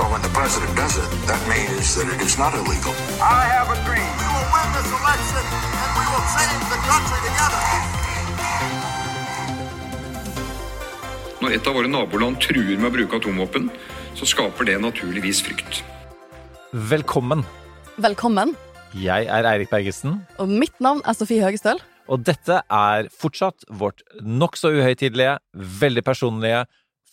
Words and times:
But 0.00 0.08
when 0.12 0.22
the 0.24 0.32
president 0.32 0.72
does 0.82 0.94
it, 0.96 1.10
that 1.30 1.42
means 1.52 1.86
that 1.96 2.08
it 2.14 2.20
is 2.26 2.34
not 2.42 2.52
illegal. 2.60 2.94
I 3.20 3.40
have 3.54 3.68
a 3.68 3.76
dream. 3.88 4.08
We 4.22 4.28
will 4.34 4.48
win 4.56 4.68
this 4.76 4.88
election 5.00 5.44
and 5.82 5.90
we 6.00 6.04
will 6.12 6.26
save 6.36 6.62
the 6.72 6.80
country 6.88 7.18
together. 7.28 7.60
Når 11.42 11.56
et 11.58 11.68
av 11.68 11.76
våre 11.76 11.90
naboland 11.92 12.40
truer 12.40 12.80
med 12.80 12.88
å 12.88 12.92
bruke 12.96 13.20
atomvåpen, 13.20 13.68
så 14.16 14.28
skaper 14.32 14.70
det 14.70 14.78
naturligvis 14.80 15.42
frykt. 15.44 15.82
Velkommen. 16.72 17.44
Velkommen. 18.00 18.56
Jeg 18.96 19.28
er 19.28 19.44
Eirik 19.52 19.68
Bergesen, 19.70 20.22
Og 20.40 20.48
mitt 20.48 20.80
navn 20.80 21.04
er 21.04 21.12
Sofie 21.12 21.44
Høgestøl. 21.44 21.76
og 22.10 22.24
dette 22.26 22.62
er 22.66 23.06
fortsatt 23.20 23.68
vårt 23.70 24.00
nokså 24.24 24.72
uhøytidelige, 24.80 25.36
veldig 25.54 26.02
personlige 26.04 26.64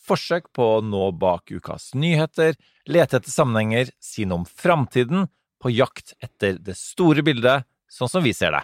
forsøk 0.08 0.50
på 0.56 0.66
å 0.78 0.80
nå 0.84 1.10
bak 1.20 1.52
ukas 1.52 1.92
nyheter, 1.98 2.56
lete 2.88 3.20
etter 3.20 3.32
sammenhenger, 3.32 3.92
si 4.00 4.26
noe 4.28 4.42
om 4.42 4.48
framtiden, 4.48 5.28
på 5.58 5.72
jakt 5.74 6.14
etter 6.22 6.58
det 6.62 6.76
store 6.78 7.24
bildet, 7.26 7.66
sånn 7.90 8.10
som 8.10 8.22
vi 8.24 8.34
ser 8.36 8.54
det. 8.54 8.62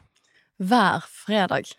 Hver 0.63 1.03
fredag. 1.11 1.73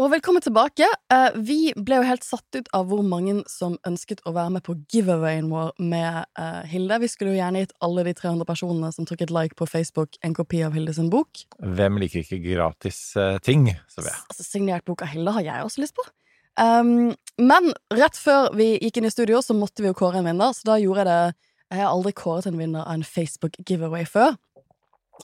Og 0.00 0.08
velkommen 0.14 0.40
tilbake. 0.40 0.86
Eh, 1.12 1.34
Vi 1.36 1.74
ble 1.76 1.98
jo 1.98 2.04
helt 2.08 2.24
satt 2.24 2.56
ut 2.56 2.68
av 2.72 2.86
hvor 2.88 3.02
mange 3.04 3.42
som 3.50 3.74
ønsket 3.86 4.22
å 4.24 4.32
være 4.32 4.54
med 4.54 4.64
på 4.64 4.76
giveawayen 4.88 5.50
vår 5.50 5.74
med 5.82 6.22
eh, 6.40 6.62
Hilde. 6.70 7.00
Vi 7.02 7.10
skulle 7.10 7.34
jo 7.34 7.40
gjerne 7.40 7.64
gitt 7.64 7.74
alle 7.84 8.06
de 8.06 8.14
300 8.16 8.48
personene 8.48 8.92
som 8.96 9.04
tok 9.08 9.26
et 9.26 9.34
like 9.34 9.58
på 9.58 9.68
Facebook, 9.68 10.16
en 10.24 10.36
kopi 10.38 10.62
av 10.64 10.78
Hilde 10.78 10.94
sin 10.96 11.10
bok. 11.12 11.42
Hvem 11.60 12.00
liker 12.00 12.22
ikke 12.22 12.40
gratis 12.46 13.02
eh, 13.20 13.36
ting. 13.44 13.68
Altså, 13.98 14.46
Signert 14.46 14.86
bok 14.88 15.04
av 15.04 15.12
Hilde 15.12 15.36
har 15.36 15.44
jeg 15.50 15.68
også 15.68 15.84
lyst 15.84 15.98
på. 15.98 16.06
Um, 16.60 17.14
men 17.40 17.72
rett 17.96 18.18
før 18.20 18.50
vi 18.58 18.74
gikk 18.76 19.00
inn 19.00 19.08
i 19.08 19.12
studio, 19.12 19.40
så 19.42 19.56
måtte 19.56 19.80
vi 19.80 19.88
jo 19.88 19.96
kåre 19.96 20.20
en 20.20 20.28
vinner, 20.28 20.52
så 20.52 20.74
da 20.74 20.80
gjorde 20.80 21.06
jeg 21.06 21.10
det 21.10 21.46
Jeg 21.70 21.78
har 21.84 21.92
aldri 21.94 22.10
kåret 22.18 22.48
en 22.50 22.58
vinner 22.58 22.82
av 22.82 22.96
en 22.96 23.04
Facebook 23.06 23.54
giveaway 23.62 24.02
før. 24.02 24.34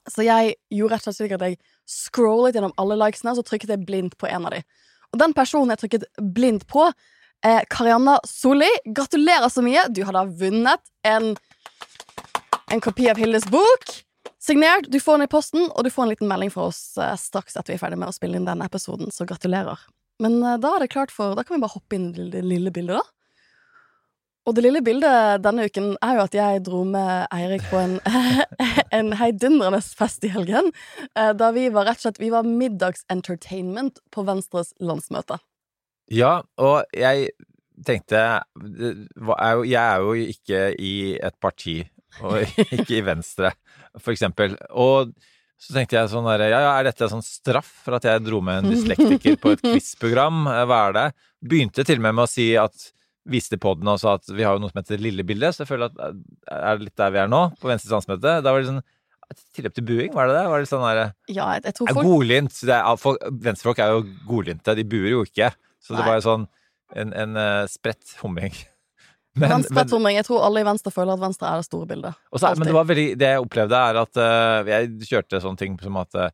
Så 0.06 0.22
jeg 0.22 0.54
gjorde 0.70 0.94
rett 0.94 1.02
og 1.02 1.08
slett 1.10 1.18
slik 1.18 1.34
at 1.34 1.42
jeg 1.42 1.56
scrollet 1.90 2.54
gjennom 2.54 2.74
alle 2.78 2.94
likesene, 3.00 3.34
så 3.34 3.42
trykket 3.42 3.72
jeg 3.74 3.82
blindt 3.88 4.14
på 4.20 4.28
en 4.30 4.46
av 4.46 4.54
dem. 4.54 4.62
Og 5.10 5.18
den 5.18 5.34
personen 5.34 5.74
jeg 5.74 5.82
trykket 5.82 6.06
blindt 6.36 6.68
på, 6.70 6.86
er 7.46 7.66
Karianna 7.72 8.20
Solli. 8.28 8.70
Gratulerer 8.86 9.50
så 9.50 9.64
mye! 9.66 9.88
Du 9.90 10.04
har 10.06 10.14
da 10.14 10.22
vunnet 10.22 10.86
en, 11.02 11.32
en 12.70 12.84
kopi 12.84 13.10
av 13.10 13.18
Hildes 13.18 13.48
bok. 13.50 13.90
Signert. 14.38 14.86
Du 14.86 15.00
får 15.02 15.18
den 15.18 15.26
i 15.26 15.32
posten, 15.34 15.66
og 15.72 15.82
du 15.82 15.90
får 15.90 16.06
en 16.06 16.14
liten 16.14 16.30
melding 16.30 16.54
fra 16.54 16.68
oss 16.70 16.82
eh, 17.02 17.16
straks 17.18 17.58
etter 17.58 17.74
vi 17.74 17.80
er 17.80 17.82
ferdig 17.82 17.98
med 17.98 18.12
å 18.12 18.14
spille 18.14 18.38
inn 18.38 18.46
denne 18.46 18.70
episoden, 18.70 19.10
så 19.10 19.26
gratulerer. 19.26 19.82
Men 20.22 20.38
eh, 20.42 20.56
da 20.62 20.76
er 20.76 20.84
det 20.84 20.92
klart 20.94 21.12
for 21.14 21.36
Da 21.36 21.44
kan 21.44 21.56
vi 21.58 21.64
bare 21.64 21.76
hoppe 21.76 21.98
inn 21.98 22.10
i 22.14 22.30
det 22.32 22.42
lille 22.46 22.72
bildet, 22.74 22.98
da. 23.00 23.04
Og 24.46 24.54
det 24.54 24.62
lille 24.62 24.78
bildet 24.86 25.42
denne 25.42 25.64
uken 25.66 25.88
er 26.06 26.18
jo 26.20 26.24
at 26.28 26.36
jeg 26.38 26.60
dro 26.68 26.84
med 26.86 27.26
Eirik 27.34 27.64
på 27.66 27.80
en, 27.82 27.96
en 28.98 29.10
heidundrende 29.18 29.80
fest 29.82 30.22
i 30.24 30.30
helgen. 30.30 30.70
eh, 31.18 31.32
Da 31.34 31.50
vi 31.56 31.66
var 31.74 31.88
rett 31.88 31.98
og 31.98 32.06
slett 32.06 32.22
Vi 32.22 32.30
var 32.34 32.46
middagsentertainment 32.46 33.98
på 34.14 34.22
Venstres 34.28 34.70
landsmøte. 34.78 35.40
Ja, 36.14 36.38
og 36.62 36.84
jeg 36.94 37.32
tenkte 37.86 38.20
Jeg 38.54 39.82
er 39.82 40.04
jo 40.04 40.12
ikke 40.14 40.60
i 40.78 40.94
et 41.18 41.34
parti, 41.42 41.80
og 42.22 42.46
ikke 42.78 43.00
i 43.00 43.04
Venstre, 43.04 43.50
for 43.98 44.14
eksempel. 44.14 44.54
Og 44.70 45.10
så 45.56 45.72
tenkte 45.72 45.96
jeg 45.96 46.10
sånn 46.12 46.26
der, 46.28 46.44
Ja, 46.52 46.60
ja, 46.66 46.72
er 46.78 46.90
dette 46.90 47.08
sånn 47.10 47.24
straff 47.24 47.68
for 47.84 47.96
at 47.96 48.04
jeg 48.04 48.24
dro 48.26 48.42
med 48.44 48.64
en 48.64 48.74
dyslektiker 48.74 49.38
på 49.40 49.54
et 49.56 49.64
quiz-program? 49.70 50.44
Eh, 50.52 50.64
Hva 50.68 50.80
er 50.88 50.96
det? 50.98 51.06
Begynte 51.46 51.84
til 51.86 52.00
og 52.00 52.04
med 52.08 52.18
med 52.18 52.26
å 52.26 52.30
si 52.30 52.50
at 52.60 52.92
Viste 53.26 53.56
poden 53.58 53.88
og 53.90 53.96
sa 53.98 54.12
at 54.20 54.28
vi 54.30 54.44
har 54.46 54.54
jo 54.54 54.60
noe 54.62 54.70
som 54.70 54.78
heter 54.78 55.00
Lillebildet, 55.02 55.50
så 55.56 55.64
jeg 55.64 55.70
føler 55.72 55.88
at 55.90 55.96
det 55.98 56.10
er 56.54 56.76
det 56.78 56.84
litt 56.86 57.00
der 57.00 57.10
vi 57.10 57.18
er 57.24 57.32
nå, 57.32 57.40
på 57.58 57.66
Venstres 57.66 57.90
landsmøte? 57.90 58.36
Da 58.44 58.52
var 58.54 58.62
det 58.62 58.68
sånn 58.68 58.84
Tilløp 59.56 59.74
til 59.74 59.82
buing, 59.88 60.12
var 60.14 60.28
det 60.30 60.36
det? 60.36 60.44
Var 60.52 60.62
det 60.62 60.68
sånn 60.70 60.84
der, 60.86 61.00
Ja, 61.34 61.48
jeg, 61.56 61.64
jeg 61.66 61.74
tror 61.74 61.88
folk 61.90 62.06
godlynt. 62.06 62.60
Venstrefolk 63.42 63.80
er 63.82 63.96
jo 63.96 64.04
godlynte, 64.28 64.76
de 64.78 64.84
buer 64.86 65.08
jo 65.10 65.24
ikke. 65.26 65.48
Så 65.82 65.96
det 65.98 66.06
var 66.06 66.20
jo 66.20 66.22
sånn 66.28 66.44
en, 66.94 67.10
en 67.10 67.34
eh, 67.42 67.64
spredt 67.72 68.14
humring. 68.20 68.54
Men, 69.36 69.50
Venstretomring. 69.58 70.16
Jeg 70.16 70.26
tror 70.28 70.44
alle 70.46 70.62
i 70.62 70.66
Venstre 70.66 70.92
føler 70.94 71.16
at 71.16 71.22
Venstre 71.22 71.48
er 71.52 71.60
det 71.60 71.68
store 71.68 71.88
bildet. 71.90 72.20
Også, 72.32 72.54
men 72.56 72.70
det 72.70 72.76
var 72.76 72.86
veldig 72.88 73.08
Det 73.20 73.32
jeg 73.34 73.42
opplevde, 73.46 73.80
er 73.90 73.98
at 74.00 74.20
uh, 74.20 74.70
jeg 74.70 75.10
kjørte 75.10 75.42
sånne 75.44 75.60
ting 75.60 75.74
som 75.82 75.98
at 76.00 76.16
uh, 76.16 76.30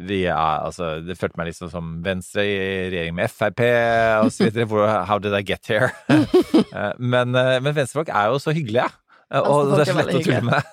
vi 0.00 0.22
er, 0.24 0.34
altså, 0.36 0.94
det 1.04 1.18
følte 1.20 1.38
meg 1.40 1.50
liksom 1.50 1.70
som 1.72 1.88
Venstre 2.04 2.44
i 2.48 2.58
regjering 2.92 3.16
med 3.16 3.32
Frp 3.32 3.60
videre. 3.62 4.66
Hvor, 4.70 4.86
how 5.08 5.20
did 5.20 5.34
I 5.36 5.42
get 5.44 5.68
here? 5.68 5.92
Eh, 6.72 6.92
men, 6.96 7.34
eh, 7.36 7.58
men 7.60 7.74
venstrefolk 7.76 8.08
er 8.08 8.30
jo 8.32 8.38
så 8.40 8.52
hyggelige, 8.56 8.86
eh, 9.28 9.44
og 9.44 9.74
det 9.74 9.82
er 9.82 9.90
så 9.90 9.96
lett 9.98 10.14
å 10.16 10.20
tulle 10.24 10.38
med. 10.46 10.70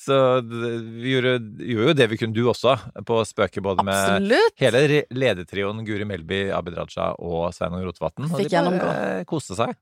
Så 0.00 0.16
vi 0.46 1.12
gjorde, 1.12 1.34
gjorde 1.60 1.90
jo 1.90 1.94
det 1.98 2.06
vi 2.08 2.18
kunne, 2.22 2.32
du 2.32 2.46
også, 2.48 2.72
på 3.04 3.18
å 3.20 3.26
spøke 3.28 3.60
både 3.64 3.84
med 3.84 3.98
Absolutt! 3.98 4.56
Hele 4.62 4.82
re- 4.88 5.02
ledertrioen 5.12 5.82
Guri 5.84 6.06
Melby, 6.08 6.40
Abid 6.56 6.78
Raja 6.80 7.10
og 7.20 7.52
Sveinung 7.52 7.84
Rotevatn. 7.84 8.30
Og 8.30 8.40
de 8.40 8.48
bare 8.64 9.26
koste 9.28 9.58
seg. 9.58 9.76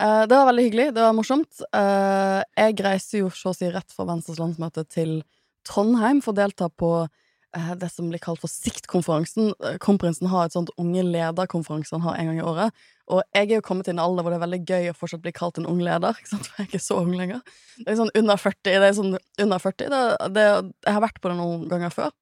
Eh, 0.00 0.22
det 0.26 0.34
var 0.34 0.46
veldig 0.46 0.64
hyggelig. 0.64 0.94
Det 0.94 1.02
var 1.02 1.14
morsomt. 1.14 1.60
Uh, 1.74 2.42
jeg 2.58 2.78
reiser 2.82 3.20
jo 3.22 3.30
så 3.34 3.52
å 3.52 3.56
si 3.56 3.68
rett 3.70 3.94
fra 3.94 4.06
Venstres 4.08 4.40
landsmøte 4.42 4.82
til 4.90 5.20
Trondheim 5.66 6.22
for 6.24 6.34
å 6.34 6.38
delta 6.40 6.68
på 6.68 6.90
uh, 7.06 7.72
det 7.78 7.90
som 7.92 8.08
blir 8.10 8.22
kalt 8.22 8.42
for 8.42 8.50
Siktkonferansen. 8.50 9.52
Kronprinsen 9.82 10.30
har 10.32 10.48
et 10.48 10.56
sånt 10.56 10.72
unge 10.80 11.06
lederkonferanse 11.06 11.94
han 11.94 12.06
har 12.08 12.18
en 12.18 12.32
gang 12.32 12.42
i 12.42 12.48
året. 12.50 12.84
Og 13.14 13.22
jeg 13.36 13.50
er 13.50 13.58
jo 13.58 13.66
kommet 13.66 13.86
til 13.86 13.94
en 13.94 14.02
alder 14.02 14.24
hvor 14.24 14.34
det 14.34 14.40
er 14.40 14.46
veldig 14.46 14.62
gøy 14.64 14.90
å 14.90 14.98
fortsatt 14.98 15.22
bli 15.22 15.34
kalt 15.36 15.62
en 15.62 15.70
ung 15.70 15.78
leder. 15.84 16.16
Ikke 16.18 16.32
sant? 16.32 16.50
For 16.50 16.58
jeg 16.58 16.66
er 16.66 16.72
ikke 16.72 16.84
så 16.88 16.98
ung 17.04 17.14
lenger. 17.14 17.46
Det 17.78 17.88
er 17.92 18.00
sånn 18.02 18.14
under 18.18 18.44
40. 18.48 18.60
Det 18.66 18.90
er 18.90 18.98
sånn 18.98 19.16
under 19.46 19.62
40. 19.62 19.94
Det, 19.94 20.04
det, 20.34 20.50
jeg 20.88 20.98
har 20.98 21.06
vært 21.06 21.22
på 21.22 21.30
det 21.30 21.38
noen 21.38 21.68
ganger 21.70 21.94
før. 21.94 22.14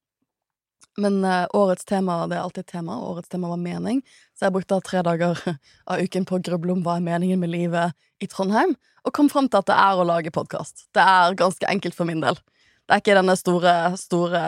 Men 1.00 1.24
uh, 1.24 1.46
årets 1.56 1.86
tema, 1.88 2.26
det 2.28 2.36
er 2.36 2.42
alltid 2.44 2.66
et 2.66 2.72
tema, 2.74 2.98
og 3.00 3.16
årets 3.16 3.32
tema 3.32 3.48
var 3.48 3.60
mening. 3.60 4.02
Så 4.36 4.46
jeg 4.46 4.54
brukte 4.56 4.80
tre 4.84 5.00
dager 5.06 5.38
av 5.90 6.02
uken 6.02 6.26
på 6.28 6.36
å 6.36 6.44
gruble 6.44 6.74
om 6.76 6.82
hva 6.84 6.98
er 6.98 7.06
meningen 7.06 7.40
med 7.40 7.52
livet 7.52 7.96
i 8.22 8.28
Trondheim, 8.30 8.74
og 9.02 9.14
kom 9.16 9.30
fram 9.32 9.48
til 9.50 9.62
at 9.62 9.70
det 9.70 9.78
er 9.78 9.98
å 9.98 10.06
lage 10.06 10.34
podkast. 10.34 10.86
Det 10.94 11.02
er 11.02 11.38
ganske 11.38 11.68
enkelt 11.70 11.96
for 11.96 12.08
min 12.08 12.22
del. 12.22 12.38
Det 12.86 12.94
er 12.94 13.02
ikke 13.02 13.16
denne 13.16 13.34
store, 13.38 13.74
store, 13.98 14.42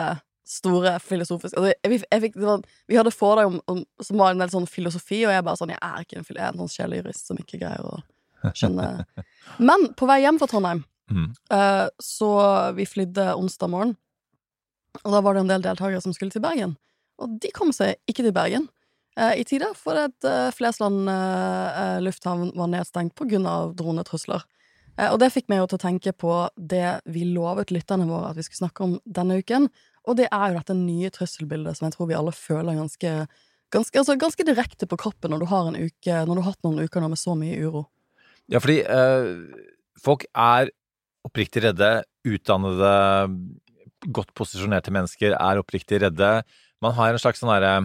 store 0.45 0.97
filosofiske 1.01 1.57
altså, 1.57 1.71
jeg, 1.73 2.01
jeg 2.03 2.23
fikk, 2.25 2.35
det 2.37 2.47
var, 2.47 2.65
Vi 2.91 2.97
hadde 2.99 3.13
foredrag 3.15 3.47
om, 3.49 3.55
om, 3.71 3.79
som 4.03 4.19
var 4.21 4.33
en 4.33 4.43
del 4.43 4.51
sånn 4.51 4.67
filosofi, 4.69 5.23
og 5.25 5.33
jeg 5.33 5.45
bare 5.47 5.59
sånn 5.59 5.73
Jeg 5.73 5.81
er 5.81 6.03
ikke 6.03 6.19
en, 6.19 6.27
jeg 6.29 6.41
er 6.43 6.51
en 6.51 6.61
sånn 6.61 6.73
sjelejurist 6.75 7.31
som 7.31 7.39
ikke 7.41 7.61
greier 7.63 7.87
å 7.87 8.51
skjønne 8.53 8.89
Men 9.71 9.87
på 9.97 10.09
vei 10.09 10.19
hjem 10.21 10.37
fra 10.41 10.49
Trondheim, 10.51 10.83
mm. 11.09 11.29
uh, 11.55 11.87
så 12.03 12.31
vi 12.77 12.85
flydde 12.89 13.31
onsdag 13.39 13.71
morgen, 13.73 13.95
og 15.03 15.13
da 15.13 15.21
var 15.23 15.35
det 15.35 15.45
en 15.45 15.51
del 15.53 15.65
deltakere 15.65 16.01
som 16.03 16.15
skulle 16.15 16.33
til 16.33 16.43
Bergen. 16.43 16.75
Og 17.21 17.37
de 17.41 17.51
kom 17.55 17.71
seg 17.75 17.95
ikke 18.09 18.25
til 18.25 18.35
Bergen 18.35 18.67
eh, 19.19 19.39
i 19.41 19.45
tide, 19.47 19.71
for 19.79 19.99
at 19.99 20.27
eh, 20.27 20.51
Flesland 20.55 21.09
eh, 21.11 21.79
eh, 21.81 22.03
lufthavn 22.03 22.51
var 22.57 22.71
nedstengt 22.71 23.15
på 23.17 23.27
grunn 23.29 23.47
av 23.49 23.73
dronetrusler. 23.79 24.45
Eh, 24.97 25.09
og 25.09 25.19
det 25.23 25.31
fikk 25.33 25.49
meg 25.51 25.63
jo 25.63 25.71
til 25.71 25.79
å 25.79 25.85
tenke 25.85 26.15
på 26.15 26.37
det 26.55 26.99
vi 27.11 27.25
lovet 27.31 27.73
lytterne 27.75 28.07
våre 28.09 28.31
at 28.31 28.39
vi 28.39 28.45
skulle 28.47 28.65
snakke 28.65 28.87
om 28.87 28.95
denne 29.05 29.39
uken, 29.41 29.69
og 30.05 30.19
det 30.19 30.29
er 30.29 30.51
jo 30.51 30.59
dette 30.59 30.77
nye 30.77 31.11
trusselbildet 31.13 31.77
som 31.77 31.87
jeg 31.87 31.95
tror 31.95 32.09
vi 32.11 32.17
alle 32.17 32.35
føler 32.35 32.79
ganske 32.79 33.17
Ganske, 33.73 33.97
altså, 33.97 34.13
ganske 34.21 34.45
direkte 34.45 34.85
på 34.87 34.97
kroppen 35.01 35.33
når 35.33 35.41
du 35.41 35.45
har 35.49 35.67
en 35.67 35.75
uke 35.75 36.19
Når 36.29 36.37
du 36.37 36.41
har 36.43 36.51
hatt 36.51 36.67
noen 36.67 36.85
uker 36.85 37.01
nå 37.01 37.09
med 37.11 37.19
så 37.19 37.33
mye 37.35 37.57
uro. 37.57 37.81
Ja, 38.45 38.61
fordi 38.61 38.77
eh, 38.85 39.29
folk 39.99 40.27
er 40.29 40.69
oppriktig 41.25 41.63
redde. 41.65 41.89
Utdannede, 42.29 42.91
godt 44.13 44.33
posisjonerte 44.37 44.93
mennesker 44.93 45.35
er 45.37 45.61
oppriktig 45.61 46.01
redde. 46.03 46.31
Man 46.83 46.95
har 46.97 47.13
en 47.13 47.21
slags 47.21 47.41
sånn 47.41 47.53
derre 47.53 47.75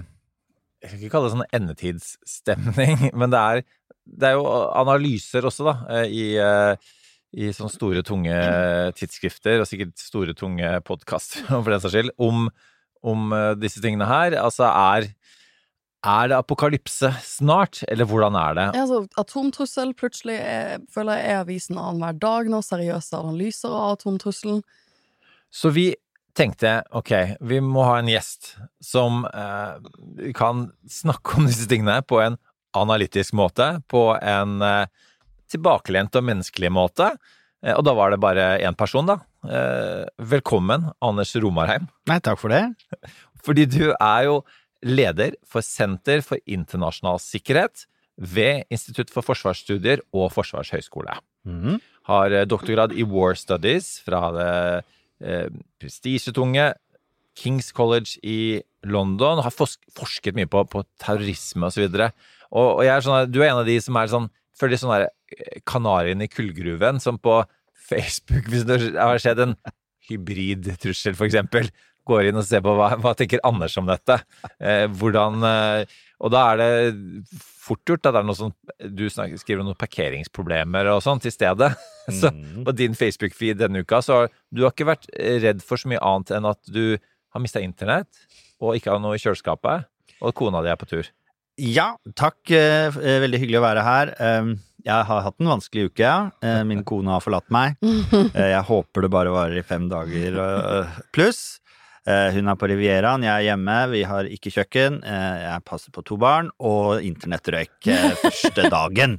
Jeg 0.80 0.90
skal 0.90 1.00
ikke 1.00 1.12
kalle 1.12 1.28
det 1.28 1.34
sånn 1.34 1.58
endetidsstemning, 1.58 3.10
men 3.20 3.32
det 3.32 3.40
er, 3.40 3.62
det 4.04 4.30
er 4.30 4.38
jo 4.38 4.48
analyser 4.80 5.44
også, 5.48 5.66
da, 5.68 5.74
eh, 5.98 6.06
i, 6.08 6.24
eh, 6.40 6.90
i 7.36 7.50
sånne 7.52 7.74
store, 7.74 8.02
tunge 8.06 8.36
tidsskrifter, 8.96 9.60
og 9.60 9.68
sikkert 9.68 10.00
store, 10.00 10.32
tunge 10.38 10.72
podkaster, 10.88 11.44
for 11.50 11.68
den 11.68 11.84
saks 11.84 11.96
skyld, 11.98 12.14
om, 12.16 12.48
om 13.04 13.36
eh, 13.36 13.52
disse 13.60 13.84
tingene 13.84 14.08
her. 14.08 14.38
Altså, 14.40 14.70
er 14.70 15.10
er 16.00 16.30
det 16.32 16.36
apokalypse 16.38 17.10
snart, 17.20 17.82
eller 17.88 18.08
hvordan 18.08 18.34
er 18.34 18.54
det? 18.56 18.66
Ja, 18.72 18.84
altså, 18.86 19.02
atomtrussel 19.20 19.92
plutselig 19.92 20.38
er, 20.40 20.78
føler 20.88 21.18
jeg 21.18 21.32
er 21.34 21.40
avisen 21.42 21.76
annenhver 21.76 22.16
dag 22.16 22.48
nå. 22.48 22.62
Seriøse 22.64 23.18
analyser 23.18 23.68
av 23.68 23.98
atomtrusselen. 23.98 24.62
Så 25.52 25.72
vi 25.76 25.90
tenkte 26.36 26.68
jeg 26.68 26.86
ok, 26.96 27.12
vi 27.50 27.60
må 27.64 27.84
ha 27.88 27.98
en 28.00 28.10
gjest 28.10 28.54
som 28.84 29.24
eh, 29.26 30.30
kan 30.36 30.68
snakke 30.90 31.38
om 31.38 31.48
disse 31.48 31.68
tingene 31.70 32.00
på 32.06 32.20
en 32.22 32.38
analytisk 32.76 33.34
måte, 33.38 33.80
på 33.90 34.04
en 34.16 34.60
eh, 34.62 34.86
tilbakelent 35.50 36.16
og 36.18 36.26
menneskelig 36.28 36.70
måte. 36.72 37.10
Eh, 37.64 37.74
og 37.74 37.84
da 37.86 37.94
var 37.98 38.12
det 38.12 38.20
bare 38.22 38.52
én 38.62 38.78
person, 38.78 39.08
da. 39.08 39.20
Eh, 39.46 40.06
velkommen, 40.32 40.90
Anders 41.04 41.34
Romarheim. 41.36 41.88
Nei, 42.10 42.20
takk 42.24 42.40
for 42.42 42.52
det. 42.54 42.64
Fordi 43.44 43.66
du 43.70 43.92
er 43.92 44.26
jo 44.28 44.40
leder 44.84 45.36
for 45.48 45.64
Senter 45.64 46.22
for 46.24 46.40
internasjonal 46.48 47.20
sikkerhet 47.20 47.86
ved 48.20 48.68
Institutt 48.72 49.12
for 49.12 49.24
forsvarsstudier 49.24 50.04
og 50.12 50.30
Forsvarshøgskole. 50.36 51.18
Mhm. 51.48 51.80
Har 52.08 52.32
eh, 52.32 52.46
doktorgrad 52.48 52.94
i 52.96 53.04
War 53.04 53.36
Studies 53.38 53.98
fra 54.04 54.30
det 54.36 54.54
eh, 55.22 55.48
prestisjetunge 55.80 56.72
Kings 57.38 57.70
College 57.72 58.18
i 58.26 58.60
London. 58.84 59.42
Har 59.44 59.54
forsket 59.54 60.36
mye 60.36 60.50
på, 60.50 60.64
på 60.72 60.84
terrorisme 61.00 61.68
og 61.68 61.74
så. 61.74 61.86
Og, 62.50 62.66
og 62.66 62.84
jeg 62.84 62.94
er 62.94 63.06
sånn, 63.06 63.32
du 63.32 63.40
er 63.42 63.52
en 63.52 63.62
av 63.62 63.68
de 63.68 63.78
som 63.82 63.98
er 64.00 64.12
sånn 64.12 64.30
Føler 64.60 64.76
sånn 64.76 64.90
der 64.92 65.06
eh, 65.32 65.60
kanarien 65.64 66.20
i 66.20 66.26
kullgruven, 66.28 66.98
som 67.00 67.16
på 67.16 67.38
Facebook, 67.90 68.50
hvis 68.52 68.66
det 68.68 68.76
har 68.92 69.16
skjedd 69.22 69.38
en 69.40 69.54
hybridtrussel, 70.10 71.16
eksempel, 71.24 71.70
går 72.04 72.28
inn 72.28 72.40
og 72.40 72.44
ser 72.44 72.60
på 72.64 72.74
hva, 72.76 72.90
hva 73.00 73.14
tenker 73.16 73.40
Anders 73.46 73.78
om 73.80 73.88
dette. 73.88 74.18
Eh, 74.58 74.84
hvordan 75.00 75.46
eh, 75.46 75.96
Og 76.20 76.30
da 76.34 76.40
er 76.52 76.56
det 76.60 77.40
fort 77.40 77.80
gjort 77.88 78.04
at 78.06 78.12
det 78.12 78.20
er 78.20 78.26
noe 78.28 78.36
sånn 78.36 78.52
Du 78.92 79.06
snakker, 79.08 79.38
skriver 79.40 79.62
om 79.62 79.70
noen 79.70 79.78
parkeringsproblemer 79.80 80.90
og 80.92 81.00
sånn 81.04 81.20
til 81.24 81.32
stedet. 81.32 81.70
Så 82.20 82.30
Mhm. 82.32 82.64
på 82.66 82.74
din 82.76 82.94
Facebook-feed 82.98 83.56
denne 83.60 83.80
uka, 83.84 84.00
så 84.02 84.12
har 84.22 84.28
du 84.52 84.62
har 84.64 84.72
ikke 84.74 84.88
vært 84.88 85.06
redd 85.44 85.62
for 85.62 85.76
så 85.80 85.88
mye 85.88 86.00
annet 86.02 86.32
enn 86.36 86.48
at 86.50 86.58
du 86.66 86.96
har 87.32 87.40
mista 87.40 87.60
internett, 87.62 88.08
og 88.60 88.74
ikke 88.74 88.90
har 88.90 88.98
noe 89.00 89.14
i 89.14 89.20
kjøleskapet, 89.22 89.84
og 90.20 90.34
kona 90.34 90.60
di 90.64 90.68
er 90.72 90.76
på 90.80 90.88
tur. 90.90 91.06
Ja, 91.60 91.92
takk. 92.16 92.50
eh, 92.50 92.88
eh, 92.88 93.20
Veldig 93.22 93.38
hyggelig 93.38 93.60
å 93.60 93.62
være 93.68 93.84
her. 93.84 94.10
Jeg 94.82 95.04
har 95.06 95.20
hatt 95.22 95.36
en 95.38 95.46
vanskelig 95.52 95.90
uke, 95.92 96.00
ja. 96.02 96.30
Eh, 96.42 96.62
Min 96.64 96.82
kone 96.88 97.12
har 97.12 97.20
forlatt 97.20 97.48
meg. 97.52 97.76
Eh, 98.34 98.50
Jeg 98.56 98.64
håper 98.64 99.02
det 99.06 99.10
bare 99.12 99.30
varer 99.30 99.58
i 99.60 99.62
fem 99.62 99.88
dager 99.88 100.40
pluss. 101.12 101.60
Eh, 102.10 102.32
Hun 102.34 102.48
er 102.50 102.58
på 102.58 102.68
Rivieraen, 102.70 103.22
jeg 103.26 103.30
er 103.34 103.46
hjemme, 103.50 103.76
vi 103.92 104.02
har 104.08 104.28
ikke 104.30 104.52
kjøkken. 104.54 105.00
eh, 105.04 105.38
Jeg 105.46 105.64
passer 105.68 105.92
på 105.94 106.02
to 106.06 106.16
barn, 106.20 106.50
og 106.58 107.02
internettrøyk 107.06 107.86
eh, 107.92 108.14
første 108.24 108.68
dagen. 108.72 109.18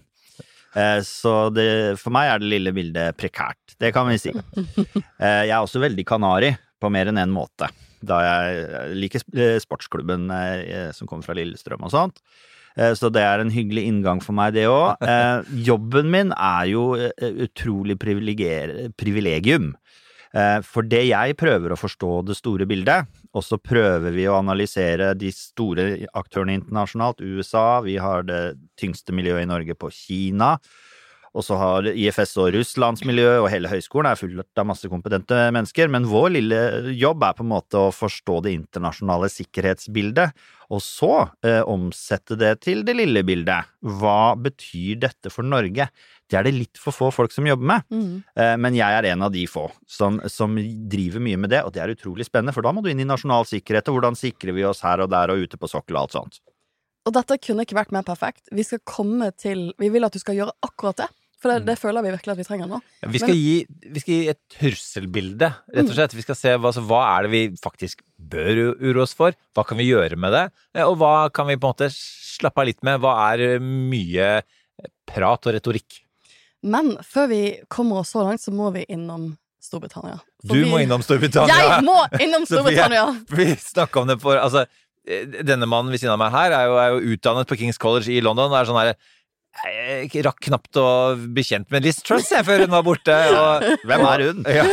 Så 1.03 1.31
det, 1.51 1.99
for 1.99 2.13
meg 2.15 2.29
er 2.31 2.39
det 2.39 2.47
lille 2.47 2.71
bildet 2.71 3.17
prekært. 3.19 3.73
Det 3.75 3.89
kan 3.91 4.07
vi 4.07 4.15
si. 4.21 4.31
Jeg 4.31 5.49
er 5.51 5.57
også 5.59 5.81
veldig 5.83 6.05
kanari 6.07 6.53
på 6.79 6.87
mer 6.95 7.09
enn 7.11 7.19
én 7.19 7.33
måte. 7.35 7.67
Da 7.99 8.21
jeg 8.23 8.95
liker 9.01 9.25
sportsklubben 9.59 10.31
som 10.95 11.09
kommer 11.11 11.27
fra 11.27 11.35
Lillestrøm 11.35 11.83
og 11.83 11.91
sånt. 11.91 12.21
Så 12.95 13.11
det 13.11 13.19
er 13.19 13.43
en 13.43 13.51
hyggelig 13.51 13.83
inngang 13.89 14.23
for 14.23 14.31
meg, 14.39 14.55
det 14.55 14.63
òg. 14.71 14.95
Jobben 15.67 16.07
min 16.13 16.31
er 16.39 16.71
jo 16.71 16.85
utrolig 17.19 17.99
privilegium. 17.99 19.73
Eh, 20.31 20.59
For 20.63 20.87
det 20.87 21.03
jeg 21.09 21.35
prøver 21.39 21.73
å 21.73 21.79
forstå 21.79 22.11
det 22.27 22.37
store 22.39 22.67
bildet, 22.69 23.09
og 23.35 23.43
så 23.43 23.59
prøver 23.59 24.15
vi 24.15 24.27
å 24.29 24.37
analysere 24.39 25.11
de 25.17 25.31
store 25.35 25.89
aktørene 26.17 26.55
internasjonalt. 26.59 27.23
USA, 27.23 27.81
vi 27.83 27.97
har 27.99 28.23
det 28.27 28.41
tyngste 28.79 29.15
miljøet 29.15 29.43
i 29.43 29.51
Norge 29.51 29.75
på 29.75 29.91
Kina. 29.91 30.55
Og 31.31 31.45
så 31.47 31.55
har 31.55 31.85
IFS 31.87 32.33
og 32.43 32.49
russlandsmiljøet 32.57 33.39
og 33.39 33.49
hele 33.53 33.69
høyskolen 33.71 34.09
er 34.09 34.19
fullt 34.19 34.59
av 34.59 34.67
masse 34.67 34.89
kompetente 34.91 35.37
mennesker, 35.55 35.87
men 35.93 36.07
vår 36.11 36.33
lille 36.35 36.57
jobb 36.99 37.23
er 37.23 37.37
på 37.37 37.45
en 37.45 37.53
måte 37.53 37.79
å 37.79 37.93
forstå 37.95 38.41
det 38.43 38.51
internasjonale 38.57 39.29
sikkerhetsbildet, 39.31 40.35
og 40.71 40.83
så 40.83 41.11
eh, 41.47 41.61
omsette 41.67 42.35
det 42.39 42.51
til 42.67 42.83
det 42.87 42.97
lille 42.99 43.23
bildet. 43.27 43.71
Hva 43.79 44.33
betyr 44.39 44.99
dette 45.07 45.31
for 45.31 45.47
Norge? 45.47 45.87
Det 46.31 46.39
er 46.39 46.47
det 46.47 46.53
litt 46.55 46.79
for 46.79 46.95
få 46.95 47.09
folk 47.15 47.31
som 47.35 47.47
jobber 47.47 47.67
med, 47.73 47.87
Mm. 47.91 48.23
eh, 48.35 48.55
men 48.59 48.75
jeg 48.75 48.99
er 48.99 49.07
en 49.11 49.23
av 49.27 49.31
de 49.31 49.45
få 49.47 49.69
som, 49.87 50.19
som 50.27 50.55
driver 50.55 51.23
mye 51.23 51.39
med 51.39 51.51
det, 51.51 51.63
og 51.63 51.71
det 51.75 51.83
er 51.83 51.95
utrolig 51.95 52.27
spennende, 52.27 52.53
for 52.55 52.63
da 52.63 52.71
må 52.75 52.83
du 52.83 52.91
inn 52.91 53.03
i 53.03 53.07
nasjonal 53.07 53.47
sikkerhet, 53.47 53.87
og 53.87 53.99
hvordan 53.99 54.19
sikrer 54.19 54.55
vi 54.55 54.67
oss 54.67 54.83
her 54.83 55.03
og 55.03 55.11
der 55.11 55.31
og 55.31 55.43
ute 55.47 55.59
på 55.59 55.71
sokkel 55.71 55.95
og 55.95 56.03
alt 56.09 56.19
sånt. 56.19 56.41
Og 57.07 57.15
dette 57.15 57.39
kunne 57.41 57.63
ikke 57.65 57.79
vært 57.79 57.95
mer 57.95 58.03
perfekt. 58.05 58.45
Vi 58.53 58.63
skal 58.67 58.79
komme 58.85 59.31
til 59.33 59.71
Vi 59.81 59.89
vil 59.89 60.05
at 60.05 60.13
du 60.13 60.19
skal 60.21 60.37
gjøre 60.37 60.53
akkurat 60.61 60.99
det. 61.01 61.07
For 61.41 61.49
det, 61.49 61.65
det 61.65 61.75
føler 61.81 62.03
vi 62.05 62.11
virkelig 62.13 62.31
at 62.35 62.37
vi 62.37 62.45
trenger 62.45 62.67
nå. 62.69 62.77
Vi 63.09 63.17
skal, 63.21 63.33
Men- 63.33 63.39
gi, 63.41 63.55
vi 63.95 63.99
skal 64.03 64.13
gi 64.13 64.27
et 64.29 64.39
trusselbilde, 64.53 65.47
rett 65.73 65.89
og 65.89 65.95
slett. 65.97 66.13
Vi 66.13 66.21
skal 66.25 66.37
se 66.37 66.51
hva, 66.53 66.69
altså, 66.69 66.83
hva 66.85 66.99
er 67.17 67.25
det 67.25 67.31
vi 67.33 67.41
faktisk 67.63 68.03
bør 68.21 68.59
uroe 68.77 69.01
oss 69.07 69.15
for, 69.17 69.33
hva 69.57 69.65
kan 69.65 69.79
vi 69.81 69.87
gjøre 69.89 70.19
med 70.21 70.31
det, 70.35 70.43
eh, 70.77 70.85
og 70.85 70.99
hva 71.01 71.31
kan 71.33 71.47
vi 71.49 71.55
på 71.57 71.65
en 71.65 71.73
måte 71.73 71.89
slappe 71.95 72.61
av 72.61 72.69
litt 72.69 72.83
med, 72.85 73.01
hva 73.01 73.15
er 73.33 73.57
mye 73.65 74.29
prat 75.09 75.47
og 75.49 75.55
retorikk. 75.57 76.01
Men 76.63 76.93
før 77.01 77.27
vi 77.31 77.41
kommer 77.73 78.03
oss 78.03 78.13
så 78.13 78.21
langt, 78.27 78.41
så 78.43 78.53
må 78.53 78.69
vi 78.75 78.85
innom 78.93 79.31
Storbritannia. 79.61 80.19
For 80.45 80.53
Du 80.55 80.63
vi- 80.63 80.69
må 80.69 80.79
innom 80.81 81.01
Storbritannia! 81.05 81.57
Jeg 81.57 81.83
må 81.85 81.97
innom 82.21 82.45
Storbritannia! 82.49 83.07
Vi 83.37 83.45
snakka 83.61 84.01
om 84.01 84.07
det 84.09 84.19
for 84.21 84.37
Altså, 84.41 84.67
eh, 85.07 85.25
denne 85.45 85.65
mannen 85.69 85.91
ved 85.93 86.01
siden 86.01 86.13
av 86.13 86.19
meg 86.21 86.31
her 86.33 86.51
er 86.57 86.65
jo, 86.69 86.77
er 86.81 86.89
jo 86.95 87.15
utdannet 87.17 87.49
på 87.49 87.57
Kings 87.57 87.77
College 87.81 88.09
i 88.13 88.21
London. 88.21 88.49
og 88.51 88.57
er 88.61 88.69
sånn 88.69 88.79
her 88.81 88.93
jeg 89.67 90.23
rakk 90.25 90.39
knapt 90.47 90.79
å 90.79 90.87
bli 91.19 91.43
kjent 91.45 91.69
med 91.73 91.85
Liz 91.85 91.99
Truss 92.05 92.31
jeg, 92.31 92.45
før 92.47 92.65
hun 92.65 92.73
var 92.73 92.85
borte. 92.87 93.15
Og, 93.35 93.67
Hvem 93.87 94.07
er 94.07 94.25
hun? 94.27 94.43
Ja. 94.47 94.65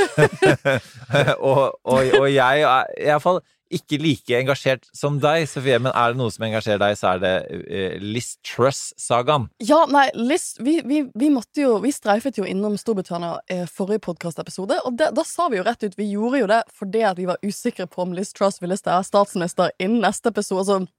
og, 1.51 1.63
og, 1.83 2.19
og 2.23 2.29
jeg 2.31 2.67
er 2.67 2.93
i 2.97 3.11
hvert 3.11 3.25
fall 3.25 3.43
ikke 3.75 3.99
like 4.01 4.37
engasjert 4.39 4.87
som 4.97 5.19
deg, 5.21 5.45
Sofie, 5.49 5.79
men 5.83 5.93
er 5.93 6.13
det 6.13 6.21
noe 6.21 6.33
som 6.33 6.47
engasjerer 6.47 6.81
deg, 6.81 6.97
så 6.99 7.11
er 7.13 7.23
det 7.23 7.33
uh, 7.53 7.97
Liz 8.01 8.31
Truss-sagaen. 8.47 9.49
Ja, 9.65 9.83
nei, 9.93 10.07
Liz, 10.17 10.55
vi, 10.65 10.79
vi, 10.89 11.03
vi 11.13 11.31
måtte 11.33 11.63
jo 11.65 11.77
Vi 11.83 11.93
streifet 11.95 12.39
jo 12.41 12.47
innom 12.49 12.79
Storbritannia 12.81 13.39
eh, 13.51 13.67
forrige 13.71 14.03
podkastepisode, 14.09 14.81
og 14.89 14.97
det, 14.99 15.11
da 15.17 15.25
sa 15.27 15.49
vi 15.53 15.61
jo 15.61 15.67
rett 15.67 15.85
ut 15.85 15.99
Vi 15.99 16.09
gjorde 16.15 16.43
jo 16.43 16.49
det 16.51 16.63
fordi 16.79 17.05
at 17.07 17.21
vi 17.21 17.29
var 17.29 17.43
usikre 17.45 17.89
på 17.91 18.07
om 18.07 18.15
Liz 18.17 18.33
Truss 18.37 18.63
ville 18.63 18.79
være 18.79 19.05
statsminister 19.07 19.75
innen 19.79 20.01
neste 20.05 20.33
episode. 20.33 20.65
Altså, 20.65 20.98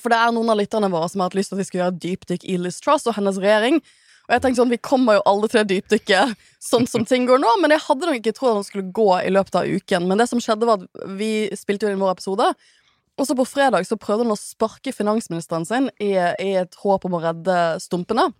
for 0.00 0.12
det 0.12 0.18
er 0.20 0.32
noen 0.34 0.52
av 0.52 0.58
lytterne 0.60 0.90
våre 0.92 1.10
som 1.10 1.20
har 1.20 1.30
hatt 1.30 1.38
lyst 1.38 1.52
til 1.52 1.58
at 1.58 1.62
vi 1.62 1.68
skal 1.68 1.80
gjøre 1.82 2.00
dypdykk 2.04 2.46
i 2.48 2.58
Liz 2.60 2.80
Truss 2.84 3.06
og 3.10 3.16
hennes 3.18 3.40
regjering. 3.40 3.80
Og 4.24 4.32
jeg 4.32 4.40
tenkte 4.40 4.62
sånn, 4.62 4.72
Vi 4.72 4.80
kommer 4.80 5.18
jo 5.18 5.48
til 5.48 5.60
det 5.60 5.66
dypdykket 5.72 6.36
sånn 6.64 6.86
som 6.88 7.04
ting 7.04 7.26
går 7.28 7.42
nå, 7.42 7.50
men 7.60 7.74
jeg 7.74 7.84
hadde 7.84 8.08
nok 8.08 8.20
ikke 8.22 8.36
trodd 8.36 8.54
at 8.54 8.62
den 8.62 8.70
skulle 8.70 8.94
gå 8.96 9.10
i 9.20 9.34
løpet 9.34 9.58
av 9.60 9.68
uken. 9.68 10.08
Men 10.08 10.18
det 10.18 10.28
som 10.30 10.40
skjedde 10.40 10.68
var 10.68 10.80
at 10.80 11.04
vi 11.18 11.50
spilte 11.56 11.86
jo 11.86 11.92
inn 11.92 12.00
vår 12.00 12.16
episode, 12.16 12.46
og 13.14 13.28
så 13.28 13.36
på 13.38 13.46
fredag 13.46 13.84
så 13.86 13.98
prøvde 14.00 14.24
hun 14.24 14.34
å 14.34 14.40
sparke 14.40 14.94
finansministeren 14.94 15.66
sin 15.68 15.90
i, 16.02 16.14
i 16.16 16.54
et 16.58 16.80
håp 16.80 17.04
om 17.06 17.14
å 17.14 17.22
redde 17.22 17.58
stumpene. 17.84 18.30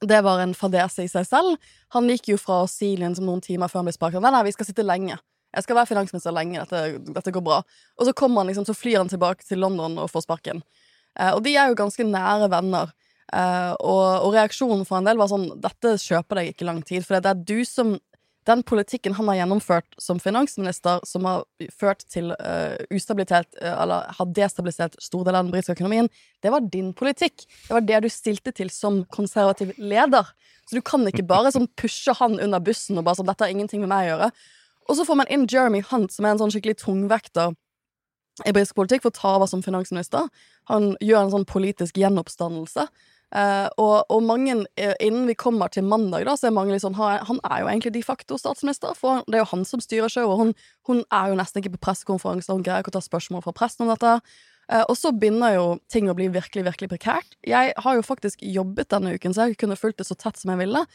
Det 0.00 0.18
var 0.22 0.40
en 0.42 0.54
fadese 0.54 1.04
i 1.04 1.10
seg 1.10 1.26
selv. 1.26 1.70
Han 1.94 2.08
gikk 2.10 2.32
jo 2.32 2.40
fra 2.40 2.64
Silien 2.70 3.14
si 3.14 3.20
liksom 3.20 3.30
noen 3.30 3.44
timer 3.44 3.70
før 3.70 3.82
han 3.82 3.88
ble 3.90 3.94
sparket. 3.94 4.22
Nei, 4.22 4.32
nei, 4.34 4.44
vi 4.46 4.54
skal 4.54 4.68
sitte 4.68 4.86
lenge. 4.86 5.18
Jeg 5.54 5.64
skal 5.64 5.78
være 5.78 5.90
finansminister 5.92 6.34
lenge. 6.34 6.64
Dette, 6.64 7.12
dette 7.16 7.32
går 7.32 7.44
bra. 7.44 7.60
Og 7.96 8.08
så 8.08 8.14
kommer 8.16 8.42
han 8.42 8.50
liksom, 8.50 8.66
så 8.68 8.76
flyr 8.76 9.00
han 9.00 9.12
tilbake 9.12 9.46
til 9.46 9.62
London 9.62 9.98
og 10.02 10.10
får 10.12 10.26
sparken. 10.26 10.62
Eh, 11.18 11.32
og 11.32 11.42
de 11.46 11.56
er 11.56 11.70
jo 11.70 11.78
ganske 11.78 12.06
nære 12.06 12.50
venner. 12.52 12.92
Eh, 13.32 13.72
og, 13.80 14.26
og 14.26 14.34
reaksjonen 14.36 14.84
fra 14.86 15.00
en 15.00 15.08
del 15.08 15.18
var 15.18 15.30
sånn 15.32 15.48
Dette 15.58 15.96
kjøper 15.98 16.38
deg 16.38 16.52
ikke 16.52 16.68
lang 16.68 16.84
tid, 16.86 17.06
for 17.06 17.18
det 17.18 17.32
er 17.32 17.46
du 17.48 17.58
som 17.66 17.96
den 18.46 18.62
politikken 18.62 19.16
han 19.18 19.26
har 19.26 19.40
gjennomført 19.40 19.96
som 19.98 20.20
finansminister, 20.22 21.00
som 21.02 21.26
har 21.26 21.42
ført 21.74 22.04
til 22.12 22.30
eh, 22.36 22.76
ustabilitet, 22.94 23.48
eh, 23.58 23.72
eller 23.74 24.06
har 24.18 24.28
destabilisert 24.36 24.94
store 25.02 25.26
deler 25.26 25.40
av 25.40 25.48
den 25.48 25.54
britiske 25.54 25.74
økonomien, 25.74 26.08
det 26.44 26.52
var 26.54 26.68
din 26.70 26.92
politikk. 26.94 27.42
Det 27.66 27.74
var 27.74 27.86
det 27.88 28.04
du 28.04 28.08
stilte 28.12 28.54
til 28.54 28.70
som 28.70 29.02
konservativ 29.10 29.74
leder. 29.82 30.30
Så 30.66 30.78
du 30.78 30.82
kan 30.86 31.02
ikke 31.10 31.26
bare 31.26 31.50
sånn 31.54 31.66
pushe 31.78 32.14
han 32.20 32.38
under 32.42 32.62
bussen 32.62 32.98
og 32.98 33.06
bare 33.08 33.18
sånn 33.18 33.26
'Dette 33.26 33.46
har 33.46 33.54
ingenting 33.54 33.82
med 33.82 33.90
meg 33.90 34.06
å 34.06 34.10
gjøre'. 34.12 34.30
Og 34.86 34.98
så 34.98 35.06
får 35.08 35.18
man 35.22 35.30
inn 35.32 35.48
Jeremy 35.50 35.82
Hunt, 35.90 36.14
som 36.14 36.26
er 36.26 36.34
en 36.34 36.42
sånn 36.42 36.52
skikkelig 36.54 36.78
tungvekter 36.84 37.54
i 38.44 38.52
britisk 38.52 38.76
politikk, 38.76 39.04
for 39.04 39.12
å 39.12 39.16
ta 39.16 39.34
over 39.38 39.48
som 39.50 39.64
finansminister. 39.64 40.28
Han 40.70 40.94
gjør 41.04 41.24
en 41.24 41.34
sånn 41.38 41.46
politisk 41.48 41.98
gjenoppstandelse. 42.00 42.86
Uh, 43.34 43.66
og, 43.82 44.04
og 44.12 44.20
mange, 44.22 44.54
eh, 44.78 44.92
innen 45.02 45.24
vi 45.26 45.34
kommer 45.34 45.72
til 45.72 45.82
mandag, 45.84 46.22
da, 46.28 46.36
så 46.38 46.46
er 46.46 46.54
mange 46.54 46.70
litt 46.70 46.84
sånn 46.84 46.94
han, 46.94 47.40
er 47.42 47.64
jo 47.64 47.70
egentlig 47.72 47.96
de 47.96 48.02
facto 48.06 48.38
statsminister, 48.38 48.94
for 48.94 49.24
det 49.26 49.40
er 49.40 49.42
jo 49.42 49.48
han 49.50 49.64
som 49.66 49.82
styrer 49.82 50.12
showet, 50.12 50.30
og 50.30 50.38
hun, 50.38 50.52
hun 50.86 51.02
er 51.10 51.32
jo 51.32 51.38
nesten 51.40 51.58
ikke 51.58 51.74
på 51.74 51.82
pressekonferanser, 51.88 52.54
hun 52.54 52.62
greier 52.66 52.84
ikke 52.84 52.94
å 52.94 52.98
ta 53.00 53.02
spørsmål 53.02 53.42
fra 53.42 53.56
pressen 53.56 53.86
om 53.86 53.90
dette. 53.90 54.14
Uh, 54.70 54.84
og 54.84 54.94
så 54.98 55.10
begynner 55.10 55.56
jo 55.56 55.66
ting 55.90 56.06
å 56.10 56.14
bli 56.18 56.28
virkelig, 56.34 56.68
virkelig 56.68 56.92
prekært. 56.94 57.34
Jeg 57.46 57.74
har 57.82 57.98
jo 57.98 58.06
faktisk 58.06 58.46
jobbet 58.46 58.94
denne 58.94 59.16
uken, 59.18 59.34
så 59.34 59.48
jeg 59.48 59.58
kunne 59.58 59.78
fulgt 59.80 59.98
det 60.02 60.06
så 60.08 60.18
tett 60.18 60.38
som 60.38 60.54
jeg 60.54 60.62
ville. 60.62 60.86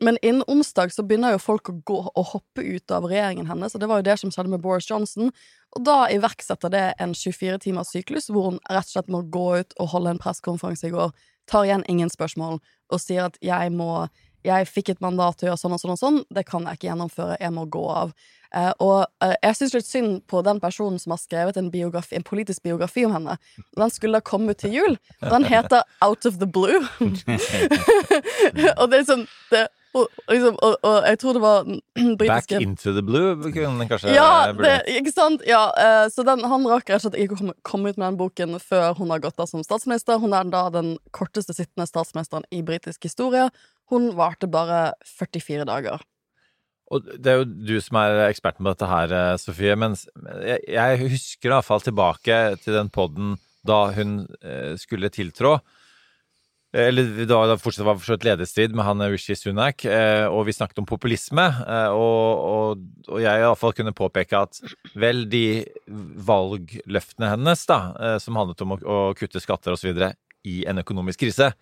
Men 0.00 0.18
innen 0.22 0.44
onsdag 0.46 0.92
så 0.92 1.02
begynner 1.02 1.32
jo 1.32 1.40
folk 1.40 1.70
å 1.70 1.78
gå 1.88 2.00
og 2.10 2.26
hoppe 2.34 2.60
ut 2.60 2.92
av 2.92 3.06
regjeringen 3.08 3.48
hennes, 3.48 3.74
og 3.74 3.80
det 3.80 3.88
var 3.88 4.02
jo 4.02 4.08
det 4.10 4.18
som 4.20 4.32
skjedde 4.32 4.52
med 4.52 4.60
Boris 4.64 4.90
Johnson. 4.90 5.30
Og 5.76 5.86
da 5.88 6.02
iverksetter 6.12 6.72
det 6.72 6.84
en 7.00 7.14
24 7.16 7.62
timers 7.64 7.94
syklus, 7.94 8.28
hvor 8.28 8.50
hun 8.50 8.60
rett 8.68 8.84
og 8.84 8.92
slett 8.92 9.12
må 9.12 9.22
gå 9.32 9.46
ut 9.62 9.76
og 9.80 9.90
holde 9.94 10.12
en 10.12 10.20
pressekonferanse 10.20 10.90
i 10.90 10.94
går, 10.94 11.14
tar 11.48 11.64
igjen 11.64 11.86
ingen 11.88 12.12
spørsmål, 12.12 12.60
og 12.92 13.02
sier 13.02 13.30
at 13.30 13.40
jeg 13.44 13.72
må 13.72 14.06
jeg 14.46 14.68
fikk 14.70 14.92
et 14.92 15.00
mandat 15.02 15.40
til 15.40 15.48
å 15.48 15.50
gjøre 15.50 15.58
sånn 15.58 15.74
og 15.74 15.80
sånn 15.82 15.92
og 15.96 16.00
sånn, 16.00 16.18
det 16.30 16.44
kan 16.46 16.66
jeg 16.68 16.78
ikke 16.78 16.88
gjennomføre, 16.90 17.38
jeg 17.40 17.54
må 17.54 17.64
gå 17.72 17.82
av. 17.90 18.12
Eh, 18.54 18.70
og 18.84 19.00
eh, 19.24 19.34
jeg 19.42 19.58
syns 19.58 19.74
litt 19.74 19.88
synd 19.88 20.20
på 20.30 20.42
den 20.46 20.60
personen 20.62 21.00
som 21.02 21.14
har 21.16 21.20
skrevet 21.20 21.58
en, 21.58 21.70
biografi, 21.72 22.14
en 22.18 22.26
politisk 22.26 22.62
biografi 22.66 23.04
om 23.08 23.16
henne. 23.16 23.36
Den 23.78 23.90
skulle 23.90 24.20
ha 24.20 24.26
kommet 24.26 24.62
til 24.62 24.76
jul, 24.76 24.98
og 25.24 25.32
den 25.34 25.48
heter 25.50 25.82
Out 26.04 26.28
of 26.30 26.38
the 26.42 26.46
Blue. 26.46 26.78
og 28.80 28.86
det 28.92 29.02
er 29.02 29.08
sånn 29.08 29.26
det, 29.50 29.66
og, 29.96 30.18
liksom, 30.30 30.56
og, 30.64 30.74
og 30.86 30.96
jeg 31.08 31.18
tror 31.22 31.36
det 31.36 31.42
var 31.42 31.68
britiske 32.20 32.58
Back 32.58 32.64
into 32.64 32.92
the 32.96 33.04
blue 33.04 33.52
kunne 33.54 33.88
kanskje 33.90 34.14
ja, 34.14 34.52
det, 34.56 34.74
ikke 34.98 35.12
sant? 35.14 35.44
Ja, 35.48 35.62
uh, 35.72 36.06
så 36.12 36.24
den, 36.26 36.44
han 36.46 36.66
rakk 36.68 36.90
rett 36.90 37.00
og 37.00 37.06
slett 37.06 37.20
ikke 37.22 37.38
å 37.38 37.40
komme, 37.40 37.56
komme 37.66 37.92
ut 37.92 38.00
med 38.00 38.06
den 38.06 38.20
boken 38.20 38.58
før 38.62 38.96
hun 38.98 39.14
har 39.14 39.22
gått 39.24 39.40
av 39.42 39.48
som 39.50 39.64
statsminister. 39.66 40.20
Hun 40.22 40.36
er 40.36 40.50
da 40.52 40.66
den 40.74 40.94
korteste 41.16 41.56
sittende 41.56 41.88
statsministeren 41.88 42.46
i 42.54 42.62
britisk 42.66 43.08
historie. 43.08 43.48
Hun 43.90 44.12
varte 44.18 44.50
bare 44.50 44.92
44 45.18 45.66
dager. 45.68 46.04
Og 46.94 47.02
det 47.18 47.32
er 47.32 47.40
jo 47.40 47.46
du 47.46 47.74
som 47.82 47.98
er 47.98 48.28
eksperten 48.28 48.62
på 48.62 48.70
dette 48.70 48.90
her, 48.90 49.14
eh, 49.14 49.38
Sofie. 49.42 49.74
Men 49.78 49.96
jeg, 50.46 50.60
jeg 50.70 51.00
husker 51.10 51.50
i 51.50 51.54
hvert 51.56 51.66
fall 51.66 51.82
tilbake 51.82 52.38
til 52.62 52.78
den 52.78 52.92
poden 52.94 53.34
da 53.66 53.80
hun 53.96 54.20
eh, 54.38 54.76
skulle 54.78 55.10
tiltrå. 55.10 55.56
Eller 56.74 57.24
da 57.28 57.38
det 57.48 57.60
fortsatt 57.62 57.86
var 57.86 57.96
vidt 58.00 58.24
lederstrid 58.26 58.74
med 58.76 58.84
han 58.84 59.04
Rishi 59.08 59.36
Sunak, 59.38 59.84
eh, 59.88 60.26
og 60.26 60.44
vi 60.48 60.54
snakket 60.56 60.80
om 60.82 60.88
populisme. 60.88 61.44
eh, 61.62 61.88
Og, 61.94 62.42
og, 62.42 62.82
og 63.08 63.22
jeg 63.22 63.38
i 63.38 63.44
hvert 63.46 63.60
fall 63.60 63.72
kunne 63.72 63.94
påpeke 63.96 64.42
at 64.42 64.60
vel, 64.94 65.24
de 65.30 65.64
valgløftene 65.86 67.30
hennes, 67.32 67.64
da, 67.70 67.78
eh, 68.00 68.18
som 68.18 68.36
handlet 68.36 68.60
om 68.66 68.74
å, 68.76 68.80
å 68.82 68.98
kutte 69.16 69.40
skatter 69.40 69.72
osv. 69.72 69.94
i 70.44 70.64
en 70.66 70.78
økonomisk 70.82 71.20
krise, 71.24 71.52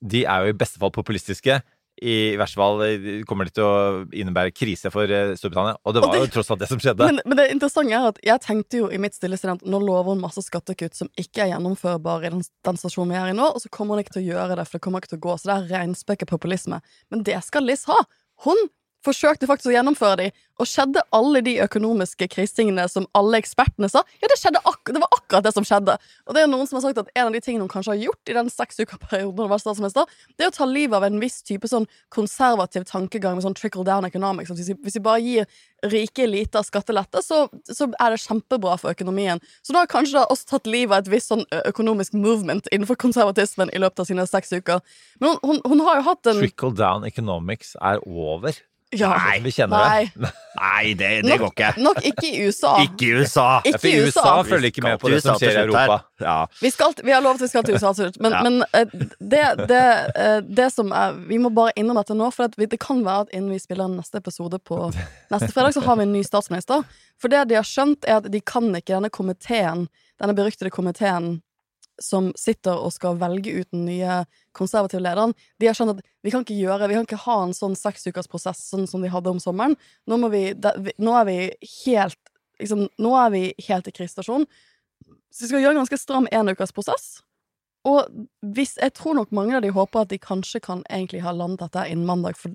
de 0.00 0.24
er 0.24 0.44
jo 0.44 0.52
i 0.52 0.58
beste 0.58 0.78
fall 0.80 0.92
populistiske. 0.94 1.60
I 2.00 2.36
verste 2.40 2.56
fall 2.56 2.80
eh, 2.86 3.08
kommer 3.28 3.44
det 3.44 3.52
til 3.58 3.66
å 3.66 4.04
innebære 4.08 4.54
krise 4.56 4.88
for 4.92 5.04
eh, 5.04 5.34
Storbritannia. 5.36 5.76
Og 5.84 5.92
det 5.94 6.00
Og 6.02 6.06
var 6.08 6.14
det- 6.16 6.22
jo 6.24 6.32
tross 6.38 6.50
alt 6.54 6.62
det 6.62 6.68
som 6.70 6.80
skjedde. 6.80 7.04
Men, 7.10 7.20
men 7.26 7.36
det 7.36 7.50
interessante 7.52 7.92
er 7.92 8.08
at 8.08 8.20
jeg 8.24 8.40
tenkte 8.46 8.80
jo 8.80 8.88
i 8.88 8.96
mitt 9.02 9.14
stille 9.14 9.36
at 9.36 9.60
nå 9.66 9.80
lover 9.84 10.14
hun 10.14 10.20
masse 10.24 10.40
skattekutt 10.46 10.96
som 10.96 11.10
ikke 11.20 11.44
er 11.44 11.52
gjennomførbare 11.52 12.26
i 12.26 12.30
den, 12.30 12.42
den 12.64 12.80
stasjonen 12.80 13.12
vi 13.12 13.20
er 13.20 13.30
i 13.34 13.36
nå, 13.36 13.50
og 13.52 13.60
så 13.60 13.68
kommer 13.68 13.94
hun 13.98 14.04
ikke 14.04 14.16
til 14.16 14.24
å 14.24 14.30
gjøre 14.32 14.56
det, 14.56 14.64
for 14.68 14.78
det 14.78 14.84
kommer 14.86 15.04
ikke 15.04 15.12
til 15.12 15.20
å 15.20 15.26
gå. 15.28 15.36
Så 15.36 15.50
det 15.50 15.56
er 15.58 15.70
reinspekkepopulisme. 15.78 16.80
Men 17.10 17.22
det 17.28 17.36
skal 17.44 17.68
Liz 17.68 17.84
ha. 17.90 18.00
Hun 18.46 18.56
forsøkte 19.06 19.48
faktisk 19.48 19.70
å 19.70 19.74
gjennomføre 19.74 20.16
de, 20.20 20.28
og 20.60 20.68
skjedde 20.68 21.02
alle 21.16 21.40
de 21.44 21.54
økonomiske 21.64 22.26
krisetingene 22.34 22.84
som 22.92 23.06
alle 23.16 23.38
ekspertene 23.40 23.88
sa? 23.88 24.02
Ja, 24.20 24.28
det, 24.28 24.36
det 24.36 25.00
var 25.00 25.16
akkurat 25.16 25.46
det 25.46 25.54
som 25.56 25.64
skjedde. 25.64 25.96
Og 26.28 26.36
det 26.36 26.42
er 26.44 26.50
noen 26.52 26.68
som 26.68 26.76
har 26.76 26.84
sagt 26.84 27.00
at 27.00 27.08
en 27.14 27.30
av 27.30 27.36
de 27.36 27.40
tingene 27.44 27.64
hun 27.64 27.72
kanskje 27.72 27.94
har 27.94 28.02
gjort 28.04 28.32
i 28.32 28.36
den 28.36 28.52
seks 28.52 28.82
uka 28.82 29.00
perioden 29.00 29.46
hun 29.46 29.52
var 29.52 29.62
statsminister, 29.62 30.08
det 30.36 30.46
er 30.46 30.52
å 30.52 30.56
ta 30.58 30.68
livet 30.68 30.98
av 30.98 31.06
en 31.08 31.20
viss 31.22 31.40
type 31.46 31.68
sånn 31.70 31.88
konservativ 32.12 32.84
tankegang 32.90 33.38
med 33.38 33.46
sånn 33.46 33.56
trickle 33.56 33.86
down 33.88 34.08
economics. 34.08 34.52
Hvis 34.52 34.72
vi, 34.74 34.78
hvis 34.84 35.00
vi 35.00 35.04
bare 35.04 35.24
gir 35.24 35.48
rike 35.88 36.26
eliter 36.26 36.64
skattelette, 36.66 37.22
så, 37.24 37.46
så 37.64 37.88
er 37.96 38.12
det 38.12 38.20
kjempebra 38.20 38.76
for 38.80 38.92
økonomien. 38.92 39.40
Så 39.64 39.72
da 39.72 39.84
har 39.84 39.90
kanskje 39.90 40.18
da 40.18 40.26
også 40.28 40.54
tatt 40.54 40.68
livet 40.68 40.92
av 40.92 41.06
et 41.06 41.12
visst 41.14 41.32
sånn 41.32 41.46
økonomisk 41.64 42.16
movement 42.18 42.68
innenfor 42.68 43.00
konservatismen 43.00 43.72
i 43.72 43.80
løpet 43.80 44.04
av 44.04 44.10
sine 44.10 44.26
seks 44.28 44.52
uker. 44.52 44.84
Men 45.22 45.38
hun, 45.40 45.40
hun, 45.62 45.62
hun 45.72 45.86
har 45.88 46.02
jo 46.02 46.08
hatt 46.10 46.30
en 46.30 46.42
Trickle 46.42 46.76
down 46.76 47.06
economics 47.08 47.72
er 47.80 48.02
over. 48.04 48.60
Ja, 48.92 49.10
Nei, 49.14 49.38
vi 49.44 49.50
kjenner 49.54 49.84
Nei. 49.86 50.10
det. 50.14 50.30
Nei, 50.60 50.94
det, 50.98 51.08
det 51.24 51.36
går 51.38 51.52
ikke. 51.54 51.68
Nok 51.80 52.00
ikke 52.10 52.26
i 52.26 52.40
USA. 52.48 52.72
Ikke 52.82 53.06
i 53.06 53.10
USA. 53.20 53.44
Ikke 53.64 53.86
i 53.88 53.92
USA 54.02 54.22
USA. 54.24 54.32
følger 54.48 54.72
ikke 54.72 54.82
med 54.82 54.96
på 55.00 55.08
det 55.12 55.20
som 55.22 55.38
til 55.38 55.48
skjer 55.52 55.60
i. 55.60 55.66
Europa. 55.68 55.98
Ja. 56.20 56.34
Vi, 56.60 56.70
skal, 56.74 56.94
til- 56.98 57.06
vi 57.06 57.14
har 57.14 57.22
lovet 57.22 57.38
at 57.38 57.44
vi 57.46 57.50
skal 57.52 57.64
til 57.68 57.78
USA 57.78 57.92
til 57.94 58.08
slutt, 58.08 58.18
men, 58.20 58.32
Ja. 58.34 58.40
men 58.42 58.64
eh, 58.74 58.96
det, 59.20 59.44
det, 59.70 59.82
eh, 60.18 60.40
det 60.60 60.66
som 60.74 60.90
er 60.92 61.14
Vi 61.30 61.38
må 61.38 61.52
bare 61.54 61.72
innrømme 61.76 62.02
dette 62.02 62.16
nå, 62.18 62.30
for 62.34 62.50
at 62.50 62.58
vi, 62.58 62.66
det 62.66 62.80
kan 62.82 63.04
være 63.06 63.28
at 63.28 63.32
innen 63.32 63.50
vi 63.54 63.58
spiller 63.62 63.88
neste 63.94 64.18
episode 64.18 64.58
på 64.58 64.80
neste 65.30 65.52
fredag, 65.54 65.74
så 65.78 65.84
har 65.86 65.96
vi 65.96 66.08
en 66.08 66.12
ny 66.18 66.24
statsminister. 66.26 66.82
For 67.20 67.28
det 67.32 67.44
de 67.48 67.54
har 67.60 67.68
skjønt, 67.68 68.04
er 68.10 68.18
at 68.20 68.28
de 68.32 68.40
kan 68.42 68.68
ikke 68.74 68.96
denne 68.96 69.10
komiteen, 69.14 69.86
denne 70.20 70.34
beryktede 70.36 70.70
komiteen 70.74 71.38
som 72.00 72.30
sitter 72.38 72.78
og 72.80 72.92
skal 72.94 73.18
velge 73.20 73.52
ut 73.60 73.68
den 73.74 73.84
nye 73.84 74.22
konservative 74.56 75.02
lederen, 75.04 75.34
de 75.60 75.68
har 75.68 75.76
skjønt 75.76 75.98
at 75.98 76.04
vi 76.24 76.32
kan 76.32 76.42
ikke 76.46 76.56
gjøre, 76.58 76.88
vi 76.88 76.96
kan 76.98 77.06
ikke 77.06 77.20
ha 77.26 77.36
en 77.44 77.54
sånn 77.56 77.76
seksukersprosess 77.76 78.62
sånn 78.72 78.86
som 78.88 79.02
de 79.04 79.10
hadde 79.12 79.30
om 79.30 79.40
sommeren. 79.42 79.76
Nå, 80.08 80.16
må 80.22 80.30
vi, 80.32 80.52
da, 80.56 80.72
vi, 80.80 80.94
nå 80.98 81.14
er 81.20 81.28
vi 81.28 81.38
helt 81.84 82.18
liksom, 82.60 82.86
Nå 83.00 83.14
er 83.16 83.30
vi 83.32 83.42
helt 83.68 83.88
i 83.88 83.92
krisestasjon. 83.96 84.46
Så 85.30 85.44
vi 85.44 85.48
skal 85.52 85.62
gjøre 85.62 85.76
en 85.76 85.82
ganske 85.84 85.98
stram 86.00 86.26
enukersprosess. 86.32 87.20
Og 87.88 88.08
hvis, 88.56 88.74
jeg 88.76 88.92
tror 88.98 89.14
nok 89.16 89.30
mange 89.32 89.54
av 89.56 89.62
de 89.64 89.70
håper 89.72 90.02
at 90.02 90.10
de 90.10 90.18
kanskje 90.20 90.60
kan 90.60 90.82
egentlig 90.90 91.22
ha 91.24 91.32
landet 91.32 91.62
dette 91.68 91.86
innen 91.88 92.04
mandag. 92.08 92.36
For, 92.36 92.52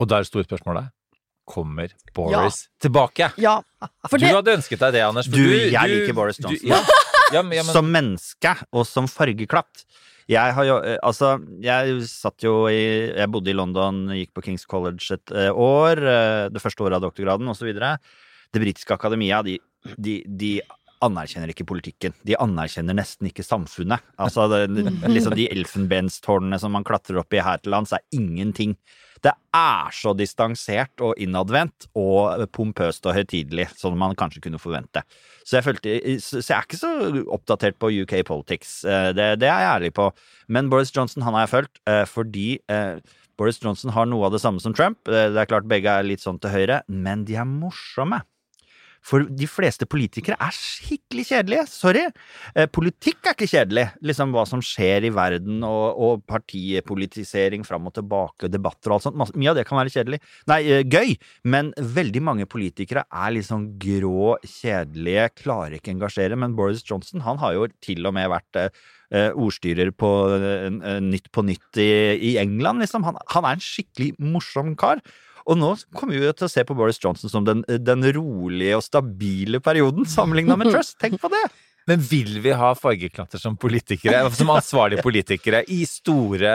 Og 0.00 0.08
der 0.08 0.22
er 0.24 0.28
store 0.28 0.44
spørsmålet 0.46 0.92
Kommer 1.46 1.92
Boris 2.16 2.64
tilbake? 2.82 3.28
ja, 3.38 3.60
for 4.10 4.18
du 4.18 4.24
det, 4.24 4.32
hadde 4.34 4.54
ønsket 4.56 4.80
deg 4.82 4.96
det, 4.96 5.02
Anders. 5.06 5.28
for 5.30 5.36
Du, 5.38 5.52
jeg 5.70 5.90
liker 5.92 6.16
Boris 6.16 6.40
du- 6.40 6.48
Johnson. 6.48 6.68
ja, 6.72 6.80
ja, 7.32 7.42
men, 7.42 7.56
ja, 7.58 7.64
men, 7.64 7.72
Som 7.74 7.90
menneske 7.94 8.52
og 8.72 8.86
som 8.88 9.08
fargeklatt. 9.10 9.84
Jeg 10.30 10.54
har 10.56 10.66
jo 10.66 10.76
eh, 10.82 10.98
Altså, 11.06 11.36
jeg 11.62 12.00
satt 12.10 12.42
jo 12.42 12.66
i 12.70 12.80
Jeg 13.14 13.30
bodde 13.30 13.52
i 13.52 13.56
London, 13.56 14.04
gikk 14.16 14.32
på 14.34 14.42
Kings 14.48 14.66
College 14.66 15.14
et 15.14 15.34
eh, 15.34 15.50
år. 15.52 16.02
eh, 16.02 16.48
Det 16.54 16.62
første 16.62 16.82
året 16.86 16.98
av 16.98 17.06
doktorgraden, 17.06 17.48
osv. 17.52 17.70
Det 17.76 18.62
britiske 18.62 18.94
akademia, 18.94 19.42
de, 19.46 19.58
de, 19.98 20.20
de 20.26 20.52
anerkjenner 21.04 21.50
ikke 21.52 21.66
politikken. 21.68 22.14
De 22.26 22.36
anerkjenner 22.40 22.96
nesten 22.96 23.28
ikke 23.28 23.44
samfunnet. 23.44 24.02
Altså, 24.22 24.46
det, 24.48 24.86
liksom 25.12 25.34
de 25.36 25.48
elfenbenstårnene 25.54 26.58
som 26.62 26.72
man 26.74 26.86
klatrer 26.86 27.20
opp 27.20 27.34
i 27.36 27.42
her 27.44 27.60
til 27.62 27.74
lands, 27.74 27.92
er 27.92 28.02
ingenting. 28.16 28.74
Det 29.24 29.32
er 29.56 29.94
så 29.96 30.12
distansert 30.16 31.02
og 31.04 31.16
innadvendt 31.22 31.88
og 31.96 32.46
pompøst 32.54 33.06
og 33.08 33.16
høytidelig, 33.16 33.68
som 33.78 33.96
man 33.98 34.16
kanskje 34.18 34.42
kunne 34.44 34.60
forvente. 34.60 35.02
Så 35.46 35.58
jeg, 35.58 35.66
følte, 35.66 35.96
så 36.20 36.42
jeg 36.42 36.56
er 36.56 36.66
ikke 36.66 36.80
så 36.80 36.92
oppdatert 37.32 37.78
på 37.80 37.92
UK 38.02 38.18
politics, 38.26 38.80
eh, 38.84 39.12
det, 39.16 39.28
det 39.42 39.48
er 39.48 39.62
jeg 39.62 39.74
ærlig 39.76 39.92
på. 39.96 40.10
Men 40.52 40.70
Boris 40.72 40.92
Johnson 40.94 41.24
han 41.26 41.36
har 41.38 41.46
jeg 41.46 41.54
fulgt, 41.54 41.82
eh, 41.88 42.04
fordi 42.10 42.48
eh, 42.72 42.98
Boris 43.38 43.60
Johnson 43.62 43.92
har 43.94 44.08
noe 44.08 44.26
av 44.26 44.34
det 44.34 44.42
samme 44.42 44.62
som 44.62 44.74
Trump. 44.74 44.98
Det 45.06 45.36
er 45.36 45.48
klart 45.48 45.68
begge 45.70 45.92
er 45.92 46.06
litt 46.06 46.24
sånn 46.24 46.40
til 46.42 46.52
høyre, 46.54 46.80
men 46.88 47.24
de 47.28 47.36
er 47.38 47.48
morsomme. 47.48 48.22
For 49.06 49.26
de 49.30 49.46
fleste 49.46 49.86
politikere 49.86 50.38
er 50.42 50.54
skikkelig 50.54 51.26
kjedelige. 51.28 51.66
Sorry. 51.70 52.02
Eh, 52.56 52.66
politikk 52.66 53.28
er 53.28 53.36
ikke 53.36 53.50
kjedelig. 53.50 53.86
Liksom 54.06 54.34
hva 54.34 54.42
som 54.50 54.62
skjer 54.64 55.06
i 55.06 55.12
verden, 55.14 55.60
og, 55.66 56.00
og 56.02 56.24
partipolitisering 56.26 57.66
fram 57.66 57.86
og 57.86 57.94
tilbake, 58.00 58.50
debatter 58.50 58.90
og 58.90 58.98
alt 58.98 59.06
sånt. 59.06 59.36
Mye 59.38 59.52
av 59.52 59.60
det 59.60 59.66
kan 59.68 59.78
være 59.78 59.94
kjedelig. 59.94 60.20
Nei, 60.50 60.60
eh, 60.64 60.82
gøy. 60.82 61.14
Men 61.46 61.70
veldig 61.78 62.24
mange 62.26 62.48
politikere 62.50 63.06
er 63.06 63.38
sånn 63.46 63.68
grå, 63.80 64.36
kjedelige, 64.42 65.30
klarer 65.42 65.78
ikke 65.78 65.94
engasjere. 65.94 66.38
Men 66.38 66.56
Boris 66.58 66.82
Johnson, 66.86 67.22
han 67.26 67.38
har 67.42 67.54
jo 67.56 67.68
til 67.84 68.08
og 68.08 68.16
med 68.16 68.30
vært 68.32 68.60
eh, 68.60 68.82
eh, 69.14 69.30
ordstyrer 69.30 69.92
på 69.94 70.10
eh, 70.34 70.98
Nytt 71.04 71.30
på 71.34 71.44
Nytt 71.46 71.82
i, 71.82 71.90
i 72.32 72.34
England, 72.42 72.82
liksom. 72.82 73.06
Han, 73.06 73.20
han 73.34 73.46
er 73.46 73.58
en 73.58 73.64
skikkelig 73.64 74.14
morsom 74.34 74.74
kar. 74.78 75.04
Og 75.46 75.58
nå 75.60 75.70
kommer 75.94 76.16
vi 76.16 76.26
jo 76.26 76.34
til 76.34 76.48
å 76.48 76.50
se 76.50 76.64
på 76.66 76.74
Boris 76.74 76.98
Johnson 77.02 77.30
som 77.30 77.46
den, 77.46 77.62
den 77.66 78.02
rolige 78.16 78.78
og 78.78 78.84
stabile 78.84 79.62
perioden, 79.62 80.08
sammenligna 80.10 80.58
med 80.58 80.72
Truss. 80.74 80.96
Tenk 80.98 81.20
på 81.22 81.30
det! 81.32 81.44
men 81.86 82.02
vil 82.02 82.40
vi 82.42 82.54
ha 82.58 82.72
fargeklatter 82.74 83.38
som 83.38 83.56
politikere? 83.60 84.24
Som 84.34 84.50
ansvarlige 84.54 85.04
politikere 85.06 85.62
i 85.70 85.84
store 85.86 86.54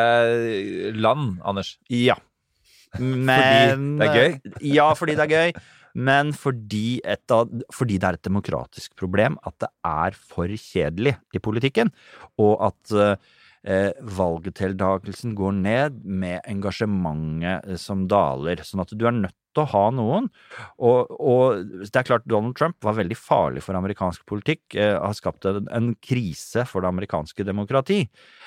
land, 0.91 1.37
Anders? 1.47 1.77
Ja. 1.87 2.17
Men 2.99 3.93
det 4.01 4.09
er 4.09 4.17
gøy? 4.17 4.57
Ja, 4.73 4.89
fordi 4.99 5.15
det 5.15 5.29
er 5.29 5.31
gøy. 5.37 5.61
Men 5.91 6.31
fordi, 6.35 7.01
av, 7.03 7.51
fordi 7.75 7.97
det 7.99 8.07
er 8.07 8.17
et 8.19 8.27
demokratisk 8.27 8.95
problem 8.99 9.37
at 9.47 9.55
det 9.63 9.69
er 9.87 10.15
for 10.15 10.51
kjedelig 10.51 11.17
i 11.35 11.41
politikken, 11.43 11.91
og 12.39 12.53
at 12.67 12.93
eh, 13.67 13.91
valgdeltakelsen 14.01 15.35
går 15.37 15.59
ned 15.59 16.01
med 16.05 16.41
engasjementet 16.49 17.67
eh, 17.67 17.79
som 17.79 18.07
daler. 18.09 18.63
Sånn 18.65 18.83
at 18.83 18.93
du 18.95 19.07
er 19.07 19.15
nødt 19.17 19.37
til 19.51 19.65
å 19.65 19.69
ha 19.73 19.83
noen. 19.93 20.29
Og, 20.79 21.11
og 21.11 21.71
det 21.83 21.99
er 21.99 22.07
klart 22.07 22.27
Donald 22.29 22.55
Trump 22.59 22.77
var 22.85 22.97
veldig 22.99 23.17
farlig 23.19 23.63
for 23.65 23.77
amerikansk 23.77 24.23
politikk, 24.29 24.63
eh, 24.75 24.95
har 24.95 25.17
skapt 25.17 25.47
en, 25.49 25.67
en 25.75 25.91
krise 26.03 26.65
for 26.69 26.83
det 26.83 26.91
amerikanske 26.91 27.45
demokrati. 27.47 28.05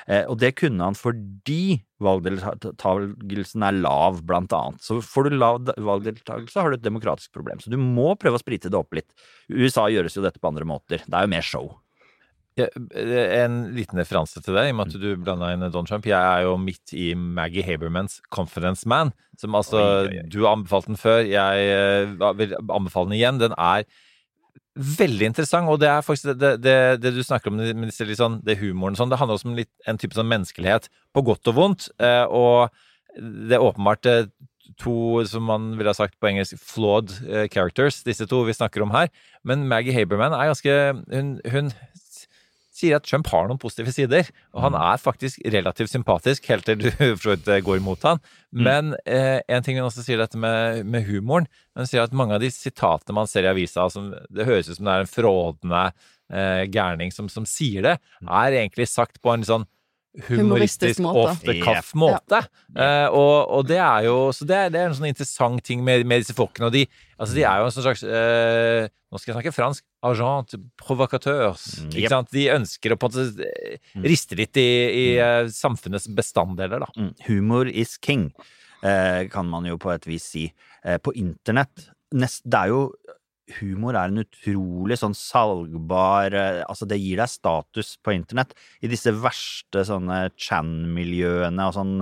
Eh, 0.08 0.24
og 0.24 0.38
det 0.42 0.54
kunne 0.60 0.88
han 0.88 0.98
fordi 0.98 1.78
valgdeltakelsen 2.04 3.64
er 3.64 3.78
lav, 3.84 4.20
blant 4.26 4.52
annet. 4.56 4.82
Så 4.84 4.98
får 5.04 5.28
du 5.28 5.38
lav 5.38 5.70
valgdeltakelse, 5.76 6.60
har 6.60 6.72
du 6.72 6.80
et 6.80 6.86
demokratisk 6.86 7.32
problem. 7.36 7.62
Så 7.62 7.72
du 7.72 7.78
må 7.80 8.12
prøve 8.20 8.40
å 8.40 8.42
sprite 8.42 8.72
det 8.72 8.80
opp 8.80 8.96
litt. 8.96 9.10
USA 9.52 9.88
gjøres 9.92 10.18
jo 10.18 10.24
dette 10.24 10.42
på 10.42 10.50
andre 10.50 10.68
måter. 10.68 11.04
Det 11.04 11.16
er 11.16 11.28
jo 11.28 11.36
mer 11.36 11.46
show. 11.46 11.72
Ja, 12.54 12.68
en 12.70 13.54
liten 13.74 13.98
referanse 13.98 14.38
til 14.38 14.54
det, 14.54 14.68
i 14.68 14.70
og 14.70 14.76
med 14.78 14.92
at 14.92 15.02
du 15.02 15.08
blanda 15.18 15.48
inn 15.50 15.64
Don 15.74 15.88
Trump. 15.88 16.04
Jeg 16.06 16.14
er 16.14 16.44
jo 16.46 16.52
midt 16.62 16.92
i 16.94 17.08
Maggie 17.18 17.64
Habermans 17.66 18.20
Confidence 18.30 18.86
Man, 18.86 19.10
som 19.40 19.56
altså 19.58 19.80
Oi, 19.80 19.86
oi, 20.04 20.18
oi. 20.20 20.26
Du 20.30 20.44
har 20.44 20.54
anbefalt 20.54 20.86
den 20.86 21.00
før, 21.00 21.24
jeg 21.26 21.64
eh, 21.72 22.12
vil 22.38 22.54
anbefale 22.62 23.10
den 23.10 23.16
igjen. 23.18 23.40
Den 23.42 23.56
er 23.58 23.82
veldig 24.74 25.32
interessant, 25.32 25.70
og 25.70 25.80
det 25.82 25.88
er 25.90 26.06
faktisk 26.06 26.28
det, 26.30 26.36
det, 26.38 26.52
det, 26.62 26.76
det 27.02 27.12
du 27.16 27.22
snakker 27.26 27.50
om 27.50 27.58
med 27.58 27.90
disse 27.90 28.06
litt 28.06 28.20
sånn, 28.22 28.38
det 28.46 28.56
humoren 28.62 28.94
og 28.94 29.02
sånn, 29.02 29.10
det 29.10 29.18
handler 29.18 29.38
også 29.40 29.50
om 29.50 29.58
litt, 29.58 29.72
en 29.90 29.98
type 29.98 30.14
sånn 30.14 30.30
menneskelighet, 30.30 30.86
på 31.14 31.24
godt 31.26 31.50
og 31.50 31.58
vondt. 31.58 31.88
eh, 31.98 32.22
Og 32.30 32.70
det 33.18 33.58
er 33.58 33.66
åpenbart 33.66 34.06
eh, 34.10 34.30
to, 34.78 34.94
som 35.26 35.50
man 35.50 35.72
ville 35.74 35.90
ha 35.90 35.98
sagt 35.98 36.14
på 36.22 36.30
engelsk, 36.30 36.54
flawed 36.62 37.10
characters, 37.50 38.04
disse 38.06 38.30
to 38.30 38.44
vi 38.46 38.54
snakker 38.54 38.86
om 38.86 38.94
her. 38.94 39.10
Men 39.42 39.66
Maggie 39.70 39.94
Haberman 39.94 40.32
er 40.38 40.54
ganske 40.54 40.78
Hun, 41.10 41.34
hun 41.50 41.74
sier 42.74 42.96
at 42.98 43.06
Trump 43.06 43.28
har 43.30 43.46
noen 43.48 43.60
positive 43.60 43.92
sider, 43.94 44.30
og 44.54 44.64
han 44.66 44.78
er 44.78 45.02
faktisk 45.02 45.42
relativt 45.54 45.92
sympatisk, 45.92 46.48
helt 46.50 46.66
til 46.66 46.80
du 46.80 46.88
for 47.22 47.36
eh, 47.36 47.62
går 47.64 47.78
imot 47.80 48.06
han. 48.06 48.22
Men 48.54 48.94
eh, 49.06 49.40
en 49.48 49.66
ting 49.66 49.78
hun 49.78 49.88
også 49.88 50.04
sier 50.06 50.20
dette 50.20 50.38
med, 50.40 50.82
med 50.86 51.06
humoren. 51.08 51.46
Hun 51.78 51.90
sier 51.90 52.04
at 52.04 52.16
mange 52.16 52.36
av 52.36 52.42
de 52.42 52.50
sitatene 52.54 53.16
man 53.16 53.30
ser 53.30 53.46
i 53.46 53.52
avisa, 53.52 53.86
som 53.90 54.12
det 54.12 54.48
høres 54.48 54.70
ut 54.70 54.78
som 54.78 54.90
det 54.90 54.96
er 54.96 55.06
en 55.06 55.10
frådende 55.10 55.84
eh, 56.32 56.64
gærning 56.72 57.14
som, 57.14 57.30
som 57.30 57.46
sier 57.48 57.86
det, 57.86 57.96
er 58.24 58.58
egentlig 58.58 58.90
sagt 58.90 59.22
på 59.22 59.34
en 59.34 59.46
sånn 59.46 59.68
Humoristisk 60.14 61.00
humoristisk 61.00 61.00
måte. 61.02 61.22
off 61.26 61.40
the 61.90 61.98
måte. 61.98 62.38
Uh, 62.70 63.08
og, 63.10 63.50
og 63.50 63.64
det 63.66 63.80
er 63.82 64.04
jo 64.06 64.30
Så 64.30 64.46
det 64.46 64.54
er, 64.54 64.68
det 64.70 64.78
er 64.78 64.86
en 64.86 64.94
sånn 64.94 65.08
interessant 65.10 65.62
ting 65.66 65.82
med, 65.82 66.04
med 66.06 66.22
disse 66.22 66.36
folkene. 66.38 66.68
Og 66.68 66.76
de, 66.76 66.84
altså 67.18 67.34
de 67.34 67.42
er 67.42 67.58
jo 67.58 67.66
en 67.66 67.74
sånn 67.74 67.86
slags 67.88 68.04
uh, 68.06 68.86
Nå 69.10 69.18
skal 69.18 69.32
jeg 69.32 69.38
snakke 69.40 69.54
fransk. 69.54 69.82
Agent 70.04 70.54
provocateurs. 70.80 71.64
Mm, 71.80 71.90
Ikke 71.96 72.12
sant? 72.12 72.30
De 72.34 72.44
ønsker 72.52 72.92
å 72.94 72.98
på 73.00 73.08
en 73.08 73.14
måte 73.14 73.48
eh, 73.48 73.90
riste 74.04 74.36
litt 74.38 74.60
i, 74.60 74.68
i 74.88 75.06
eh, 75.22 75.48
samfunnets 75.52 76.10
bestanddeler, 76.12 76.84
da. 76.84 76.90
Mm. 76.98 77.10
Humor 77.30 77.70
is 77.72 77.96
king, 78.04 78.28
eh, 78.84 79.24
kan 79.32 79.48
man 79.50 79.68
jo 79.68 79.78
på 79.80 79.94
et 79.94 80.08
vis 80.10 80.28
si. 80.36 80.48
På 81.00 81.14
internett 81.16 81.86
Det 82.12 82.58
er 82.58 82.68
jo 82.68 82.80
Humor 83.56 83.96
er 83.96 84.10
en 84.10 84.20
utrolig 84.20 84.98
sånn 85.00 85.14
salgbar 85.16 86.34
Altså, 86.66 86.84
det 86.88 86.98
gir 87.00 87.22
deg 87.22 87.30
status 87.32 87.94
på 88.04 88.12
internett. 88.12 88.52
I 88.84 88.90
disse 88.92 89.12
verste 89.16 89.86
sånne 89.88 90.26
Chan-miljøene 90.36 91.70
og 91.70 91.76
sånn, 91.76 91.94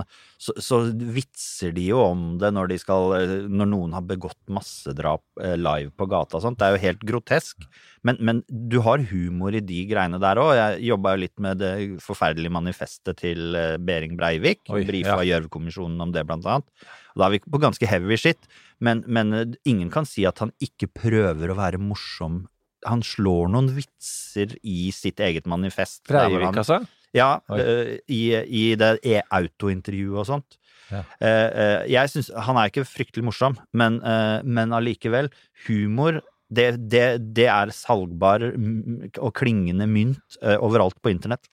så, 0.42 0.52
så 0.58 0.78
vitser 0.90 1.70
de 1.76 1.84
jo 1.92 2.00
om 2.02 2.22
det 2.40 2.48
når 2.54 2.72
de 2.72 2.78
skal 2.80 3.12
eh, 3.14 3.34
Når 3.46 3.68
noen 3.70 3.92
har 3.94 4.02
begått 4.08 4.40
massedrap 4.50 5.22
eh, 5.42 5.54
live 5.54 5.92
på 5.94 6.08
gata 6.10 6.38
og 6.38 6.42
sånt. 6.42 6.58
Det 6.58 6.66
er 6.66 6.74
jo 6.74 6.82
helt 6.82 7.04
grotesk. 7.12 7.66
Men, 8.02 8.18
men 8.18 8.40
du 8.48 8.80
har 8.82 9.04
humor 9.12 9.54
i 9.54 9.62
de 9.62 9.84
greiene 9.90 10.18
der 10.22 10.40
òg. 10.42 10.54
Jeg 10.58 10.88
jobba 10.88 11.14
jo 11.14 11.22
litt 11.22 11.44
med 11.44 11.62
det 11.62 11.72
forferdelige 12.02 12.54
manifestet 12.54 13.20
til 13.22 13.54
eh, 13.58 13.76
Behring 13.78 14.16
Breivik. 14.18 14.64
Brifa 14.66 15.20
ja. 15.20 15.28
Gjørv-kommisjonen 15.30 16.02
om 16.02 16.14
det, 16.14 16.24
blant 16.26 16.48
annet. 16.50 16.88
Og 17.14 17.22
da 17.22 17.28
er 17.28 17.36
vi 17.36 17.42
på 17.46 17.62
ganske 17.62 17.90
heavy 17.92 18.18
shit. 18.18 18.50
Men, 18.82 19.04
men 19.06 19.54
ingen 19.68 19.92
kan 19.94 20.08
si 20.08 20.26
at 20.26 20.42
han 20.42 20.50
ikke 20.64 20.90
prøver 21.04 21.52
å 21.52 21.58
være 21.60 21.78
morsom. 21.78 22.48
Han 22.88 23.06
slår 23.06 23.52
noen 23.54 23.70
vitser 23.76 24.56
i 24.66 24.90
sitt 24.90 25.22
eget 25.22 25.46
manifest. 25.46 26.02
Breivik, 26.10 26.50
altså? 26.50 26.82
Ja, 27.16 27.36
eh, 27.56 27.98
i, 28.08 28.22
i 28.36 28.64
det 28.78 28.96
e- 29.04 29.22
autointervjuet 29.28 30.22
og 30.22 30.28
sånt. 30.28 30.58
Ja. 30.92 31.02
Uh, 31.22 31.26
eh, 31.26 31.82
jeg 31.94 32.10
synes, 32.12 32.30
Han 32.46 32.58
er 32.60 32.68
ikke 32.68 32.84
fryktelig 32.84 33.24
morsom, 33.24 33.56
men, 33.72 34.00
uh, 34.04 34.44
men 34.44 34.74
allikevel. 34.76 35.30
Humor, 35.66 36.20
det, 36.52 36.74
det, 36.92 37.06
det 37.36 37.46
er 37.48 37.72
salgbar 37.72 38.44
og 38.52 39.30
klingende 39.38 39.86
mynt 39.88 40.36
uh, 40.42 40.58
overalt 40.60 40.98
på 41.00 41.14
internett. 41.14 41.48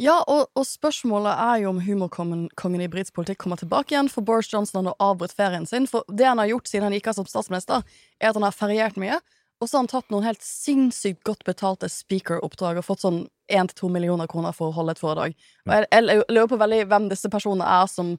Ja, 0.00 0.16
og, 0.32 0.46
og 0.56 0.64
spørsmålet 0.64 1.34
er 1.34 1.58
jo 1.60 1.74
om 1.74 1.80
humorkongen 1.84 2.80
i 2.80 2.88
britisk 2.88 3.18
politikk 3.18 3.42
kommer 3.42 3.58
tilbake 3.60 3.92
igjen, 3.92 4.08
for 4.08 4.24
Boris 4.24 4.48
Johnson 4.48 4.86
har 4.88 4.96
avbrutt 5.02 5.34
ferien 5.36 5.66
sin. 5.68 5.84
For 5.90 6.06
det 6.08 6.24
han 6.24 6.40
har 6.40 6.48
gjort 6.48 6.70
siden 6.70 6.86
han 6.88 6.96
gikk 6.96 7.10
av 7.10 7.18
som 7.18 7.28
statsminister, 7.28 7.84
er 8.16 8.30
at 8.30 8.38
han 8.38 8.46
har 8.46 8.56
feriert 8.56 8.96
mye. 9.00 9.18
Og 9.60 9.68
så 9.68 9.76
har 9.76 9.82
han 9.82 9.90
tatt 9.92 10.12
noen 10.12 10.24
helt 10.24 10.42
sinnssykt 10.44 11.20
godt 11.28 11.44
betalte 11.44 11.88
speaker-oppdrag 11.92 12.80
og 12.80 12.86
fått 12.86 13.04
sånn 13.04 13.22
1-2 13.52 13.90
millioner 13.92 14.28
kroner 14.30 14.54
for 14.56 14.70
å 14.70 14.76
holde 14.78 14.94
et 14.96 15.02
foredrag. 15.02 15.34
Og 15.66 15.74
jeg, 15.74 15.88
jeg 15.92 16.22
lurer 16.32 16.48
på 16.48 16.60
veldig 16.60 16.84
hvem 16.88 17.10
disse 17.10 17.28
personene 17.32 17.66
er 17.68 17.90
som 17.90 18.14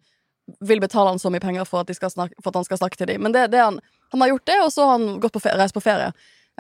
vil 0.61 0.81
betale 0.83 1.13
han 1.13 1.21
så 1.21 1.31
mye 1.33 1.41
penger 1.41 1.65
for 1.65 1.81
at, 1.81 1.89
snakke, 1.95 2.37
for 2.41 2.51
at 2.51 2.59
han 2.59 2.67
skal 2.67 2.81
snakke 2.81 2.99
til 2.99 3.09
dem. 3.09 3.23
Men 3.25 3.33
det, 3.33 3.47
det 3.55 3.63
han, 3.63 3.79
han 4.13 4.21
har 4.21 4.33
gjort 4.33 4.45
det, 4.51 4.59
og 4.65 4.69
så 4.75 4.85
har 4.85 4.99
han 4.99 5.17
gått 5.23 5.33
på 5.33 5.41
ferie, 5.41 5.57
reist 5.61 5.77
på 5.77 5.83
ferie. 5.83 6.11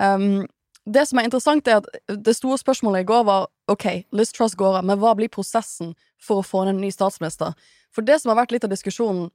Um, 0.01 0.47
det 0.89 1.05
som 1.05 1.19
er 1.19 1.27
interessant, 1.27 1.67
er 1.67 1.81
at 1.81 2.17
det 2.25 2.33
store 2.37 2.57
spørsmålet 2.57 3.03
i 3.03 3.09
går 3.11 3.25
var 3.27 3.49
OK, 3.69 3.85
Liz 4.17 4.33
Truss 4.33 4.57
går 4.57 4.79
av, 4.79 4.87
men 4.87 4.97
hva 5.01 5.13
blir 5.17 5.29
prosessen 5.29 5.93
for 6.21 6.41
å 6.41 6.45
få 6.45 6.63
inn 6.63 6.73
en 6.73 6.81
ny 6.81 6.89
statsminister? 6.93 7.53
For 7.93 8.05
det 8.05 8.21
som 8.21 8.31
har 8.31 8.39
vært 8.41 8.55
litt 8.55 8.65
av 8.65 8.73
diskusjonen, 8.73 9.29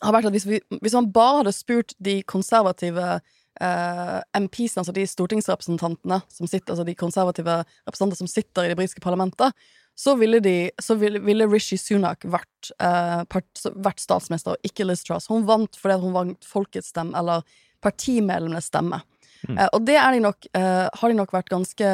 har 0.00 0.14
vært 0.14 0.30
at 0.30 0.34
hvis, 0.34 0.46
vi, 0.48 0.58
hvis 0.80 0.96
man 0.96 1.10
bare 1.14 1.42
hadde 1.42 1.54
spurt 1.54 1.92
de 2.02 2.16
konservative 2.26 3.18
eh, 3.60 4.20
MPs-ene, 4.40 4.82
altså 4.82 4.94
de 4.96 5.06
stortingsrepresentantene 5.08 6.20
som 6.32 6.50
sitter, 6.50 6.74
altså 6.74 6.86
de 6.86 6.96
konservative 6.98 7.60
representanter 7.86 8.20
som 8.20 8.30
sitter 8.30 8.66
i 8.66 8.72
det 8.72 8.78
britiske 8.78 9.04
parlamentet, 9.04 9.54
så 9.94 10.16
ville, 10.18 10.40
de, 10.42 10.70
så 10.82 10.96
ville, 10.98 11.20
ville 11.22 11.46
Rishi 11.46 11.78
Sunak 11.78 12.24
vært, 12.26 12.72
uh, 12.82 13.22
part, 13.30 13.46
vært 13.78 14.02
statsminister, 14.02 14.56
og 14.56 14.66
ikke 14.66 14.86
Liz 14.88 15.04
Truss. 15.06 15.28
Hun 15.30 15.46
vant 15.46 15.78
fordi 15.78 16.00
hun 16.02 16.16
vant 16.16 16.48
folkets 16.48 16.90
stemme, 16.90 17.14
eller 17.18 17.44
partimedlemmenes 17.84 18.72
stemme. 18.72 18.98
Eh, 19.44 19.68
og 19.76 19.84
det 19.86 20.00
de 20.00 20.22
nok, 20.24 20.48
uh, 20.56 20.88
har 20.90 21.12
de 21.12 21.18
nok 21.18 21.34
vært 21.36 21.52
ganske 21.52 21.92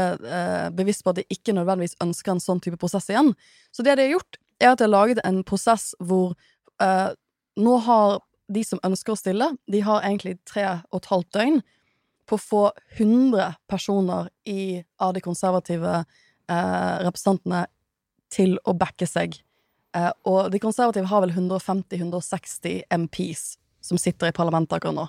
bevisst 0.76 1.04
på 1.04 1.12
at 1.12 1.20
de 1.20 1.26
ikke 1.34 1.52
nødvendigvis 1.56 1.98
ønsker 2.00 2.32
en 2.32 2.40
sånn 2.40 2.62
type 2.64 2.80
prosess 2.80 3.10
igjen. 3.12 3.34
Så 3.74 3.84
det 3.84 3.98
de 3.98 4.06
har 4.06 4.14
gjort, 4.14 4.40
er 4.62 4.72
at 4.72 4.80
de 4.80 4.86
har 4.88 4.94
laget 4.94 5.20
en 5.26 5.42
prosess 5.44 5.90
hvor 6.00 6.32
nå 7.60 7.72
har 7.84 8.20
de 8.50 8.64
som 8.66 8.80
ønsker 8.86 9.14
å 9.14 9.18
stille, 9.18 9.52
de 9.70 9.82
har 9.86 10.04
egentlig 10.06 10.38
tre 10.48 10.66
og 10.90 11.00
et 11.00 11.10
halvt 11.12 11.30
døgn 11.36 11.60
på 12.30 12.38
å 12.38 12.42
få 12.42 12.62
100 12.98 13.56
personer 13.70 14.30
i, 14.46 14.82
av 15.02 15.14
de 15.16 15.22
konservative 15.24 15.94
eh, 16.02 16.96
representantene 17.06 17.64
til 18.30 18.56
å 18.68 18.74
backe 18.78 19.08
seg. 19.08 19.40
Eh, 19.96 20.12
og 20.30 20.52
de 20.52 20.60
konservative 20.62 21.10
har 21.10 21.24
vel 21.24 21.34
150-160 21.34 22.84
MPs 22.94 23.44
som 23.82 23.98
sitter 23.98 24.30
i 24.30 24.36
parlamentet 24.36 24.76
akkurat 24.78 24.98
nå. 24.98 25.08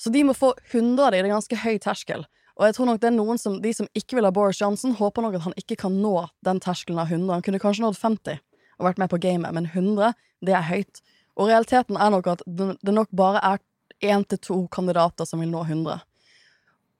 Så 0.00 0.10
de 0.10 0.24
må 0.24 0.34
få 0.34 0.54
100 0.70 1.04
av 1.04 1.12
de, 1.12 1.20
det 1.20 1.28
er 1.28 1.34
ganske 1.34 1.62
høy 1.62 1.76
terskel. 1.82 2.24
Og 2.58 2.66
jeg 2.66 2.76
tror 2.76 2.88
nok 2.88 3.00
det 3.02 3.10
er 3.10 3.16
noen 3.16 3.38
som, 3.40 3.58
de 3.62 3.72
som 3.76 3.88
ikke 3.96 4.18
vil 4.18 4.26
ha 4.26 4.32
Boris 4.34 4.60
Johnson, 4.60 4.96
håper 4.96 5.24
nok 5.24 5.38
at 5.38 5.46
han 5.46 5.56
ikke 5.60 5.78
kan 5.84 5.94
nå 6.02 6.14
den 6.44 6.60
terskelen 6.60 7.00
av 7.00 7.12
100. 7.12 7.30
Han 7.36 7.44
kunne 7.44 7.60
kanskje 7.62 7.84
nådd 7.86 8.00
50 8.00 8.40
og 8.80 8.86
vært 8.88 9.00
med 9.00 9.10
på 9.12 9.20
gamet, 9.20 9.52
men 9.52 9.68
100, 9.68 10.14
det 10.44 10.56
er 10.56 10.64
høyt. 10.64 11.02
Og 11.40 11.48
realiteten 11.48 11.96
er 11.96 12.12
nok 12.12 12.30
at 12.34 12.44
det 12.46 12.94
nok 12.94 13.10
bare 13.16 13.40
er 13.40 13.60
én 14.04 14.24
til 14.28 14.40
to 14.44 14.62
kandidater 14.72 15.28
som 15.28 15.40
vil 15.40 15.50
nå 15.52 15.64
100. 15.64 16.00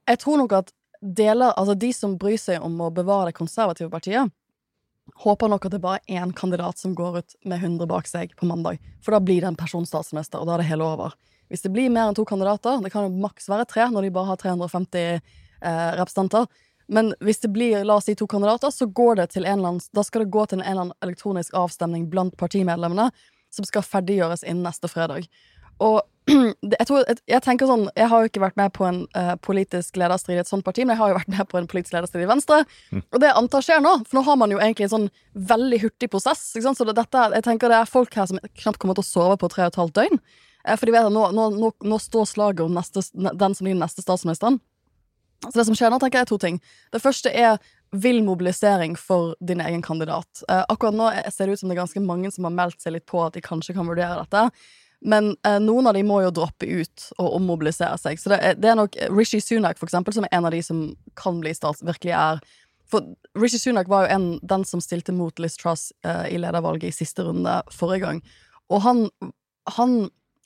Jeg 0.09 0.21
tror 0.21 0.41
nok 0.41 0.55
at 0.57 0.71
deler, 1.01 1.53
altså 1.57 1.75
de 1.77 1.91
som 1.93 2.17
bryr 2.17 2.39
seg 2.41 2.61
om 2.61 2.79
å 2.81 2.91
bevare 2.93 3.29
det 3.29 3.37
konservative 3.37 3.89
partiet, 3.93 4.33
håper 5.21 5.49
nok 5.49 5.65
at 5.65 5.75
det 5.75 5.81
bare 5.83 6.01
er 6.07 6.23
én 6.23 6.33
kandidat 6.33 6.77
som 6.81 6.93
går 6.97 7.21
ut 7.21 7.35
med 7.45 7.61
100 7.61 7.89
bak 7.89 8.09
seg 8.09 8.33
på 8.37 8.47
mandag. 8.49 8.81
For 9.03 9.13
da 9.13 9.21
blir 9.21 9.41
det 9.41 9.51
en 9.51 9.59
person 9.59 9.85
statsminister, 9.85 10.41
og 10.41 10.49
da 10.49 10.55
er 10.55 10.63
det 10.63 10.69
hele 10.71 10.87
over. 10.87 11.15
Hvis 11.51 11.65
det 11.65 11.73
blir 11.73 11.91
mer 11.91 12.09
enn 12.09 12.17
to 12.17 12.25
kandidater, 12.25 12.79
det 12.81 12.93
kan 12.93 13.07
jo 13.07 13.23
maks 13.23 13.49
være 13.51 13.67
tre 13.69 13.89
når 13.91 14.07
de 14.07 14.13
bare 14.15 14.31
har 14.31 14.41
350 14.41 15.01
eh, 15.01 15.89
representanter, 15.99 16.47
men 16.91 17.13
hvis 17.23 17.39
det 17.39 17.47
blir 17.55 17.85
la 17.87 17.95
oss 17.99 18.09
si 18.09 18.15
to 18.19 18.25
kandidater, 18.27 18.71
så 18.71 18.85
går 18.85 19.15
det 19.21 19.27
til 19.31 19.45
en 19.45 19.59
eller 19.59 19.69
annen, 19.69 19.83
da 19.95 20.03
skal 20.03 20.25
det 20.25 20.33
gå 20.33 20.43
til 20.45 20.59
en 20.59 20.65
eller 20.65 20.81
annen 20.85 21.05
elektronisk 21.05 21.53
avstemning 21.55 22.09
blant 22.11 22.35
partimedlemmene, 22.39 23.05
som 23.51 23.67
skal 23.67 23.85
ferdiggjøres 23.85 24.45
innen 24.47 24.65
neste 24.65 24.89
fredag. 24.91 25.27
Og 25.81 26.01
jeg, 26.31 26.85
tror, 26.85 27.07
jeg 27.09 27.41
tenker 27.41 27.65
sånn 27.65 27.87
Jeg 27.97 28.05
har 28.11 28.21
jo 28.21 28.29
ikke 28.29 28.43
vært 28.43 28.57
med 28.59 28.69
på 28.75 28.85
en 28.85 28.99
uh, 29.17 29.33
politisk 29.41 29.97
lederstrid 29.97 30.37
i 30.37 30.41
et 30.43 30.49
sånt 30.49 30.65
parti, 30.65 30.85
men 30.85 30.93
jeg 30.93 31.01
har 31.01 31.11
jo 31.11 31.17
vært 31.17 31.31
med 31.33 31.49
på 31.49 31.57
en 31.57 31.69
politisk 31.71 31.95
lederstrid 31.95 32.27
i 32.27 32.29
Venstre. 32.29 32.61
Og 33.01 33.17
det 33.23 33.31
antar 33.33 33.65
skjer 33.65 33.81
nå, 33.83 33.95
for 34.05 34.19
nå 34.19 34.25
har 34.27 34.37
man 34.39 34.53
jo 34.53 34.61
egentlig 34.61 34.87
en 34.87 34.93
sånn 34.93 35.09
veldig 35.49 35.81
hurtig 35.81 36.11
prosess. 36.13 36.43
Så 36.53 36.85
det, 36.85 36.95
dette, 36.99 37.25
jeg 37.35 37.47
tenker 37.47 37.73
det 37.73 37.81
er 37.81 37.89
folk 37.89 38.13
her 38.15 38.29
som 38.29 38.41
knapt 38.63 38.81
kommer 38.81 38.97
til 38.99 39.05
å 39.05 39.09
sove 39.09 39.39
på 39.41 39.49
tre 39.51 39.65
og 39.65 39.73
et 39.73 39.81
halvt 39.81 39.97
døgn. 39.97 40.21
Eh, 40.67 40.77
For 40.77 40.85
de 40.85 40.95
vet 40.95 41.09
at 41.09 41.15
nå, 41.15 41.25
nå, 41.35 41.47
nå, 41.57 41.71
nå 41.81 42.01
står 42.01 42.29
slaget 42.29 42.65
om 42.67 42.77
neste, 42.77 43.03
den 43.17 43.57
som 43.57 43.65
blir 43.65 43.73
den 43.73 43.81
neste 43.81 44.05
statsministeren. 44.05 44.61
Så 45.47 45.55
det 45.57 45.65
som 45.65 45.77
skjer 45.77 45.89
nå, 45.89 45.97
tenker 46.01 46.21
jeg 46.21 46.27
er 46.27 46.29
to 46.29 46.37
ting. 46.41 46.61
Det 46.93 47.01
første 47.01 47.31
er 47.33 47.57
vill 47.91 48.23
mobilisering 48.23 48.95
for 48.95 49.35
din 49.39 49.61
egen 49.61 49.81
kandidat. 49.81 50.43
Eh, 50.49 50.63
akkurat 50.67 50.95
nå 50.95 51.09
ser 51.31 51.47
det 51.47 51.53
ut 51.53 51.59
som 51.59 51.69
det 51.69 51.75
er 51.75 51.81
ganske 51.83 52.03
mange 52.03 52.31
som 52.31 52.47
har 52.47 52.55
meldt 52.55 52.81
seg 52.81 52.95
litt 52.95 53.05
på 53.09 53.19
at 53.25 53.35
de 53.35 53.43
kanskje 53.43 53.75
kan 53.75 53.89
vurdere 53.89 54.21
dette. 54.21 54.45
Men 55.01 55.33
eh, 55.47 55.59
noen 55.59 55.89
av 55.89 55.97
de 55.97 56.03
må 56.05 56.21
jo 56.21 56.31
droppe 56.31 56.67
ut 56.69 57.07
og 57.17 57.35
ommobilisere 57.39 57.97
seg. 57.99 58.21
Så 58.21 58.31
det 58.31 58.39
er, 58.39 58.57
det 58.59 58.71
er 58.71 58.77
nok 58.79 58.95
Rishi 59.11 59.41
Sunak, 59.41 59.79
for 59.79 59.89
eksempel, 59.89 60.15
som 60.15 60.27
er 60.27 60.35
en 60.37 60.47
av 60.47 60.55
de 60.55 60.61
som 60.63 60.83
kan 61.19 61.41
bli 61.41 61.53
stats... 61.57 61.83
Virkelig 61.85 62.13
er 62.15 62.43
For 62.91 63.07
Rishi 63.39 63.59
Sunak 63.59 63.89
var 63.91 64.05
jo 64.05 64.15
en, 64.15 64.27
den 64.43 64.65
som 64.67 64.83
stilte 64.83 65.15
mot 65.15 65.39
Liz 65.39 65.57
Truss 65.59 65.89
eh, 66.05 66.27
i 66.35 66.39
ledervalget 66.39 66.91
i 66.91 66.95
siste 66.95 67.25
runde 67.27 67.61
forrige 67.73 68.05
gang. 68.05 68.23
Og 68.71 68.83
han, 68.85 69.07
han 69.75 69.97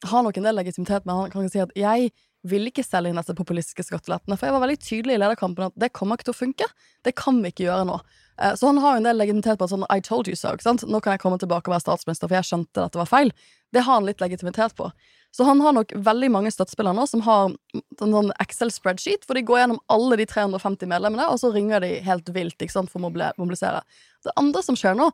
har 0.05 0.23
nok 0.23 0.37
en 0.37 0.47
del 0.47 0.57
legitimitet, 0.57 1.05
men 1.05 1.15
han 1.19 1.33
kan 1.33 1.49
si 1.49 1.61
at 1.61 1.73
jeg 1.77 2.11
vil 2.45 2.69
ikke 2.69 2.85
selge 2.85 3.11
inn 3.11 3.19
disse 3.19 3.35
populistiske 3.37 3.87
skattelettene, 3.87 4.37
for 4.37 4.47
jeg 4.47 4.55
var 4.55 4.63
veldig 4.63 4.77
tydelig 4.83 5.17
i 5.17 5.21
lederkampen 5.21 5.67
at 5.67 5.75
det 5.81 5.91
kommer 5.97 6.17
ikke 6.19 6.29
til 6.29 6.35
å 6.35 6.41
funke. 6.43 6.69
Det 7.05 7.15
kan 7.17 7.41
vi 7.41 7.51
ikke 7.53 7.67
gjøre 7.67 7.87
nå. 7.89 7.99
Eh, 8.41 8.55
Så 8.55 8.69
han 8.69 8.79
har 8.83 8.95
jo 8.95 9.01
en 9.03 9.09
del 9.09 9.17
legitimitet 9.17 9.59
på 9.59 9.67
at 9.67 9.73
sånn 9.73 9.85
I 9.89 9.99
told 9.99 10.29
you 10.29 10.35
so. 10.35 10.53
Ikke 10.53 10.67
sant? 10.67 10.85
Nå 10.87 11.01
kan 11.01 11.15
jeg 11.15 11.23
komme 11.23 11.39
tilbake 11.41 11.69
og 11.69 11.75
være 11.75 11.85
statsminister, 11.85 12.29
for 12.29 12.37
jeg 12.37 12.49
skjønte 12.49 12.85
at 12.85 12.95
det 12.95 13.01
var 13.01 13.11
feil. 13.11 13.31
Det 13.73 13.83
har 13.83 13.99
han 13.99 14.07
litt 14.07 14.21
legitimitet 14.21 14.75
på. 14.75 14.91
Så 15.35 15.43
han 15.43 15.59
har 15.59 15.73
nok 15.75 15.91
veldig 15.91 16.29
mange 16.31 16.51
støttespillere 16.53 16.95
nå 16.95 17.03
som 17.11 17.21
har 17.25 17.49
en 17.51 18.13
sånn 18.15 18.31
Excel-spreadsheet, 18.39 19.25
hvor 19.27 19.35
de 19.35 19.43
går 19.43 19.65
gjennom 19.65 19.81
alle 19.91 20.15
de 20.21 20.27
350 20.31 20.87
medlemmene, 20.87 21.27
og 21.27 21.41
så 21.41 21.51
ringer 21.51 21.83
de 21.83 21.89
helt 22.05 22.29
vilt 22.31 22.61
ikke 22.61 22.71
sant, 22.71 22.91
for 22.91 23.03
å 23.03 23.09
mobilisere. 23.11 23.81
Det 24.23 24.31
andre 24.39 24.63
som 24.63 24.79
skjer 24.79 24.95
nå, 24.95 25.09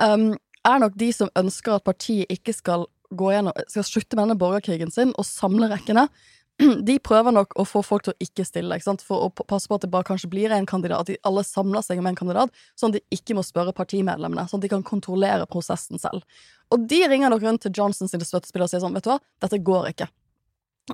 um, 0.00 0.30
er 0.66 0.80
nok 0.80 0.96
de 0.96 1.10
som 1.12 1.28
ønsker 1.36 1.76
at 1.76 1.84
partiet 1.84 2.32
ikke 2.32 2.54
skal 2.56 2.86
gå 3.14 3.28
gjennom 3.30 3.54
Skal 3.70 3.84
slutte 3.86 4.16
med 4.16 4.24
denne 4.24 4.40
borgerkrigen 4.40 4.90
sin 4.90 5.12
og 5.14 5.28
samle 5.28 5.68
rekkene. 5.70 6.08
De 6.88 6.96
prøver 7.04 7.34
nok 7.36 7.52
å 7.60 7.66
få 7.68 7.82
folk 7.84 8.06
til 8.06 8.14
å 8.14 8.24
ikke 8.24 8.44
stille, 8.48 8.78
ikke 8.78 8.96
for 9.04 9.26
å 9.26 9.44
passe 9.44 9.68
på 9.68 9.76
at 9.76 9.84
det 9.84 9.90
bare 9.92 10.08
kanskje 10.08 10.30
blir 10.32 10.52
en 10.54 10.68
kandidat. 10.68 11.04
At 11.04 11.10
de 11.10 11.18
alle 11.28 11.44
samler 11.44 11.84
seg 11.84 12.00
om 12.00 12.08
en 12.08 12.18
kandidat, 12.18 12.52
sånn 12.78 12.94
at 12.94 13.00
de 13.00 13.18
ikke 13.18 13.36
må 13.36 13.44
spørre 13.44 13.74
partimedlemmene. 13.76 14.46
Sånn 14.48 14.62
at 14.62 14.68
de 14.68 14.72
kan 14.72 14.86
kontrollere 14.86 15.48
prosessen 15.50 16.00
selv. 16.00 16.24
Og 16.72 16.86
de 16.88 17.02
ringer 17.06 17.32
nok 17.32 17.44
rundt 17.44 17.66
til 17.66 17.74
Johnson 17.76 18.10
sine 18.10 18.26
støttespillere 18.26 18.70
og 18.70 18.72
sier 18.72 18.82
sånn, 18.82 18.96
vet 18.96 19.04
du 19.06 19.12
hva, 19.12 19.20
dette 19.44 19.60
går 19.66 19.90
ikke. 19.92 20.08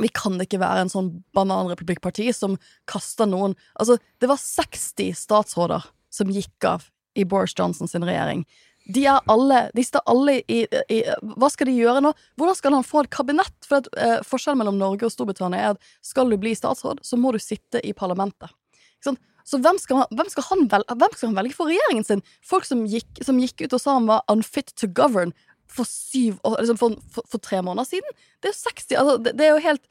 Vi 0.00 0.08
kan 0.16 0.40
ikke 0.40 0.60
være 0.60 0.86
en 0.86 0.92
sånn 0.92 1.10
bananrepublikkparti 1.36 2.30
som 2.32 2.56
kaster 2.88 3.28
noen 3.28 3.52
Altså, 3.76 3.98
det 4.24 4.30
var 4.30 4.40
60 4.40 5.12
statsråder 5.18 5.84
som 6.12 6.32
gikk 6.32 6.68
av 6.68 6.88
i 7.18 7.26
Boris 7.28 7.52
Johnson 7.56 7.88
sin 7.88 8.04
regjering. 8.08 8.46
De 8.84 9.04
er 9.06 9.20
alle 9.30 9.58
De 9.76 9.84
står 9.86 10.02
alle 10.10 10.40
i, 10.50 10.62
i 10.90 10.96
Hva 11.38 11.50
skal 11.52 11.68
de 11.70 11.76
gjøre 11.76 12.00
nå? 12.02 12.10
Hvordan 12.40 12.56
skal 12.58 12.74
han 12.74 12.86
få 12.86 13.04
et 13.04 13.12
kabinett? 13.14 13.54
For 13.68 13.78
at, 13.78 13.90
eh, 13.94 14.18
Forskjellen 14.26 14.58
mellom 14.58 14.80
Norge 14.80 15.06
og 15.06 15.14
Storbritannia 15.14 15.60
er 15.60 15.76
at 15.76 15.92
skal 16.02 16.32
du 16.32 16.38
bli 16.40 16.54
statsråd, 16.58 17.04
så 17.06 17.18
må 17.20 17.30
du 17.32 17.38
sitte 17.42 17.82
i 17.86 17.94
parlamentet. 17.94 18.50
Så 19.44 19.58
hvem 19.58 19.78
skal, 19.80 20.02
han, 20.02 20.10
hvem, 20.16 20.28
skal 20.30 20.46
han 20.48 20.66
vel, 20.70 20.84
hvem 20.86 21.14
skal 21.16 21.30
han 21.30 21.38
velge 21.40 21.56
for 21.56 21.70
regjeringen 21.70 22.06
sin? 22.06 22.22
Folk 22.46 22.66
som 22.68 22.84
gikk, 22.88 23.22
som 23.26 23.40
gikk 23.42 23.64
ut 23.64 23.74
og 23.74 23.82
sa 23.82 23.96
han 23.98 24.10
var 24.10 24.22
unfit 24.32 24.70
to 24.78 24.88
govern 24.94 25.34
for 25.72 25.88
syv 25.88 26.38
liksom 26.44 26.78
for, 26.80 26.98
for, 27.10 27.26
for 27.32 27.42
tre 27.42 27.62
måneder 27.64 27.88
siden. 27.88 28.18
Det 28.40 28.50
er 28.50 28.54
jo 28.54 28.60
60 28.60 28.98
altså, 29.00 29.16
det, 29.24 29.34
det 29.38 29.46
er 29.46 29.54
jo 29.54 29.64
helt 29.64 29.84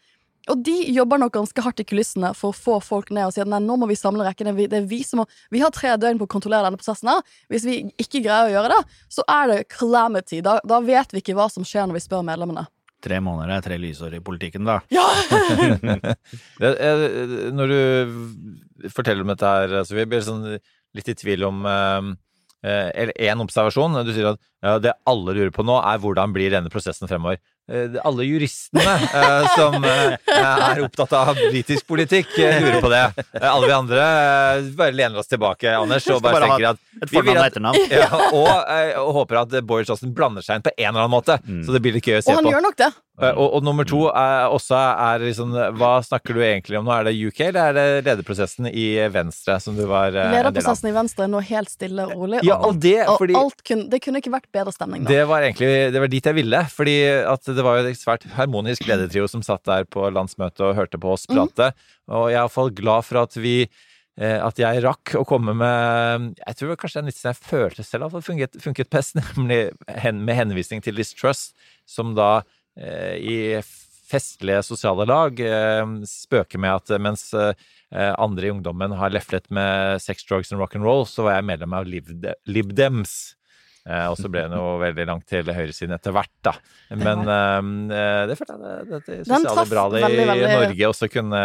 og 0.49 0.63
de 0.65 0.73
jobber 0.89 1.21
nok 1.21 1.35
ganske 1.35 1.63
hardt 1.63 1.83
i 1.83 1.85
kulissene 1.85 2.31
for 2.37 2.49
å 2.49 2.57
få 2.57 2.79
folk 2.81 3.11
ned 3.13 3.27
og 3.27 3.35
si 3.35 3.43
at 3.43 3.49
nei, 3.49 3.59
nå 3.61 3.77
må 3.77 3.89
vi 3.89 3.97
samle 3.99 4.25
rekkene. 4.25 4.55
Det 4.57 4.79
er 4.79 4.89
vi, 4.89 5.03
som 5.05 5.21
må, 5.21 5.27
vi 5.53 5.61
har 5.61 5.73
tre 5.75 5.93
døgn 6.01 6.17
på 6.21 6.25
å 6.25 6.31
kontrollere 6.33 6.65
denne 6.65 6.81
prosessen. 6.81 7.11
her. 7.11 7.21
Hvis 7.51 7.67
vi 7.67 7.77
ikke 8.01 8.23
greier 8.25 8.49
å 8.49 8.53
gjøre 8.55 8.73
det, 8.73 8.99
så 9.13 9.25
er 9.29 9.51
det 9.51 9.59
calamity. 9.69 10.41
Da, 10.45 10.57
da 10.65 10.81
vet 10.85 11.13
vi 11.13 11.21
ikke 11.21 11.37
hva 11.37 11.45
som 11.51 11.67
skjer 11.67 11.85
når 11.85 11.99
vi 11.99 12.05
spør 12.07 12.25
medlemmene. 12.25 12.65
Tre 13.01 13.17
måneder 13.23 13.55
er 13.55 13.63
tre 13.65 13.77
lysår 13.81 14.17
i 14.17 14.23
politikken, 14.23 14.67
da. 14.67 14.81
Ja! 14.93 15.05
Det, 16.61 16.69
eh, 16.69 17.05
når 17.53 17.71
du 17.71 18.89
forteller 18.93 19.25
om 19.25 19.31
dette 19.33 19.49
her, 19.49 19.79
så 19.85 19.97
vi 19.97 20.05
blir 20.09 20.21
sånn 20.25 20.45
litt 20.97 21.09
i 21.09 21.15
tvil 21.17 21.47
om 21.47 21.65
eh, 21.65 22.11
eh, 22.67 22.89
Eller 23.03 23.13
én 23.17 23.41
observasjon. 23.41 23.97
Du 24.05 24.13
sier 24.13 24.33
at 24.33 24.41
ja, 24.61 24.77
det 24.81 24.93
alle 25.09 25.37
lurer 25.37 25.53
på 25.55 25.65
nå, 25.65 25.79
er 25.81 26.01
hvordan 26.01 26.35
blir 26.35 26.53
denne 26.53 26.69
prosessen 26.73 27.09
fremover. 27.09 27.41
Eh, 27.69 27.93
Alle 28.03 28.25
juristene 28.25 28.81
eh, 29.13 29.45
som 29.55 29.83
eh, 29.85 30.15
er 30.33 30.81
opptatt 30.83 31.13
av 31.15 31.29
britisk 31.37 31.85
politikk, 31.87 32.33
eh, 32.41 32.57
lurer 32.63 32.81
på 32.83 32.89
det. 32.91 33.03
Alle 33.39 33.67
vi 33.69 33.75
andre 33.75 34.01
eh, 34.07 34.71
bare 34.75 34.91
lener 34.97 35.21
oss 35.21 35.29
tilbake, 35.31 35.69
Anders, 35.77 36.07
og 36.11 36.21
bare 36.25 36.39
bare 36.41 36.49
tenker 36.49 36.69
at 36.73 36.79
Et 37.05 37.13
vi 37.13 37.21
vil 37.21 37.37
at- 37.37 37.59
ja, 37.91 38.09
og, 38.33 38.49
eh, 38.67 38.91
og 38.99 39.13
håper 39.21 39.41
at 39.43 39.55
Boris 39.65 39.87
Johnson 39.87 40.11
blander 40.17 40.43
seg 40.43 40.59
inn 40.59 40.65
på 40.65 40.73
en 40.75 40.89
eller 40.89 41.05
annen 41.05 41.13
måte. 41.15 41.37
Så 41.63 41.71
det 41.77 41.81
blir 41.85 41.93
litt 41.95 42.03
gøy 42.09 42.17
å 42.19 42.23
se 42.25 42.31
Og 42.33 42.41
han 42.41 42.49
på. 42.49 42.51
gjør 42.57 42.65
nok 42.67 42.77
det. 42.81 42.91
Eh, 43.21 43.37
Og, 43.37 43.57
og 43.57 43.65
nummer 43.65 43.85
to 43.87 44.05
er 44.09 44.49
også 44.49 44.77
er 44.77 45.21
liksom 45.27 45.53
Hva 45.77 45.91
snakker 46.05 46.37
du 46.37 46.41
egentlig 46.41 46.79
om 46.79 46.87
nå? 46.87 46.93
Er 46.95 47.09
det 47.09 47.13
UK, 47.19 47.41
eller 47.51 47.61
er 47.69 47.77
det 47.77 48.05
lederprosessen 48.07 48.69
i 48.71 48.85
Venstre 49.13 49.59
som 49.61 49.77
du 49.77 49.83
var 49.89 50.15
eh, 50.15 50.25
en? 50.25 50.33
Lederprosessen 50.37 50.89
i 50.89 50.95
Venstre 50.95 51.27
er 51.27 51.31
nå 51.33 51.43
helt 51.51 51.71
stille 51.71 52.07
og 52.09 52.15
rolig. 52.23 52.41
Ja, 52.47 52.57
og 52.65 52.81
det 52.81 52.97
og 53.05 53.19
fordi 53.21 53.37
alt 53.37 53.61
kun, 53.67 53.85
det 53.91 54.01
kunne 54.03 54.23
ikke 54.23 54.33
vært 54.33 54.49
bedre 54.55 54.73
stemning 54.75 55.05
da. 55.05 55.13
det 55.13 55.27
var 55.29 55.45
egentlig 55.45 55.69
det 55.93 56.01
var 56.03 56.11
dit 56.11 56.31
jeg 56.31 56.39
ville. 56.39 56.63
Fordi 56.73 56.97
at 57.35 57.53
det 57.53 57.67
var 57.67 57.79
jo 57.79 57.91
et 57.91 58.01
svært 58.01 58.25
harmonisk 58.37 58.87
ledertrio 58.89 59.29
som 59.31 59.45
satt 59.45 59.63
der 59.69 59.85
på 59.85 60.09
landsmøtet 60.13 60.65
og 60.65 60.75
hørte 60.79 60.99
på 61.01 61.13
oss 61.13 61.27
prate. 61.29 61.71
Og 62.11 62.29
jeg 62.31 62.39
er 62.39 62.41
iallfall 62.41 62.73
glad 62.75 63.05
for 63.07 63.21
at 63.21 63.37
vi 63.39 63.55
eh, 63.65 64.39
at 64.41 64.59
jeg 64.59 64.81
rakk 64.85 65.13
å 65.19 65.25
komme 65.27 65.53
med 65.57 66.31
Jeg 66.41 66.57
tror 66.59 66.79
kanskje 66.79 66.99
det 66.99 67.03
er 67.03 67.09
nytt 67.11 67.19
som 67.19 67.29
jeg 67.31 67.41
følte 67.51 67.85
selv 67.87 68.09
det 68.15 68.23
funket, 68.25 68.57
funket 68.63 68.89
best, 68.93 69.19
nemlig 69.37 69.61
med 70.17 70.35
henvisning 70.35 70.81
til 70.83 70.97
Liz 70.97 71.13
Truss, 71.15 71.51
som 71.85 72.15
da 72.17 72.41
i 72.77 73.37
festlige 74.11 74.61
sosiale 74.63 75.05
lag 75.07 75.37
eh, 75.39 75.83
spøker 76.07 76.59
med 76.59 76.73
at 76.81 76.91
mens 77.03 77.29
eh, 77.37 77.53
andre 78.19 78.47
i 78.47 78.51
ungdommen 78.51 78.91
har 78.99 79.11
leflet 79.13 79.45
med 79.55 80.01
sex, 80.03 80.25
drugs 80.27 80.51
and 80.51 80.59
rock 80.59 80.75
and 80.75 80.83
roll, 80.87 81.05
så 81.07 81.23
var 81.27 81.37
jeg 81.37 81.47
medlem 81.47 81.75
av 81.77 81.87
Lib, 81.87 82.09
Lib 82.47 82.73
Dems. 82.75 83.13
Eh, 83.87 84.07
og 84.11 84.17
så 84.19 84.29
ble 84.29 84.43
det 84.45 84.51
noe 84.53 84.75
veldig 84.83 85.05
langt 85.09 85.25
til 85.31 85.47
høyresiden 85.47 85.95
etter 85.95 86.13
hvert, 86.13 86.31
da. 86.45 86.51
Men 86.91 87.23
eh, 87.89 88.27
det 88.29 88.35
følte 88.39 88.57
jeg 88.59 88.61
det, 88.61 88.75
det, 88.91 89.01
det 89.07 89.25
sosiale 89.31 89.65
bralet 89.71 89.99
i 90.01 90.05
veldig, 90.05 90.27
veldig- 90.33 90.51
Norge 90.59 90.91
også 90.91 91.09
kunne 91.15 91.41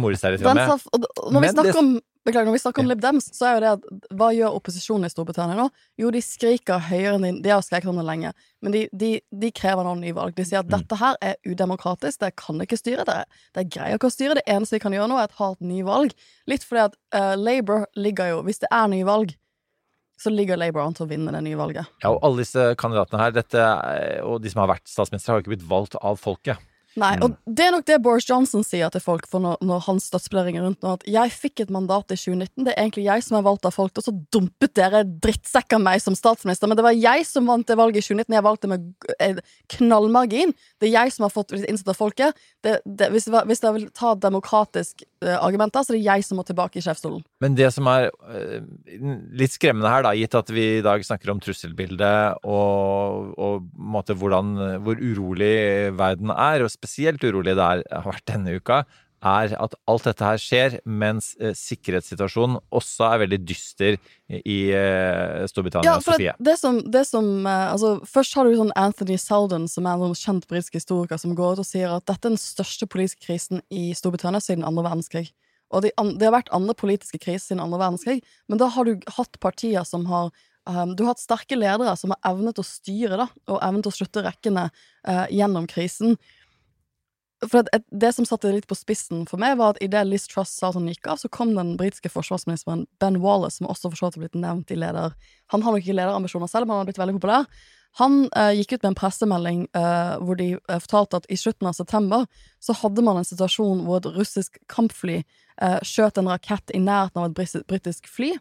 more 0.00 0.16
seg 0.18 0.36
litt 0.36 0.44
med. 0.46 0.62
traff- 0.64 0.86
og, 0.92 1.06
og 1.20 1.32
når, 1.34 1.44
vi 1.44 1.50
snakker 1.52 1.78
om, 1.80 1.90
beklager, 2.26 2.48
når 2.48 2.56
vi 2.56 2.60
snakker 2.62 2.84
om 2.84 2.90
Lib 2.90 3.02
Dems, 3.02 3.28
så 3.36 3.48
er 3.48 3.56
jo 3.56 3.62
det 3.64 3.72
at 3.74 4.14
hva 4.18 4.30
gjør 4.34 4.56
opposisjonen 4.58 5.08
i 5.08 5.12
Storbritannia 5.12 5.56
nå? 5.58 5.66
Jo, 6.00 6.10
de 6.14 6.22
skriker 6.24 6.82
høyere 6.88 7.14
enn 7.18 7.26
de 7.26 7.32
De 7.44 7.52
har 7.52 7.64
skreket 7.64 7.90
om 7.92 8.00
det 8.00 8.06
lenge, 8.08 8.32
men 8.64 8.74
de, 8.74 8.84
de, 8.92 9.12
de 9.44 9.52
krever 9.54 9.86
nå 9.86 9.96
nyvalg. 10.00 10.36
De 10.36 10.46
sier 10.48 10.62
at 10.62 10.70
dette 10.72 11.00
her 11.00 11.18
er 11.24 11.36
udemokratisk, 11.46 12.20
det 12.24 12.34
kan 12.40 12.62
ikke 12.64 12.80
styre 12.80 13.06
det. 13.08 13.22
Det 13.56 13.66
greier 13.72 14.00
ikke 14.00 14.10
å 14.10 14.16
styre. 14.16 14.38
Det 14.40 14.46
eneste 14.56 14.78
vi 14.78 14.84
kan 14.86 14.96
gjøre 14.96 15.10
nå, 15.12 15.18
er 15.20 15.30
et 15.30 15.40
hardt 15.40 15.64
nyvalg. 15.64 16.14
Litt 16.50 16.66
fordi 16.66 16.86
at 16.88 16.96
uh, 17.16 17.34
Labour 17.38 17.86
ligger 17.98 18.32
jo 18.32 18.44
Hvis 18.46 18.62
det 18.62 18.70
er 18.72 18.88
nyvalg, 18.90 19.34
så 20.16 20.32
ligger 20.32 20.56
Labour 20.56 20.86
an 20.86 20.96
til 20.96 21.04
å 21.04 21.10
vinne 21.10 21.32
det 21.34 21.42
nye 21.44 21.58
valget. 21.58 21.88
Ja, 22.00 22.14
og 22.14 22.22
alle 22.24 22.40
disse 22.40 22.70
kandidatene 22.80 23.20
her, 23.20 23.34
dette, 23.36 23.66
og 24.24 24.40
de 24.40 24.52
som 24.52 24.62
har 24.62 24.72
vært 24.72 24.88
statsminister, 24.88 25.32
har 25.32 25.40
jo 25.40 25.44
ikke 25.44 25.52
blitt 25.52 25.68
valgt 25.68 25.98
av 26.00 26.16
folket. 26.20 26.62
Nei, 26.96 27.12
og 27.20 27.34
det 27.44 27.66
er 27.66 27.74
nok 27.74 27.84
det 27.88 27.98
Boris 28.04 28.24
Johnson 28.28 28.64
sier 28.64 28.88
til 28.92 29.02
folk 29.04 29.26
for 29.28 29.42
når, 29.44 29.58
når 29.68 29.82
hans 29.84 30.06
støttespillere 30.08 30.48
ringer 30.48 30.64
rundt 30.64 30.84
nå, 30.84 30.94
at 30.96 31.04
jeg 31.10 31.34
fikk 31.34 31.64
et 31.66 31.72
mandat 31.74 32.14
i 32.14 32.16
2019, 32.16 32.64
det 32.64 32.72
er 32.72 32.80
egentlig 32.80 33.04
jeg 33.04 33.26
som 33.26 33.36
er 33.36 33.44
valgt 33.44 33.68
av 33.68 33.74
folk, 33.76 33.92
og 34.00 34.06
så 34.06 34.14
dumpet 34.32 34.72
dere 34.78 35.02
drittsekker 35.04 35.82
meg 35.82 36.00
som 36.00 36.16
statsminister, 36.16 36.70
men 36.70 36.78
det 36.78 36.86
var 36.86 36.96
jeg 36.96 37.26
som 37.28 37.50
vant 37.50 37.68
det 37.68 37.76
valget 37.76 38.00
i 38.00 38.06
2019, 38.06 38.36
jeg 38.38 38.46
valgte 38.46 38.70
med 38.72 38.88
eh, 39.20 39.42
knallmargin, 39.76 40.54
det 40.80 40.88
er 40.88 40.94
jeg 40.94 41.16
som 41.16 41.28
har 41.28 41.34
fått 41.34 41.52
innsatt 41.58 41.92
av 41.92 42.00
folket, 42.00 42.40
det, 42.64 42.78
det, 42.88 43.10
hvis, 43.12 43.28
det 43.28 43.44
hvis 43.50 43.60
dere 43.64 43.76
vil 43.76 43.90
ta 43.92 44.14
demokratisk 44.16 45.04
argument 45.26 45.56
argumenter, 45.66 45.84
så 45.84 45.94
det 45.94 46.00
er 46.00 46.16
jeg 46.16 46.24
som 46.26 46.40
må 46.40 46.44
tilbake 46.46 46.78
i 46.78 46.84
sjefsstolen. 46.84 47.22
Men 47.42 47.56
det 47.58 47.68
som 47.74 47.88
er 47.90 48.08
uh, 48.08 48.60
litt 49.36 49.54
skremmende 49.54 49.90
her, 49.90 50.04
da, 50.06 50.14
gitt 50.16 50.36
at 50.38 50.50
vi 50.52 50.66
i 50.78 50.84
dag 50.84 51.04
snakker 51.04 51.32
om 51.32 51.40
trusselbildet 51.42 52.44
og, 52.46 53.32
og 53.36 53.68
måte 53.76 54.16
hvordan, 54.16 54.54
hvor 54.84 55.00
urolig 55.00 55.92
verden 55.96 56.32
er, 56.32 56.64
og 56.64 56.72
spesielt 56.72 56.85
urolig 57.26 57.56
det 57.56 57.66
har 57.66 58.06
vært 58.06 58.26
denne 58.30 58.56
uka, 58.56 58.84
er 59.24 59.54
at 59.58 59.74
alt 59.88 60.04
dette 60.06 60.24
her 60.26 60.40
skjer 60.40 60.74
mens 60.84 61.30
eh, 61.40 61.54
sikkerhetssituasjonen 61.56 62.58
også 62.74 63.06
er 63.08 63.22
veldig 63.24 63.38
dyster 63.48 63.96
i 64.28 64.58
eh, 64.76 65.46
Storbritannia 65.48 65.94
Ja, 65.96 66.02
for 66.04 66.20
det, 66.20 66.34
det 66.38 66.56
som, 66.60 66.82
det 66.92 67.06
som 67.08 67.46
eh, 67.48 67.72
altså, 67.72 67.96
Først 68.06 68.36
har 68.36 68.46
du 68.46 68.56
sånn 68.58 68.74
Anthony 68.76 69.16
Selden, 69.20 69.66
som 69.72 69.88
er 69.88 69.96
en 69.96 70.12
sånn 70.12 70.20
kjent 70.20 70.48
britisk 70.50 70.76
historiker, 70.78 71.20
som 71.20 71.34
går 71.38 71.56
ut 71.56 71.64
og 71.64 71.68
sier 71.68 71.96
at 71.96 72.06
dette 72.06 72.28
er 72.28 72.36
den 72.36 72.40
største 72.40 72.88
politiske 72.90 73.24
krisen 73.24 73.64
i 73.72 73.88
Storbritannia 73.96 74.44
siden 74.44 74.66
andre 74.68 74.84
verdenskrig. 74.90 75.30
Og 75.74 75.82
det, 75.82 75.94
det 75.96 76.28
har 76.28 76.36
vært 76.36 76.52
andre 76.54 76.76
politiske 76.78 77.18
kriser 77.22 77.50
siden 77.50 77.64
andre 77.64 77.80
verdenskrig, 77.80 78.20
men 78.46 78.60
da 78.60 78.68
har 78.70 78.86
du 78.86 79.08
hatt 79.16 79.40
partier 79.42 79.86
som 79.88 80.04
har 80.10 80.30
um, 80.68 80.92
Du 80.94 81.02
har 81.02 81.14
hatt 81.14 81.24
sterke 81.24 81.58
ledere 81.58 81.96
som 81.98 82.14
har 82.14 82.20
evnet 82.30 82.60
å 82.62 82.66
styre, 82.66 83.18
da, 83.18 83.26
og 83.50 83.58
evnet 83.58 83.88
å 83.90 83.94
slutte 83.94 84.22
rekkene 84.22 84.68
uh, 84.70 85.26
gjennom 85.32 85.66
krisen. 85.70 86.14
For 87.44 87.66
Det 87.90 88.10
som 88.16 88.24
satte 88.24 88.48
det 88.48 88.54
litt 88.54 88.68
på 88.70 88.78
spissen 88.78 89.26
for 89.28 89.40
meg, 89.40 89.58
var 89.60 89.74
at 89.74 89.80
idet 89.84 90.06
Liz 90.08 90.24
Truss 90.30 90.54
sa 90.56 90.70
at 90.70 90.78
hun 90.78 90.88
gikk 90.88 91.08
av, 91.12 91.20
så 91.20 91.28
kom 91.28 91.52
den 91.56 91.74
britiske 91.76 92.08
forsvarsministeren 92.08 92.86
Ben 93.00 93.20
Wallace, 93.20 93.58
som 93.58 93.68
også 93.68 93.90
for 93.92 93.98
så 93.98 94.08
vidt 94.08 94.16
har 94.16 94.24
blitt 94.24 94.38
nevnt 94.40 94.72
i 94.72 94.78
leder 94.80 95.16
Han 95.52 95.62
har 95.62 95.74
nok 95.74 95.84
ikke 95.84 95.98
lederambisjoner 95.98 96.48
selv, 96.48 96.66
men 96.66 96.76
han 96.76 96.84
har 96.84 96.88
blitt 96.88 97.02
veldig 97.02 97.18
populær. 97.18 97.48
Han 98.00 98.26
eh, 98.36 98.52
gikk 98.58 98.76
ut 98.76 98.82
med 98.82 98.90
en 98.90 98.98
pressemelding 98.98 99.60
eh, 99.76 100.14
hvor 100.20 100.36
de 100.36 100.48
eh, 100.56 100.80
fortalte 100.84 101.20
at 101.20 101.28
i 101.32 101.38
slutten 101.40 101.68
av 101.68 101.76
september 101.76 102.26
så 102.60 102.76
hadde 102.76 103.04
man 103.04 103.20
en 103.20 103.28
situasjon 103.28 103.84
hvor 103.86 104.00
et 104.02 104.10
russisk 104.16 104.58
kampfly 104.72 105.22
eh, 105.22 105.78
skjøt 105.84 106.20
en 106.20 106.28
rakett 106.28 106.74
i 106.76 106.80
nærheten 106.82 107.22
av 107.22 107.32
et 107.32 107.68
britisk 107.68 108.08
fly. 108.12 108.34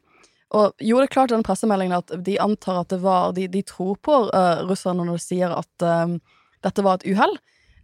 Og 0.56 0.76
gjorde 0.80 1.12
klart 1.12 1.32
i 1.32 1.36
den 1.36 1.46
pressemeldingen 1.46 1.98
at 1.98 2.12
de 2.26 2.38
antar 2.42 2.84
at 2.84 2.92
det 2.94 3.02
var 3.04 3.34
De, 3.36 3.48
de 3.52 3.64
tror 3.66 3.98
på 4.06 4.18
uh, 4.30 4.62
russerne 4.70 5.04
når 5.04 5.18
de 5.18 5.24
sier 5.24 5.52
at 5.56 5.86
eh, 5.86 6.18
dette 6.66 6.86
var 6.86 7.00
et 7.00 7.08
uhell. 7.14 7.36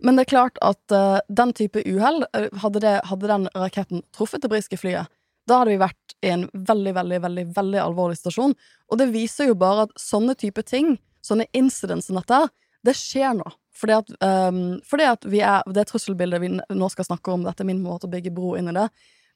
Men 0.02 0.18
det 0.18 0.26
er 0.26 0.32
klart 0.34 0.60
at 0.66 0.94
uh, 0.96 1.20
den 1.30 1.54
type 1.58 1.82
uhell, 1.86 2.24
eh, 2.38 2.50
hadde, 2.64 2.98
hadde 3.06 3.30
den 3.30 3.48
raketten 3.54 4.02
truffet 4.16 4.42
det 4.42 4.50
britiske 4.50 4.80
flyet, 4.82 5.12
da 5.50 5.62
hadde 5.62 5.74
vi 5.74 5.82
vært 5.82 6.16
i 6.26 6.32
en 6.34 6.48
veldig, 6.54 6.94
veldig, 6.98 7.20
veldig 7.24 7.46
veldig 7.56 7.80
alvorlig 7.82 8.18
situasjon. 8.20 8.54
Og 8.92 9.00
det 9.02 9.10
viser 9.14 9.50
jo 9.50 9.58
bare 9.58 9.88
at 9.88 9.96
sånne 10.00 10.36
type 10.40 10.64
ting, 10.66 10.96
sånne 11.26 11.48
incidents 11.58 12.10
som 12.10 12.18
dette, 12.20 12.44
det 12.86 12.96
skjer 12.98 13.36
nå. 13.38 13.48
Fordi 13.78 13.98
at, 13.98 14.12
um, 14.22 14.80
fordi 14.86 15.08
at 15.10 15.26
vi 15.30 15.42
er, 15.46 15.66
det 15.74 15.88
trusselbildet 15.90 16.42
vi 16.44 16.52
nå 16.54 16.90
skal 16.94 17.08
snakke 17.08 17.34
om, 17.34 17.46
dette 17.46 17.66
er 17.66 17.70
min 17.70 17.82
måte 17.84 18.10
å 18.10 18.14
bygge 18.14 18.34
bro 18.36 18.54
inn 18.60 18.70
i 18.70 18.76
det, 18.78 18.88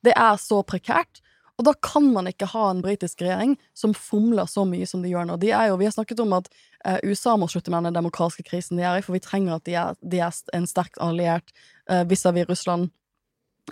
det 0.05 0.13
er 0.17 0.37
så 0.41 0.61
prekært. 0.67 1.21
Og 1.55 1.67
da 1.67 1.71
kan 1.79 2.09
man 2.11 2.27
ikke 2.27 2.49
ha 2.51 2.65
en 2.69 2.81
britisk 2.83 3.21
regjering 3.23 3.55
som 3.77 3.93
fomler 3.95 4.47
så 4.51 4.65
mye 4.67 4.87
som 4.89 5.03
de 5.03 5.13
gjør 5.13 5.29
nå. 5.29 5.37
De 5.39 5.53
er 5.55 5.69
jo, 5.69 5.77
vi 5.79 5.87
har 5.87 5.95
snakket 5.95 6.19
om 6.23 6.35
at 6.35 6.49
eh, 6.83 6.99
USA 7.07 7.37
må 7.39 7.47
slutte 7.51 7.71
med 7.71 7.87
den 7.87 7.95
demokratiske 7.95 8.43
krisen 8.49 8.79
de 8.79 8.83
er 8.83 8.99
i, 8.99 9.05
for 9.05 9.15
vi 9.15 9.23
trenger 9.23 9.55
at 9.55 9.65
de 9.67 9.77
er, 9.79 9.95
de 10.03 10.19
er 10.25 10.43
en 10.57 10.67
sterkt 10.67 10.99
alliert 11.03 11.55
uh, 11.87 12.03
vis-à-vis 12.09 12.49
Russland 12.51 12.91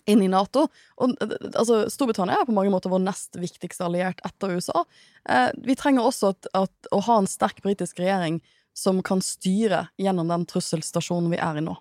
inn 0.10 0.24
i 0.24 0.30
Nato. 0.32 0.68
Og 1.04 1.16
eh, 1.22 1.36
altså, 1.54 1.84
Storbritannia 1.92 2.40
er 2.40 2.48
på 2.48 2.56
mange 2.56 2.74
måter 2.74 2.92
vår 2.94 3.04
nest 3.04 3.38
viktigste 3.40 3.86
alliert 3.88 4.24
etter 4.26 4.56
USA. 4.58 4.86
Eh, 5.30 5.50
vi 5.68 5.78
trenger 5.80 6.08
også 6.08 6.34
at, 6.34 6.50
at, 6.58 6.92
å 6.92 7.02
ha 7.08 7.22
en 7.22 7.30
sterk 7.30 7.64
britisk 7.66 8.02
regjering 8.02 8.42
som 8.78 9.04
kan 9.06 9.22
styre 9.22 9.88
gjennom 10.02 10.32
den 10.32 10.48
trusselstasjonen 10.50 11.30
vi 11.34 11.42
er 11.42 11.60
i 11.60 11.66
nå. 11.66 11.76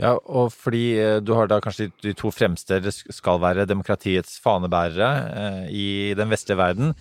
Ja, 0.00 0.14
og 0.16 0.52
fordi 0.56 0.84
eh, 0.96 1.18
du 1.20 1.34
har 1.36 1.50
da 1.50 1.60
kanskje 1.62 1.90
de 2.04 2.14
to 2.16 2.32
fremste 2.32 2.78
skal 2.92 3.40
være 3.42 3.68
demokratiets 3.68 4.38
fanebærere 4.42 5.10
eh, 5.42 5.66
i 5.68 5.88
den 6.16 6.32
vestlige 6.32 6.60
verden. 6.60 6.94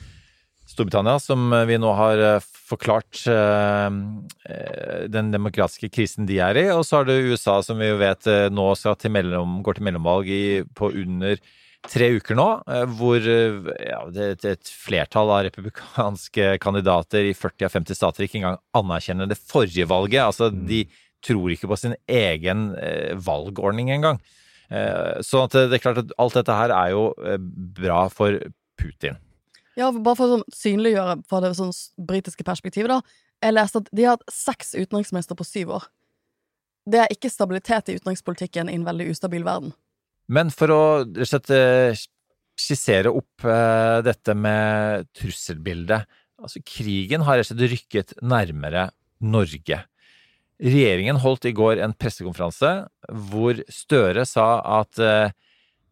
Storbritannia, 0.67 1.15
som 1.23 1.47
eh, 1.55 1.65
vi 1.69 1.79
nå 1.79 1.93
har 1.95 2.43
forklart 2.71 3.25
den 5.11 5.31
demokratiske 5.33 5.89
krisen 5.91 6.27
de 6.29 6.37
er 6.39 6.55
i, 6.55 6.67
og 6.71 6.85
så 6.87 7.01
har 7.01 7.09
du 7.09 7.31
USA, 7.31 7.57
som 7.65 7.81
vi 7.81 7.89
jo 7.89 7.97
vet 7.99 8.29
nå 8.47 8.67
til 8.79 9.11
mellom, 9.11 9.57
går 9.65 9.75
til 9.75 9.87
mellomvalg 9.89 10.29
i, 10.31 10.43
på 10.63 10.87
under 10.87 11.35
tre 11.91 12.07
uker 12.15 12.37
nå, 12.39 12.47
hvor 12.95 13.27
ja, 13.27 13.99
et 14.15 14.71
flertall 14.71 15.33
av 15.35 15.43
republikanske 15.49 16.53
kandidater 16.63 17.27
i 17.27 17.35
40 17.35 17.67
av 17.67 17.75
50 17.75 17.99
stater 17.99 18.27
ikke 18.27 18.39
engang 18.39 18.59
anerkjenner 18.77 19.27
det 19.27 19.41
forrige 19.41 19.89
valget. 19.91 20.23
Altså, 20.23 20.47
de 20.47 20.85
tror 21.25 21.53
ikke 21.53 21.69
på 21.71 21.79
sin 21.79 21.95
egen 22.09 22.71
eh, 22.79 23.15
valgordning 23.15 23.91
engang. 23.93 24.21
Eh, 24.71 25.19
så 25.25 25.45
det, 25.51 25.67
er 25.75 25.83
klart 25.83 26.01
at 26.03 26.13
alt 26.21 26.37
dette 26.39 26.55
her 26.55 26.73
er 26.75 26.93
jo 26.93 27.09
eh, 27.25 27.39
bra 27.81 28.05
for 28.13 28.39
Putin. 28.79 29.19
Ja, 29.79 29.91
bare 29.91 30.17
for 30.19 30.27
å 30.27 30.37
sånn 30.37 30.47
synliggjøre 30.55 31.19
fra 31.31 31.41
det 31.43 31.53
sånn 31.57 31.73
britiske 32.07 32.45
perspektivet, 32.47 32.91
da. 32.91 33.27
Jeg 33.41 33.55
leste 33.55 33.81
at 33.81 33.89
de 33.95 34.05
har 34.05 34.17
hatt 34.17 34.33
seks 34.33 34.75
utenriksministre 34.75 35.37
på 35.37 35.47
syv 35.47 35.75
år. 35.79 35.85
Det 36.91 36.99
er 37.03 37.13
ikke 37.13 37.31
stabilitet 37.31 37.89
i 37.89 37.95
utenrikspolitikken 37.97 38.69
i 38.69 38.77
en 38.77 38.85
veldig 38.85 39.07
ustabil 39.13 39.45
verden. 39.45 39.73
Men 40.31 40.51
for 40.53 40.73
å 40.73 40.81
rett 41.03 41.23
og 41.23 41.29
slett 41.29 42.09
skissere 42.61 43.11
opp 43.13 43.45
eh, 43.47 43.99
dette 44.05 44.35
med 44.37 45.07
trusselbildet 45.17 46.17
Altså, 46.41 46.57
krigen 46.65 47.21
har 47.27 47.37
rett 47.37 47.51
og 47.51 47.53
slett 47.53 47.69
rykket 47.69 48.13
nærmere 48.25 48.87
Norge. 49.21 49.77
Regjeringen 50.61 51.17
holdt 51.17 51.47
i 51.49 51.55
går 51.57 51.79
en 51.81 51.93
pressekonferanse 51.97 52.71
hvor 53.31 53.61
Støre 53.73 54.27
sa 54.29 54.59
at 54.81 54.99
eh, 55.01 55.33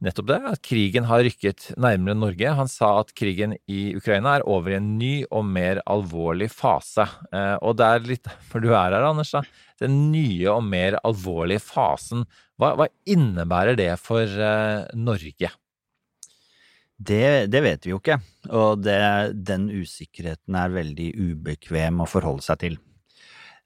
nettopp 0.06 0.28
det, 0.30 0.38
at 0.52 0.62
krigen 0.62 1.08
har 1.10 1.24
rykket 1.26 1.72
nærmere 1.82 2.18
Norge. 2.18 2.52
Han 2.60 2.70
sa 2.70 2.92
at 3.00 3.10
krigen 3.18 3.56
i 3.66 3.96
Ukraina 3.98 4.38
er 4.38 4.46
over 4.46 4.76
i 4.76 4.78
en 4.78 4.92
ny 5.00 5.14
og 5.26 5.48
mer 5.50 5.82
alvorlig 5.90 6.52
fase. 6.54 7.08
Eh, 7.34 7.56
og 7.66 7.80
det 7.80 7.88
er 7.88 8.06
litt 8.12 8.30
For 8.52 8.62
du 8.62 8.70
er 8.70 8.94
her, 8.94 9.08
Anders, 9.08 9.34
da. 9.34 9.42
Den 9.82 10.12
nye 10.14 10.52
og 10.54 10.62
mer 10.68 11.00
alvorlige 11.02 11.64
fasen. 11.66 12.28
Hva, 12.60 12.76
hva 12.78 12.90
innebærer 13.10 13.80
det 13.80 13.96
for 14.04 14.22
eh, 14.22 14.86
Norge? 15.00 15.50
Det, 17.00 17.48
det 17.48 17.64
vet 17.64 17.86
vi 17.88 17.94
jo 17.94 18.02
ikke, 18.02 18.18
og 18.52 18.82
det, 18.84 19.00
den 19.48 19.70
usikkerheten 19.72 20.58
er 20.60 20.74
veldig 20.74 21.08
ubekvem 21.16 22.04
å 22.04 22.10
forholde 22.12 22.44
seg 22.44 22.60
til. 22.66 22.76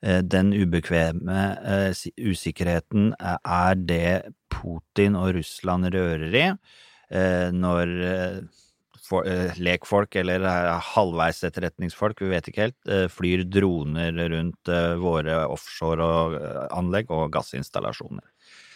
Eh, 0.04 0.20
Den 0.22 0.52
ubekvemme 0.52 1.44
eh, 1.64 2.02
usikkerheten 2.20 3.14
eh, 3.16 3.38
er 3.40 3.80
det 3.80 4.34
Putin 4.52 5.16
og 5.20 5.38
Russland 5.40 5.88
rører 5.94 6.42
i 6.44 6.50
når 7.54 7.90
lekfolk 9.62 10.16
eller 10.18 10.46
halvveis 10.82 11.44
etterretningsfolk, 11.46 12.24
vi 12.24 12.32
vet 12.32 12.48
ikke 12.50 12.64
helt, 12.64 12.92
flyr 13.14 13.44
droner 13.46 14.16
rundt 14.32 14.72
våre 15.04 15.36
offshore-anlegg 15.54 17.12
og 17.14 17.28
gassinstallasjoner. 17.36 18.24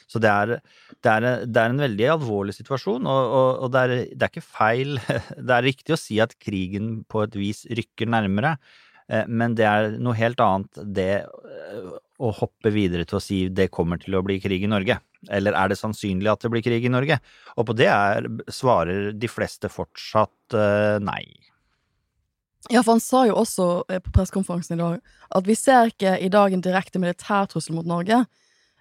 Så 0.05 0.21
det 0.21 0.29
er, 0.29 0.53
det, 1.01 1.15
er, 1.15 1.25
det 1.49 1.63
er 1.63 1.73
en 1.73 1.81
veldig 1.81 2.09
alvorlig 2.13 2.53
situasjon, 2.59 3.09
og, 3.09 3.33
og, 3.39 3.49
og 3.65 3.73
det, 3.73 3.81
er, 3.81 4.03
det 4.13 4.27
er 4.27 4.35
ikke 4.35 4.45
feil 4.45 4.99
Det 5.47 5.57
er 5.57 5.65
riktig 5.65 5.95
å 5.95 5.99
si 6.03 6.21
at 6.21 6.37
krigen 6.37 6.99
på 7.09 7.25
et 7.25 7.39
vis 7.39 7.65
rykker 7.65 8.11
nærmere, 8.13 8.57
men 9.27 9.55
det 9.55 9.65
er 9.67 9.93
noe 10.03 10.17
helt 10.17 10.41
annet 10.43 10.81
det 10.95 11.11
eh, 11.23 11.89
å 12.17 12.31
hoppe 12.33 12.71
videre 12.73 13.05
til 13.07 13.19
å 13.19 13.23
si 13.23 13.39
det 13.53 13.69
kommer 13.73 14.01
til 14.01 14.17
å 14.17 14.23
bli 14.25 14.39
krig 14.41 14.65
i 14.65 14.69
Norge. 14.71 14.97
Eller 15.33 15.55
er 15.57 15.71
det 15.71 15.79
sannsynlig 15.79 16.31
at 16.31 16.43
det 16.43 16.51
blir 16.53 16.65
krig 16.65 16.85
i 16.85 16.91
Norge? 16.91 17.19
Og 17.55 17.67
på 17.69 17.75
det 17.77 17.89
er, 17.91 18.27
svarer 18.53 19.11
de 19.13 19.29
fleste 19.31 19.69
fortsatt 19.71 20.57
eh, 20.57 20.97
nei. 21.03 21.23
Ja, 22.67 22.81
for 22.81 22.95
han 22.95 23.03
sa 23.03 23.23
jo 23.29 23.37
også 23.39 23.67
eh, 23.91 24.01
på 24.03 24.11
pressekonferansen 24.15 24.75
i 24.75 24.81
dag 24.81 25.13
at 25.37 25.47
vi 25.47 25.55
ser 25.55 25.93
ikke 25.93 26.17
i 26.23 26.31
dag 26.33 26.53
en 26.53 26.65
direkte 26.65 26.99
militærtrussel 27.01 27.77
mot 27.77 27.87
Norge, 27.87 28.23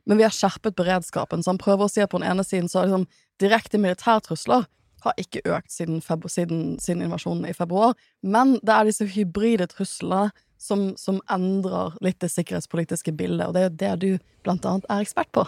men 0.07 0.19
vi 0.19 0.25
har 0.27 0.35
skjerpet 0.35 0.79
beredskapen. 0.79 1.43
Så 1.43 1.53
han 1.53 1.61
prøver 1.61 1.87
å 1.87 1.93
si 1.93 2.03
at 2.03 2.11
på 2.11 2.21
den 2.23 2.29
ene 2.31 2.47
siden 2.47 2.71
så 2.73 2.81
er 2.81 2.89
det 2.89 2.97
sånn 2.97 3.11
direkte 3.43 3.81
militærtrusler 3.83 4.67
har 5.07 5.21
ikke 5.21 5.45
økt 5.47 5.73
siden, 5.73 6.03
siden, 6.03 6.61
siden 6.83 7.07
invasjonen 7.07 7.49
i 7.49 7.57
februar, 7.57 7.97
men 8.23 8.57
det 8.63 8.75
er 8.75 8.91
disse 8.91 9.09
hybride 9.17 9.69
truslene 9.73 10.29
som, 10.59 10.93
som 11.01 11.21
endrer 11.33 11.97
litt 12.05 12.21
det 12.23 12.33
sikkerhetspolitiske 12.33 13.13
bildet, 13.17 13.49
og 13.49 13.57
det 13.57 13.63
er 13.63 13.69
jo 13.69 13.77
det 13.83 13.97
du 14.03 14.31
blant 14.47 14.67
annet 14.69 14.89
er 14.91 15.05
ekspert 15.05 15.33
på. 15.37 15.45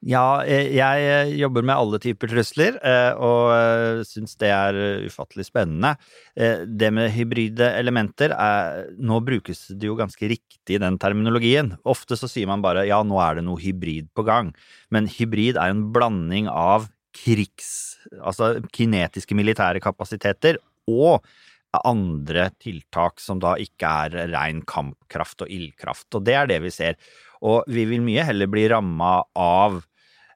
Ja, 0.00 0.40
eh, 0.48 0.70
jeg 0.72 1.02
eh, 1.04 1.30
jobber 1.36 1.64
med 1.66 1.76
alle 1.76 1.98
typer 2.00 2.30
trusler, 2.30 2.78
eh, 2.80 3.12
og 3.20 4.06
syns 4.08 4.32
det 4.40 4.48
er 4.48 4.78
ufattelig 5.04 5.50
spennende. 5.50 5.92
Det 6.64 6.88
med 6.94 7.12
hybride 7.12 7.68
elementer 7.76 8.32
er 8.32 8.86
Nå 8.96 9.18
brukes 9.24 9.66
det 9.74 9.90
jo 9.90 9.98
ganske 9.98 10.30
riktig, 10.30 10.78
den 10.80 10.96
terminologien. 11.00 11.74
Ofte 11.84 12.16
så 12.16 12.30
sier 12.30 12.48
man 12.48 12.64
bare 12.64 12.86
ja, 12.88 13.02
nå 13.04 13.20
er 13.20 13.38
det 13.38 13.44
noe 13.44 13.60
hybrid 13.60 14.08
på 14.16 14.24
gang. 14.24 14.54
Men 14.88 15.10
hybrid 15.10 15.60
er 15.60 15.74
en 15.74 15.90
blanding 15.92 16.48
av 16.48 16.88
krigs... 17.16 17.70
Altså 18.20 18.56
kinetiske 18.72 19.36
militære 19.36 19.82
kapasiteter 19.84 20.58
og 20.90 21.24
andre 21.86 22.48
tiltak 22.58 23.20
som 23.22 23.38
da 23.42 23.54
ikke 23.60 23.90
er 24.06 24.32
rein 24.32 24.64
kampkraft 24.66 25.44
og 25.44 25.52
ildkraft. 25.52 26.08
Og 26.16 26.24
det 26.26 26.34
er 26.34 26.50
det 26.50 26.58
vi 26.64 26.72
ser. 26.74 26.98
Og 27.46 27.62
vi 27.70 27.86
vil 27.88 28.02
mye 28.04 28.24
heller 28.26 28.50
bli 28.50 28.66
ramma 28.72 29.20
av 29.38 29.78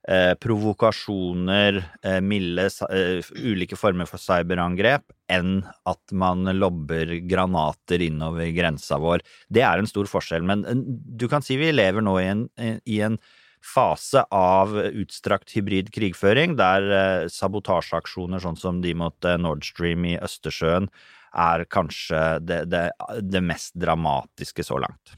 eh, 0.09 0.33
provokasjoner, 0.41 1.81
eh, 2.05 2.21
milde, 2.25 2.69
eh, 2.89 3.33
ulike 3.43 3.77
former 3.77 4.09
for 4.09 4.23
cyberangrep, 4.23 5.07
enn 5.33 5.63
at 5.91 6.15
man 6.15 6.45
lobber 6.57 7.17
granater 7.29 8.05
innover 8.05 8.53
grensa 8.57 9.01
vår. 9.01 9.25
Det 9.53 9.65
er 9.65 9.81
en 9.81 9.91
stor 9.91 10.09
forskjell, 10.11 10.45
men 10.47 10.65
eh, 10.69 10.85
du 10.85 11.27
kan 11.33 11.45
si 11.45 11.59
vi 11.61 11.73
lever 11.75 12.05
nå 12.05 12.19
i 12.21 12.29
en, 12.31 12.47
i 12.61 13.01
en 13.05 13.19
fase 13.64 14.24
av 14.35 14.74
utstrakt 14.90 15.55
hybrid 15.57 15.90
krigføring, 15.94 16.57
der 16.61 16.88
eh, 16.92 17.27
sabotasjeaksjoner 17.33 18.42
sånn 18.42 18.59
som 18.61 18.81
de 18.85 18.94
mot 18.98 19.29
eh, 19.29 19.38
Nord 19.40 19.64
Stream 19.66 20.07
i 20.09 20.16
Østersjøen 20.22 20.90
er 21.35 21.64
kanskje 21.66 22.20
det, 22.46 22.61
det, 22.70 22.87
det 23.24 23.42
mest 23.42 23.74
dramatiske 23.81 24.66
så 24.66 24.79
langt. 24.85 25.16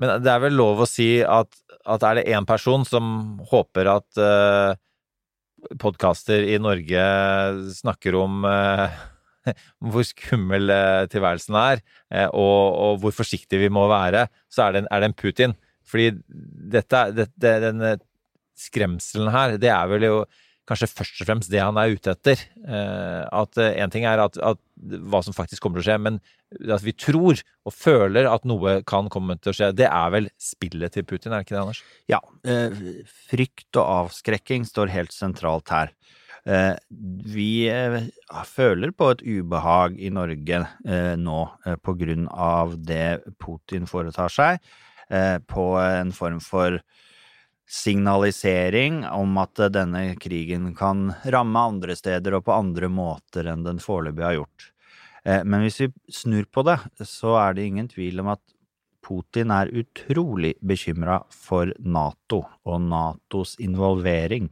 Men 0.00 0.20
det 0.22 0.30
er 0.32 0.44
vel 0.44 0.54
lov 0.56 0.84
å 0.84 0.88
si 0.88 1.18
at, 1.24 1.50
at 1.84 2.04
er 2.06 2.20
det 2.20 2.28
én 2.32 2.46
person 2.48 2.86
som 2.88 3.40
håper 3.50 3.90
at 3.90 4.20
uh, 4.22 4.78
podkaster 5.82 6.46
i 6.46 6.54
Norge 6.62 7.02
snakker 7.82 8.16
om 8.16 8.46
uh, 8.46 8.86
hvor 9.92 10.06
skummel 10.06 10.70
eh, 10.72 11.06
tilværelsen 11.12 11.56
er, 11.58 11.82
eh, 12.12 12.28
og, 12.28 12.78
og 12.84 13.02
hvor 13.02 13.14
forsiktig 13.20 13.60
vi 13.62 13.72
må 13.72 13.86
være, 13.90 14.26
så 14.52 14.66
er 14.66 14.74
det 14.74 14.84
en, 14.84 14.90
er 14.90 15.02
det 15.02 15.10
en 15.10 15.18
Putin. 15.22 15.56
Fordi 15.90 16.12
dette, 16.76 17.02
dette, 17.16 17.56
denne 17.66 17.96
skremselen 18.60 19.32
her, 19.34 19.58
det 19.60 19.72
er 19.72 19.90
vel 19.90 20.06
jo 20.06 20.16
kanskje 20.70 20.90
først 20.92 21.22
og 21.22 21.26
fremst 21.26 21.50
det 21.50 21.62
han 21.62 21.78
er 21.80 21.96
ute 21.96 22.12
etter. 22.14 22.42
Eh, 22.62 23.22
at 23.26 23.58
én 23.66 23.92
ting 23.92 24.06
er 24.06 24.22
at, 24.22 24.38
at 24.38 24.60
hva 25.10 25.22
som 25.24 25.34
faktisk 25.34 25.64
kommer 25.64 25.80
til 25.80 25.88
å 25.88 25.88
skje, 25.88 25.98
men 26.06 26.20
at 26.70 26.84
vi 26.84 26.94
tror 26.94 27.40
og 27.66 27.74
føler 27.74 28.28
at 28.30 28.46
noe 28.48 28.78
kan 28.88 29.10
komme 29.12 29.36
til 29.38 29.52
å 29.52 29.56
skje, 29.56 29.72
det 29.76 29.88
er 29.90 30.12
vel 30.14 30.30
spillet 30.40 30.94
til 30.94 31.06
Putin, 31.06 31.34
er 31.34 31.42
det 31.42 31.48
ikke 31.48 31.56
det, 31.56 31.64
Anders? 31.64 31.82
Ja, 32.10 32.20
eh, 32.46 32.82
frykt 33.30 33.80
og 33.80 33.86
avskrekking 34.06 34.68
står 34.68 34.94
helt 34.94 35.16
sentralt 35.16 35.72
her. 35.74 35.94
Eh, 36.48 36.74
vi 37.34 37.68
eh, 37.68 37.98
føler 38.48 38.94
på 38.96 39.10
et 39.12 39.24
ubehag 39.26 39.98
i 40.00 40.08
Norge 40.14 40.62
eh, 40.64 41.16
nå 41.20 41.40
eh, 41.66 41.76
på 41.76 41.94
grunn 42.00 42.30
av 42.32 42.78
det 42.80 43.20
Putin 43.42 43.90
foretar 43.90 44.32
seg, 44.32 44.56
eh, 44.56 44.86
på 45.50 45.64
en 45.82 46.12
form 46.14 46.38
for 46.44 46.78
signalisering 47.70 49.04
om 49.06 49.38
at 49.38 49.62
eh, 49.62 49.72
denne 49.72 50.02
krigen 50.20 50.72
kan 50.76 51.12
ramme 51.30 51.66
andre 51.72 51.96
steder 51.98 52.38
og 52.38 52.46
på 52.48 52.56
andre 52.56 52.90
måter 52.90 53.46
enn 53.52 53.64
den 53.66 53.82
foreløpig 53.82 54.26
har 54.26 54.38
gjort. 54.40 54.70
Eh, 55.24 55.42
Men 55.44 55.62
hvis 55.64 55.80
vi 55.84 55.92
snur 56.10 56.48
på 56.50 56.66
det, 56.66 56.80
så 57.06 57.36
er 57.38 57.54
det 57.54 57.68
ingen 57.68 57.90
tvil 57.90 58.24
om 58.24 58.32
at 58.34 58.42
Putin 59.06 59.50
er 59.54 59.70
utrolig 59.72 60.54
bekymra 60.60 61.22
for 61.32 61.70
Nato 61.78 62.42
og 62.68 62.82
Natos 62.84 63.56
involvering. 63.62 64.50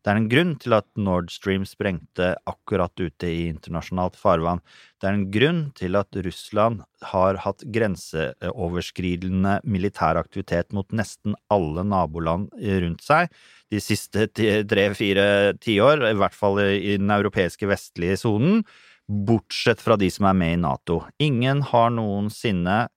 Det 0.00 0.08
er 0.08 0.16
en 0.16 0.28
grunn 0.32 0.54
til 0.56 0.72
at 0.72 0.86
Nord 0.96 1.28
Stream 1.28 1.66
sprengte 1.68 2.30
akkurat 2.48 2.94
ute 2.96 3.28
i 3.28 3.50
internasjonalt 3.50 4.14
farvann. 4.16 4.62
Det 4.96 5.08
er 5.08 5.18
en 5.18 5.26
grunn 5.32 5.60
til 5.76 5.98
at 6.00 6.16
Russland 6.24 6.80
har 7.10 7.36
hatt 7.44 7.64
grenseoverskridende 7.74 9.58
militær 9.68 10.16
aktivitet 10.20 10.72
mot 10.76 10.88
nesten 10.96 11.36
alle 11.52 11.84
naboland 11.84 12.48
rundt 12.56 13.04
seg 13.04 13.28
de 13.70 13.80
siste 13.84 14.24
tre-fire 14.32 15.52
tiår, 15.60 16.08
i 16.08 16.16
hvert 16.18 16.34
fall 16.34 16.58
i 16.64 16.96
den 16.96 17.12
europeiske 17.14 17.68
vestlige 17.70 18.16
sonen, 18.24 18.64
bortsett 19.10 19.82
fra 19.82 19.96
de 20.00 20.10
som 20.12 20.26
er 20.30 20.36
med 20.38 20.52
i 20.54 20.62
Nato. 20.64 21.02
Ingen 21.22 21.62
har 21.68 21.90
noensinne 21.92 22.88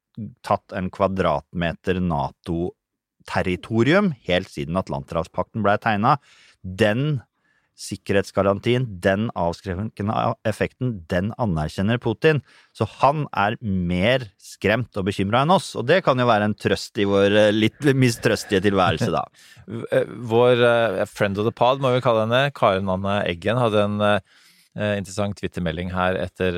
tatt 0.46 0.74
en 0.78 0.90
kvadratmeter 0.94 2.00
Nato-territorium 2.06 4.14
helt 4.28 4.50
siden 4.50 4.78
Atlanterhavspakten 4.80 5.64
ble 5.66 5.78
tegna. 5.84 6.12
Den 6.64 7.22
sikkerhetsgarantien, 7.80 8.86
den 9.02 9.30
avskrekkende 9.40 10.16
effekten, 10.48 10.94
den 11.10 11.32
anerkjenner 11.42 11.98
Putin. 12.02 12.42
Så 12.76 12.86
han 13.00 13.26
er 13.34 13.58
mer 13.62 14.28
skremt 14.42 14.94
og 15.00 15.08
bekymra 15.10 15.42
enn 15.44 15.54
oss, 15.56 15.72
og 15.80 15.88
det 15.90 16.04
kan 16.06 16.20
jo 16.22 16.28
være 16.30 16.52
en 16.52 16.58
trøst 16.58 17.02
i 17.02 17.08
vår 17.10 17.38
eh, 17.48 17.52
litt 17.56 17.90
mistrøstige 17.98 18.64
tilværelse, 18.68 19.12
da. 19.14 19.26
Eh, 19.64 20.10
Vår 20.28 20.60
eh, 20.68 21.02
friend 21.08 21.38
of 21.40 21.46
the 21.48 21.54
pod, 21.56 21.80
må 21.80 21.94
vi 21.94 22.02
kalle 22.04 22.26
henne, 22.26 22.50
Karen 22.56 22.90
Anne 22.92 23.22
Eggen, 23.30 23.56
hadde 23.62 23.86
en 23.88 24.02
interessant 24.98 25.38
twittermelding 25.38 25.92
her 25.94 26.18
etter 26.18 26.56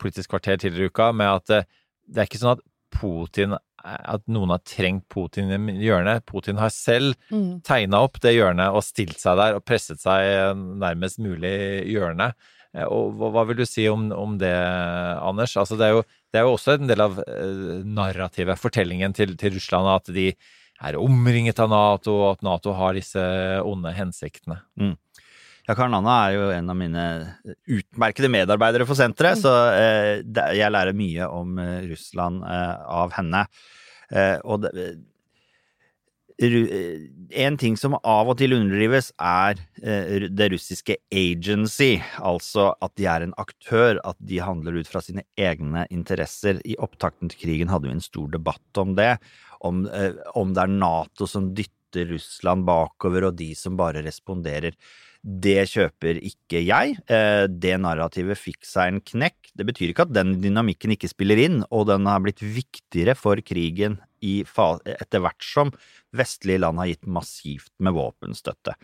Politisk 0.00 0.30
kvarter 0.30 0.60
tidligere 0.62 0.88
i 0.88 0.92
uka, 0.94 1.08
med 1.12 1.28
at 1.28 1.66
det 2.06 2.22
er 2.22 2.28
ikke 2.28 2.40
sånn 2.40 2.54
at 2.54 2.62
Putin 2.94 3.56
at 3.84 4.22
noen 4.30 4.50
har 4.54 4.62
trengt 4.68 5.08
Putin 5.10 5.50
i 5.50 5.76
hjørnet. 5.82 6.24
Putin 6.26 6.58
har 6.62 6.70
selv 6.70 7.14
Mm. 7.32 7.60
tegna 7.64 8.02
opp 8.04 8.20
det 8.20 8.34
hjørnet 8.36 8.70
og 8.72 8.82
stilt 8.86 9.18
seg 9.18 9.36
der 9.40 9.54
og 9.58 9.64
presset 9.64 10.00
seg 10.00 10.22
eh, 10.22 10.54
nærmest 10.54 11.18
mulig 11.18 11.86
hjørnet. 11.90 12.34
Eh, 12.74 12.84
Og 12.86 13.12
hva, 13.18 13.44
vil 13.48 13.56
du 13.56 13.64
si 13.66 13.88
om, 13.88 14.10
om 14.12 14.38
det, 14.38 14.52
Anders? 15.20 15.56
Altså, 15.56 15.76
det, 15.76 15.86
er 15.86 15.96
jo, 15.98 16.02
det 16.32 16.40
er 16.40 16.46
jo 16.46 16.54
også 16.56 16.78
en 16.78 16.86
del 16.88 17.00
av 17.04 17.18
eh, 17.26 17.82
narrativet, 17.84 18.58
fortellingen 18.58 19.12
til, 19.14 19.36
til 19.36 19.54
Russland, 19.58 19.88
at 19.88 20.12
de 20.14 20.32
er 20.82 20.96
omringet 20.98 21.60
av 21.62 21.68
Nato, 21.70 22.14
og 22.24 22.30
at 22.36 22.42
Nato 22.42 22.72
har 22.74 22.94
disse 22.96 23.20
onde 23.64 23.92
hensiktene. 23.94 24.60
Ja, 25.62 25.76
Karen 25.78 25.94
Anna 25.94 26.16
er 26.26 26.34
jo 26.34 26.46
en 26.50 26.70
av 26.72 26.74
mine 26.74 27.02
utmerkede 27.70 28.30
medarbeidere 28.32 28.86
for 28.88 28.98
senteret, 28.98 29.38
så 29.44 29.52
eh, 29.70 30.24
jeg 30.58 30.74
lærer 30.74 30.96
mye 30.98 31.28
om 31.30 31.54
eh, 31.62 31.84
Russland 31.92 32.42
eh, 32.42 32.76
av 32.90 33.14
henne. 33.14 33.46
Og 34.44 34.58
det, 34.60 34.72
en 36.36 37.56
ting 37.56 37.78
som 37.80 37.94
av 37.96 38.28
og 38.28 38.34
til 38.36 38.52
underdrives, 38.52 39.06
er 39.16 39.56
det 40.28 40.50
russiske 40.52 40.98
agency, 41.08 41.94
altså 42.20 42.66
at 42.84 42.92
de 43.00 43.06
er 43.08 43.24
en 43.24 43.32
aktør, 43.40 44.02
at 44.04 44.18
de 44.20 44.42
handler 44.44 44.76
ut 44.82 44.90
fra 44.90 45.00
sine 45.00 45.24
egne 45.40 45.86
interesser. 45.88 46.60
I 46.68 46.76
opptakten 46.76 47.32
til 47.32 47.40
krigen 47.46 47.72
hadde 47.72 47.88
vi 47.88 47.94
en 47.96 48.04
stor 48.04 48.28
debatt 48.34 48.82
om 48.82 48.92
det, 48.98 49.14
om, 49.64 49.86
om 50.36 50.52
det 50.52 50.66
er 50.66 50.76
Nato 50.76 51.30
som 51.30 51.48
dytter 51.56 52.12
Russland 52.12 52.68
bakover, 52.68 53.30
og 53.30 53.40
de 53.40 53.54
som 53.56 53.80
bare 53.80 54.04
responderer. 54.04 54.76
Det 55.22 55.68
kjøper 55.70 56.18
ikke 56.18 56.64
jeg. 56.66 56.96
Eh, 57.06 57.46
Det 57.46 57.76
narrativet 57.78 58.38
fikk 58.38 58.66
seg 58.66 58.88
en 58.90 59.00
knekk. 59.00 59.52
Det 59.54 59.66
betyr 59.68 59.92
ikke 59.92 60.08
at 60.08 60.14
den 60.14 60.40
dynamikken 60.42 60.96
ikke 60.96 61.10
spiller 61.10 61.38
inn, 61.38 61.62
og 61.70 61.86
den 61.86 62.06
har 62.10 62.20
blitt 62.24 62.42
viktigere 62.42 63.14
for 63.14 63.36
krigen 63.38 64.00
etter 64.22 65.18
hvert 65.18 65.42
som 65.42 65.72
vestlige 66.14 66.60
land 66.62 66.78
har 66.78 66.86
gitt 66.86 67.06
massivt 67.10 67.72
med 67.82 67.94
våpenstøtte. 67.96 68.74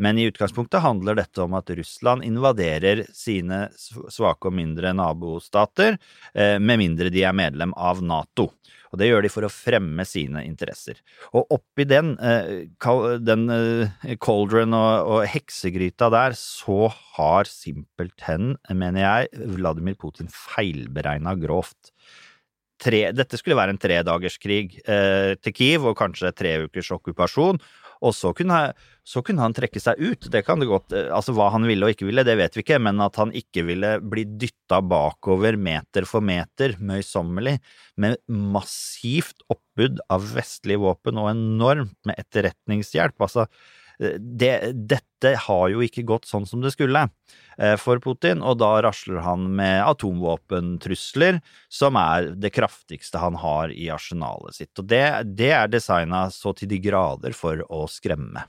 Men 0.00 0.16
i 0.16 0.24
utgangspunktet 0.30 0.80
handler 0.80 1.18
dette 1.18 1.42
om 1.44 1.52
at 1.58 1.68
Russland 1.76 2.24
invaderer 2.24 3.04
sine 3.12 3.66
svake 3.76 4.48
og 4.48 4.56
mindre 4.56 4.94
nabostater, 4.96 5.98
eh, 6.34 6.58
med 6.58 6.78
mindre 6.78 7.10
de 7.10 7.24
er 7.24 7.36
medlem 7.36 7.74
av 7.76 8.02
Nato. 8.02 8.52
Og 8.96 9.02
det 9.02 9.10
gjør 9.10 9.26
de 9.26 9.28
for 9.28 9.44
å 9.44 9.52
fremme 9.52 10.06
sine 10.08 10.40
interesser. 10.48 11.02
Og 11.36 11.50
oppi 11.52 11.84
den, 11.84 12.14
eh, 12.16 12.64
den 13.20 13.42
eh, 13.52 14.14
cauldron 14.24 14.72
og, 14.72 15.10
og 15.12 15.26
heksegryta 15.28 16.08
der, 16.14 16.32
så 16.32 16.88
har 17.18 17.44
simpelthen, 17.44 18.54
mener 18.72 19.04
jeg, 19.04 19.50
Vladimir 19.58 19.98
Putin 20.00 20.32
feilberegna 20.32 21.36
grovt. 21.36 21.92
Tre, 22.80 23.02
dette 23.12 23.36
skulle 23.36 23.58
være 23.60 23.76
en 23.76 23.80
tredagerskrig 23.84 24.80
eh, 24.88 25.36
til 25.44 25.56
Kiev, 25.56 25.90
og 25.92 25.98
kanskje 26.00 26.32
tre 26.32 26.56
ukers 26.64 26.88
okkupasjon. 26.96 27.60
Og 28.04 28.14
så 28.16 28.32
kunne, 28.36 28.58
så 29.06 29.22
kunne 29.24 29.44
han 29.44 29.54
trekke 29.56 29.80
seg 29.82 30.00
ut. 30.00 30.28
Det 30.32 30.42
kan 30.46 30.60
det 30.60 30.68
godt, 30.70 30.92
eh, 30.96 31.08
altså 31.14 31.34
Hva 31.36 31.48
han 31.54 31.66
ville 31.68 31.86
og 31.86 31.94
ikke 31.94 32.08
ville, 32.08 32.24
det 32.26 32.36
vet 32.40 32.58
vi 32.58 32.64
ikke, 32.64 32.80
men 32.82 33.00
at 33.04 33.16
han 33.20 33.32
ikke 33.36 33.64
ville 33.68 33.96
bli 34.02 34.26
dytta 34.40 34.82
bakover 34.84 35.58
meter 35.60 36.08
for 36.08 36.24
meter, 36.24 36.76
møysommelig, 36.80 37.58
med 38.02 38.18
massivt 38.28 39.46
oppbud 39.52 40.02
av 40.12 40.30
vestlige 40.36 40.82
våpen 40.82 41.22
og 41.22 41.32
enormt 41.32 41.96
med 42.08 42.20
etterretningshjelp. 42.20 43.16
Altså, 43.22 43.46
det, 43.98 44.72
dette 44.90 45.32
har 45.46 45.68
jo 45.72 45.82
ikke 45.84 46.04
gått 46.06 46.28
sånn 46.28 46.46
som 46.48 46.60
det 46.64 46.72
skulle 46.74 47.06
eh, 47.58 47.76
for 47.80 48.00
Putin, 48.02 48.42
og 48.44 48.58
da 48.60 48.74
rasler 48.84 49.22
han 49.24 49.48
med 49.56 49.80
atomvåpentrusler, 49.86 51.40
som 51.72 51.98
er 52.00 52.32
det 52.36 52.52
kraftigste 52.56 53.22
han 53.22 53.38
har 53.40 53.72
i 53.72 53.88
arsenalet 53.92 54.58
sitt. 54.58 54.74
Og 54.78 54.90
det, 54.90 55.04
det 55.38 55.52
er 55.56 55.72
designa 55.72 56.26
så 56.34 56.52
til 56.56 56.70
de 56.72 56.80
grader 56.84 57.36
for 57.36 57.64
å 57.72 57.86
skremme. 57.90 58.44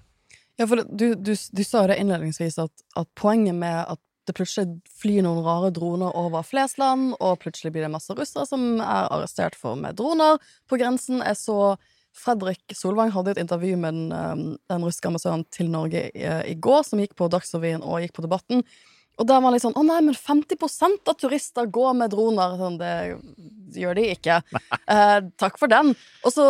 Ja, 0.58 0.66
for 0.66 0.82
du, 0.90 1.12
du, 1.16 1.36
du 1.36 1.64
sa 1.64 1.86
det 1.88 2.00
innledningsvis, 2.02 2.58
at, 2.60 2.86
at 2.98 3.10
poenget 3.20 3.56
med 3.56 3.84
at 3.86 4.02
det 4.28 4.36
plutselig 4.36 4.82
flyr 5.00 5.24
noen 5.24 5.44
rare 5.46 5.70
droner 5.72 6.16
over 6.20 6.44
Flesland, 6.44 7.14
og 7.24 7.40
plutselig 7.40 7.72
blir 7.76 7.86
det 7.86 7.94
masse 7.94 8.12
russere 8.18 8.44
som 8.50 8.82
er 8.82 9.08
arrestert 9.14 9.56
for 9.56 9.80
med 9.80 9.96
droner 10.00 10.42
på 10.68 10.80
grensen. 10.82 11.22
er 11.24 11.38
så 11.40 11.78
Fredrik 12.18 12.76
Solvang 12.76 13.14
hadde 13.14 13.36
et 13.36 13.42
intervju 13.42 13.78
med 13.80 13.94
den, 13.94 14.12
um, 14.12 14.46
den 14.70 14.86
russiske 14.86 15.10
ambassadøren 15.10 15.46
til 15.54 15.72
Norge 15.74 16.08
i, 16.12 16.28
i 16.52 16.56
går, 16.58 16.86
som 16.88 17.02
gikk 17.02 17.18
på 17.20 17.30
Dagsrevyen 17.32 17.86
og 17.86 18.02
gikk 18.04 18.18
på 18.18 18.26
Debatten. 18.26 18.66
Og 19.18 19.26
der 19.26 19.40
var 19.40 19.50
han 19.50 19.56
litt 19.56 19.66
sånn 19.66 19.78
Å 19.78 19.84
nei, 19.86 20.00
men 20.06 20.18
50% 20.18 21.10
av 21.10 21.18
turister 21.18 21.70
går 21.74 21.96
med 21.98 22.14
droner. 22.14 22.54
Sånn, 22.60 22.78
det 22.82 22.94
gjør 23.78 23.98
de 24.00 24.10
ikke. 24.16 24.42
Eh, 24.88 25.18
takk 25.36 25.58
for 25.60 25.68
den. 25.68 25.90
Og 26.24 26.32
så 26.32 26.44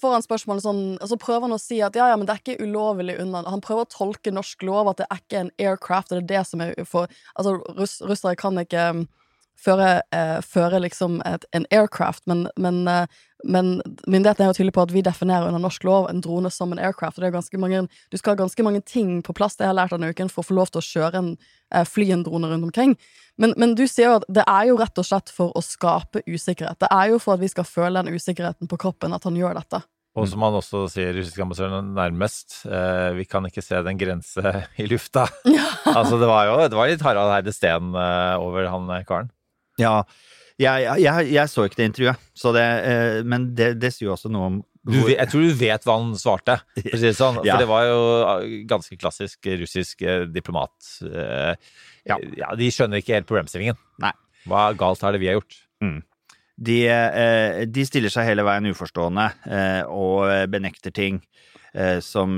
får 0.00 0.14
han 0.14 0.22
spørsmålet 0.24 0.64
sånn 0.64 0.78
Og 0.96 1.10
så 1.10 1.18
prøver 1.20 1.44
han 1.44 1.52
å 1.52 1.60
si 1.60 1.82
at 1.84 1.96
ja, 1.98 2.06
ja, 2.08 2.16
men 2.16 2.24
det 2.24 2.32
er 2.32 2.40
ikke 2.40 2.64
ulovlig 2.64 3.18
unna 3.20 3.42
Han 3.52 3.60
prøver 3.64 3.84
å 3.84 3.90
tolke 3.92 4.32
norsk 4.32 4.64
lov, 4.64 4.88
at 4.88 5.02
det 5.02 5.08
er 5.12 5.20
ikke 5.20 5.42
en 5.42 5.50
aircraft, 5.60 6.08
og 6.08 6.16
det 6.16 6.22
er 6.22 6.30
det 6.30 6.44
som 6.48 6.62
er 6.64 6.72
for 6.88 7.12
Altså, 7.36 7.58
russ, 7.76 7.98
russere 8.08 8.38
kan 8.40 8.56
ikke 8.62 8.86
um, 8.96 9.02
føre, 9.62 10.02
eh, 10.14 10.38
føre 10.44 10.80
liksom 10.82 11.20
et, 11.28 11.44
en 11.56 11.66
aircraft, 11.70 12.24
men, 12.30 12.46
men, 12.60 12.82
eh, 12.88 13.06
men 13.44 13.74
myndighetene 14.06 14.46
er 14.46 14.50
jo 14.50 14.58
tydelige 14.58 14.76
på 14.76 14.84
at 14.86 14.94
vi 14.94 15.04
definerer 15.06 15.48
under 15.48 15.62
norsk 15.62 15.84
lov 15.86 16.08
en 16.10 16.22
drone 16.24 16.50
som 16.50 16.72
en 16.72 16.80
aircraft. 16.82 17.18
Og 17.18 17.24
det 17.24 17.30
er 17.30 17.36
ganske 17.38 17.62
mange, 17.62 17.84
du 18.10 18.18
skal 18.18 18.34
ha 18.34 18.42
ganske 18.42 18.66
mange 18.66 18.82
ting 18.86 19.20
på 19.26 19.34
plass 19.36 19.56
det 19.56 19.66
jeg 19.66 19.72
har 19.72 19.78
lært 19.80 19.94
denne 19.94 20.12
uken 20.12 20.30
for 20.32 20.42
å 20.42 20.50
få 20.50 20.58
lov 20.58 20.72
til 20.72 20.82
å 20.82 20.88
kjøre 20.88 21.22
en 21.22 21.32
eh, 21.74 21.86
fly 21.88 22.10
en 22.14 22.26
drone 22.26 22.50
rundt 22.52 22.70
omkring. 22.70 22.96
Men, 23.40 23.56
men 23.56 23.74
du 23.78 23.86
sier 23.86 24.10
jo 24.10 24.18
at 24.20 24.28
det 24.28 24.46
er 24.46 24.68
jo 24.70 24.78
rett 24.80 25.00
og 25.00 25.08
slett 25.08 25.32
for 25.32 25.54
å 25.56 25.64
skape 25.64 26.24
usikkerhet. 26.28 26.82
Det 26.82 26.92
er 26.92 27.14
jo 27.14 27.22
for 27.22 27.36
at 27.36 27.42
vi 27.42 27.50
skal 27.52 27.68
føle 27.68 28.02
den 28.02 28.14
usikkerheten 28.18 28.70
på 28.70 28.80
kroppen 28.82 29.16
at 29.16 29.26
han 29.28 29.38
gjør 29.38 29.58
dette. 29.62 29.82
Og 30.12 30.26
som 30.28 30.42
han 30.44 30.58
også 30.58 30.84
sier, 30.92 31.14
russiske 31.16 31.40
ambassadøren 31.40 31.94
nærmest, 31.96 32.58
eh, 32.68 33.14
vi 33.16 33.24
kan 33.24 33.46
ikke 33.48 33.64
se 33.64 33.78
den 33.80 34.00
grense 34.00 34.52
i 34.76 34.84
lufta. 34.90 35.24
altså, 35.88 36.18
det 36.20 36.28
var 36.28 36.50
jo 36.50 36.58
det 36.68 36.76
var 36.76 36.90
litt 36.90 37.04
Harald 37.04 37.32
Heide 37.32 37.54
Steen 37.56 37.94
eh, 37.96 38.34
over 38.36 38.68
han 38.68 38.92
karen. 39.08 39.32
Ja, 39.80 40.02
jeg, 40.60 40.84
jeg, 41.00 41.30
jeg 41.32 41.48
så 41.48 41.64
ikke 41.66 41.78
det 41.80 41.86
intervjuet, 41.90 42.26
så 42.36 42.52
det, 42.54 42.66
eh, 42.90 43.22
men 43.24 43.48
det, 43.56 43.70
det 43.80 43.90
sier 43.94 44.10
jo 44.10 44.12
også 44.16 44.28
noe 44.30 44.50
om 44.50 44.58
Du, 44.84 44.98
vet- 45.06 45.16
jeg 45.16 45.30
tror 45.32 45.42
du 45.46 45.54
vet 45.58 45.84
hva 45.86 45.94
han 46.00 46.12
svarte, 46.18 46.56
for 46.76 46.96
å 46.96 46.98
si 47.00 47.06
det 47.06 47.14
sånn. 47.16 47.38
Ja. 47.46 47.56
Det 47.62 47.68
var 47.70 47.84
jo 47.86 47.98
eh, 48.26 48.54
ganske 48.70 48.98
klassisk 49.00 49.46
russisk 49.62 50.02
eh, 50.02 50.24
diplomat. 50.30 50.74
Eh, 51.08 51.54
Ja. 52.04 52.16
ja, 52.34 52.48
de 52.58 52.66
skjønner 52.74 52.98
ikke 52.98 53.14
helt 53.14 53.28
problemstillingen. 53.30 53.76
Nei. 54.02 54.10
Hva 54.50 54.72
galt 54.74 55.04
er 55.06 55.14
det 55.14 55.20
vi 55.22 55.28
har 55.30 55.36
gjort? 55.38 55.54
De, 56.58 56.78
eh, 56.90 57.60
de 57.70 57.84
stiller 57.86 58.10
seg 58.10 58.26
hele 58.26 58.42
veien 58.46 58.66
uforstående 58.72 59.28
og 59.86 60.26
benekter 60.50 60.90
ting 60.94 61.20
som 62.04 62.34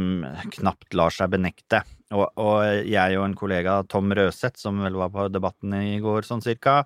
knapt 0.55 0.95
lar 0.95 1.11
seg 1.11 1.33
benekte. 1.33 1.81
Og, 2.15 2.29
og 2.39 2.61
jeg 2.87 3.17
og 3.19 3.25
en 3.27 3.35
kollega, 3.35 3.81
Tom 3.91 4.13
Røseth, 4.15 4.61
som 4.61 4.79
vel 4.85 4.95
var 5.01 5.11
på 5.11 5.25
debatten 5.35 5.73
i 5.81 5.97
går 6.05 6.29
sånn 6.29 6.45
cirka, 6.45 6.83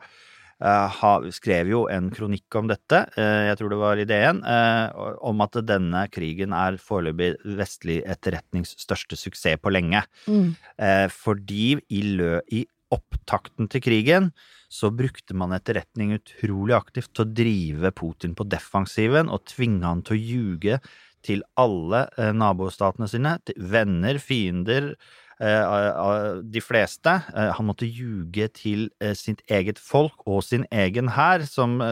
skrev 0.59 1.69
jo 1.71 1.89
en 1.89 2.11
kronikk 2.11 2.55
om 2.59 2.67
dette, 2.67 3.05
eh, 3.17 3.47
jeg 3.49 3.59
tror 3.59 3.71
det 3.71 3.79
var 3.79 3.97
i 3.97 4.05
DN, 4.05 4.43
eh, 4.45 4.91
om 5.23 5.41
at 5.41 5.53
denne 5.63 6.09
krigen 6.11 6.53
er 6.53 6.77
foreløpig 6.77 7.37
vestlig 7.57 8.03
etterretnings 8.05 8.75
største 8.79 9.17
suksess 9.17 9.61
på 9.63 9.71
lenge. 9.71 10.03
Mm. 10.27 10.57
Eh, 10.79 11.09
fordi 11.09 11.79
i, 11.91 12.03
lø, 12.17 12.41
i 12.51 12.67
opptakten 12.91 13.69
til 13.69 13.81
krigen 13.85 14.33
så 14.69 14.91
brukte 14.93 15.35
man 15.37 15.53
etterretning 15.53 16.13
utrolig 16.19 16.75
aktivt 16.77 17.15
til 17.15 17.25
å 17.25 17.33
drive 17.33 17.93
Putin 17.97 18.35
på 18.37 18.45
defensiven 18.49 19.29
og 19.33 19.47
tvinge 19.49 19.87
han 19.87 20.03
til 20.03 20.17
å 20.17 20.21
ljuge 20.21 20.81
til 21.25 21.43
alle 21.59 22.07
eh, 22.19 22.35
nabostatene 22.37 23.09
sine, 23.11 23.39
til 23.47 23.59
venner, 23.73 24.21
fiender, 24.23 24.93
eh, 24.93 25.28
de 25.39 26.61
fleste. 26.65 27.13
Eh, 27.35 27.51
han 27.55 27.69
måtte 27.69 27.87
ljuge 27.87 28.49
til 28.55 28.89
eh, 29.01 29.15
sitt 29.15 29.43
eget 29.47 29.79
folk 29.79 30.27
og 30.27 30.43
sin 30.43 30.67
egen 30.71 31.13
hær, 31.15 31.45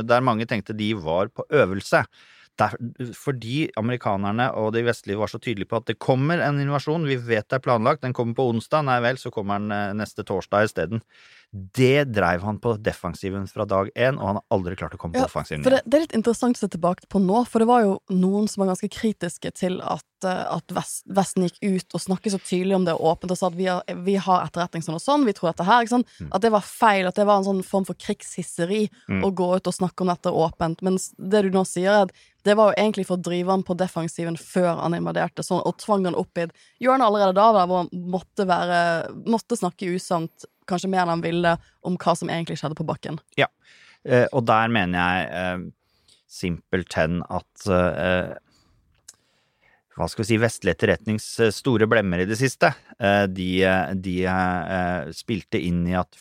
der 0.03 0.25
mange 0.25 0.47
tenkte 0.47 0.75
de 0.77 0.95
var 0.99 1.29
på 1.29 1.47
øvelse. 1.51 2.05
der, 2.59 2.73
fordi 3.13 3.69
amerikanerne 3.77 4.49
og 4.57 4.73
de 4.73 4.83
vestlige 4.87 5.19
var 5.21 5.29
så 5.29 5.39
tydelige 5.39 5.69
på 5.69 5.77
at 5.77 5.91
det 5.91 5.99
kommer 6.01 6.41
en 6.41 6.61
invasjon, 6.61 7.05
vi 7.05 7.17
vet 7.17 7.49
det 7.51 7.59
er 7.59 7.65
planlagt, 7.65 8.03
den 8.03 8.15
kommer 8.17 8.35
på 8.35 8.49
onsdag, 8.49 8.87
nei 8.89 8.97
vel, 9.05 9.19
så 9.21 9.31
kommer 9.31 9.61
den 9.61 9.75
eh, 9.77 9.93
neste 9.97 10.25
torsdag 10.25 10.71
isteden. 10.71 11.03
Det 11.53 12.05
dreiv 12.13 12.43
han 12.45 12.59
på 12.61 12.75
defensiven 12.85 13.47
fra 13.49 13.65
dag 13.65 13.89
én, 13.97 14.19
og 14.19 14.27
han 14.27 14.39
har 14.41 14.45
aldri 14.53 14.75
klart 14.77 14.95
å 14.95 14.99
komme 15.01 15.15
på 15.15 15.23
Ja, 15.23 15.29
offensiven 15.31 15.63
igjen. 15.63 15.73
det, 15.77 15.83
det 15.87 15.97
er 15.97 16.03
litt 16.05 16.17
interessant 16.19 16.59
å 16.59 16.61
se 16.61 16.69
tilbake 16.69 17.07
på 17.09 17.21
nå, 17.23 17.45
for 17.49 17.63
det 17.63 17.69
var 17.71 17.85
jo 17.87 17.95
noen 18.13 18.49
som 18.51 18.61
var 18.65 18.75
ganske 18.75 18.91
kritiske 18.93 19.53
til 19.57 19.79
at, 19.81 20.05
eh, 20.27 20.43
at 20.53 20.75
vest, 20.77 21.05
Vesten 21.09 21.47
gikk 21.47 21.57
ut 21.63 21.95
og 21.97 22.03
snakket 22.03 22.35
så 22.35 22.41
tydelig 22.43 22.77
om 22.77 22.85
det 22.85 22.97
åpent 22.99 23.31
og 23.33 23.39
sa 23.41 23.47
at 23.49 23.57
vi 23.57 23.71
har, 23.71 23.81
vi 24.05 24.17
har 24.21 24.45
etterretning 24.45 24.85
sånn 24.85 24.99
og 24.99 25.05
sånn, 25.07 25.25
vi 25.25 25.33
tror 25.33 25.53
dette 25.55 25.65
her. 25.65 25.87
Ikke 25.87 25.95
sant? 25.97 26.13
Mm. 26.21 26.29
At 26.37 26.43
det 26.45 26.53
var 26.53 26.67
feil, 26.67 27.07
at 27.09 27.15
det 27.17 27.27
var 27.31 27.39
en 27.41 27.49
sånn 27.49 27.63
form 27.65 27.87
for 27.89 27.95
krigshisseri 27.95 28.91
Mm. 29.09 29.23
å 29.25 29.31
gå 29.33 29.47
ut 29.57 29.67
og 29.71 29.75
snakke 29.75 30.03
om 30.03 30.09
dette 30.11 30.29
åpent. 30.35 30.83
Mens 30.83 31.13
det 31.17 31.43
du 31.47 31.51
nå 31.55 31.63
sier, 31.65 31.89
er 31.93 32.03
at 32.09 32.13
det 32.45 32.57
var 32.57 32.73
jo 32.75 32.83
egentlig 32.83 33.07
for 33.07 33.17
å 33.17 33.23
drive 33.23 33.49
han 33.51 33.63
på 33.63 33.75
defensiven 33.79 34.37
før 34.37 34.77
han 34.83 34.93
invaderte, 34.95 35.43
sånn, 35.47 35.63
og 35.65 35.79
tvang 35.79 36.05
han 36.05 36.15
opp 36.15 36.37
i 36.39 36.43
et 36.43 36.53
hjørne 36.83 37.07
allerede 37.07 37.35
da, 37.35 37.53
der 37.53 37.67
hvor 37.71 37.85
han 37.87 37.89
måtte, 38.11 38.47
være, 38.47 39.15
måtte 39.27 39.57
snakke 39.59 39.89
usant, 39.95 40.45
kanskje 40.69 40.91
mer 40.93 41.05
enn 41.05 41.15
han 41.17 41.25
ville, 41.25 41.57
om 41.87 41.97
hva 42.01 42.17
som 42.19 42.31
egentlig 42.33 42.59
skjedde 42.61 42.79
på 42.79 42.87
bakken. 42.89 43.21
Ja, 43.39 43.49
eh, 44.05 44.27
og 44.33 44.45
der 44.49 44.73
mener 44.73 44.99
jeg 44.99 45.31
eh, 45.31 45.63
simpelthen 46.37 47.23
at 47.31 47.71
eh, 47.71 48.35
hva 49.97 50.05
skal 50.13 50.27
vi 50.27 50.29
si, 50.29 50.37
vestlig 50.37 50.75
etterretnings 50.75 51.27
eh, 51.41 51.53
store 51.55 51.87
blemmer 51.89 52.21
i 52.21 52.29
det 52.29 52.37
siste. 52.37 52.69
Eh, 53.01 53.25
de 53.33 53.49
de 54.05 54.17
eh, 54.29 55.09
spilte 55.17 55.61
inn 55.63 55.87
i 55.89 55.95
at 55.97 56.19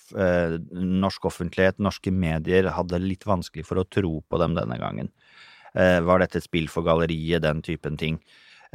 norsk 0.72 1.28
offentlighet, 1.28 1.82
norske 1.84 2.14
medier, 2.16 2.70
hadde 2.72 3.02
litt 3.04 3.28
vanskelig 3.28 3.66
for 3.68 3.82
å 3.82 3.88
tro 3.92 4.22
på 4.24 4.40
dem 4.40 4.56
denne 4.56 4.80
gangen. 4.80 5.12
Eh, 5.76 6.00
Var 6.08 6.24
dette 6.24 6.40
et 6.40 6.48
spill 6.48 6.70
for 6.72 6.88
galleriet, 6.88 7.44
den 7.44 7.60
typen 7.66 8.00
ting. 8.00 8.22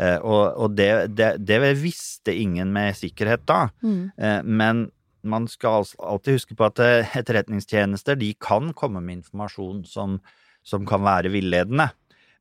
Og, 0.01 0.45
og 0.57 0.77
det, 0.79 1.12
det, 1.12 1.27
det 1.45 1.57
visste 1.77 2.33
ingen 2.33 2.71
med 2.73 2.95
sikkerhet 2.97 3.43
da. 3.45 3.66
mm. 3.83 4.47
Men 4.49 4.87
man 5.23 5.49
skal 5.51 5.85
alltid 5.99 6.39
huske 6.39 6.57
på 6.59 6.66
at 6.68 6.81
eh, 6.85 7.16
etterretningstjenester 7.21 8.18
de 8.21 8.33
kan 8.41 8.73
komme 8.77 9.03
med 9.05 9.21
informasjon 9.21 9.85
som, 9.89 10.18
som 10.66 10.87
kan 10.89 11.05
være 11.05 11.33
villedende. 11.33 11.91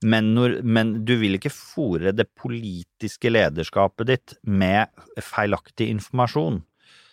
Men, 0.05 0.31
når, 0.35 0.61
men 0.63 0.93
du 1.03 1.17
vil 1.19 1.35
ikke 1.35 1.51
fòre 1.51 2.13
det 2.15 2.29
politiske 2.39 3.31
lederskapet 3.31 4.07
ditt 4.07 4.35
med 4.47 4.87
feilaktig 5.19 5.89
informasjon. 5.91 6.61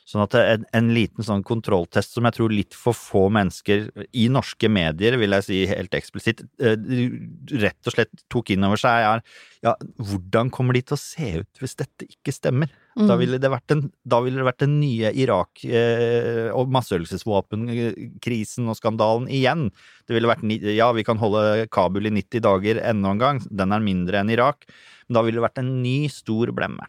Sånn 0.07 0.23
at 0.23 0.37
en, 0.39 0.65
en 0.71 0.91
liten 0.95 1.25
sånn 1.27 1.43
kontrolltest 1.43 2.13
som 2.15 2.23
jeg 2.29 2.37
tror 2.37 2.53
litt 2.55 2.77
for 2.79 2.95
få 2.95 3.25
mennesker 3.35 3.89
i 4.15 4.29
norske 4.31 4.69
medier, 4.71 5.17
vil 5.19 5.35
jeg 5.35 5.43
si 5.49 5.57
helt 5.67 5.97
eksplisitt, 5.99 6.45
eh, 6.63 6.77
rett 7.59 7.91
og 7.91 7.97
slett 7.97 8.13
tok 8.31 8.53
inn 8.55 8.63
over 8.69 8.79
seg, 8.79 9.03
er 9.03 9.25
ja, 9.67 9.73
hvordan 9.99 10.53
kommer 10.55 10.79
de 10.79 10.85
til 10.87 10.95
å 10.95 11.01
se 11.03 11.33
ut 11.41 11.59
hvis 11.59 11.75
dette 11.81 12.07
ikke 12.07 12.31
stemmer? 12.37 12.71
Da 12.97 13.13
Mm. 13.13 13.19
ville 13.19 13.39
det 13.43 13.51
vært 13.51 13.67
den, 13.69 13.81
da 14.09 14.21
ville 14.25 14.39
det 14.39 14.47
vært 14.47 14.63
den 14.63 14.79
nye 14.81 15.11
Irak- 15.13 15.65
eh, 15.67 16.49
og 16.55 16.71
masseødeleggelsesvåpenkrisen 16.73 18.69
og 18.71 18.77
skandalen 18.79 19.27
igjen. 19.29 19.71
Det 20.07 20.15
ville 20.17 20.31
vært 20.31 20.45
Ja, 20.77 20.93
vi 20.93 21.05
kan 21.05 21.19
holde 21.19 21.67
Kabul 21.69 22.07
i 22.07 22.11
90 22.11 22.41
dager 22.41 22.81
enda 22.81 23.11
en 23.11 23.19
gang, 23.19 23.41
den 23.51 23.73
er 23.73 23.81
mindre 23.81 24.21
enn 24.21 24.31
Irak, 24.31 24.65
men 25.09 25.15
da 25.15 25.23
ville 25.23 25.41
det 25.41 25.51
vært 25.51 25.59
en 25.59 25.83
ny 25.83 26.09
stor 26.09 26.47
blemme. 26.53 26.87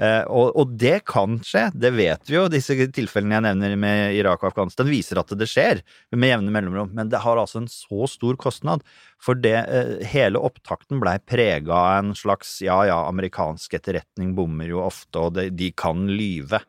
Eh, 0.00 0.22
og, 0.32 0.54
og 0.56 0.70
det 0.80 1.02
kan 1.08 1.36
skje, 1.44 1.66
det 1.76 1.90
vet 1.92 2.30
vi 2.30 2.38
jo. 2.38 2.46
Disse 2.52 2.72
tilfellene 2.96 3.36
jeg 3.36 3.44
nevner 3.44 3.74
med 3.80 4.16
Irak 4.16 4.40
og 4.40 4.50
Afghanistan, 4.50 4.88
viser 4.88 5.20
at 5.20 5.34
det 5.36 5.48
skjer 5.50 5.82
med 6.16 6.32
jevne 6.32 6.54
mellomrom. 6.54 6.94
Men 6.96 7.10
det 7.12 7.20
har 7.20 7.40
altså 7.40 7.60
en 7.60 7.68
så 7.70 8.08
stor 8.08 8.38
kostnad. 8.40 8.84
For 9.20 9.36
det, 9.36 9.58
eh, 9.68 9.92
hele 10.14 10.40
opptakten 10.40 11.02
blei 11.02 11.18
prega 11.20 11.76
av 11.76 11.98
en 11.98 12.14
slags 12.16 12.56
ja 12.64 12.80
ja, 12.88 13.02
amerikansk 13.10 13.76
etterretning 13.76 14.32
bommer 14.38 14.72
jo 14.72 14.80
ofte, 14.86 15.20
og 15.20 15.36
de, 15.36 15.50
de 15.52 15.68
kan 15.76 16.08
lyve. 16.08 16.62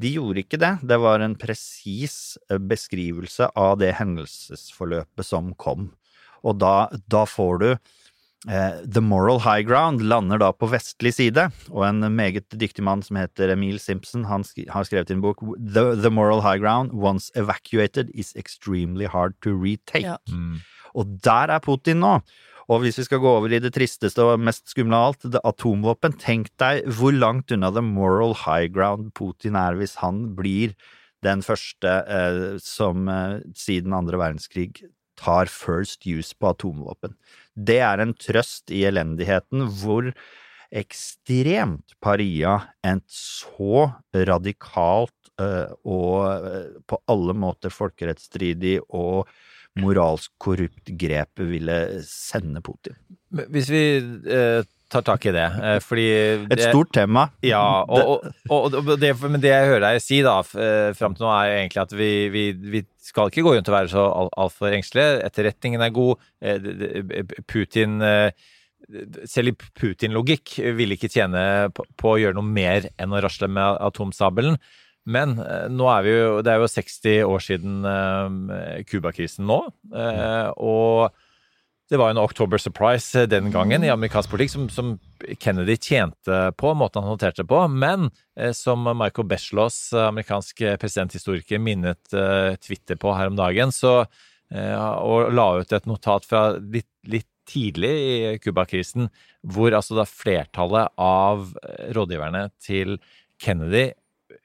De 0.00 0.14
gjorde 0.14 0.40
ikke 0.40 0.60
det. 0.62 0.78
Det 0.88 0.96
var 1.04 1.20
en 1.20 1.36
presis 1.36 2.38
eh, 2.48 2.56
beskrivelse 2.56 3.52
av 3.60 3.76
det 3.82 3.92
hendelsesforløpet 4.00 5.28
som 5.28 5.52
kom. 5.60 5.90
Og 6.40 6.56
da, 6.56 6.88
da 7.12 7.26
får 7.28 7.60
du 7.60 7.70
The 8.48 9.02
Moral 9.04 9.42
High 9.44 9.66
Ground 9.68 10.00
lander 10.08 10.40
da 10.40 10.46
på 10.56 10.70
vestlig 10.72 11.12
side, 11.12 11.42
og 11.68 11.82
en 11.84 12.00
meget 12.16 12.46
dyktig 12.56 12.80
mann 12.86 13.02
som 13.04 13.18
heter 13.20 13.52
Emil 13.52 13.76
Simpson, 13.82 14.24
han 14.24 14.46
sk 14.48 14.62
har 14.72 14.86
skrevet 14.88 15.12
i 15.12 15.16
en 15.18 15.20
bok 15.20 15.42
The, 15.58 15.92
The 16.00 16.08
Moral 16.08 16.40
High 16.40 16.56
Ground, 16.62 16.94
once 16.96 17.28
evacuated, 17.36 18.08
is 18.14 18.32
extremely 18.36 19.04
hard 19.04 19.36
to 19.44 19.52
retake. 19.52 20.06
Ja. 20.08 20.16
Og 20.96 21.20
der 21.20 21.52
er 21.52 21.60
Putin 21.60 22.00
nå. 22.00 22.20
Og 22.70 22.84
hvis 22.84 23.00
vi 23.00 23.06
skal 23.08 23.18
gå 23.18 23.28
over 23.28 23.50
i 23.50 23.58
det 23.62 23.72
tristeste 23.74 24.22
og 24.22 24.40
mest 24.46 24.70
skumle 24.70 24.94
av 24.94 25.10
alt, 25.10 25.26
det 25.34 25.42
atomvåpen, 25.46 26.14
tenk 26.22 26.52
deg 26.62 26.86
hvor 26.86 27.12
langt 27.12 27.50
unna 27.50 27.72
the 27.74 27.82
moral 27.82 28.36
high 28.46 28.70
ground 28.70 29.10
Putin 29.18 29.58
er 29.58 29.78
hvis 29.78 29.96
han 30.04 30.28
blir 30.38 30.76
den 31.26 31.42
første 31.44 31.96
eh, 32.06 32.56
som 32.62 33.10
eh, 33.10 33.42
siden 33.58 33.92
andre 33.96 34.20
verdenskrig 34.22 34.84
tar 35.20 35.50
first 35.52 36.06
use 36.08 36.34
på 36.38 36.52
atomvåpen. 36.54 37.16
Det 37.54 37.80
er 37.84 38.02
en 38.02 38.14
trøst 38.16 38.72
i 38.72 38.84
elendigheten 38.88 39.66
hvor 39.80 40.10
ekstremt 40.70 41.96
paria 42.02 42.56
et 42.86 43.04
så 43.10 43.90
radikalt 44.14 45.32
eh, 45.42 45.72
og 45.84 46.18
eh, 46.30 46.74
på 46.86 47.00
alle 47.10 47.34
måter 47.34 47.74
folkerettsstridig 47.74 48.78
og 48.88 49.28
moralsk 49.80 50.32
korrupt 50.42 50.92
grep 50.98 51.42
ville 51.46 51.78
sende 52.06 52.62
Putin. 52.62 52.96
Hvis 53.30 53.70
vi 53.70 53.82
eh, 54.30 54.62
tar 54.90 55.04
tak 55.06 55.24
i 55.30 55.32
det, 55.34 55.46
Fordi 55.86 56.06
fordi 56.42 56.52
Et 56.56 56.62
stort 56.68 56.90
tema. 56.92 57.28
Ja, 57.46 57.62
og, 57.88 58.24
og, 58.50 58.74
og, 58.74 58.92
det, 59.00 59.12
men 59.22 59.40
det 59.42 59.52
jeg 59.52 59.68
hører 59.70 59.84
deg 59.86 60.02
si 60.04 60.20
da, 60.26 60.38
eh, 60.58 60.90
fram 60.98 61.14
til 61.16 61.24
nå, 61.26 61.30
er 61.34 61.50
jo 61.50 61.58
egentlig 61.60 61.82
at 61.84 61.92
vi, 61.96 62.10
vi, 62.34 62.44
vi 62.76 62.82
skal 63.10 63.30
ikke 63.30 63.42
gå 63.46 63.54
rundt 63.56 63.70
og 63.70 63.76
være 63.78 63.92
så 63.92 64.06
altfor 64.44 64.74
engstelige. 64.76 65.20
Etterretningen 65.30 65.82
er 65.86 65.94
god. 65.94 66.16
eh, 66.42 66.58
det- 66.58 67.06
det- 67.08 67.46
Putin 67.46 68.00
eh, 68.02 68.30
selv 69.30 69.52
i 69.52 69.56
Putin-logikk 69.78 70.56
ville 70.74 70.96
ikke 70.96 71.10
tjene 71.12 71.70
på, 71.70 71.84
å 72.10 72.18
gjøre 72.18 72.34
noe 72.34 72.46
mer 72.50 72.88
enn 72.98 73.12
å 73.14 73.20
rasle 73.22 73.46
med 73.48 73.78
atomsabelen. 73.86 74.56
Men 75.06 75.38
eh, 75.38 75.68
nå 75.72 75.86
er 75.94 76.02
vi 76.04 76.10
jo, 76.16 76.42
det 76.42 76.52
er 76.52 76.60
jo 76.64 76.68
60 76.68 77.22
år 77.24 77.40
siden 77.44 77.84
eh, 77.86 78.82
Cuba-krisen 78.90 79.46
nå, 79.48 79.60
eh, 79.94 80.50
og 80.58 81.10
det 81.90 81.98
var 81.98 82.12
en 82.12 82.20
October 82.22 82.60
surprise 82.62 83.26
den 83.26 83.50
gangen 83.50 83.84
i 83.84 83.90
amerikansk 83.90 84.30
politikk 84.30 84.52
som, 84.52 84.68
som 84.70 84.92
Kennedy 85.42 85.74
tjente 85.76 86.38
på, 86.58 86.72
måten 86.78 87.02
han 87.02 87.10
håndterte 87.12 87.44
på, 87.50 87.64
men 87.68 88.08
eh, 88.38 88.52
som 88.56 88.86
Michael 88.86 89.26
Beschloss, 89.30 89.80
amerikansk 89.92 90.62
presidenthistoriker, 90.80 91.58
minnet 91.62 92.14
eh, 92.14 92.54
Twitter 92.62 92.98
på 93.00 93.14
her 93.18 93.32
om 93.32 93.38
dagen, 93.40 93.74
så, 93.74 94.04
eh, 94.54 94.76
og 94.78 95.34
la 95.34 95.48
ut 95.60 95.74
et 95.74 95.90
notat 95.90 96.28
fra 96.30 96.44
litt, 96.62 96.88
litt 97.10 97.26
tidlig 97.50 97.90
i 97.90 98.38
Cuba-krisen, 98.42 99.08
hvor 99.42 99.74
altså 99.74 99.96
da 99.98 100.06
flertallet 100.06 100.92
av 101.00 101.48
eh, 101.64 101.90
rådgiverne 101.96 102.46
til 102.62 103.00
Kennedy 103.40 103.90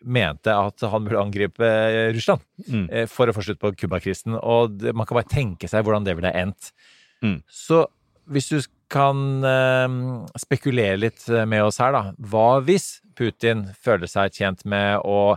mente 0.06 0.54
at 0.54 0.82
han 0.90 1.06
burde 1.06 1.22
angripe 1.22 1.66
eh, 1.66 2.10
Russland 2.16 2.42
Mm. 2.66 2.88
eh, 2.90 3.06
for 3.12 3.30
å 3.30 3.34
få 3.36 3.44
slutt 3.46 3.60
på 3.62 3.74
Cuba-krisen. 3.78 4.34
Og 4.40 4.82
man 4.96 5.06
kan 5.06 5.20
bare 5.20 5.30
tenke 5.30 5.70
seg 5.70 5.84
hvordan 5.86 6.06
det 6.08 6.16
ville 6.18 6.32
endt. 6.34 6.72
Mm. 7.26 7.40
Så 7.50 7.86
hvis 8.32 8.52
du 8.54 8.60
kan 8.94 9.44
eh, 9.46 9.98
spekulere 10.40 11.02
litt 11.02 11.26
med 11.50 11.66
oss 11.66 11.82
her, 11.82 11.96
da. 11.96 12.04
Hva 12.32 12.62
hvis 12.66 13.00
Putin 13.18 13.66
føler 13.82 14.10
seg 14.12 14.36
tjent 14.36 14.66
med 14.70 15.02
å 15.08 15.36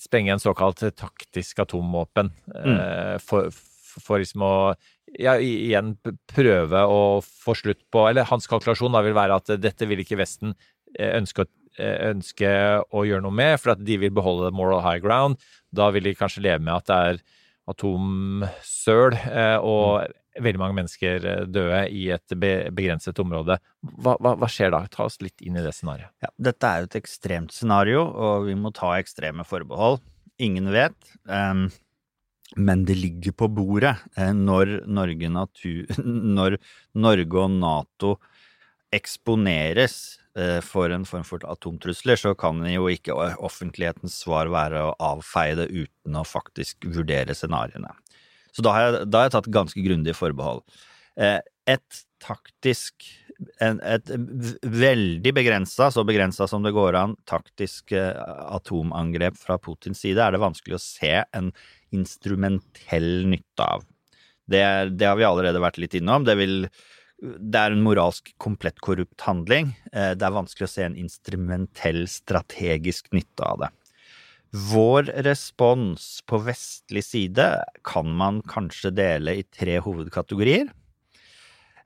sprenge 0.00 0.34
en 0.34 0.42
såkalt 0.42 0.82
taktisk 0.98 1.60
atomvåpen 1.64 2.30
eh, 2.56 3.16
for, 3.22 3.50
for 3.52 4.20
liksom 4.20 4.44
å 4.44 4.56
ja, 5.16 5.36
igjen 5.38 5.94
prøve 6.32 6.82
å 6.90 7.20
få 7.22 7.54
slutt 7.56 7.84
på 7.92 8.08
Eller 8.08 8.26
hans 8.28 8.48
kalkulasjon 8.50 8.94
da 8.94 9.02
vil 9.06 9.16
være 9.16 9.38
at 9.38 9.54
dette 9.62 9.88
vil 9.88 10.02
ikke 10.02 10.18
Vesten 10.20 10.54
eh, 10.98 11.14
ønske 11.16 11.46
å, 11.46 11.50
eh, 11.78 12.10
ønske 12.10 12.50
å 12.90 13.06
gjøre 13.06 13.24
noe 13.24 13.38
med, 13.38 13.56
for 13.62 13.76
at 13.76 13.84
de 13.86 13.98
vil 14.02 14.14
beholde 14.14 14.52
moral 14.56 14.82
high 14.84 15.00
ground. 15.02 15.40
Da 15.70 15.90
vil 15.94 16.08
de 16.08 16.16
kanskje 16.18 16.44
leve 16.48 16.64
med 16.64 16.74
at 16.74 16.90
det 16.90 17.00
er 17.10 17.24
atomsøl 17.72 19.16
eh, 19.16 19.58
og 19.58 20.06
veldig 20.42 20.60
mange 20.60 20.76
mennesker 20.80 21.26
eh, 21.26 21.44
døde 21.48 21.80
i 21.92 22.08
et 22.14 22.36
begrenset 22.36 23.18
område. 23.22 23.58
Hva, 23.96 24.16
hva, 24.20 24.34
hva 24.40 24.50
skjer 24.50 24.74
da? 24.74 24.84
Ta 24.92 25.06
oss 25.08 25.18
litt 25.24 25.42
inn 25.44 25.58
i 25.58 25.64
det 25.64 25.74
scenarioet. 25.76 26.12
Ja, 26.24 26.32
dette 26.50 26.68
er 26.68 26.82
jo 26.82 26.90
et 26.90 27.00
ekstremt 27.00 27.56
scenario, 27.56 28.04
og 28.04 28.46
vi 28.50 28.56
må 28.58 28.72
ta 28.76 28.94
ekstreme 29.00 29.46
forbehold. 29.48 30.02
Ingen 30.42 30.70
vet. 30.74 30.96
Um, 31.24 31.68
men 32.54 32.84
det 32.86 32.98
ligger 33.00 33.34
på 33.34 33.48
bordet 33.50 33.96
eh, 34.16 34.32
når 34.36 34.80
Norge, 34.86 35.30
natur, 35.32 35.98
når 36.38 36.58
Norge 36.94 37.42
og 37.42 37.50
Nato 37.56 38.14
eksponeres 38.94 39.96
eh, 40.38 40.60
for 40.64 40.92
en 40.94 41.06
form 41.08 41.26
for 41.26 41.42
atomtrusler, 41.50 42.20
så 42.20 42.36
kan 42.38 42.62
jo 42.70 42.86
ikke 42.92 43.16
offentlighetens 43.44 44.20
svar 44.22 44.52
være 44.52 44.84
å 44.86 44.94
avfeie 45.14 45.58
det 45.58 45.68
uten 45.72 46.20
å 46.20 46.26
faktisk 46.26 46.86
vurdere 46.94 47.34
scenarioene. 47.34 47.90
Så 48.56 48.64
da 48.64 48.72
har 48.72 48.86
jeg, 48.86 49.06
da 49.12 49.20
har 49.20 49.28
jeg 49.28 49.36
tatt 49.36 49.52
ganske 49.52 49.84
grundige 49.84 50.16
forbehold. 50.16 50.64
Eh, 51.20 51.38
Et 51.66 52.02
taktisk 52.22 53.04
en, 53.60 53.80
Et 53.84 54.12
veldig 54.62 55.32
begrensa, 55.36 55.90
så 55.92 56.04
begrensa 56.08 56.46
som 56.48 56.62
det 56.64 56.72
går 56.72 56.96
an, 56.96 57.16
taktisk 57.28 57.92
eh, 57.92 58.16
atomangrep 58.56 59.36
fra 59.36 59.58
Putins 59.60 60.00
side 60.00 60.22
er 60.22 60.32
det 60.32 60.40
vanskelig 60.40 60.78
å 60.78 60.80
se 60.82 61.12
en 61.36 61.50
instrumentell 61.92 63.26
nytte 63.28 63.66
av. 63.66 63.84
Det, 64.48 64.62
det 64.96 65.08
har 65.10 65.18
vi 65.18 65.26
allerede 65.26 65.60
vært 65.60 65.80
litt 65.82 65.96
innom. 65.98 66.24
Det, 66.24 66.36
vil, 66.38 66.68
det 67.20 67.60
er 67.60 67.74
en 67.74 67.84
moralsk 67.84 68.32
komplett 68.42 68.80
korrupt 68.80 69.26
handling. 69.26 69.74
Eh, 69.92 70.14
Det 70.16 70.26
er 70.26 70.36
vanskelig 70.38 70.68
å 70.68 70.74
se 70.78 70.86
en 70.86 70.96
instrumentell 70.96 72.06
strategisk 72.08 73.10
nytte 73.12 73.44
av 73.44 73.66
det. 73.66 73.72
Vår 74.50 75.02
respons 75.26 76.22
på 76.26 76.38
vestlig 76.46 77.04
side 77.04 77.46
kan 77.84 78.12
man 78.16 78.42
kanskje 78.46 78.92
dele 78.94 79.38
i 79.40 79.42
tre 79.42 79.78
hovedkategorier. 79.82 80.70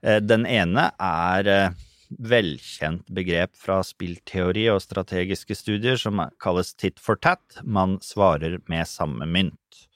Eh, 0.01 0.19
Den 0.21 0.45
ene 0.45 0.91
er 1.01 1.47
eh, 1.49 1.79
velkjent 2.19 3.07
begrep 3.09 3.55
fra 3.57 3.81
spillteori 3.85 4.67
og 4.71 4.81
strategiske 4.83 5.55
studier 5.57 5.97
som 5.99 6.21
kalles 6.39 6.73
tit 6.75 6.99
for 6.99 7.19
tat. 7.19 7.41
Man 7.63 7.97
svarer 8.03 8.59
med 8.69 8.87
samme 8.87 9.25
mynt. 9.25 9.87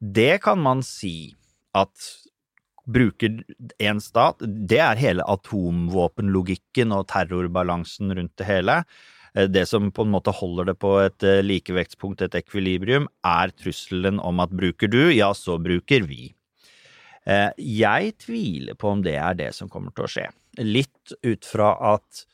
Det 0.00 0.40
kan 0.42 0.58
man 0.58 0.82
si 0.86 1.36
at 1.76 1.92
bruker 2.90 3.42
én 3.78 4.00
stat 4.02 4.40
Det 4.40 4.80
er 4.80 4.98
hele 4.98 5.24
atomvåpenlogikken 5.28 6.94
og 6.96 7.06
terrorbalansen 7.12 8.14
rundt 8.16 8.36
det 8.40 8.48
hele. 8.48 8.80
Eh, 9.36 9.46
Det 9.46 9.66
som 9.68 9.90
på 9.92 10.02
en 10.02 10.10
måte 10.12 10.32
holder 10.34 10.64
det 10.72 10.78
på 10.78 10.94
et 11.04 11.22
eh, 11.22 11.42
likevektspunkt, 11.42 12.22
et 12.22 12.34
ekvilibrium, 12.34 13.08
er 13.24 13.50
trusselen 13.50 14.20
om 14.20 14.40
at 14.40 14.50
bruker 14.50 14.90
du, 14.90 15.10
ja, 15.14 15.32
så 15.32 15.58
bruker 15.62 16.06
vi. 16.06 16.34
Eh, 17.26 17.50
Jeg 17.58 18.16
tviler 18.18 18.74
på 18.74 18.90
om 18.90 19.02
det 19.02 19.16
er 19.16 19.34
det 19.34 19.54
som 19.54 19.68
kommer 19.68 19.94
til 19.94 20.04
å 20.04 20.08
skje. 20.10 20.28
Litt 20.58 21.14
ut 21.22 21.44
fra 21.44 21.76
at 21.94 22.26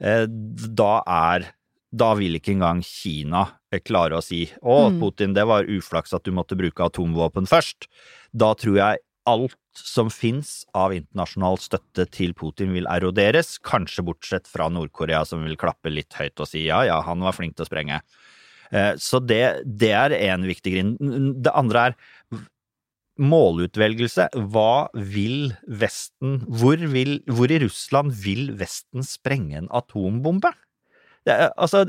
da 0.00 1.02
er 1.06 1.50
Da 1.92 2.14
vil 2.14 2.38
ikke 2.38 2.54
engang 2.54 2.78
Kina 2.82 3.42
klare 3.84 4.16
å 4.16 4.22
si 4.22 4.46
å, 4.62 4.88
Mm. 4.88 5.00
Putin, 5.00 5.34
det 5.34 5.44
var 5.44 5.64
uflaks 5.64 6.14
at 6.14 6.22
du 6.24 6.30
måtte 6.30 6.56
bruke 6.56 6.86
atomvåpen 6.88 7.46
først. 7.46 7.86
Da 8.32 8.54
tror 8.54 8.76
jeg 8.76 8.98
alt 9.30 9.56
som 9.78 10.10
fins 10.12 10.64
av 10.76 10.94
internasjonal 10.96 11.58
støtte 11.62 12.06
til 12.12 12.34
Putin 12.36 12.74
vil 12.74 12.88
eroderes, 12.90 13.54
kanskje 13.62 14.04
bortsett 14.06 14.50
fra 14.50 14.68
Nord-Korea 14.72 15.22
som 15.28 15.44
vil 15.46 15.58
klappe 15.60 15.92
litt 15.92 16.16
høyt 16.18 16.42
og 16.42 16.50
si 16.50 16.66
ja, 16.66 16.82
ja, 16.88 17.00
han 17.06 17.22
var 17.24 17.36
flink 17.36 17.56
til 17.56 17.66
å 17.66 17.70
sprenge. 17.70 18.00
Eh, 18.70 18.94
Så 18.98 19.22
det, 19.22 19.62
det 19.64 19.92
er 19.96 20.16
én 20.16 20.46
viktig 20.48 20.74
grunn. 20.74 20.96
Det 21.42 21.54
andre 21.54 21.90
er 21.90 21.98
målutvelgelse. 23.20 24.30
Hva 24.52 24.88
vil 24.94 25.52
Vesten 25.66 26.40
hvor, 26.48 26.80
vil, 26.94 27.18
hvor 27.28 27.52
i 27.52 27.60
Russland 27.62 28.14
vil 28.16 28.50
Vesten 28.60 29.04
sprenge 29.06 29.60
en 29.60 29.70
atombombe? 29.76 30.52
Det, 31.28 31.36
altså, 31.60 31.84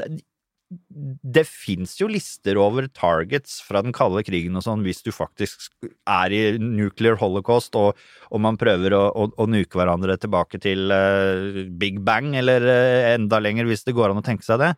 det, 0.72 1.43
fins 1.47 1.97
jo 1.99 2.07
lister 2.11 2.57
over 2.61 2.88
targets 2.95 3.59
fra 3.65 3.82
den 3.84 3.93
kalde 3.95 4.24
krigen 4.28 4.55
og 4.55 4.63
sånn, 4.65 4.86
hvis 4.86 5.03
du 5.03 5.11
faktisk 5.13 5.67
er 6.07 6.32
i 6.32 6.41
nuclear 6.61 7.19
holocaust 7.19 7.76
og, 7.80 7.99
og 8.32 8.43
man 8.43 8.59
prøver 8.59 8.95
å, 8.95 9.03
å, 9.11 9.28
å 9.36 9.47
nuke 9.51 9.80
hverandre 9.80 10.15
tilbake 10.22 10.61
til 10.63 10.93
uh, 10.93 11.63
Big 11.82 11.99
Bang, 12.07 12.32
eller 12.39 12.63
uh, 12.67 13.11
enda 13.13 13.41
lenger, 13.43 13.67
hvis 13.67 13.84
det 13.88 13.95
går 13.97 14.13
an 14.13 14.22
å 14.24 14.26
tenke 14.26 14.47
seg 14.47 14.61
det. 14.63 14.74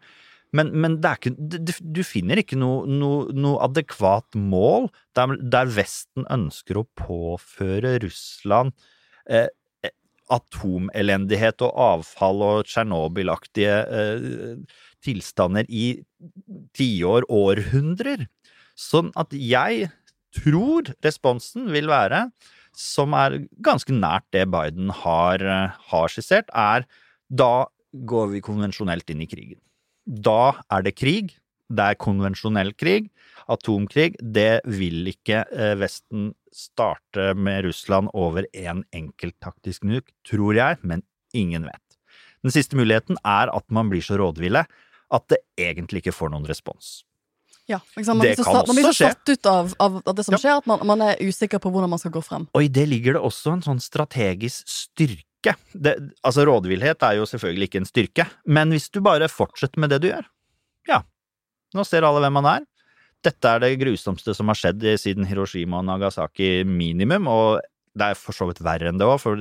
Men, 0.53 0.69
men 0.77 0.99
det 1.01 1.15
ikke, 1.17 1.33
du 1.81 2.03
finner 2.05 2.41
ikke 2.41 2.57
noe, 2.61 2.85
noe, 2.89 3.25
noe 3.33 3.61
adekvat 3.65 4.37
mål 4.37 4.91
der, 5.17 5.37
der 5.41 5.71
Vesten 5.73 6.27
ønsker 6.29 6.77
å 6.77 6.85
påføre 6.99 7.95
Russland 8.03 8.75
eh, 9.25 9.49
atomelendighet 10.33 11.63
og 11.65 11.79
avfall 11.87 12.45
og 12.45 12.69
Tsjernobyl-aktige 12.69 13.75
tilstander 15.03 15.67
i 15.69 16.03
tiår, 16.77 17.27
århundrer. 17.31 18.27
Sånn 18.79 19.11
at 19.19 19.33
jeg 19.37 19.89
tror 20.33 20.89
responsen 21.05 21.69
vil 21.73 21.89
være, 21.91 22.25
som 22.73 23.13
er 23.13 23.43
ganske 23.61 23.93
nært 23.93 24.25
det 24.33 24.47
Biden 24.49 24.89
har, 25.03 25.43
eh, 25.43 25.77
har 25.91 26.07
skissert, 26.09 26.49
er 26.53 26.87
da 27.29 27.67
går 27.93 28.31
vi 28.33 28.41
konvensjonelt 28.41 29.09
inn 29.13 29.21
i 29.21 29.29
krigen. 29.29 29.61
Da 30.05 30.57
er 30.71 30.81
det 30.81 30.95
krig. 30.97 31.37
Det 31.69 31.83
er 31.93 31.95
konvensjonell 31.95 32.73
krig. 32.73 33.09
Atomkrig. 33.47 34.15
Det 34.19 34.61
vil 34.65 35.05
ikke 35.07 35.45
eh, 35.51 35.75
Vesten 35.79 36.33
starte 36.53 37.33
med 37.35 37.65
Russland 37.65 38.09
over 38.13 38.45
én 38.53 38.83
enkelt 38.93 39.37
taktisk 39.41 39.83
nuk, 39.83 40.09
tror 40.25 40.53
jeg, 40.57 40.77
men 40.83 41.03
ingen 41.33 41.65
vet. 41.65 41.81
Den 42.43 42.51
siste 42.53 42.77
muligheten 42.77 43.17
er 43.23 43.49
at 43.53 43.65
man 43.71 43.89
blir 43.89 44.03
så 44.03 44.17
rådville 44.19 44.65
at 45.13 45.27
det 45.31 45.39
egentlig 45.59 46.01
ikke 46.03 46.15
får 46.15 46.31
noen 46.33 46.47
respons. 46.49 47.03
Ja, 47.69 47.77
liksom, 47.95 48.17
man 48.19 48.27
Det 48.27 48.35
kan 48.35 48.45
satt- 48.45 48.67
man 48.67 48.75
blir 48.75 48.89
så 48.91 49.07
satt 49.13 49.29
ut 49.29 49.45
av, 49.47 49.73
av, 49.79 50.01
det 50.15 50.25
som 50.25 50.33
Ja. 50.33 50.37
skjer, 50.41 50.57
at 50.57 50.65
man, 50.67 50.81
man 50.85 51.01
er 51.05 51.15
usikker 51.23 51.61
på 51.63 51.71
hvordan 51.71 51.89
man 51.93 51.99
skal 52.01 52.11
gå 52.11 52.23
frem. 52.23 52.47
Og 52.53 52.63
i 52.65 52.67
det 52.67 52.87
ligger 52.89 53.13
det 53.15 53.21
også 53.23 53.53
en 53.53 53.61
sånn 53.63 53.79
strategisk 53.79 54.67
styrke. 54.67 55.55
Det, 55.75 55.95
altså 56.25 56.43
rådvillhet 56.47 57.03
er 57.07 57.15
jo 57.21 57.25
selvfølgelig 57.29 57.69
ikke 57.69 57.79
en 57.83 57.87
styrke, 57.87 58.25
men 58.47 58.69
hvis 58.71 58.89
du 58.91 58.99
bare 59.01 59.29
fortsetter 59.31 59.79
med 59.79 59.89
det 59.91 60.01
du 60.03 60.09
gjør, 60.09 60.25
ja, 60.87 61.01
nå 61.75 61.85
ser 61.87 62.03
alle 62.03 62.19
hvem 62.19 62.33
man 62.41 62.45
er. 62.57 62.65
Dette 63.23 63.45
er 63.47 63.59
det 63.63 63.79
grusomste 63.79 64.35
som 64.35 64.47
har 64.51 64.55
skjedd 64.59 64.83
siden 64.99 65.25
Hiroshima 65.25 65.79
og 65.79 65.85
Nagasaki 65.87 66.65
minimum, 66.67 67.27
og 67.31 67.61
det 67.93 68.09
er 68.09 68.17
for 68.17 68.35
så 68.35 68.47
vidt 68.49 68.61
verre 68.65 68.89
enn 68.89 68.97
det 68.97 69.05
òg, 69.05 69.19
for 69.21 69.39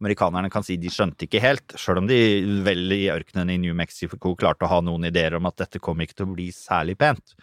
amerikanerne 0.00 0.50
kan 0.52 0.64
si 0.66 0.76
de 0.80 0.90
skjønte 0.92 1.24
ikke 1.26 1.40
helt, 1.40 1.76
sjøl 1.80 2.02
om 2.02 2.08
de 2.10 2.18
vel 2.66 2.92
i 2.92 3.06
ørkenen 3.12 3.52
i 3.54 3.60
New 3.62 3.76
Mexico 3.76 4.34
klarte 4.36 4.66
å 4.66 4.72
ha 4.74 4.80
noen 4.84 5.08
ideer 5.08 5.38
om 5.38 5.48
at 5.48 5.56
dette 5.62 5.80
kom 5.82 6.02
ikke 6.04 6.18
til 6.20 6.28
å 6.28 6.34
bli 6.34 6.50
særlig 6.54 6.98
pent. 7.00 7.36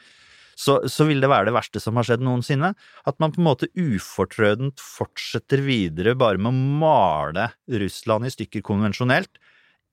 Så, 0.61 0.75
så 0.91 1.07
vil 1.07 1.23
det 1.23 1.29
være 1.31 1.47
det 1.49 1.55
verste 1.55 1.81
som 1.81 1.97
har 1.97 2.05
skjedd 2.05 2.21
noensinne. 2.21 2.73
At 3.09 3.17
man 3.23 3.31
på 3.33 3.41
en 3.41 3.47
måte 3.47 3.71
ufortrødent 3.73 4.83
fortsetter 4.83 5.63
videre 5.65 6.13
bare 6.19 6.37
med 6.37 6.51
å 6.51 6.65
male 6.83 7.47
Russland 7.81 8.27
i 8.27 8.33
stykker 8.35 8.61
konvensjonelt. 8.67 9.41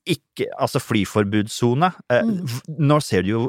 Ikke, 0.08 0.50
altså 0.60 0.82
flyforbudssone. 0.82 1.92
Eh, 2.12 2.24
Mm. 2.28 2.44
Nå 2.84 3.00
ser 3.00 3.24
du 3.24 3.30
jo 3.30 3.42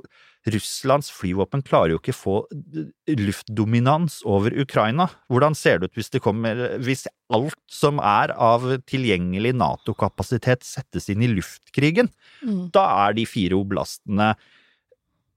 Russlands 0.48 1.10
flyvåpen 1.12 1.64
klarer 1.68 1.94
jo 1.94 2.00
ikke 2.00 2.16
få 2.16 2.36
eh, 2.54 3.18
luftdominans 3.20 4.22
over 4.28 4.54
Ukraina. 4.56 5.10
Hvordan 5.28 5.58
ser 5.58 5.82
det 5.82 5.90
ut 5.90 6.00
hvis 6.00 6.14
det 6.14 6.22
kommer 6.24 6.78
Hvis 6.80 7.08
alt 7.34 7.60
som 7.70 8.00
er 8.00 8.32
av 8.32 8.64
tilgjengelig 8.90 9.52
Nato-kapasitet 9.60 10.64
settes 10.68 11.10
inn 11.12 11.26
i 11.26 11.32
luftkrigen? 11.34 12.12
Mm. 12.46 12.70
Da 12.76 12.86
er 13.08 13.20
de 13.20 13.28
fire 13.30 13.60
oblastene 13.60 14.34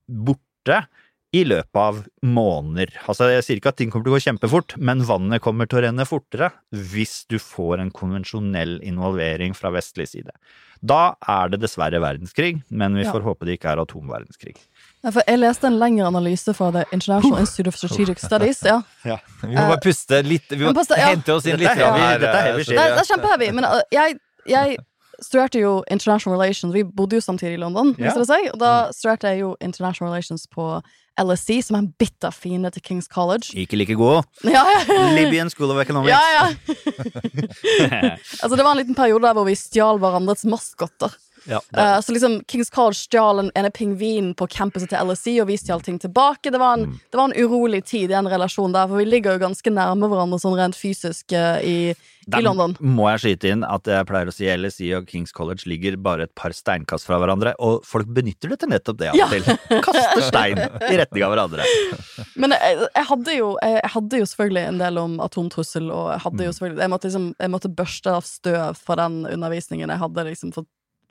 borte 0.07 0.85
i 1.33 1.45
løpet 1.49 1.79
av 1.81 2.03
måneder. 2.23 2.91
Altså, 3.09 3.31
jeg 3.33 3.45
sier 3.47 3.57
ikke 3.61 3.71
at 3.73 3.79
ting 3.81 3.91
kommer 3.93 4.05
til 4.05 4.13
å 4.13 4.19
gå 4.19 4.25
kjempefort, 4.27 4.75
men 4.77 5.01
vannet 5.09 5.41
kommer 5.41 5.65
til 5.71 5.81
å 5.81 5.85
renne 5.87 6.05
fortere 6.05 6.51
hvis 6.93 7.23
du 7.33 7.39
får 7.41 7.81
en 7.81 7.91
konvensjonell 7.95 8.75
involvering 8.85 9.55
fra 9.57 9.71
vestlig 9.73 10.11
side. 10.11 10.35
Da 10.83 11.15
er 11.31 11.49
det 11.53 11.61
dessverre 11.63 12.01
verdenskrig, 12.03 12.63
men 12.69 12.97
vi 12.99 13.05
Ja. 13.05 13.13
får 13.15 13.23
håpe 13.23 13.47
det 13.47 13.57
ikke 13.61 13.71
er 13.73 13.81
atomverdenskrig. 13.85 14.57
Ja, 15.05 15.11
for 15.11 15.23
jeg 15.27 15.39
leste 15.39 15.65
en 15.71 15.79
lengre 15.79 16.07
analyse 16.11 16.53
fra 16.55 16.71
The 16.75 16.85
International 16.93 17.39
Institute 17.41 17.69
of 17.69 17.77
Strategic 17.77 18.19
Studies. 18.19 18.61
Ja. 18.67 19.19
Vi 19.43 19.55
må 19.55 19.69
bare 19.73 19.81
puste 19.81 20.23
litt 20.27 20.51
Vi 20.51 20.59
må 20.67 20.75
ja. 20.75 21.07
hente 21.15 21.33
oss 21.33 21.47
inn 21.47 21.57
litt. 21.57 21.69
dette 21.71 22.27
er 22.29 22.49
heavy 22.51 22.65
shit. 22.65 22.75
Det, 22.77 22.83
er- 22.83 22.97
det 22.99 23.05
er 23.07 23.09
kjempeheavy, 23.15 23.53
men 23.55 23.65
uh, 23.65 23.81
jeg, 23.95 24.19
jeg 24.47 24.77
studerte 25.23 25.59
jo 25.63 25.83
International 25.91 26.37
Relations. 26.39 26.75
Vi 26.75 26.83
bodde 26.85 27.17
jo 27.17 27.21
samtidig 27.25 27.55
i 27.55 27.63
London, 27.63 27.95
Ja. 27.99 28.09
viser 28.11 28.19
det 28.23 28.29
seg. 28.29 28.51
Og 28.53 28.59
da 28.63 28.73
studerte 28.93 29.29
jeg 29.33 29.41
jo 29.41 29.57
International 29.61 30.11
Relations 30.13 30.47
på 30.47 30.83
LSE, 31.21 31.59
som 31.63 31.77
er 31.77 31.83
en 31.85 31.91
bitter 31.99 32.31
fiende 32.33 32.71
til 32.73 32.83
Kings 32.83 33.07
College. 33.07 33.53
Ikke 33.55 33.77
like 33.77 33.95
god. 33.95 34.23
Ja, 34.45 34.63
ja. 34.89 35.09
Libyan 35.17 35.51
School 35.51 35.71
of 35.71 35.81
Economics. 35.83 36.13
Ja, 36.15 36.21
ja. 36.39 36.47
altså, 38.43 38.57
det 38.57 38.65
var 38.65 38.73
en 38.73 38.81
liten 38.81 38.95
periode 38.97 39.23
der 39.27 39.37
hvor 39.37 39.45
vi 39.49 39.55
stjal 39.59 39.99
hverandres 40.03 40.45
maskotter. 40.49 41.13
Ja, 41.49 41.61
Eh, 41.73 42.01
så 42.01 42.13
liksom 42.13 42.41
Kings 42.49 42.71
College 42.71 42.95
stjal 43.01 43.39
en 43.41 43.51
ene 43.59 43.71
pingvinen 43.71 44.35
på 44.39 44.47
campuset 44.53 44.89
til 44.93 44.99
LSE, 45.09 45.41
og 45.43 45.49
vi 45.49 45.57
stjal 45.59 45.81
ting 45.83 45.99
tilbake. 45.99 46.51
Det 46.53 46.59
var, 46.61 46.75
en, 46.79 46.87
Mm. 46.87 46.99
det 47.11 47.17
var 47.19 47.25
en 47.31 47.37
urolig 47.45 47.85
tid 47.85 48.11
i 48.11 48.15
en 48.15 48.29
relasjon 48.29 48.73
der, 48.73 48.87
for 48.89 48.97
vi 48.99 49.05
ligger 49.09 49.33
jo 49.39 49.47
ganske 49.47 49.71
nærme 49.73 50.09
hverandre 50.09 50.39
sånn 50.39 50.57
rent 50.59 50.77
fysisk 50.77 51.33
uh, 51.33 51.59
i, 51.65 51.91
i 51.93 52.41
London. 52.43 52.77
må 52.81 53.09
jeg 53.11 53.21
skyte 53.25 53.51
inn 53.51 53.65
at 53.65 53.85
jeg 53.91 54.07
pleier 54.07 54.29
å 54.31 54.33
si 54.35 54.47
LSE 54.47 54.91
og 54.99 55.07
Kings 55.09 55.33
College 55.33 55.67
ligger 55.67 55.97
bare 55.97 56.23
et 56.29 56.35
par 56.39 56.53
steinkast 56.55 57.07
fra 57.09 57.19
hverandre, 57.19 57.55
og 57.59 57.83
folk 57.85 58.07
benytter 58.07 58.49
det 58.53 58.61
til 58.61 58.69
nettopp 58.71 58.99
det 58.99 59.09
av 59.11 59.17
Ja. 59.17 59.27
og 59.27 59.31
til. 59.33 59.83
Kaster 59.83 60.23
stein 60.29 60.59
i 60.59 60.97
retning 61.01 61.25
av 61.25 61.33
hverandre. 61.35 61.65
Men 62.37 62.51
jeg, 62.55 62.79
jeg, 62.95 63.05
hadde 63.09 63.35
jo, 63.39 63.57
jeg, 63.63 63.91
hadde 63.97 64.19
jo 64.23 64.29
selvfølgelig 64.31 64.67
en 64.69 64.79
del 64.79 64.99
om 64.99 65.19
atomtrussel, 65.21 65.91
og 65.91 66.13
jeg 66.13 66.21
hadde 66.27 66.45
jo 66.47 66.53
selvfølgelig 66.53 66.83
Jeg 66.87 66.91
måtte, 66.95 67.09
liksom, 67.11 67.27
jeg 67.41 67.51
måtte 67.51 67.73
børste 67.83 68.15
av 68.19 68.23
støv 68.29 68.79
fra 68.79 68.97
den 69.03 69.25
undervisningen 69.27 69.91
jeg 69.91 69.99
hadde 69.99 70.25
liksom 70.29 70.53
for 70.55 70.65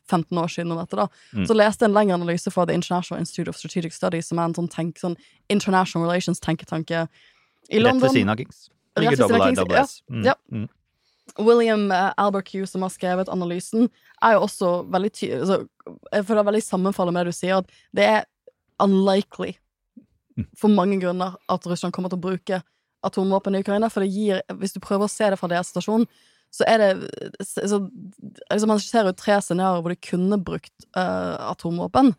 15 0.10 0.38
år 0.38 0.48
siden 0.50 0.72
om 0.72 0.78
dette. 0.78 0.96
da 0.96 1.08
Mm. 1.34 1.46
Så 1.48 1.56
leste 1.56 1.86
jeg 1.86 1.90
en 1.90 1.96
lengre 1.96 2.14
analyse 2.14 2.52
fra 2.52 2.66
The 2.66 2.74
International 2.74 3.20
Institute 3.20 3.50
of 3.50 3.56
Strategic 3.56 3.94
Studies, 3.94 4.28
som 4.28 4.40
er 4.40 4.44
en 4.44 4.54
sånn, 4.54 4.70
tenk, 4.70 4.96
sånn 5.00 5.16
international 5.50 6.08
relations-tenketanke 6.08 7.08
i 7.70 7.80
Rett 7.80 7.84
ved 7.84 7.84
London. 7.84 8.10
siden 8.10 8.30
av 8.30 8.38
Kings. 8.38 8.70
Ligger 8.98 9.16
double 9.18 9.52
I, 9.52 9.56
double 9.56 9.76
ja. 9.78 9.84
S. 9.84 10.02
Mm, 10.10 10.24
Ja. 10.26 10.34
mm. 10.52 10.68
William 11.40 11.92
Albert 12.18 12.46
Q 12.52 12.66
som 12.68 12.82
har 12.82 12.90
skrevet 12.90 13.30
analysen, 13.30 13.90
er 14.22 14.34
jo 14.34 14.40
også 14.42 14.90
veldig 14.90 15.12
ty 15.14 15.28
altså, 15.32 15.68
Jeg 16.12 16.26
føler 16.26 16.44
det 16.44 16.48
er 16.48 16.52
veldig 16.52 16.64
sammenfallende 16.64 17.14
med 17.14 17.26
det 17.26 17.32
du 17.34 17.38
sier, 17.38 17.58
at 17.58 17.70
det 17.96 18.04
er 18.04 18.26
unlikely 18.80 19.54
for 20.58 20.68
mange 20.70 21.00
grunner 21.00 21.36
at 21.50 21.66
Russland 21.68 21.94
kommer 21.94 22.10
til 22.10 22.18
å 22.18 22.22
bruke 22.22 22.62
atomvåpen 23.04 23.56
i 23.56 23.62
Ukraina. 23.62 23.90
For 23.90 24.02
det 24.02 24.12
gir 24.12 24.42
Hvis 24.58 24.74
du 24.74 24.80
prøver 24.80 25.06
å 25.06 25.10
se 25.10 25.30
det 25.30 25.40
fra 25.40 25.48
deres 25.48 25.72
situasjon, 25.72 26.06
så 26.52 26.68
er 26.68 26.82
det 26.82 26.92
så, 27.48 27.80
liksom 28.52 28.72
Man 28.74 28.80
ser 28.84 29.08
jo 29.08 29.16
tre 29.16 29.40
scenarioer 29.42 29.84
hvor 29.84 29.94
de 29.94 30.04
kunne 30.04 30.40
brukt 30.44 30.88
uh, 30.98 31.52
atomvåpen. 31.52 32.12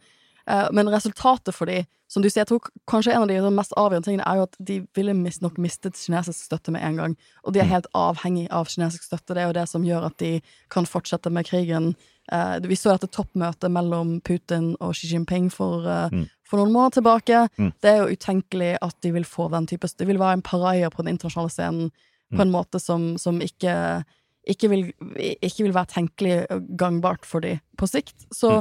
Uh, 0.48 0.68
men 0.74 0.90
resultatet 0.90 1.54
for 1.54 1.68
de, 1.68 1.82
som 2.10 2.24
du 2.24 2.30
sier, 2.30 2.42
jeg 2.42 2.50
tror 2.50 2.70
kanskje 2.88 3.12
en 3.12 3.22
av 3.22 3.28
de 3.30 3.52
mest 3.54 3.74
avgjørende 3.76 4.08
tingene 4.08 4.26
er 4.26 4.40
jo 4.40 4.46
at 4.48 4.56
de 4.58 4.78
ville 4.96 5.14
mist, 5.16 5.42
nok 5.44 5.60
mistet 5.62 6.00
kinesisk 6.00 6.48
støtte 6.48 6.72
med 6.72 6.82
en 6.82 6.98
gang. 6.98 7.16
Og 7.44 7.52
de 7.54 7.60
er 7.60 7.68
helt 7.70 7.88
avhengig 7.96 8.48
av 8.50 8.70
kinesisk 8.72 9.04
støtte. 9.04 9.36
Det 9.36 9.44
er 9.44 9.50
jo 9.50 9.58
det 9.60 9.66
som 9.70 9.84
gjør 9.86 10.08
at 10.08 10.16
de 10.22 10.32
kan 10.72 10.88
fortsette 10.88 11.30
med 11.30 11.46
krigen. 11.48 11.92
Uh, 12.32 12.56
vi 12.64 12.78
så 12.78 12.94
dette 12.94 13.12
toppmøtet 13.12 13.68
mellom 13.74 14.16
Putin 14.24 14.72
og 14.80 14.96
Xi 14.96 15.12
Jinping 15.12 15.50
for, 15.52 15.84
Mm. 16.12 16.24
for 16.48 16.60
noen 16.60 16.72
måneder 16.72 16.96
tilbake. 17.00 17.48
Mm. 17.58 17.72
Det 17.80 17.90
er 17.90 18.00
jo 18.00 18.16
utenkelig 18.16 18.72
at 18.80 18.96
de 19.02 19.12
vil 19.12 19.24
få 19.24 19.50
den 19.52 19.66
type 19.66 19.86
Det 19.98 20.06
vil 20.06 20.18
være 20.18 20.40
en 20.40 20.42
pariah 20.42 20.90
på 20.90 21.02
den 21.02 21.14
internasjonale 21.14 21.50
scenen 21.50 21.92
på 22.32 22.42
en 22.42 22.52
måte 22.52 22.80
som, 22.80 23.16
som 23.20 23.40
ikke 23.44 24.04
ikke 24.49 24.70
vil, 24.72 24.86
ikke 25.18 25.66
vil 25.66 25.74
være 25.74 25.93
tenkelig 25.93 26.38
gangbart 26.78 27.26
for 27.28 27.45
de 27.45 27.59
på 27.78 27.86
sikt. 27.90 28.26
Så 28.34 28.61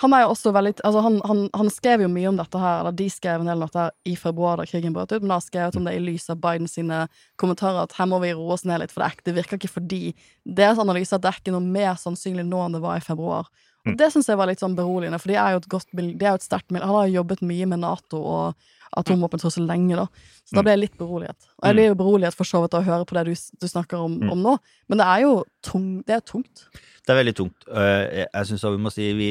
han 0.00 0.14
er 0.16 0.24
jo 0.24 0.32
også 0.32 0.52
veldig 0.56 0.72
Altså, 0.78 1.00
han, 1.04 1.18
han, 1.28 1.42
han 1.54 1.70
skrev 1.72 2.04
jo 2.04 2.10
mye 2.12 2.28
om 2.30 2.38
dette 2.38 2.60
her, 2.60 2.80
eller 2.80 2.96
de 2.96 3.08
skrev 3.12 3.42
en 3.42 3.50
del 3.50 3.58
om 3.58 3.66
dette 3.68 3.82
her 3.84 3.94
i 4.08 4.16
februar 4.16 4.60
da 4.60 4.66
krigen 4.68 4.94
brøt 4.96 5.12
ut, 5.12 5.20
men 5.20 5.32
da 5.32 5.38
har 5.38 5.44
skrevet 5.44 5.76
om 5.76 5.88
det 5.88 5.96
i 5.96 6.02
lys 6.02 6.30
av 6.32 6.40
Biden 6.40 6.70
sine 6.70 7.02
kommentarer 7.40 7.82
at 7.82 7.96
her 7.98 8.08
må 8.08 8.20
vi 8.24 8.32
roe 8.36 8.56
oss 8.56 8.64
ned 8.68 8.80
litt, 8.82 8.94
for 8.94 9.04
det 9.26 9.36
virker 9.36 9.60
ikke 9.60 9.74
fordi 9.74 10.02
deres 10.44 10.80
analyse 10.80 11.14
at 11.16 11.24
det 11.24 11.32
er 11.32 11.42
ikke 11.42 11.54
noe 11.56 11.74
mer 11.76 12.00
sannsynlig 12.00 12.46
nå 12.48 12.64
enn 12.64 12.78
det 12.78 12.84
var 12.84 13.00
i 13.00 13.04
februar. 13.04 13.50
Og 13.86 13.96
det 13.96 14.10
syns 14.12 14.26
jeg 14.28 14.36
var 14.36 14.46
litt 14.50 14.60
sånn 14.60 14.74
beroligende, 14.76 15.18
for 15.22 15.28
de 15.32 15.38
er 15.40 15.54
jo 15.54 15.62
et 15.62 15.68
godt 15.72 15.88
mil- 15.96 16.12
de 16.18 16.26
er 16.26 16.34
jo 16.34 16.40
et 16.40 16.44
sterkt 16.44 16.68
miljø. 16.70 16.84
Han 16.86 16.98
har 17.00 17.14
jobbet 17.14 17.40
mye 17.42 17.66
med 17.70 17.80
Nato 17.80 18.18
og 18.20 18.54
atomvåpentrussel 18.98 19.64
lenge, 19.68 19.94
da. 19.96 20.06
Så 20.44 20.56
da 20.58 20.62
ble 20.66 20.72
jeg 20.74 20.80
litt 20.82 20.98
beroliget. 20.98 21.36
Og 21.62 21.68
jeg 21.68 21.76
blir 21.78 21.86
jo 21.92 21.94
beroliget 22.00 22.34
for 22.34 22.44
så 22.44 22.60
vidt 22.64 22.74
av 22.74 22.82
å 22.82 22.88
høre 22.90 23.06
på 23.06 23.14
det 23.16 23.24
du, 23.30 23.34
du 23.62 23.66
snakker 23.70 24.02
om, 24.02 24.16
om 24.34 24.42
nå, 24.42 24.56
men 24.90 24.98
det 24.98 25.06
er 25.06 25.20
jo 25.24 25.32
tung, 25.62 26.02
det 26.08 26.16
er 26.18 26.24
tungt. 26.26 26.64
Det 27.06 27.14
er 27.14 27.20
veldig 27.22 27.34
tungt. 27.38 27.68
Jeg, 27.70 28.46
syns 28.50 28.64
vi 28.66 28.82
må 28.82 28.90
si 28.92 29.06
vi, 29.16 29.28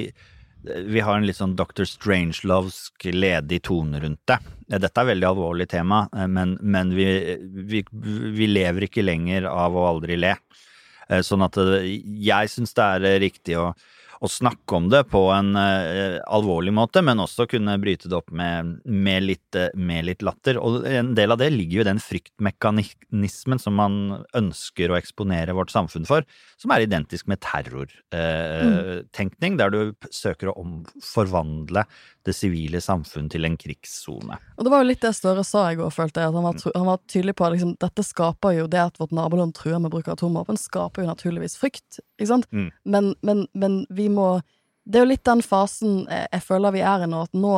vi 0.88 1.04
har 1.04 1.20
en 1.20 1.28
litt 1.28 1.38
sånn 1.38 1.58
Dr. 1.60 1.84
Strangelovsk 1.88 3.06
ledig 3.14 3.62
tone 3.68 4.00
rundt 4.02 4.24
det. 4.32 4.40
Dette 4.70 4.90
er 4.90 5.06
et 5.06 5.12
veldig 5.14 5.28
alvorlig 5.30 5.68
tema, 5.72 6.06
eh, 6.16 6.28
men, 6.28 6.58
men 6.62 6.92
vi, 6.96 7.06
vi, 7.70 7.84
vi 7.92 8.48
lever 8.50 8.88
ikke 8.88 9.04
lenger 9.06 9.48
av 9.52 9.76
å 9.76 9.86
aldri 9.92 10.18
le. 10.20 10.34
Eh, 11.10 11.22
Sånn 11.26 11.44
at 11.46 11.58
eh, 11.58 11.88
jeg 12.24 12.52
syns 12.56 12.74
det 12.78 12.88
er 12.96 13.20
riktig 13.24 13.58
å, 13.60 13.74
å 14.20 14.28
snakke 14.28 14.76
om 14.76 14.90
det 14.92 15.06
på 15.12 15.32
en 15.32 15.56
uh, 15.56 16.20
alvorlig 16.28 16.74
måte, 16.76 17.02
men 17.06 17.20
også 17.24 17.46
kunne 17.50 17.78
bryte 17.80 18.10
det 18.12 18.18
opp 18.18 18.32
med, 18.36 18.82
med, 18.84 19.24
litt, 19.24 19.56
eh, 19.56 19.70
med 19.80 20.06
litt 20.10 20.22
latter. 20.26 20.58
Og 20.60 20.86
en 20.88 21.16
del 21.16 21.32
av 21.32 21.38
det 21.40 21.50
ligger 21.54 21.76
jo 21.80 21.84
i 21.86 21.88
den 21.88 22.00
fryktmekanismen 22.04 23.60
som 23.64 23.74
man 23.80 24.26
ønsker 24.36 24.92
å 24.92 24.98
eksponere 25.00 25.56
vårt 25.56 25.72
samfunn 25.72 26.06
for, 26.10 26.24
som 26.60 26.72
er 26.76 26.84
identisk 26.84 27.28
med 27.32 27.40
terrortenkning, 27.46 29.58
der 29.60 29.70
du 29.72 29.96
søker 30.12 30.48
å 30.52 30.54
forvandle 31.06 31.84
det 32.28 32.34
sivile 32.36 32.82
samfunn 32.84 33.30
til 33.32 33.48
en 33.48 33.56
krigssone. 33.60 34.38
Og 34.58 34.66
det 34.66 34.74
var 34.74 34.84
jo 34.84 34.90
litt 34.90 35.04
det 35.04 35.14
Støre 35.20 35.44
sa 35.48 35.66
i 35.72 35.78
går, 35.80 35.92
følte 35.92 36.22
jeg. 36.22 36.32
At 36.32 36.38
han 36.38 36.46
var, 36.46 36.60
han 36.76 36.88
var 36.88 37.00
tydelig 37.10 37.34
på 37.40 37.46
at 37.48 37.56
liksom, 37.56 37.74
dette 37.82 38.04
skaper 38.06 38.54
jo 38.56 38.68
det 38.72 38.82
at 38.84 39.00
vårt 39.02 39.16
naboland 39.16 39.56
truer 39.58 39.80
med 39.82 39.92
bruk 39.94 40.08
av 40.08 40.18
atomvåpen, 40.18 40.60
skaper 40.60 41.04
jo 41.04 41.10
naturligvis 41.10 41.58
frykt. 41.60 42.00
Ikke 42.20 42.30
sant? 42.34 42.48
Mm. 42.52 42.70
Men, 42.84 43.14
men, 43.26 43.46
men 43.58 43.80
vi 43.96 44.09
må 44.10 44.42
Det 44.90 44.98
er 45.00 45.06
jo 45.06 45.10
litt 45.12 45.24
den 45.28 45.42
fasen 45.46 46.06
jeg, 46.10 46.28
jeg 46.34 46.42
føler 46.42 46.72
vi 46.74 46.82
er 46.82 47.04
i 47.06 47.10
nå, 47.12 47.22
at 47.28 47.34
nå 47.38 47.54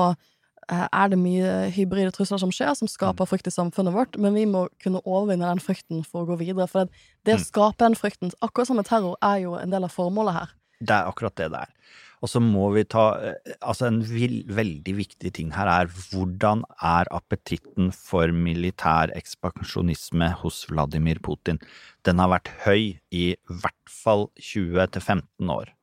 eh, 0.70 0.88
er 0.92 1.12
det 1.14 1.20
mye 1.22 1.52
hybride 1.72 2.12
trusler 2.12 2.42
som 2.42 2.52
skjer, 2.52 2.74
som 2.76 2.90
skaper 2.92 3.26
frykt 3.30 3.48
i 3.48 3.54
samfunnet 3.56 3.94
vårt, 3.96 4.18
men 4.20 4.34
vi 4.36 4.46
må 4.50 4.66
kunne 4.84 5.00
overvinne 5.06 5.48
den 5.48 5.64
frykten 5.64 6.04
for 6.04 6.24
å 6.26 6.32
gå 6.34 6.40
videre. 6.44 6.68
For 6.68 6.86
det, 6.86 6.92
det 7.26 7.38
å 7.38 7.44
skape 7.46 7.80
den 7.86 7.96
frykten, 7.96 8.34
akkurat 8.44 8.68
som 8.68 8.76
med 8.82 8.90
terror, 8.90 9.16
er 9.24 9.46
jo 9.46 9.56
en 9.60 9.72
del 9.72 9.88
av 9.88 9.94
formålet 9.96 10.34
her. 10.42 10.52
Det 10.82 10.96
er 10.98 11.08
akkurat 11.08 11.36
det 11.38 11.52
det 11.54 11.60
er. 11.62 11.74
Og 12.22 12.30
så 12.30 12.38
må 12.42 12.68
vi 12.76 12.84
ta 12.86 13.04
eh, 13.18 13.54
Altså, 13.66 13.88
en 13.88 14.02
vil, 14.06 14.42
veldig 14.54 14.94
viktig 15.00 15.32
ting 15.34 15.52
her 15.56 15.70
er 15.72 15.88
hvordan 16.12 16.62
er 16.86 17.08
appetitten 17.16 17.90
for 17.96 18.30
militær 18.34 19.10
ekspansjonisme 19.18 20.32
hos 20.44 20.66
Vladimir 20.70 21.18
Putin? 21.24 21.60
Den 22.06 22.20
har 22.22 22.30
vært 22.34 22.52
høy 22.66 22.98
i 23.12 23.36
hvert 23.50 23.90
fall 23.90 24.28
20-15 24.38 25.50
år. 25.54 25.70
Eh, 25.70 25.70
mm, 25.70 25.72
s- 25.72 25.81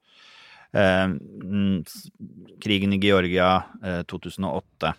krigen 2.61 2.93
i 2.93 2.99
Georgia, 3.01 3.63
eh, 3.85 4.03
2008, 4.03 4.95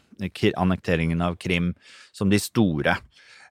annekteringen 0.55 1.21
av 1.21 1.35
Krim 1.35 1.75
som 2.11 2.29
de 2.29 2.39
store. 2.39 2.97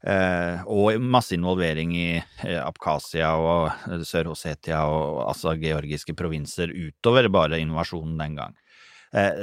Eh, 0.02 0.62
og 0.70 1.00
masse 1.02 1.34
involvering 1.34 1.96
i 1.98 2.10
eh, 2.20 2.60
Abkhasia 2.62 3.32
og 3.34 3.64
eh, 3.90 4.04
Sør-Ossetia 4.06 4.84
og 4.86 5.24
altså 5.26 5.56
georgiske 5.58 6.14
provinser 6.14 6.70
utover 6.70 7.26
bare 7.34 7.58
invasjonen 7.58 8.14
den 8.20 8.38
gang. 8.38 8.54
Eh, 9.10 9.42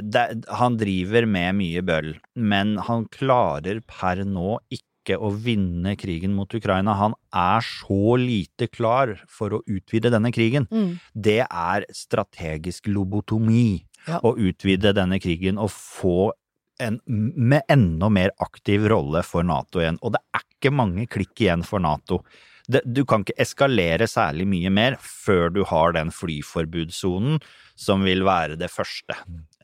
han 0.55 0.77
driver 0.79 1.27
med 1.27 1.59
mye 1.59 1.83
bøll, 1.83 2.13
men 2.39 2.77
han 2.87 3.03
klarer 3.11 3.81
per 3.83 4.23
nå 4.23 4.61
ikke 4.69 4.94
å 5.13 5.29
vinne 5.29 5.93
krigen 5.95 6.33
mot 6.33 6.49
Ukraina. 6.49 6.95
Han 6.97 7.13
er 7.31 7.61
så 7.61 8.17
lite 8.17 8.65
klar 8.67 9.13
for 9.29 9.53
å 9.53 9.61
utvide 9.69 10.09
denne 10.09 10.31
krigen. 10.33 10.65
Mm. 10.73 10.97
Det 11.13 11.45
er 11.45 11.85
strategisk 11.93 12.87
lobotomi 12.87 13.85
Ja. 14.07 14.19
å 14.21 14.35
utvide 14.37 14.93
denne 14.93 15.19
krigen 15.19 15.57
og 15.57 15.69
få 15.69 16.31
en 16.79 16.99
med 17.07 17.61
enda 17.69 18.09
mer 18.09 18.31
aktiv 18.39 18.85
rolle 18.89 19.23
for 19.23 19.43
Nato 19.43 19.79
igjen. 19.79 19.97
Og 20.01 20.11
det 20.13 20.19
er 20.33 20.41
ikke 20.41 20.73
mange 20.73 21.07
klikk 21.07 21.39
igjen 21.39 21.63
for 21.63 21.79
Nato. 21.79 22.23
Det, 22.67 22.81
du 22.85 23.05
kan 23.05 23.21
ikke 23.23 23.37
eskalere 23.39 24.07
særlig 24.09 24.47
mye 24.49 24.69
mer 24.73 24.97
før 24.99 25.53
du 25.53 25.63
har 25.63 25.93
den 25.93 26.09
flyforbudssonen 26.09 27.39
som 27.77 28.03
vil 28.03 28.23
være 28.25 28.57
det 28.57 28.71
første. 28.73 29.13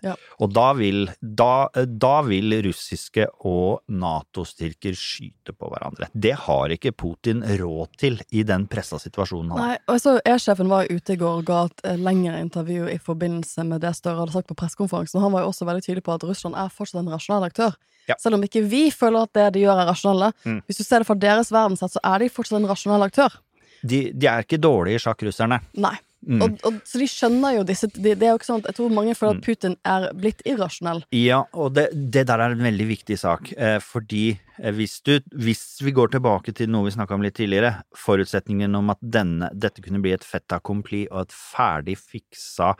Ja. 0.02 0.16
Og 0.41 0.49
da 0.54 0.72
vil, 0.78 1.06
da, 1.22 1.70
da 1.86 2.14
vil 2.26 2.56
russiske 2.66 3.28
og 3.47 3.84
Nato-styrker 3.91 4.95
skyte 4.97 5.54
på 5.54 5.70
hverandre. 5.70 6.10
Det 6.14 6.34
har 6.47 6.74
ikke 6.74 6.93
Putin 6.97 7.43
råd 7.45 7.93
til 8.02 8.18
i 8.34 8.43
den 8.47 8.66
pressa 8.72 8.97
situasjonen 9.02 9.54
han 9.54 9.62
er. 9.62 9.70
Nei, 9.76 9.78
og 9.93 10.02
så 10.02 10.18
E-sjefen 10.26 10.72
var 10.72 10.89
ute 10.89 11.16
i 11.16 11.22
går 11.22 11.43
og 11.43 11.47
ga 11.47 11.62
et 11.70 11.86
eh, 11.86 12.02
lengre 12.02 12.41
intervju 12.41 12.89
i 12.89 12.97
forbindelse 13.02 13.68
med 13.70 13.86
det 13.86 13.93
Støre 13.97 14.24
hadde 14.24 14.36
sagt 14.36 14.49
på 14.49 14.58
pressekonferansen. 14.58 15.22
Han 15.22 15.36
var 15.36 15.45
jo 15.45 15.54
også 15.54 15.70
veldig 15.70 15.86
tydelig 15.86 16.06
på 16.08 16.18
at 16.18 16.26
Russland 16.26 16.58
er 16.58 16.74
fortsatt 16.74 17.04
en 17.04 17.14
rasjonell 17.14 17.45
aktør. 17.52 17.78
Ja. 18.10 18.18
Selv 18.20 18.39
om 18.39 18.45
ikke 18.45 18.64
vi 18.66 18.88
føler 18.93 19.28
at 19.28 19.36
det 19.38 19.49
de 19.56 19.66
gjør, 19.68 19.84
er 19.84 19.91
rasjonelle. 19.91 20.32
Mm. 20.43 20.62
Hvis 20.66 20.82
du 20.82 20.86
ser 20.88 21.04
det 21.04 21.10
fra 21.10 21.20
deres 21.30 21.54
verdenssett, 21.54 21.93
så 21.93 22.02
er 22.14 22.24
de 22.24 22.34
fortsatt 22.34 22.58
en 22.58 22.70
rasjonell 22.72 23.06
aktør. 23.06 23.38
De, 23.82 24.08
de 24.14 24.30
er 24.30 24.45
ikke 24.45 24.62
dårlige 24.62 24.97
i 24.97 25.04
sjakk, 25.06 25.22
russerne. 25.30 25.62
Nei. 25.82 25.95
Mm. 26.22 26.41
Og, 26.45 26.57
og, 26.67 26.76
så 26.86 26.99
de 27.01 27.07
skjønner 27.09 27.55
jo 27.55 27.63
disse 27.65 27.88
de, 27.95 28.13
det 28.13 28.28
er 28.28 28.36
jo 28.36 28.38
ikke 28.38 28.45
sånn 28.45 28.59
at 28.61 28.67
Jeg 28.69 28.78
tror 28.78 28.91
mange 28.93 29.15
føler 29.17 29.39
at 29.39 29.45
Putin 29.45 29.76
er 29.89 30.03
blitt 30.13 30.43
irrasjonell. 30.45 31.01
Ja, 31.17 31.39
og 31.57 31.74
det, 31.78 31.88
det 32.13 32.28
der 32.30 32.43
er 32.43 32.53
en 32.53 32.61
veldig 32.61 32.88
viktig 32.91 33.17
sak, 33.17 33.49
eh, 33.57 33.80
fordi 33.82 34.26
eh, 34.59 34.72
hvis, 34.78 34.99
du, 35.07 35.15
hvis 35.34 35.63
vi 35.82 35.95
går 35.97 36.13
tilbake 36.13 36.53
til 36.57 36.69
noe 36.69 36.86
vi 36.86 36.93
snakka 36.93 37.17
om 37.17 37.26
litt 37.26 37.39
tidligere, 37.39 37.80
forutsetningen 37.97 38.78
om 38.78 38.93
at 38.93 39.01
denne, 39.01 39.49
dette 39.53 39.82
kunne 39.82 40.03
bli 40.03 40.13
et 40.13 40.28
fait 40.28 40.57
accompli 40.57 41.07
og 41.09 41.26
et 41.26 41.38
ferdig 41.38 41.97
fiksa 41.97 42.76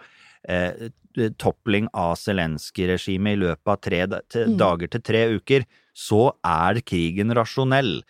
eh, 0.46 0.92
toppling 1.42 1.90
av 1.98 2.16
Zelenskyj-regimet 2.22 3.36
i 3.36 3.42
løpet 3.42 3.74
av 3.74 3.82
tre 3.82 4.06
til, 4.30 4.52
Mm. 4.54 4.58
dager 4.62 4.88
til 4.88 5.02
tre 5.02 5.26
uker, 5.36 5.66
så 5.98 6.32
er 6.46 6.82
krigen 6.86 7.34
rasjonell. 7.36 8.04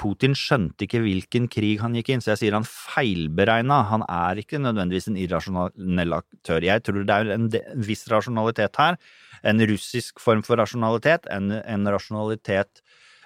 Putin 0.00 0.34
skjønte 0.38 0.86
ikke 0.86 1.02
hvilken 1.04 1.46
krig 1.52 1.78
han 1.82 1.94
gikk 1.98 2.12
inn, 2.14 2.24
så 2.24 2.32
jeg 2.32 2.42
sier 2.42 2.56
han 2.56 2.66
feilberegna. 2.68 3.82
Han 3.90 4.04
er 4.10 4.40
ikke 4.42 4.60
nødvendigvis 4.62 5.08
en 5.10 5.20
irrasjonell 5.20 6.18
aktør. 6.18 6.64
Jeg 6.64 6.84
tror 6.86 7.06
det 7.06 7.16
er 7.16 7.32
en 7.36 7.48
viss 7.86 8.06
rasjonalitet 8.12 8.80
her. 8.80 8.98
En 9.44 9.62
russisk 9.70 10.22
form 10.22 10.44
for 10.46 10.60
rasjonalitet, 10.60 11.28
en, 11.32 11.52
en 11.62 11.90
rasjonalitet 11.94 12.84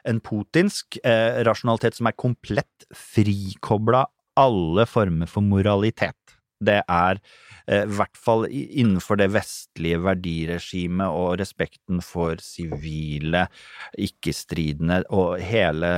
En 0.08 0.20
putinsk 0.24 0.96
eh, 1.04 1.42
rasjonalitet 1.44 1.96
som 1.98 2.06
er 2.08 2.14
komplett 2.16 2.84
frikobla 2.94 4.04
alle 4.38 4.86
former 4.86 5.28
for 5.28 5.44
moralitet. 5.44 6.17
Det 6.64 6.80
er 6.82 7.20
eh, 7.68 7.84
i 7.84 7.96
hvert 7.98 8.18
fall 8.18 8.46
innenfor 8.50 9.20
det 9.20 9.28
vestlige 9.34 10.00
verdiregimet 10.02 11.06
og 11.06 11.38
respekten 11.40 12.02
for 12.04 12.40
sivile, 12.42 13.46
ikke-stridende 13.94 15.04
og 15.14 15.38
hele 15.44 15.92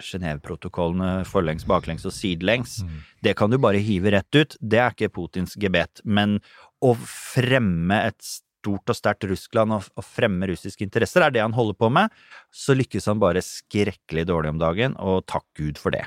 Genéveprotokollene 0.00 1.26
forlengs, 1.28 1.66
baklengs 1.68 2.06
og 2.08 2.16
sidelengs. 2.16 2.80
Det 3.22 3.36
kan 3.36 3.52
du 3.52 3.58
bare 3.60 3.82
hive 3.82 4.14
rett 4.14 4.40
ut. 4.40 4.56
Det 4.60 4.80
er 4.80 4.96
ikke 4.96 5.12
Putins 5.18 5.56
gebet. 5.60 6.00
Men 6.04 6.38
å 6.84 6.94
fremme 7.00 8.02
et 8.08 8.20
stort 8.66 8.90
og 8.90 8.98
sterkt 8.98 9.26
Russland 9.30 9.76
og, 9.76 9.88
og 9.94 10.04
fremme 10.04 10.48
russiske 10.50 10.84
interesser 10.86 11.22
er 11.22 11.34
det 11.34 11.44
han 11.44 11.54
holder 11.56 11.78
på 11.78 11.90
med, 11.92 12.12
så 12.50 12.74
lykkes 12.76 13.06
han 13.12 13.22
bare 13.22 13.44
skrekkelig 13.44 14.26
dårlig 14.26 14.56
om 14.56 14.62
dagen, 14.62 14.96
og 14.98 15.26
takk 15.30 15.46
Gud 15.58 15.78
for 15.78 15.94
det. 15.94 16.06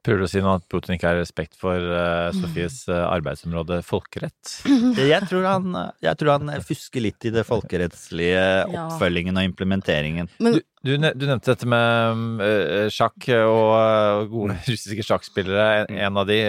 Prøver 0.00 0.22
du 0.22 0.24
å 0.24 0.28
si 0.32 0.40
noe 0.40 0.54
at 0.56 0.64
Putin 0.72 0.94
ikke 0.94 1.10
har 1.10 1.18
respekt 1.20 1.58
for 1.60 1.76
uh, 1.76 2.30
Sofies 2.32 2.86
uh, 2.88 3.02
arbeidsområde 3.10 3.82
folkerett? 3.84 4.54
Jeg 5.10 5.26
tror, 5.28 5.44
han, 5.44 5.76
jeg 6.00 6.16
tror 6.16 6.38
han 6.38 6.52
fusker 6.64 7.04
litt 7.04 7.26
i 7.28 7.32
det 7.34 7.42
folkerettslige 7.44 8.44
oppfølgingen 8.70 9.36
og 9.36 9.48
implementeringen. 9.50 10.30
Men 10.40 10.56
Du, 10.56 10.62
du, 10.88 10.94
du 10.96 11.26
nevnte 11.28 11.52
dette 11.52 11.68
med 11.68 12.40
uh, 12.40 12.86
sjakk 12.92 13.28
og 13.42 14.32
gode 14.32 14.56
russiske 14.70 15.04
sjakkspillere. 15.04 15.68
En, 15.82 16.00
en 16.08 16.22
av 16.22 16.30
de, 16.32 16.40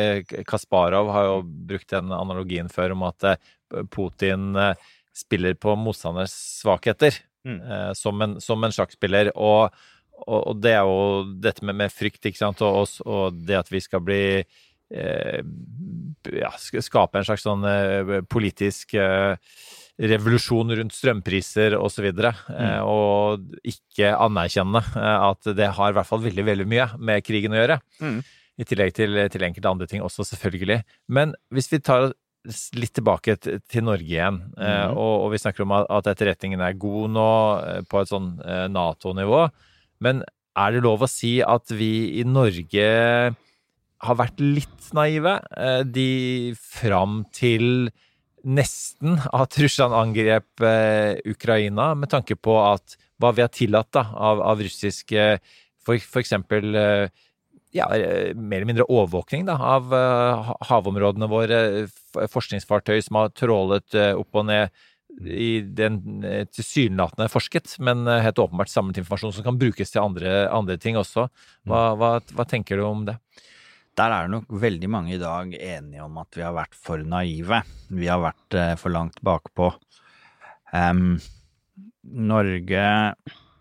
Kasparov, 0.47 1.12
har 1.12 1.28
jo 1.34 1.41
brukt 1.43 1.91
den 1.91 2.16
analogien 2.16 2.72
før 2.72 2.95
om 2.95 3.04
at 3.10 3.34
Putin 3.91 4.56
spiller 5.16 5.60
på 5.60 5.76
motstanders 5.80 6.38
svakheter 6.62 7.20
Mm. 7.41 7.58
som, 7.97 8.20
en, 8.22 8.36
som 8.38 8.62
en 8.62 8.70
sjakkspiller. 8.70 9.32
Og, 9.34 9.74
og, 10.28 10.40
og 10.52 10.60
det 10.64 10.74
er 10.78 10.86
jo 10.88 11.24
dette 11.42 11.66
med, 11.66 11.76
med 11.84 11.94
frykt, 11.94 12.26
ikke 12.30 12.38
sant, 12.42 12.62
og, 12.62 12.82
oss, 12.86 13.00
og 13.06 13.38
det 13.48 13.58
at 13.60 13.72
vi 13.72 13.82
skal 13.84 14.04
bli 14.06 14.22
eh, 14.42 15.42
ja, 16.38 16.52
skape 16.60 17.20
en 17.22 17.28
slags 17.28 17.46
sånn 17.48 17.64
eh, 17.68 18.18
politisk 18.30 18.96
eh, 19.00 19.36
revolusjon 20.02 20.72
rundt 20.80 20.96
strømpriser 20.96 21.76
osv. 21.78 22.08
videre 22.08 22.32
eh, 22.56 22.80
og 22.82 23.44
ikke 23.68 24.14
anerkjenne 24.18 24.82
eh, 24.96 25.18
at 25.32 25.52
det 25.58 25.72
har 25.78 25.92
i 25.94 25.98
hvert 26.00 26.10
fall 26.10 26.24
veldig 26.24 26.46
veldig 26.48 26.68
mye 26.72 26.88
med 26.98 27.26
krigen 27.28 27.54
å 27.54 27.60
gjøre. 27.62 27.80
Mm. 28.02 28.22
I 28.62 28.66
tillegg 28.68 28.94
til, 28.98 29.16
til 29.34 29.46
enkelte 29.48 29.70
andre 29.72 29.88
ting 29.90 30.04
også, 30.06 30.26
selvfølgelig. 30.28 30.82
Men 31.10 31.32
hvis 31.54 31.70
vi 31.72 31.80
tar 31.82 32.12
litt 32.76 32.94
tilbake 32.98 33.36
til 33.42 33.84
Norge 33.86 34.08
igjen, 34.10 34.40
eh, 34.58 34.88
Mhm. 34.90 34.98
og, 34.98 35.14
og 35.26 35.32
vi 35.34 35.40
snakker 35.42 35.62
om 35.66 35.76
at, 35.78 36.08
etterretningen 36.10 36.62
er 36.66 36.74
god 36.82 37.12
nå 37.14 37.28
eh, 37.62 37.82
på 37.90 38.02
et 38.02 38.10
sånn 38.10 38.32
eh, 38.42 38.66
Nato-nivå, 38.74 39.44
men 40.02 40.24
er 40.58 40.76
det 40.76 40.84
lov 40.84 41.06
å 41.06 41.10
si 41.10 41.39
at 41.45 41.72
vi 41.72 42.20
i 42.20 42.26
Norge 42.28 42.86
har 44.02 44.18
vært 44.20 44.41
litt 44.41 44.91
naive? 44.97 45.38
Eh, 45.56 45.82
de 45.88 46.54
fram 46.58 47.22
til 47.36 47.91
nesten 48.41 49.20
at 49.38 49.58
Russland 49.62 49.95
angrep 49.95 50.64
eh, 50.66 51.22
Ukraina, 51.30 51.93
med 51.95 52.12
tanke 52.12 52.36
på 52.36 52.58
at 52.66 52.97
hva 53.22 53.34
vi 53.38 53.45
har 53.45 53.52
tillatt 53.54 53.91
da, 53.93 54.08
av, 54.18 54.41
av 54.41 54.64
russisk 54.64 55.14
for, 55.14 56.02
for 56.02 56.24
eksempel 56.24 56.74
eh, 56.76 57.06
ja, 57.72 57.86
mer 58.36 58.58
eller 58.58 58.68
mindre 58.68 58.89
overvåkning 58.89 59.45
da, 59.47 59.56
av 59.78 59.93
havområdene 60.68 61.30
våre, 61.32 61.60
forskningsfartøy 62.34 62.97
som 63.06 63.22
har 63.22 63.32
trålet 63.38 63.95
opp 63.95 64.41
og 64.41 64.49
ned 64.49 64.74
i 65.22 65.62
den 65.62 66.24
eh, 66.26 66.45
tilsynelatende 66.49 67.30
forsket, 67.30 67.76
men 67.84 68.05
eh, 68.07 68.22
helt 68.26 68.39
åpenbart 68.41 68.72
samlet 68.72 69.01
informasjon 69.01 69.34
som 69.36 69.45
kan 69.45 69.59
brukes 69.62 69.93
til 69.93 70.03
andre, 70.03 70.45
andre 70.49 70.78
ting 70.82 70.97
også. 70.99 71.28
Hva, 71.68 71.82
hva, 71.99 72.16
hva 72.34 72.45
tenker 72.49 72.80
du 72.80 72.86
om 72.88 73.05
det? 73.09 73.18
Der 73.99 74.14
er 74.16 74.32
nok 74.32 74.47
veldig 74.62 74.89
mange 74.89 75.16
i 75.18 75.22
dag 75.22 75.51
enige 75.57 76.05
om 76.05 76.18
at 76.22 76.38
vi 76.38 76.45
har 76.45 76.55
vært 76.55 76.78
for 76.80 77.03
naive. 77.03 77.62
Vi 77.91 78.07
har 78.07 78.24
vært 78.24 78.57
eh, 78.57 78.74
for 78.80 78.93
langt 78.93 79.20
bakpå. 79.26 79.74
Um, 80.72 81.20
Norge, 82.01 82.88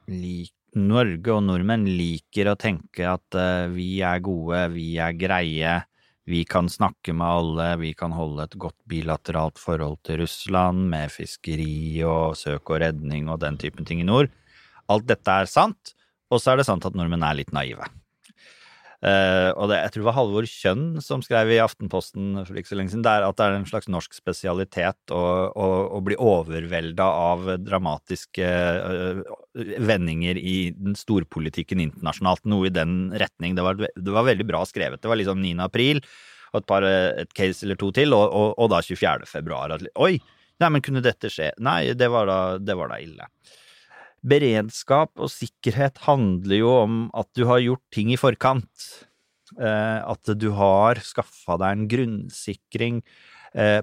lik, 0.09 0.55
Norge 0.79 1.33
og 1.35 1.43
nordmenn 1.43 1.89
liker 1.99 2.53
å 2.53 2.59
tenke 2.59 3.09
at 3.11 3.35
uh, 3.35 3.67
vi 3.75 3.99
er 4.07 4.23
gode, 4.23 4.63
vi 4.71 4.93
er 5.03 5.17
greie, 5.19 5.73
vi 6.29 6.43
kan 6.45 6.69
snakke 6.69 7.15
med 7.17 7.27
alle, 7.27 7.69
vi 7.81 7.95
kan 7.97 8.13
holde 8.13 8.45
et 8.45 8.59
godt 8.61 8.77
bilateralt 8.89 9.59
forhold 9.59 9.99
til 10.07 10.21
Russland 10.23 10.85
med 10.93 11.13
fiskeri 11.13 12.03
og 12.07 12.37
søk 12.39 12.71
og 12.71 12.83
redning 12.85 13.31
og 13.33 13.41
den 13.43 13.59
typen 13.59 13.89
ting 13.89 14.03
i 14.03 14.07
nord. 14.07 14.29
Alt 14.91 15.09
dette 15.09 15.31
er 15.31 15.49
sant, 15.51 15.95
og 16.31 16.43
så 16.43 16.53
er 16.53 16.61
det 16.61 16.69
sant 16.69 16.87
at 16.87 16.99
nordmenn 16.99 17.25
er 17.27 17.41
litt 17.41 17.55
naive. 17.57 17.89
Eh, 19.01 19.49
og 19.57 19.71
det, 19.71 19.79
jeg 19.81 19.93
tror 19.95 20.03
det 20.03 20.07
var 20.11 20.17
Halvor 20.19 20.47
Kjønn 20.49 20.85
som 21.01 21.23
skrev 21.25 21.55
i 21.55 21.61
Aftenposten 21.63 22.43
for 22.45 22.59
ikke 22.61 22.69
så 22.69 22.77
lenge 22.77 22.93
siden, 22.93 23.05
det 23.07 23.15
er 23.17 23.25
at 23.25 23.39
det 23.39 23.47
er 23.47 23.55
en 23.57 23.69
slags 23.71 23.89
norsk 23.89 24.13
spesialitet 24.13 25.15
å, 25.17 25.23
å, 25.49 25.69
å 25.97 26.01
bli 26.05 26.19
overvelda 26.21 27.07
av 27.07 27.49
dramatiske 27.65 28.51
uh, 28.51 29.23
vendinger 29.57 30.37
i 30.37 30.59
den 30.77 30.99
storpolitikken 31.01 31.81
internasjonalt. 31.87 32.45
Noe 32.51 32.69
i 32.69 32.75
den 32.75 33.09
retning. 33.17 33.57
Det 33.57 33.65
var, 33.65 33.81
det 33.81 34.17
var 34.19 34.29
veldig 34.29 34.49
bra 34.53 34.67
skrevet. 34.69 35.01
Det 35.01 35.09
var 35.09 35.21
liksom 35.21 35.41
9. 35.41 35.57
april 35.65 36.03
og 36.51 36.61
et, 36.61 36.69
par, 36.69 36.85
et 36.85 37.33
case 37.37 37.65
eller 37.65 37.79
to 37.81 37.89
til, 37.95 38.13
og, 38.13 38.27
og, 38.27 38.53
og 38.61 38.71
da 38.73 38.83
24. 38.85 39.29
februar. 39.31 39.79
Oi! 40.03 40.19
Nei, 40.61 40.69
men 40.69 40.83
kunne 40.85 41.01
dette 41.01 41.31
skje? 41.33 41.55
Nei, 41.65 41.95
det 41.97 42.11
var 42.13 42.29
da, 42.29 42.41
det 42.61 42.77
var 42.77 42.91
da 42.93 42.99
ille. 43.01 43.31
Beredskap 44.21 45.15
og 45.17 45.31
sikkerhet 45.33 46.03
handler 46.05 46.61
jo 46.61 46.73
om 46.83 46.97
at 47.17 47.29
du 47.37 47.47
har 47.49 47.63
gjort 47.65 47.85
ting 47.95 48.13
i 48.13 48.21
forkant. 48.21 48.89
Eh, 49.59 49.99
at 50.05 50.33
du 50.39 50.51
har 50.55 51.01
skaffa 51.03 51.57
deg 51.61 51.77
en 51.77 51.89
grunnsikring 51.91 53.01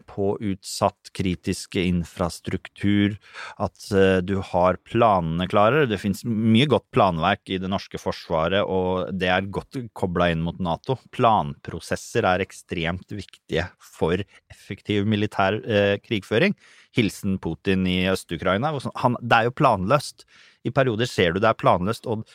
på 0.07 0.29
utsatt 0.39 1.11
kritiske 1.17 1.81
infrastruktur, 1.89 3.17
at 3.59 3.89
eh, 3.91 4.19
du 4.23 4.37
har 4.51 4.79
planene 4.87 5.47
klare. 5.51 5.85
Det 5.89 5.99
finnes 6.01 6.23
mye 6.27 6.67
godt 6.69 6.87
planverk 6.95 7.51
i 7.51 7.59
det 7.61 7.71
norske 7.71 7.99
forsvaret, 8.01 8.63
og 8.63 9.11
det 9.17 9.31
er 9.33 9.51
godt 9.51 9.79
kobla 9.97 10.31
inn 10.33 10.43
mot 10.45 10.59
Nato. 10.63 10.97
Planprosesser 11.15 12.27
er 12.27 12.43
ekstremt 12.45 13.11
viktige 13.11 13.67
for 13.83 14.23
effektiv 14.51 15.07
militær 15.09 15.59
eh, 15.63 15.95
krigføring. 16.03 16.55
Hilsen 16.97 17.37
Putin 17.41 17.85
i 17.89 18.05
Øst-Ukraina. 18.09 18.71
Det 18.73 19.37
er 19.37 19.49
jo 19.49 19.57
planløst. 19.57 20.25
I 20.65 20.73
perioder 20.73 21.09
ser 21.09 21.35
du 21.35 21.41
det 21.43 21.51
er 21.51 21.59
planløst, 21.59 22.07
og, 22.09 22.25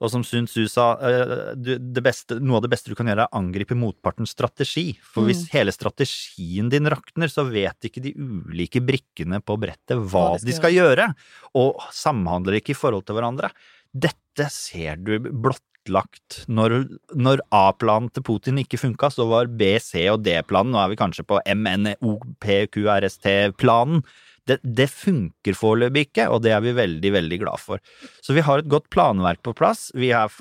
og 0.00 0.08
som 0.08 0.22
Sun 0.24 0.46
Tzu 0.48 0.64
sa, 0.70 0.94
eh, 1.04 1.52
det 1.60 2.02
beste, 2.02 2.38
noe 2.40 2.56
av 2.56 2.62
det 2.64 2.70
beste 2.72 2.88
du 2.88 2.94
kan 2.96 3.04
gjøre, 3.10 3.26
er 3.26 3.28
å 3.28 3.36
angripe 3.36 3.76
motpartens 3.76 4.32
strategi. 4.32 4.96
For 5.04 5.28
hvis 5.28 5.52
hele 5.52 5.68
strategien 5.76 6.72
din 6.72 6.88
rakner, 6.88 7.28
så 7.28 7.44
vet 7.44 7.76
ikke 7.84 8.00
de 8.06 8.14
ulike 8.16 8.80
brikkene 8.80 9.44
på 9.44 9.60
brettet 9.60 10.00
hva, 10.00 10.40
de 10.40 10.52
skal 10.56 10.72
gjøre, 10.72 11.12
og 11.60 11.76
samhandler 11.92 12.56
ikke 12.60 12.72
i 12.72 12.80
forhold 12.80 13.04
til 13.04 13.14
hverandre. 13.18 13.52
Dette 13.92 14.48
ser 14.54 14.96
du 14.96 15.18
blottlagt. 15.20 16.48
Når, 16.48 16.88
når 17.12 17.44
A-planen 17.52 18.08
til 18.14 18.22
Putin 18.24 18.58
ikke 18.64 18.80
funka, 18.80 19.12
så 19.12 19.28
var 19.28 19.52
B, 19.52 19.76
C 19.84 20.08
og 20.08 20.24
D-planen, 20.24 20.72
nå 20.72 20.80
er 20.80 20.88
vi 20.94 21.00
kanskje 21.00 21.28
på 21.28 21.40
MNOPQRST-planen. 21.44 24.00
Det, 24.50 24.58
det 24.64 24.88
funker 24.90 25.56
foreløpig 25.56 26.08
ikke, 26.08 26.26
og 26.32 26.42
det 26.44 26.54
er 26.56 26.64
vi 26.64 26.74
veldig, 26.76 27.12
veldig 27.16 27.38
glad 27.44 27.62
for. 27.62 27.82
Så 28.24 28.34
vi 28.36 28.44
har 28.46 28.62
et 28.62 28.70
godt 28.70 28.88
planverk 28.92 29.42
på 29.46 29.54
plass. 29.56 29.88
Vi 29.94 30.10
er, 30.16 30.32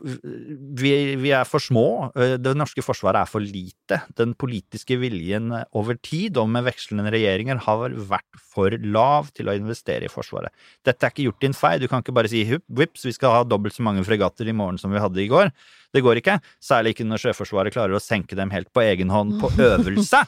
vi, 0.81 0.93
vi 1.21 1.33
er 1.35 1.47
for 1.49 1.63
små. 1.63 2.09
Det 2.15 2.55
norske 2.57 2.83
forsvaret 2.85 3.21
er 3.21 3.29
for 3.29 3.43
lite. 3.43 4.01
Den 4.17 4.33
politiske 4.39 4.97
viljen 5.01 5.51
over 5.77 5.99
tid, 6.01 6.39
og 6.41 6.49
med 6.53 6.67
vekslende 6.67 7.13
regjeringer, 7.13 7.61
har 7.67 7.95
vært 8.09 8.43
for 8.49 8.73
lav 8.83 9.29
til 9.37 9.49
å 9.49 9.55
investere 9.57 10.07
i 10.07 10.11
Forsvaret. 10.11 10.53
Dette 10.85 11.05
er 11.05 11.13
ikke 11.13 11.27
gjort 11.27 11.45
i 11.45 11.49
en 11.51 11.57
fei. 11.57 11.75
Du 11.81 11.87
kan 11.91 12.03
ikke 12.03 12.15
bare 12.15 12.31
si 12.31 12.43
vips, 12.49 13.05
vi 13.05 13.15
skal 13.15 13.37
ha 13.37 13.45
dobbelt 13.47 13.75
så 13.75 13.85
mange 13.85 14.03
fregatter 14.07 14.49
i 14.49 14.55
morgen 14.55 14.79
som 14.81 14.93
vi 14.93 15.01
hadde 15.01 15.21
i 15.23 15.29
går. 15.31 15.51
Det 15.93 16.03
går 16.05 16.21
ikke. 16.21 16.39
Særlig 16.63 16.95
ikke 16.95 17.07
når 17.07 17.23
Sjøforsvaret 17.23 17.75
klarer 17.75 17.97
å 17.97 18.03
senke 18.03 18.37
dem 18.37 18.53
helt 18.53 18.69
på 18.73 18.83
egen 18.85 19.13
hånd 19.13 19.39
på 19.41 19.51
øvelse. 19.71 20.23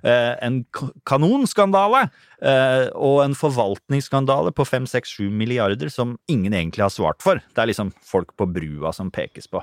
Eh, 0.00 0.32
en 0.46 0.62
kanonskandale 1.08 2.06
eh, 2.40 2.88
og 2.96 3.22
en 3.24 3.36
forvaltningsskandale 3.36 4.54
på 4.56 4.66
5-6-7 4.66 5.28
milliarder 5.30 5.92
som 5.92 6.16
ingen 6.32 6.54
egentlig 6.54 6.86
har 6.86 6.94
svart 6.94 7.22
for. 7.24 7.42
Det 7.52 7.62
er 7.62 7.70
liksom 7.70 7.92
folk 8.06 8.34
på 8.38 8.48
brua 8.50 8.94
som 8.96 9.12
pekes 9.12 9.50
på. 9.52 9.62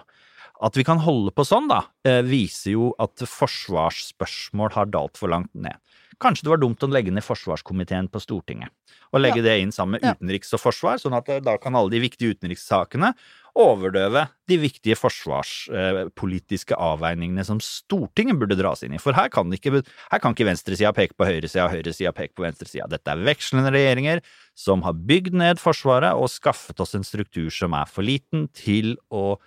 At 0.60 0.76
vi 0.76 0.84
kan 0.84 1.00
holde 1.00 1.32
på 1.32 1.46
sånn, 1.48 1.70
da, 1.72 1.86
eh, 2.08 2.22
viser 2.28 2.76
jo 2.76 2.92
at 3.00 3.24
forsvarsspørsmål 3.24 4.76
har 4.76 4.92
dalt 4.92 5.20
for 5.20 5.32
langt 5.32 5.54
ned. 5.56 5.80
Kanskje 6.20 6.44
det 6.44 6.52
var 6.52 6.60
dumt 6.60 6.84
å 6.84 6.90
legge 6.92 7.14
ned 7.16 7.24
forsvarskomiteen 7.24 8.10
på 8.12 8.20
Stortinget, 8.20 8.74
og 9.14 9.22
legge 9.22 9.40
det 9.46 9.54
inn 9.62 9.72
sammen 9.72 9.96
med 9.96 10.18
utenriks 10.18 10.52
og 10.58 10.60
forsvar, 10.66 11.00
sånn 11.00 11.16
at 11.16 11.32
da 11.46 11.54
kan 11.64 11.78
alle 11.80 11.94
de 11.94 12.02
viktige 12.04 12.36
utenrikssakene 12.36 13.14
overdøve 13.58 14.26
de 14.50 14.58
viktige 14.62 14.98
forsvarspolitiske 15.00 16.78
avveiningene 16.78 17.46
som 17.48 17.62
Stortinget 17.64 18.40
burde 18.40 18.58
dras 18.60 18.84
inn 18.86 18.96
i. 18.98 19.02
For 19.02 19.18
her 19.18 19.32
kan 19.34 19.52
ikke, 19.54 19.82
her 20.12 20.22
kan 20.22 20.36
ikke 20.36 20.48
venstresida 20.50 20.92
peke 20.96 21.18
på 21.18 21.28
høyresida 21.30 21.70
høyresida 21.72 22.14
peke 22.16 22.38
på 22.38 22.46
venstresida. 22.46 22.90
Dette 22.92 23.14
er 23.14 23.26
vekslende 23.26 23.74
regjeringer 23.76 24.24
som 24.58 24.84
har 24.86 24.98
bygd 24.98 25.38
ned 25.40 25.62
Forsvaret 25.62 26.18
og 26.18 26.32
skaffet 26.32 26.80
oss 26.84 26.96
en 26.98 27.08
struktur 27.08 27.50
som 27.54 27.76
er 27.78 27.90
for 27.90 28.06
liten 28.06 28.48
til 28.56 28.96
å 29.10 29.40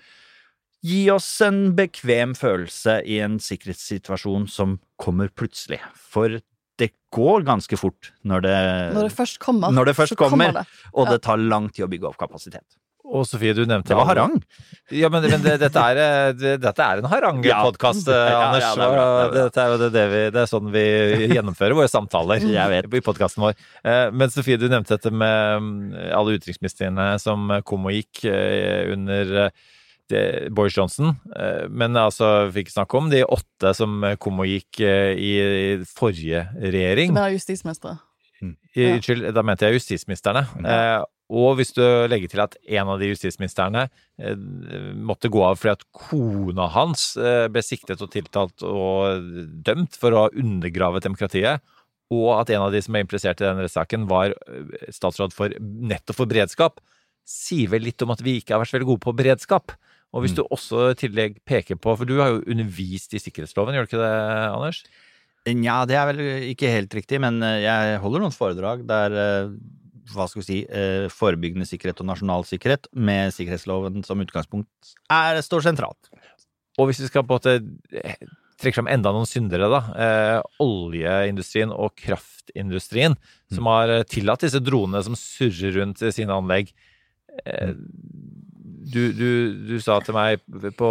gi 0.82 1.04
oss 1.14 1.28
en 1.46 1.76
bekvem 1.78 2.34
følelse 2.34 3.00
i 3.06 3.20
en 3.22 3.38
sikkerhetssituasjon 3.42 4.48
som 4.50 4.80
kommer 4.98 5.30
plutselig. 5.30 5.78
For 5.94 6.40
det 6.80 6.90
går 7.14 7.44
ganske 7.46 7.76
fort 7.78 8.10
når 8.26 8.46
det, 8.46 8.58
Når 8.96 9.08
det 9.08 9.14
først 9.14 9.38
kommer, 9.38 9.70
Når 9.70 9.84
det 9.90 9.96
først 9.96 10.16
kommer 10.16 10.50
kommer, 10.50 10.52
det. 10.62 10.88
og 10.94 11.10
det 11.12 11.22
tar 11.22 11.36
lang 11.38 11.68
tid 11.70 11.84
å 11.86 11.90
bygge 11.92 12.08
opp 12.08 12.18
kapasitet. 12.18 12.66
Og 13.12 13.26
Sofie, 13.28 13.52
du 13.52 13.62
nevnte 13.68 13.90
Det 13.92 13.96
var 13.98 14.06
harang. 14.08 14.38
Ja, 14.92 15.10
men, 15.12 15.24
men 15.28 15.42
det, 15.44 15.58
dette, 15.60 15.82
er, 15.92 15.98
eh, 16.00 16.30
det, 16.36 16.52
dette 16.62 16.84
er 16.86 17.02
en 17.02 17.08
harangpodkast, 17.12 18.08
Ja. 18.12 18.22
Ja, 18.30 18.38
Anders. 18.46 18.64
ja, 18.64 18.70
det 18.78 18.86
er 18.86 18.94
bra, 18.94 19.04
det 19.04 19.42
er 19.42 19.50
bra. 19.52 19.64
Er 19.66 19.76
det, 19.82 19.88
det, 19.96 20.04
vi, 20.12 20.22
det 20.32 20.40
er 20.42 20.48
sånn 20.50 20.70
vi 20.72 20.84
gjennomfører 21.34 21.76
våre 21.76 21.90
samtaler 21.92 22.46
Jeg 22.48 22.72
vet. 22.72 22.88
i 22.88 23.02
podkasten 23.04 23.44
vår. 23.44 23.58
Eh, 23.84 24.06
Men 24.16 24.32
Sofie, 24.32 24.56
du 24.60 24.64
nevnte 24.72 24.96
dette 24.96 25.12
med 25.12 25.68
mm, 25.68 25.92
alle 26.16 26.38
utenriksministrene 26.38 27.10
som 27.22 27.52
kom 27.68 27.88
og 27.90 27.96
gikk 27.98 28.24
eh, 28.32 28.88
under 28.96 29.34
eh, 29.48 30.48
Boris 30.52 30.74
Johnson, 30.76 31.14
eh, 31.36 31.66
men 31.72 31.96
altså 31.96 32.48
fikk 32.52 32.72
snakke 32.72 32.98
om 32.98 33.06
de 33.12 33.22
åtte 33.24 33.70
som 33.78 34.02
kom 34.20 34.40
og 34.44 34.48
gikk 34.50 34.82
eh, 34.84 35.12
i 35.16 35.32
forrige 35.88 36.46
regjering. 36.60 37.12
Som 37.14 37.22
er 37.22 37.36
justisministre. 37.36 37.94
Unnskyld, 38.42 39.28
da 39.36 39.42
mente 39.46 39.68
jeg 39.68 39.78
justisministrene. 39.78 40.42
Eh, 40.66 41.00
og 41.32 41.56
hvis 41.56 41.72
du 41.72 41.82
legger 42.12 42.28
til 42.28 42.42
at 42.44 42.56
en 42.76 42.90
av 42.92 43.00
de 43.00 43.08
justisministerne 43.08 43.86
eh, 44.20 44.40
måtte 45.00 45.30
gå 45.32 45.40
av 45.46 45.56
fordi 45.56 45.72
at 45.72 45.86
kona 45.96 46.66
hans 46.74 47.14
eh, 47.16 47.46
ble 47.52 47.62
siktet 47.64 48.02
og 48.04 48.10
tiltalt 48.12 48.64
og 48.68 49.30
dømt 49.64 49.96
for 49.98 50.12
å 50.12 50.26
ha 50.26 50.34
undergravet 50.36 51.06
demokratiet, 51.06 51.64
og 52.12 52.28
at 52.36 52.52
en 52.52 52.66
av 52.66 52.74
de 52.74 52.82
som 52.84 52.98
er 52.98 53.06
implisert 53.06 53.40
i 53.40 53.46
den 53.46 53.62
rettssaken, 53.64 54.04
var 54.10 54.34
eh, 54.34 54.90
statsråd 54.92 55.32
for 55.36 55.56
nettopp 55.62 56.20
for 56.20 56.28
beredskap, 56.28 56.84
sier 57.24 57.72
vel 57.72 57.86
litt 57.86 58.04
om 58.04 58.12
at 58.12 58.20
vi 58.24 58.36
ikke 58.40 58.52
har 58.52 58.60
vært 58.60 58.74
så 58.74 58.80
veldig 58.80 58.92
gode 58.92 59.04
på 59.06 59.16
beredskap. 59.16 59.76
Og 60.12 60.26
hvis 60.26 60.34
du 60.36 60.42
også 60.44 60.90
i 60.90 60.96
tillegg 61.00 61.38
peker 61.48 61.78
på 61.80 61.94
For 61.96 62.04
du 62.04 62.18
har 62.18 62.34
jo 62.34 62.42
undervist 62.44 63.14
i 63.16 63.20
sikkerhetsloven, 63.22 63.72
gjør 63.72 63.86
du 63.86 63.88
ikke 63.88 64.02
det, 64.02 64.16
Anders? 64.52 64.82
Nja, 65.48 65.78
det 65.88 65.96
er 65.96 66.10
vel 66.10 66.20
ikke 66.50 66.74
helt 66.74 66.92
riktig, 66.92 67.22
men 67.24 67.40
jeg 67.40 68.02
holder 68.02 68.20
noen 68.20 68.34
foredrag 68.36 68.84
der 68.86 69.16
hva 70.10 70.26
skal 70.28 70.42
vi 70.42 70.46
si, 70.48 70.58
eh, 70.66 71.06
forebyggende 71.12 71.66
sikkerhet 71.68 72.02
og 72.02 72.08
nasjonal 72.10 72.46
sikkerhet 72.48 72.88
med 72.92 73.34
sikkerhetsloven 73.36 74.02
som 74.06 74.22
utgangspunkt 74.22 74.94
er, 75.12 75.38
står 75.44 75.66
sentralt. 75.68 76.10
Og 76.80 76.88
hvis 76.88 77.02
vi 77.04 77.10
skal 77.10 77.26
på 77.26 77.36
en 77.36 77.38
måte 77.38 78.00
eh, 78.02 78.24
trekke 78.62 78.78
fram 78.78 78.90
enda 78.90 79.12
noen 79.14 79.28
syndere, 79.28 79.68
da. 79.70 79.82
Eh, 80.06 80.38
oljeindustrien 80.62 81.72
og 81.74 81.94
kraftindustrien, 81.98 83.16
som 83.52 83.68
har 83.70 83.92
eh, 83.92 84.06
tillatt 84.08 84.46
disse 84.46 84.62
dronene 84.62 85.02
som 85.06 85.18
surrer 85.18 85.76
rundt 85.78 86.02
sine 86.14 86.34
anlegg. 86.34 86.72
Eh, 87.44 87.74
du, 88.92 89.02
du, 89.14 89.28
du 89.70 89.76
sa 89.80 90.00
til 90.04 90.16
meg 90.16 90.42
på, 90.78 90.88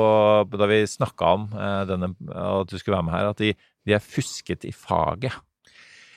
da 0.55 0.69
vi 0.71 0.81
snakka 0.89 1.33
om 1.37 1.49
eh, 1.51 1.81
denne, 1.89 2.13
at 2.31 2.71
du 2.71 2.77
skulle 2.79 2.97
være 2.97 3.07
med 3.09 3.17
her, 3.17 3.31
at 3.33 3.43
de, 3.43 3.53
de 3.87 3.97
er 3.97 4.03
fusket 4.03 4.67
i 4.69 4.73
faget. 4.75 5.35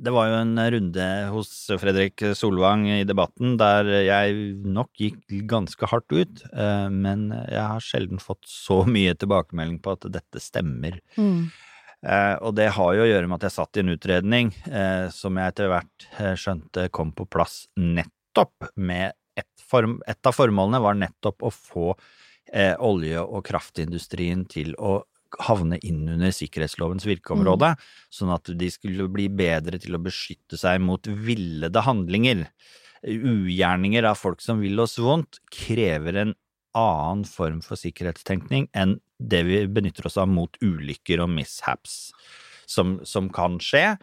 Det 0.00 0.12
var 0.14 0.30
jo 0.30 0.36
en 0.40 0.60
runde 0.74 1.06
hos 1.34 1.50
Fredrik 1.80 2.22
Solvang 2.36 2.86
i 2.88 3.04
debatten 3.08 3.56
der 3.60 3.88
jeg 4.00 4.36
nok 4.64 4.90
gikk 4.96 5.34
ganske 5.50 5.88
hardt 5.90 6.12
ut, 6.14 6.44
eh, 6.52 6.86
men 6.88 7.28
jeg 7.44 7.60
har 7.60 7.84
sjelden 7.84 8.22
fått 8.22 8.48
så 8.48 8.82
mye 8.88 9.12
tilbakemelding 9.18 9.80
på 9.84 9.96
at 9.96 10.08
dette 10.12 10.42
stemmer. 10.42 10.98
Mm. 11.20 11.50
Eh, 12.00 12.36
og 12.40 12.56
det 12.56 12.70
har 12.78 12.94
jo 12.96 13.04
å 13.04 13.10
gjøre 13.10 13.28
med 13.28 13.40
at 13.40 13.50
jeg 13.50 13.58
satt 13.58 13.76
i 13.76 13.84
en 13.84 13.92
utredning 13.92 14.54
eh, 14.70 15.06
som 15.12 15.36
jeg 15.36 15.52
etter 15.52 15.68
hvert 15.72 16.08
skjønte 16.40 16.88
kom 16.96 17.12
på 17.16 17.28
plass 17.28 17.66
nettopp 17.76 18.70
med 18.80 19.12
et, 19.36 19.52
form, 19.68 19.98
et 20.08 20.26
av 20.26 20.36
formålene 20.36 20.80
var 20.82 20.96
nettopp 20.96 21.44
å 21.44 21.52
få 21.52 21.92
eh, 22.52 22.74
olje- 22.80 23.22
og 23.22 23.44
kraftindustrien 23.46 24.46
til 24.50 24.72
å 24.78 25.00
havne 25.46 25.78
inn 25.86 26.02
under 26.08 26.32
sikkerhetslovens 26.34 27.06
virkeområde, 27.08 27.74
sånn 28.12 28.32
at 28.34 28.50
de 28.58 28.70
skulle 28.72 29.06
bli 29.12 29.28
bedre 29.32 29.80
til 29.82 29.96
å 29.96 30.02
beskytte 30.02 30.58
seg 30.60 30.80
mot 30.82 31.06
villede 31.06 31.84
handlinger. 31.86 32.46
Ugjerninger 33.06 34.04
av 34.10 34.18
folk 34.20 34.42
som 34.44 34.60
vil 34.60 34.80
oss 34.82 34.98
vondt, 35.00 35.40
krever 35.52 36.18
en 36.24 36.34
annen 36.76 37.24
form 37.26 37.60
for 37.64 37.78
sikkerhetstenkning 37.80 38.68
enn 38.78 38.98
det 39.18 39.42
vi 39.48 39.64
benytter 39.66 40.06
oss 40.06 40.18
av 40.20 40.30
mot 40.30 40.54
ulykker 40.62 41.22
og 41.24 41.32
mishaps, 41.34 42.12
som, 42.70 42.98
som 43.06 43.28
kan 43.34 43.58
skje, 43.62 43.96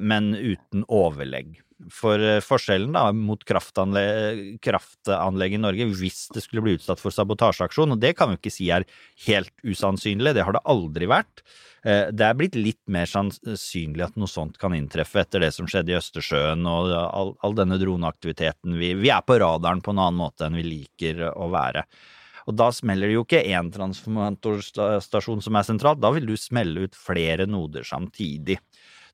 men 0.00 0.32
uten 0.34 0.84
overlegg. 0.88 1.58
For 1.94 2.18
eh, 2.18 2.40
forskjellen 2.42 2.96
da 2.96 3.04
mot 3.14 3.44
kraftanlegg, 3.46 4.56
kraftanlegg 4.64 5.54
i 5.54 5.60
Norge, 5.62 5.86
hvis 5.94 6.24
det 6.34 6.42
skulle 6.42 6.64
bli 6.64 6.74
utsatt 6.74 6.98
for 6.98 7.14
sabotasjeaksjon, 7.14 7.94
og 7.94 8.00
det 8.02 8.16
kan 8.18 8.32
vi 8.32 8.38
ikke 8.40 8.50
si 8.50 8.66
er 8.74 8.86
helt 9.28 9.52
usannsynlig, 9.62 10.34
det 10.34 10.46
har 10.48 10.56
det 10.58 10.64
aldri 10.66 11.06
vært. 11.10 11.44
Eh, 11.86 12.10
Det 12.10 12.26
er 12.26 12.34
blitt 12.34 12.58
litt 12.58 12.82
mer 12.90 13.06
sannsynlig 13.06 14.08
at 14.08 14.18
noe 14.18 14.26
sånt 14.26 14.58
kan 14.58 14.74
inntreffe 14.74 15.22
etter 15.22 15.46
det 15.46 15.52
som 15.54 15.70
skjedde 15.70 15.94
i 15.94 15.98
Østersjøen 16.00 16.66
og 16.66 16.90
all, 16.98 17.34
all 17.46 17.54
denne 17.54 17.78
droneaktiviteten. 17.78 18.74
Vi, 18.74 18.94
vi 18.98 19.14
er 19.14 19.22
på 19.22 19.38
radaren 19.38 19.80
på 19.84 19.94
en 19.94 20.02
annen 20.02 20.18
måte 20.18 20.48
enn 20.48 20.58
vi 20.58 20.66
liker 20.66 21.28
å 21.30 21.46
være. 21.54 21.86
Og 22.48 22.56
da 22.56 22.70
smeller 22.72 23.10
det 23.10 23.14
jo 23.18 23.22
ikke 23.26 23.44
én 23.44 23.68
transformatorstasjon 23.70 25.42
som 25.44 25.58
er 25.60 25.66
sentralt, 25.68 26.00
da 26.00 26.10
vil 26.14 26.26
du 26.26 26.34
smelle 26.40 26.88
ut 26.88 26.96
flere 26.96 27.44
noder 27.46 27.84
samtidig. 27.84 28.56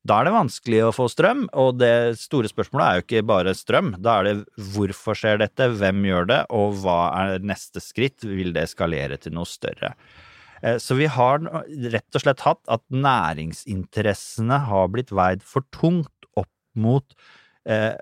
Da 0.05 0.19
er 0.21 0.29
det 0.29 0.35
vanskelig 0.35 0.83
å 0.85 0.93
få 0.93 1.07
strøm, 1.09 1.47
og 1.57 1.79
det 1.81 2.19
store 2.21 2.51
spørsmålet 2.51 2.85
er 2.87 2.99
jo 2.99 3.05
ikke 3.07 3.23
bare 3.31 3.55
strøm. 3.57 3.95
Da 4.05 4.19
er 4.21 4.27
det 4.29 4.65
hvorfor 4.75 5.17
skjer 5.17 5.41
dette, 5.41 5.71
hvem 5.81 6.03
gjør 6.05 6.29
det, 6.29 6.41
og 6.53 6.77
hva 6.83 6.99
er 7.23 7.47
neste 7.47 7.81
skritt? 7.81 8.21
Vil 8.29 8.53
det 8.53 8.67
eskalere 8.69 9.17
til 9.17 9.33
noe 9.37 9.49
større? 9.49 9.95
Eh, 10.61 10.77
Så 10.77 10.99
vi 10.99 11.09
har 11.09 11.41
rett 11.41 12.19
og 12.19 12.21
slett 12.21 12.45
hatt 12.45 12.61
at 12.69 12.85
næringsinteressene 12.93 14.61
har 14.69 14.93
blitt 14.93 15.15
veid 15.15 15.43
for 15.43 15.65
tungt 15.73 16.29
opp 16.37 16.53
mot 16.77 17.17
eh, 17.65 17.97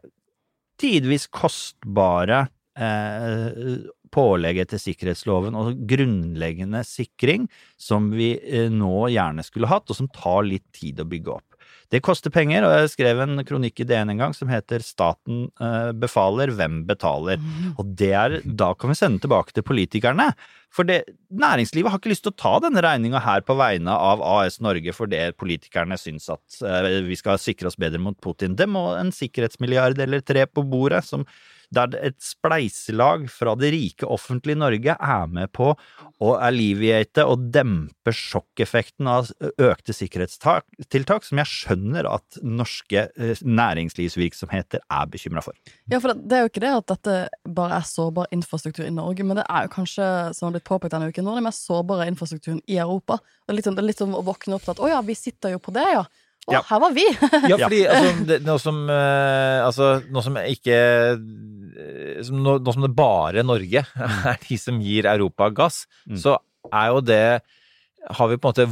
tidvis 0.82 1.28
kostbare 1.30 2.48
eh, 2.74 3.86
pålegget 4.12 4.74
til 4.74 4.82
sikkerhetsloven 4.88 5.54
og 5.56 5.86
grunnleggende 5.88 6.82
sikring 6.84 7.46
som 7.78 8.10
vi 8.10 8.34
eh, 8.42 8.66
nå 8.74 9.06
gjerne 9.14 9.46
skulle 9.46 9.70
hatt, 9.70 9.86
og 9.86 9.96
som 10.02 10.10
tar 10.10 10.42
litt 10.50 10.66
tid 10.74 10.98
å 10.98 11.06
bygge 11.08 11.38
opp. 11.38 11.46
Det 11.92 12.00
koster 12.00 12.32
penger, 12.32 12.64
og 12.64 12.72
jeg 12.72 12.90
skrev 12.94 13.20
en 13.20 13.42
kronikk 13.44 13.82
i 13.82 13.86
DN 13.88 14.14
en 14.14 14.22
gang 14.22 14.32
som 14.32 14.48
heter 14.48 14.80
'Staten 14.80 15.50
eh, 15.60 15.90
befaler, 15.92 16.48
hvem 16.56 16.86
betaler'? 16.88 17.36
Og 17.76 17.92
det 18.00 18.12
er, 18.16 18.40
da 18.44 18.72
kan 18.72 18.88
vi 18.88 18.96
sende 18.96 19.20
tilbake 19.20 19.52
til 19.52 19.62
politikerne. 19.62 20.30
For 20.72 20.88
det, 20.88 21.04
næringslivet 21.28 21.92
har 21.92 22.00
ikke 22.00 22.14
lyst 22.14 22.24
til 22.24 22.32
å 22.32 22.40
ta 22.40 22.54
denne 22.64 22.80
regninga 22.80 23.20
her 23.20 23.44
på 23.44 23.56
vegne 23.60 23.92
av 23.92 24.24
AS 24.24 24.56
Norge 24.64 24.94
for 24.96 25.06
det 25.06 25.36
politikerne 25.36 25.98
syns 26.00 26.30
at 26.32 26.62
eh, 26.64 27.02
vi 27.04 27.18
skal 27.18 27.36
sikre 27.36 27.68
oss 27.68 27.76
bedre 27.76 28.00
mot 28.00 28.16
Putin. 28.24 28.56
Det 28.56 28.68
må 28.72 28.94
en 28.96 29.12
sikkerhetsmilliard 29.12 30.00
eller 30.00 30.24
tre 30.24 30.46
på 30.48 30.64
bordet, 30.64 31.04
som, 31.04 31.26
der 31.74 31.96
et 32.00 32.18
spleiselag 32.22 33.28
fra 33.32 33.54
det 33.58 33.72
rike 33.74 34.08
offentlige 34.08 34.60
Norge 34.60 34.96
er 34.96 35.30
med 35.32 35.52
på 35.56 35.72
å 36.22 36.32
alleviate 36.36 37.24
og 37.26 37.48
dempe 37.54 38.14
sjokkeffekten 38.14 39.08
av 39.10 39.30
økte 39.62 39.94
sikkerhetstiltak, 39.96 41.26
som 41.26 41.40
jeg 41.42 41.50
skjønner 41.50 42.08
at 42.10 42.38
norske 42.42 43.06
eh, 43.10 43.42
næringslivsvirksomheter 43.42 44.84
er 44.84 45.10
bekymra 45.10 45.42
for. 45.44 45.56
Ja, 45.90 45.98
for 45.98 46.12
det, 46.12 46.28
det 46.30 46.38
er 46.38 46.44
jo 46.44 46.52
ikke 46.52 46.64
det 46.64 46.74
at 46.76 46.90
dette 46.92 47.16
bare 47.58 47.80
er 47.80 47.88
sårbar 47.88 48.30
infrastruktur 48.34 48.86
i 48.86 48.94
Norge, 48.94 49.26
men 49.26 49.40
det 49.40 49.46
er 49.48 49.66
jo 49.66 49.74
kanskje, 49.76 50.08
som 50.36 50.48
har 50.48 50.56
blitt 50.56 50.68
påpekt 50.68 50.94
denne 50.94 51.10
uken, 51.10 51.26
noe 51.26 51.36
av 51.36 51.42
den 51.42 51.48
mest 51.48 51.66
sårbare 51.68 52.08
infrastrukturen 52.10 52.62
i 52.70 52.78
Europa. 52.82 53.18
Og 53.48 53.56
litt 53.56 53.66
sånn, 53.66 53.78
det 53.78 53.84
er 53.84 53.90
litt 53.90 54.02
sånn 54.02 54.16
å 54.16 54.24
våkne 54.26 54.58
opp 54.58 54.66
til 54.66 54.74
at 54.76 54.82
å 54.82 54.92
ja, 54.92 55.00
vi 55.06 55.16
sitter 55.18 55.56
jo 55.56 55.62
på 55.62 55.74
det, 55.74 55.86
ja. 55.90 56.04
Å, 56.48 56.52
Ja. 56.56 56.60
her 56.66 56.80
var 56.82 56.92
vi! 56.96 57.04
Ja, 57.52 57.56
fordi 57.62 57.82
altså, 57.86 58.24
det, 58.26 58.40
nå 58.46 58.56
som 58.58 58.80
uh, 58.90 59.62
Altså, 59.66 59.92
nå 60.10 60.22
som 60.26 60.36
ikke 60.42 60.76
eh, 61.14 62.22
som, 62.26 62.40
nå, 62.42 62.56
nå 62.64 62.74
som 62.74 62.82
det 62.86 62.90
bare 62.98 63.44
Norge 63.46 63.84
er 64.32 64.40
de 64.48 64.58
som 64.60 64.80
gir 64.82 65.06
Europa 65.10 65.50
gass, 65.54 65.84
Mm. 66.08 66.18
så 66.18 66.34
er 66.72 66.88
jo 66.90 67.00
det 67.06 67.22
Har 68.18 68.26
vi 68.32 68.36
på 68.42 68.50
en 68.50 68.52
måte 68.52 68.66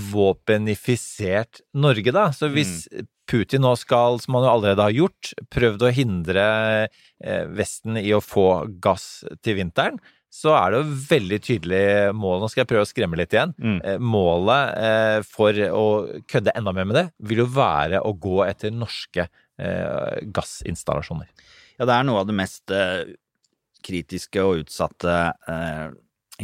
våpenifisert 0.65 1.61
Norge, 1.79 2.11
da? 2.13 2.29
Så 2.35 2.49
hvis 2.53 2.89
Putin 3.31 3.63
nå 3.63 3.77
skal, 3.79 4.19
som 4.19 4.35
han 4.35 4.43
jo 4.49 4.51
allerede 4.57 4.83
har 4.83 4.95
gjort, 4.97 5.31
prøvd 5.55 5.85
å 5.87 5.93
hindre 5.95 6.47
eh, 7.23 7.45
Vesten 7.55 7.97
i 8.01 8.11
å 8.17 8.19
få 8.25 8.49
gass 8.83 9.23
til 9.47 9.61
vinteren, 9.61 10.01
så 10.31 10.53
er 10.55 10.71
det 10.71 10.79
jo 10.81 10.99
veldig 11.11 11.39
tydelig 11.43 11.85
mål. 12.15 12.39
Nå 12.41 12.49
skal 12.51 12.63
jeg 12.63 12.71
prøve 12.71 12.87
å 12.87 12.89
skremme 12.89 13.19
litt 13.19 13.35
igjen. 13.35 13.53
Mm. 13.59 13.79
Eh, 13.83 13.97
Målet 13.99 14.77
eh, 14.79 15.17
for 15.27 15.57
å 15.75 15.87
kødde 16.31 16.55
enda 16.55 16.75
mer 16.77 16.87
med 16.87 16.99
det, 17.01 17.07
vil 17.27 17.43
jo 17.43 17.49
være 17.51 18.03
å 18.07 18.13
gå 18.15 18.37
etter 18.47 18.75
norske 18.75 19.27
eh, 19.27 20.21
gassinstallasjoner. 20.31 21.33
Ja, 21.81 21.89
det 21.89 21.97
er 21.97 22.07
noe 22.07 22.23
av 22.23 22.29
det 22.29 22.37
mest 22.37 22.71
kritiske 23.81 24.43
og 24.45 24.67
utsatte 24.67 25.15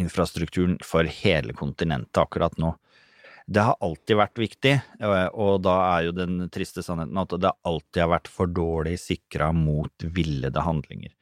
infrastrukturen 0.01 0.79
for 0.81 1.05
hele 1.05 1.53
kontinentet 1.53 2.23
akkurat 2.23 2.57
nå. 2.57 2.71
Det 3.45 3.63
har 3.63 3.77
alltid 3.85 4.17
vært 4.19 4.41
viktig, 4.41 4.73
og 5.37 5.61
da 5.63 5.75
er 5.91 6.07
jo 6.09 6.15
den 6.17 6.39
triste 6.51 6.81
sannheten 6.83 7.21
at 7.21 7.37
det 7.37 7.53
alltid 7.69 8.01
har 8.03 8.15
vært 8.15 8.33
for 8.33 8.49
dårlig 8.49 8.97
sikra 8.99 9.51
mot 9.55 10.09
villede 10.17 10.65
handlinger. 10.65 11.13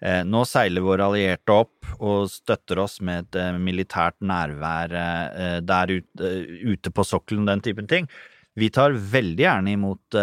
Eh, 0.00 0.22
Nå 0.24 0.44
seiler 0.48 0.84
våre 0.84 1.06
allierte 1.10 1.52
opp 1.52 1.88
og 2.00 2.28
støtter 2.32 2.80
oss 2.80 2.98
med 3.04 3.26
et 3.26 3.40
eh, 3.40 3.56
militært 3.60 4.16
nærvær 4.24 4.94
eh, 4.96 5.56
der 5.60 5.92
ute, 6.00 6.92
på 6.92 7.06
sokkelen, 7.06 7.48
den 7.48 7.64
typen 7.64 7.90
ting. 7.90 8.08
Vi 8.58 8.66
tar 8.74 8.92
veldig 8.92 9.44
gjerne 9.44 9.72
imot 9.76 10.16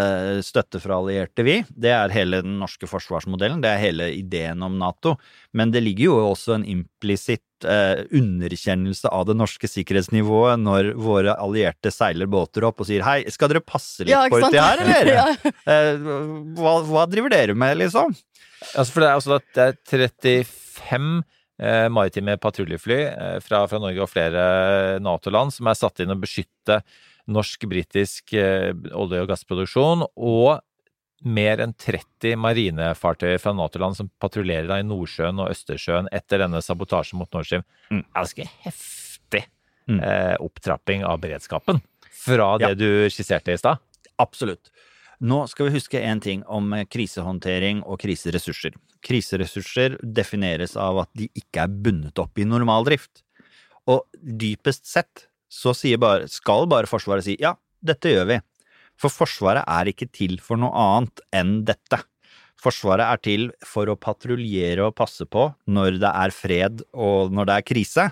støtte 0.43 0.81
fra 0.83 0.97
allierte, 0.99 1.45
vi. 1.47 1.61
Det 1.69 1.93
er 1.95 2.11
hele 2.11 2.41
den 2.43 2.57
norske 2.59 2.85
forsvarsmodellen, 2.91 3.61
det 3.63 3.69
er 3.71 3.79
hele 3.79 4.09
ideen 4.17 4.65
om 4.67 4.75
Nato. 4.77 5.13
Men 5.55 5.71
det 5.71 5.81
ligger 5.85 6.09
jo 6.09 6.17
også 6.33 6.57
en 6.57 6.65
implisitt 6.67 7.46
eh, 7.65 8.03
underkjennelse 8.13 9.09
av 9.09 9.25
det 9.29 9.35
norske 9.39 9.69
sikkerhetsnivået 9.71 10.61
når 10.61 10.91
våre 11.01 11.33
allierte 11.41 11.91
seiler 11.93 12.29
båter 12.29 12.67
opp 12.67 12.83
og 12.83 12.89
sier 12.89 13.05
hei, 13.07 13.21
skal 13.33 13.49
dere 13.53 13.63
passe 13.65 14.05
litt 14.05 14.13
Ja, 14.13 14.25
på 14.29 14.41
uti 14.43 14.59
her, 14.59 14.81
eller? 14.85 15.09
Ja. 15.13 15.25
Eh, 15.65 15.95
hva, 16.59 16.75
hva 16.85 17.07
driver 17.09 17.33
dere 17.33 17.55
med, 17.57 17.79
liksom? 17.81 18.13
Altså, 18.75 18.91
for 18.91 19.03
det 19.03 19.09
er 19.09 19.17
altså 19.17 19.35
at 19.37 19.49
det 19.57 19.65
er 19.65 20.45
35 20.45 21.09
eh, 21.61 21.87
maritime 21.93 22.37
patruljefly 22.41 23.01
eh, 23.07 23.37
fra, 23.45 23.63
fra 23.69 23.81
Norge 23.81 24.03
og 24.05 24.11
flere 24.11 24.45
Nato-land 25.03 25.53
som 25.55 25.69
er 25.69 25.77
satt 25.77 26.01
inn 26.03 26.13
å 26.13 26.19
beskytte 26.21 26.81
norsk-britisk 27.27 28.33
eh, 28.39 28.71
olje- 28.95 29.23
og 29.25 29.29
gassproduksjon, 29.31 30.05
og 30.15 30.59
mer 31.25 31.57
enn 31.63 31.73
30 31.73 32.35
marinefartøyer 32.37 33.39
fra 33.41 33.53
Nato-land 33.57 33.97
som 33.97 34.09
patruljerer 34.21 34.79
i 34.79 34.85
Nordsjøen 34.85 35.39
og 35.41 35.49
Østersjøen 35.53 36.09
etter 36.13 36.43
denne 36.43 36.61
sabotasjen 36.61 37.17
mot 37.17 37.31
Nord 37.33 37.45
Stream. 37.49 37.63
Mm. 37.91 38.03
Ganske 38.15 38.45
heftig 38.65 39.45
Mm. 39.87 40.01
eh, 40.03 40.35
opptrapping 40.43 41.05
av 41.07 41.21
beredskapen 41.21 41.81
fra 42.11 42.57
det 42.57 42.67
Ja. 42.67 42.73
du 42.75 43.07
skisserte 43.09 43.53
i 43.53 43.57
stad. 43.57 43.77
Absolutt. 44.19 44.69
Nå 45.21 45.47
skal 45.47 45.69
vi 45.69 45.79
huske 45.79 45.93
én 46.03 46.21
ting 46.21 46.43
om 46.45 46.73
eh, 46.73 46.83
krisehåndtering 46.83 47.83
og 47.85 47.97
kriseressurser. 47.99 48.73
Kriseressurser 49.01 49.97
defineres 50.03 50.75
av 50.75 50.99
at 50.99 51.09
de 51.15 51.29
ikke 51.33 51.63
er 51.63 51.67
bundet 51.69 52.19
opp 52.19 52.37
i 52.37 52.43
normal 52.43 52.83
drift. 52.83 53.23
Og 53.87 54.03
dypest 54.21 54.85
sett 54.85 55.27
så 55.49 55.71
bare, 55.97 56.27
skal 56.27 56.67
bare 56.67 56.85
Forsvaret 56.85 57.23
si 57.23 57.37
ja, 57.39 57.55
dette 57.81 58.09
gjør 58.11 58.27
vi. 58.27 58.41
For 58.97 59.13
Forsvaret 59.13 59.65
er 59.67 59.91
ikke 59.91 60.09
til 60.09 60.37
for 60.43 60.59
noe 60.61 60.73
annet 60.73 61.21
enn 61.35 61.59
dette. 61.67 62.01
Forsvaret 62.57 63.05
er 63.05 63.21
til 63.21 63.51
for 63.65 63.89
å 63.91 63.99
patruljere 64.01 64.87
og 64.87 64.95
passe 64.97 65.27
på 65.29 65.51
når 65.69 65.99
det 66.01 66.09
er 66.09 66.33
fred 66.33 66.81
og 66.93 67.35
når 67.35 67.49
det 67.49 67.57
er 67.57 67.67
krise, 67.69 68.07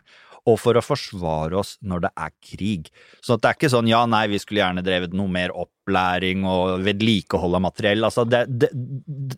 og 0.46 0.60
for 0.62 0.78
å 0.78 0.84
forsvare 0.86 1.58
oss 1.58 1.74
når 1.82 2.04
det 2.04 2.12
er 2.22 2.34
krig. 2.52 2.90
Så 3.26 3.38
det 3.40 3.50
er 3.50 3.58
ikke 3.58 3.72
sånn 3.74 3.90
ja, 3.90 4.04
nei, 4.10 4.28
vi 4.30 4.40
skulle 4.42 4.62
gjerne 4.62 4.84
drevet 4.86 5.16
noe 5.18 5.32
mer 5.32 5.54
opplæring 5.58 6.46
og 6.50 6.84
vedlikehold 6.86 7.58
av 7.58 7.64
materiell. 7.66 8.06
Altså, 8.06 8.28
det, 8.30 8.44
det, 8.62 8.70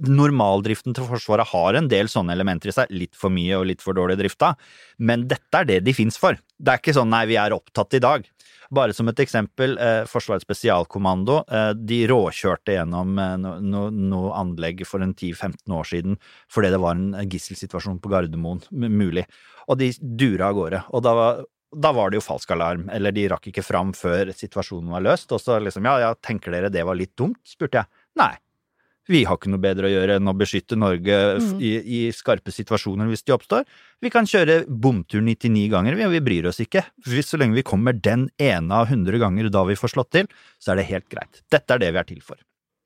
normaldriften 0.04 0.98
til 0.98 1.08
Forsvaret 1.08 1.48
har 1.54 1.80
en 1.80 1.88
del 1.91 2.12
sånne 2.12 2.36
elementer 2.36 2.74
i 2.74 2.76
seg, 2.76 2.91
litt 2.91 3.16
for 3.16 3.32
mye 3.34 3.56
og 3.56 3.70
litt 3.72 3.86
for 3.86 3.95
dårlig 3.95 4.20
drifta, 4.20 4.54
men 5.00 5.24
dette 5.32 5.64
er 5.64 5.72
det 5.72 5.80
de 5.88 5.95
fins 5.95 6.20
for. 6.20 6.36
Det 6.60 6.74
er 6.74 6.84
ikke 6.84 6.98
sånn 7.00 7.14
nei, 7.14 7.24
vi 7.32 7.39
er 7.39 7.56
opptatt 7.56 7.95
i 7.95 8.04
dag. 8.04 8.28
Bare 8.74 8.93
som 8.93 9.07
et 9.07 9.20
eksempel, 9.24 9.78
eh, 9.80 10.03
Forsvarets 10.09 10.43
spesialkommando, 10.43 11.43
eh, 11.47 11.74
de 11.74 12.01
råkjørte 12.09 12.76
gjennom 12.76 13.20
eh, 13.20 13.36
noe 13.39 13.59
no, 13.63 13.89
no 13.89 14.24
anlegg 14.36 14.84
for 14.88 15.03
en 15.03 15.13
10-15 15.15 15.76
år 15.78 15.88
siden 15.88 16.18
fordi 16.51 16.72
det 16.74 16.82
var 16.84 16.97
en 16.97 17.30
gisselsituasjon 17.32 18.01
på 18.03 18.11
Gardermoen, 18.11 18.63
mulig, 18.72 19.24
og 19.68 19.80
de 19.80 19.91
dura 20.01 20.51
av 20.51 20.57
gårde. 20.57 20.82
Og 20.91 21.05
da 21.05 21.13
var, 21.15 21.45
da 21.76 21.93
var 21.95 22.11
det 22.11 22.20
jo 22.20 22.26
falsk 22.28 22.51
alarm, 22.55 22.89
eller 22.93 23.15
de 23.15 23.28
rakk 23.32 23.47
ikke 23.51 23.65
fram 23.65 23.93
før 23.95 24.34
situasjonen 24.36 24.91
var 24.95 25.05
løst, 25.05 25.32
og 25.32 25.43
så 25.43 25.61
liksom, 25.63 25.88
ja, 25.88 25.97
ja, 26.07 26.11
tenker 26.15 26.55
dere 26.55 26.74
det 26.74 26.84
var 26.88 26.99
litt 26.99 27.15
dumt, 27.20 27.39
spurte 27.47 27.84
jeg. 27.84 28.05
Nei. 28.20 28.34
Vi 29.08 29.24
har 29.24 29.38
ikke 29.39 29.51
noe 29.53 29.62
bedre 29.64 29.88
å 29.88 29.91
gjøre 29.93 30.18
enn 30.20 30.28
å 30.28 30.36
beskytte 30.38 30.76
Norge 30.78 31.18
Mhm. 31.39 31.62
i, 31.64 31.72
i 31.80 32.12
skarpe 32.12 32.51
situasjoner 32.51 33.08
hvis 33.08 33.24
de 33.24 33.34
oppstår. 33.36 33.64
Vi 34.03 34.10
kan 34.12 34.26
kjøre 34.28 34.66
bomtur 34.68 35.22
99 35.24 35.70
ganger, 35.72 35.95
vi, 35.95 36.03
og 36.05 36.12
vi 36.12 36.20
bryr 36.20 36.47
oss 36.49 36.60
ikke. 36.60 36.84
Hvis, 37.08 37.30
så 37.32 37.39
lenge 37.39 37.55
vi 37.55 37.64
kommer 37.64 37.93
den 37.95 38.30
ene 38.38 38.72
av 38.72 38.88
100 38.91 39.18
ganger 39.20 39.49
da 39.49 39.64
vi 39.64 39.76
får 39.80 39.93
slått 39.95 40.12
til, 40.12 40.28
så 40.60 40.72
er 40.74 40.82
det 40.82 40.89
helt 40.91 41.08
greit. 41.10 41.41
Dette 41.49 41.72
er 41.72 41.80
det 41.80 41.93
vi 41.93 41.99
er 41.99 42.03
til 42.03 42.20
for. 42.22 42.38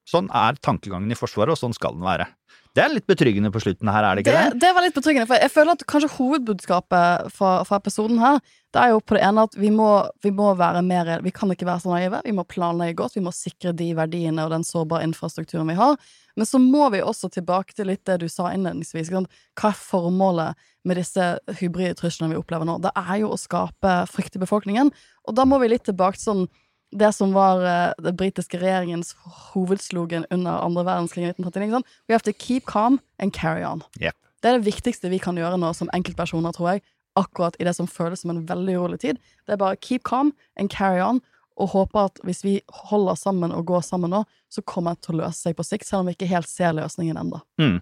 Sånn 0.08 0.30
er 0.34 0.54
tankegangen 0.62 1.12
i 1.12 1.16
Forsvaret, 1.18 1.54
og 1.54 1.58
sånn 1.60 1.74
skal 1.74 1.94
den 1.94 2.04
være. 2.06 2.28
Det 2.72 2.84
er 2.86 2.94
litt 2.94 3.08
betryggende 3.10 3.52
på 3.52 3.60
slutten 3.60 3.90
her, 3.92 4.06
er 4.08 4.16
det 4.16 4.24
ikke 4.24 4.34
Det, 4.34 4.44
det? 4.54 4.60
det 4.64 4.72
var 4.76 4.86
litt 4.86 4.96
betryggende, 4.96 5.28
for 5.28 5.44
jeg 5.44 5.52
føler 5.52 5.76
at 5.76 5.82
kanskje 5.92 6.10
hovedbudskapet 6.14 7.34
fra, 7.36 7.50
fra 7.68 7.80
episoden 7.82 8.22
her, 8.22 8.40
det 8.72 8.80
er 8.80 8.94
jo 8.94 9.02
på 9.04 9.18
det 9.18 9.24
ene 9.28 9.44
at 9.44 9.58
vi 9.60 9.74
må, 9.76 9.90
vi 10.24 10.32
må 10.32 10.54
være 10.56 10.80
mer 10.88 11.10
Vi 11.26 11.34
kan 11.36 11.52
ikke 11.52 11.68
være 11.68 11.84
så 11.84 11.92
naive. 11.92 12.22
Vi 12.24 12.32
må 12.32 12.46
planlegge 12.48 12.96
godt, 13.02 13.18
vi 13.18 13.26
må 13.26 13.34
sikre 13.36 13.74
de 13.76 13.90
verdiene 13.98 14.46
og 14.46 14.54
den 14.54 14.64
sårbare 14.64 15.04
infrastrukturen 15.04 15.68
vi 15.68 15.76
har. 15.76 15.98
Men 16.40 16.48
så 16.48 16.62
må 16.64 16.88
vi 16.94 17.02
også 17.04 17.28
tilbake 17.34 17.76
til 17.76 17.92
litt 17.92 18.06
det 18.08 18.22
du 18.22 18.30
sa 18.32 18.54
innledningsvis. 18.56 19.12
Hva 19.12 19.74
er 19.74 19.76
formålet 19.76 20.70
med 20.88 21.02
disse 21.02 21.34
hybride 21.60 21.98
truslene 22.00 22.32
vi 22.32 22.40
opplever 22.40 22.70
nå? 22.70 22.80
Det 22.80 22.96
er 22.96 23.18
jo 23.26 23.34
å 23.36 23.40
skape 23.40 23.98
frykt 24.08 24.40
i 24.40 24.44
befolkningen. 24.46 24.94
Og 25.28 25.36
da 25.36 25.44
må 25.44 25.60
vi 25.60 25.74
litt 25.74 25.84
tilbake 25.90 26.22
til 26.22 26.30
sånn 26.30 26.46
det 26.92 27.12
som 27.16 27.34
var 27.36 27.62
uh, 27.64 27.94
den 28.04 28.16
britiske 28.20 28.60
regjeringens 28.60 29.14
hovedslogan 29.52 30.26
under 30.30 30.64
andre 30.64 30.86
verdenskrig 30.88 31.24
i 31.24 31.32
1939. 31.32 31.68
ikke 31.68 31.78
sant? 31.78 31.94
We 32.08 32.16
have 32.16 32.28
to 32.28 32.36
keep 32.36 32.68
calm 32.68 33.00
and 33.20 33.34
carry 33.34 33.64
on. 33.64 33.84
Yep. 34.02 34.16
Det 34.42 34.50
er 34.50 34.58
det 34.58 34.68
viktigste 34.68 35.12
vi 35.12 35.22
kan 35.22 35.38
gjøre 35.38 35.60
nå 35.62 35.72
som 35.78 35.92
enkeltpersoner, 35.96 36.54
tror 36.56 36.74
jeg. 36.74 36.84
Akkurat 37.20 37.58
i 37.60 37.68
det 37.68 37.76
som 37.78 37.90
føles 37.90 38.24
som 38.24 38.34
en 38.34 38.46
veldig 38.48 38.78
urolig 38.80 39.02
tid. 39.04 39.20
Det 39.46 39.56
er 39.56 39.62
bare 39.62 39.80
keep 39.80 40.04
calm 40.08 40.34
and 40.60 40.72
carry 40.74 41.02
on, 41.04 41.22
og 41.60 41.74
håpe 41.76 42.06
at 42.10 42.22
hvis 42.26 42.44
vi 42.46 42.56
holder 42.90 43.20
sammen 43.20 43.54
og 43.54 43.68
går 43.70 43.84
sammen 43.86 44.14
nå, 44.14 44.24
så 44.50 44.64
kommer 44.66 44.96
det 44.96 45.06
til 45.06 45.16
å 45.16 45.26
løse 45.26 45.46
seg 45.46 45.58
på 45.58 45.66
sikt, 45.68 45.88
selv 45.88 46.04
om 46.04 46.10
vi 46.10 46.16
ikke 46.16 46.32
helt 46.32 46.50
ser 46.50 46.74
løsningen 46.78 47.20
ennå. 47.22 47.42
Mm. 47.62 47.78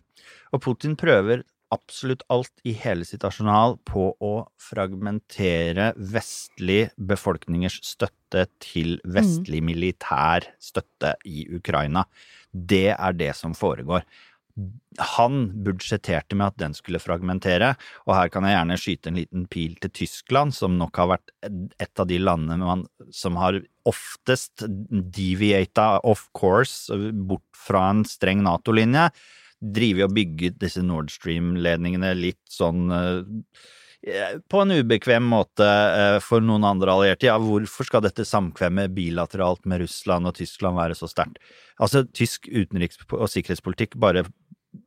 Og 0.53 0.63
Putin 0.65 0.97
prøver 0.99 1.45
absolutt 1.73 2.23
alt 2.33 2.63
i 2.67 2.73
hele 2.77 3.05
sitt 3.05 3.23
arsenal 3.27 3.77
på 3.87 4.09
å 4.25 4.33
fragmentere 4.61 5.91
vestlig 5.97 6.89
befolkningers 6.97 7.79
støtte 7.85 8.47
til 8.63 8.97
vestlig 9.05 9.61
militær 9.65 10.47
støtte 10.61 11.15
i 11.29 11.45
Ukraina. 11.53 12.05
Det 12.51 12.89
er 12.95 13.17
det 13.17 13.35
som 13.37 13.53
foregår. 13.57 14.05
Han 15.15 15.43
budsjetterte 15.63 16.35
med 16.35 16.49
at 16.49 16.57
den 16.59 16.73
skulle 16.75 16.99
fragmentere, 16.99 17.75
og 18.03 18.15
her 18.17 18.31
kan 18.33 18.43
jeg 18.43 18.57
gjerne 18.57 18.79
skyte 18.81 19.11
en 19.11 19.19
liten 19.21 19.45
pil 19.51 19.77
til 19.79 19.93
Tyskland, 20.01 20.55
som 20.57 20.75
nok 20.79 20.99
har 20.99 21.13
vært 21.13 21.31
et 21.45 22.01
av 22.01 22.09
de 22.09 22.17
landene 22.19 22.59
man, 22.59 22.87
som 23.15 23.37
har 23.39 23.61
oftest 23.87 24.65
deviata 24.65 26.01
off 26.03 26.27
course 26.35 26.97
bort 27.13 27.45
fra 27.55 27.85
en 27.93 28.03
streng 28.07 28.43
Nato-linje 28.43 29.07
drive 29.59 30.05
og 30.07 30.15
bygge 30.15 30.53
disse 30.59 30.83
Nord 30.85 31.11
Stream-ledningene 31.13 32.13
litt 32.17 32.41
sånn 32.51 32.87
eh, 32.95 34.37
på 34.47 34.61
en 34.63 34.71
ubekvem 34.71 35.25
måte 35.27 35.65
eh, 35.67 36.17
for 36.23 36.43
noen 36.43 36.63
andre 36.63 36.93
allierte. 36.93 37.27
Ja, 37.27 37.35
hvorfor 37.41 37.87
skal 37.87 38.05
dette 38.05 38.27
samkvemmet 38.27 38.93
bilateralt 38.95 39.65
med 39.67 39.83
Russland 39.83 40.29
og 40.29 40.37
Tyskland 40.39 40.79
være 40.79 40.95
så 40.95 41.09
sterkt? 41.11 41.41
Altså, 41.83 42.05
tysk 42.15 42.47
utenriks- 42.47 43.01
og 43.11 43.27
sikkerhetspolitikk 43.27 43.99
bare 43.99 44.23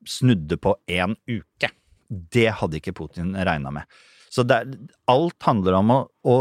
snudde 0.08 0.56
på 0.56 0.74
én 0.88 1.16
uke. 1.28 1.70
Det 2.08 2.48
hadde 2.60 2.80
ikke 2.80 2.96
Putin 2.96 3.36
regna 3.36 3.72
med. 3.74 4.00
Så 4.32 4.46
det, 4.48 4.62
alt 5.12 5.44
handler 5.44 5.76
om 5.82 5.92
å, 5.92 6.00
å 6.24 6.36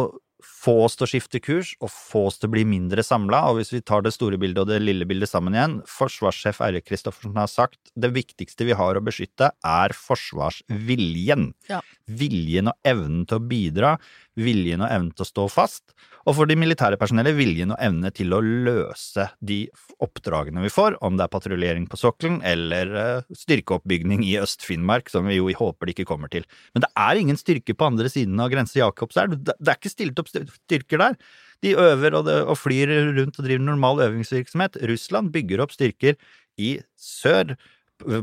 få 0.45 0.75
oss 0.85 0.97
til 0.97 1.07
å 1.07 1.09
skifte 1.11 1.41
kurs 1.43 1.73
og 1.81 1.91
få 1.93 2.25
oss 2.29 2.39
til 2.41 2.49
å 2.49 2.53
bli 2.55 2.63
mindre 2.67 3.03
samla. 3.05 3.43
Og 3.49 3.59
hvis 3.59 3.73
vi 3.73 3.81
tar 3.85 4.05
det 4.05 4.13
store 4.15 4.39
bildet 4.41 4.63
og 4.63 4.71
det 4.71 4.81
lille 4.83 5.07
bildet 5.09 5.31
sammen 5.31 5.55
igjen, 5.57 5.77
forsvarssjef 5.89 6.61
Eirik 6.65 6.87
Kristoffersen 6.89 7.39
har 7.39 7.51
sagt 7.51 7.93
det 7.95 8.11
viktigste 8.15 8.67
vi 8.67 8.77
har 8.77 8.97
å 8.97 9.03
beskytte, 9.05 9.51
er 9.51 9.95
forsvarsviljen. 9.97 11.51
Ja. 11.71 11.81
Viljen 12.05 12.71
og 12.71 12.91
evnen 12.93 13.25
til 13.29 13.39
å 13.39 13.47
bidra, 13.51 13.95
viljen 14.39 14.83
og 14.83 14.91
evnen 14.91 15.11
til 15.15 15.25
å 15.25 15.29
stå 15.29 15.45
fast. 15.51 15.93
Og 16.29 16.35
for 16.37 16.49
de 16.49 16.55
militære 16.59 16.99
personellet, 17.01 17.35
viljen 17.35 17.73
og 17.73 17.81
evne 17.81 18.11
til 18.13 18.33
å 18.35 18.41
løse 18.41 19.25
de 19.41 19.63
oppdragene 20.03 20.63
vi 20.63 20.71
får, 20.71 20.99
om 21.05 21.17
det 21.17 21.25
er 21.25 21.33
patruljering 21.33 21.87
på 21.89 21.99
sokkelen 21.99 22.39
eller 22.47 22.93
eh, 23.01 23.29
styrkeoppbygning 23.41 24.23
i 24.27 24.35
Øst-Finnmark, 24.41 25.09
som 25.11 25.27
vi 25.29 25.39
jo 25.39 25.49
håper 25.57 25.89
det 25.89 25.97
ikke 25.97 26.09
kommer 26.13 26.31
til. 26.31 26.45
Men 26.75 26.85
det 26.85 26.91
er 26.93 27.21
ingen 27.21 27.39
styrke 27.39 27.75
på 27.75 27.89
andre 27.89 28.11
siden 28.13 28.39
av 28.41 28.51
grense 28.53 28.79
Jakobselv. 28.79 29.39
Det 29.41 29.57
er 29.57 29.77
ikke 29.77 29.93
stilt 29.93 30.21
opp 30.21 30.31
styrker 30.31 31.01
der. 31.01 31.19
De 31.61 31.75
øver 31.77 32.17
og 32.17 32.55
flyr 32.57 32.89
rundt 33.17 33.37
og 33.37 33.45
driver 33.45 33.65
normal 33.65 34.01
øvingsvirksomhet. 34.07 34.79
Russland 34.89 35.29
bygger 35.33 35.61
opp 35.65 35.75
styrker 35.75 36.17
i 36.61 36.79
sør. 36.97 37.53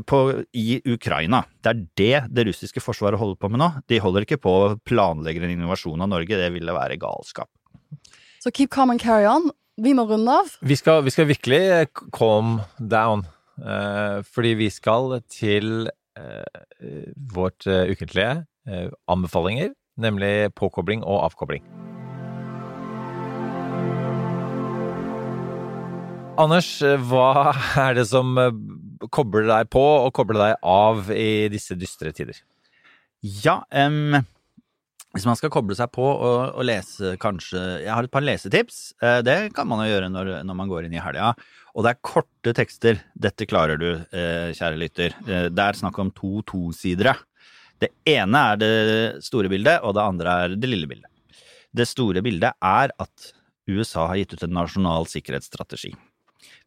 På, 0.07 0.19
I 0.53 0.79
Ukraina. 0.85 1.43
Det 1.63 1.71
er 1.71 1.85
det 1.99 2.19
det 2.35 2.45
russiske 2.49 2.83
forsvaret 2.83 3.19
holder 3.19 3.39
på 3.39 3.49
med 3.51 3.61
nå. 3.61 3.69
De 3.89 3.99
holder 4.03 4.25
ikke 4.25 4.41
på 4.43 4.53
å 4.55 4.75
planlegge 4.87 5.43
en 5.45 5.55
invasjon 5.55 6.03
av 6.03 6.11
Norge, 6.11 6.39
det 6.39 6.51
ville 6.55 6.75
være 6.75 6.99
galskap. 7.01 7.49
Så 8.39 8.51
keep 8.55 8.71
calm 8.71 8.91
and 8.93 9.01
carry 9.01 9.27
on. 9.27 9.49
Vi 9.79 9.93
må 9.95 10.03
runde 10.07 10.31
av. 10.31 10.51
Vi 10.61 10.75
skal, 10.75 11.03
vi 11.05 11.11
skal 11.13 11.27
virkelig 11.29 11.61
calm 12.15 12.59
down, 12.79 13.23
eh, 13.63 14.19
fordi 14.27 14.55
vi 14.59 14.69
skal 14.71 15.21
til 15.31 15.87
eh, 16.19 16.63
vårt 17.33 17.67
eh, 17.67 17.91
ukentlige 17.91 18.43
eh, 18.67 18.89
anbefalinger, 19.07 19.71
nemlig 19.99 20.51
påkobling 20.59 21.03
og 21.03 21.29
avkobling. 21.29 21.63
Anders, 26.39 26.69
eh, 26.83 26.99
hva 27.11 27.55
er 27.79 27.95
det 27.99 28.07
som 28.11 28.35
kobler 29.07 29.47
deg 29.47 29.69
på 29.71 29.83
og 29.83 30.11
koble 30.15 30.39
deg 30.41 30.57
av 30.65 31.11
i 31.13 31.47
disse 31.51 31.77
dystre 31.79 32.11
tider? 32.15 32.41
Ja, 33.19 33.61
um, 33.71 34.19
hvis 35.15 35.25
man 35.25 35.37
skal 35.39 35.49
koble 35.53 35.73
seg 35.77 35.89
på 35.95 36.03
og, 36.05 36.51
og 36.53 36.65
lese 36.67 37.15
kanskje 37.21 37.61
Jeg 37.81 37.89
har 37.89 38.05
et 38.05 38.13
par 38.13 38.21
lesetips. 38.21 38.91
Eh, 39.01 39.21
det 39.25 39.37
kan 39.55 39.65
man 39.69 39.81
jo 39.81 39.89
gjøre 39.89 40.11
når, 40.13 40.29
når 40.45 40.57
man 40.59 40.69
går 40.69 40.85
inn 40.85 40.93
i 40.93 41.01
helga. 41.01 41.31
Og 41.73 41.85
det 41.85 41.93
er 41.93 42.03
korte 42.05 42.53
tekster. 42.57 43.01
Dette 43.17 43.47
klarer 43.49 43.81
du, 43.81 43.89
eh, 44.13 44.51
kjære 44.53 44.77
lytter. 44.77 45.15
Eh, 45.25 45.47
det 45.49 45.65
er 45.65 45.79
snakk 45.79 45.97
om 46.01 46.11
to 46.13 46.43
tosidere. 46.49 47.15
Det 47.81 47.89
ene 48.11 48.43
er 48.51 48.61
det 48.61 48.71
store 49.25 49.49
bildet, 49.49 49.79
og 49.81 49.95
det 49.95 50.03
andre 50.03 50.35
er 50.43 50.55
det 50.59 50.69
lille 50.69 50.89
bildet. 50.89 51.09
Det 51.73 51.87
store 51.87 52.21
bildet 52.25 52.53
er 52.61 52.93
at 52.99 53.31
USA 53.69 54.07
har 54.11 54.19
gitt 54.19 54.35
ut 54.35 54.45
en 54.45 54.57
nasjonal 54.57 55.09
sikkerhetsstrategi. 55.09 55.93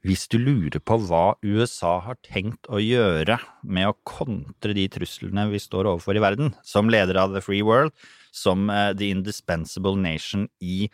Hvis 0.02 0.26
du 0.30 0.38
lurer 0.42 0.80
på 0.82 0.98
hva 1.06 1.36
USA 1.46 1.96
har 2.04 2.18
tenkt 2.26 2.66
å 2.68 2.80
gjøre 2.82 3.38
med 3.62 3.90
å 3.90 3.96
kontre 4.08 4.74
de 4.76 4.88
truslene 4.90 5.46
vi 5.52 5.60
står 5.62 5.88
overfor 5.90 6.18
i 6.18 6.24
verden, 6.24 6.52
som 6.66 6.90
leder 6.90 7.20
av 7.22 7.34
The 7.34 7.42
Free 7.44 7.62
World, 7.66 7.94
som 8.34 8.70
eh, 8.72 8.90
the 8.98 9.12
indispensable 9.14 9.94
nation 9.98 10.48
i 10.60 10.88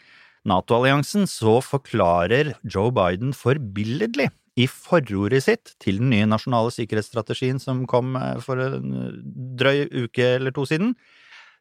Nato-alliansen, 0.48 1.26
så 1.28 1.58
forklarer 1.64 2.54
Joe 2.62 2.92
Biden 2.94 3.34
forbilledlig 3.36 4.28
i 4.58 4.66
forordet 4.70 5.44
sitt 5.44 5.74
til 5.82 6.00
den 6.02 6.10
nye 6.12 6.28
nasjonale 6.28 6.72
sikkerhetsstrategien 6.74 7.60
som 7.62 7.84
kom 7.90 8.16
eh, 8.18 8.38
for 8.44 8.60
en 8.62 8.94
eh, 9.04 9.18
drøy 9.60 10.06
uke 10.06 10.34
eller 10.38 10.54
to 10.54 10.66
siden. 10.68 10.94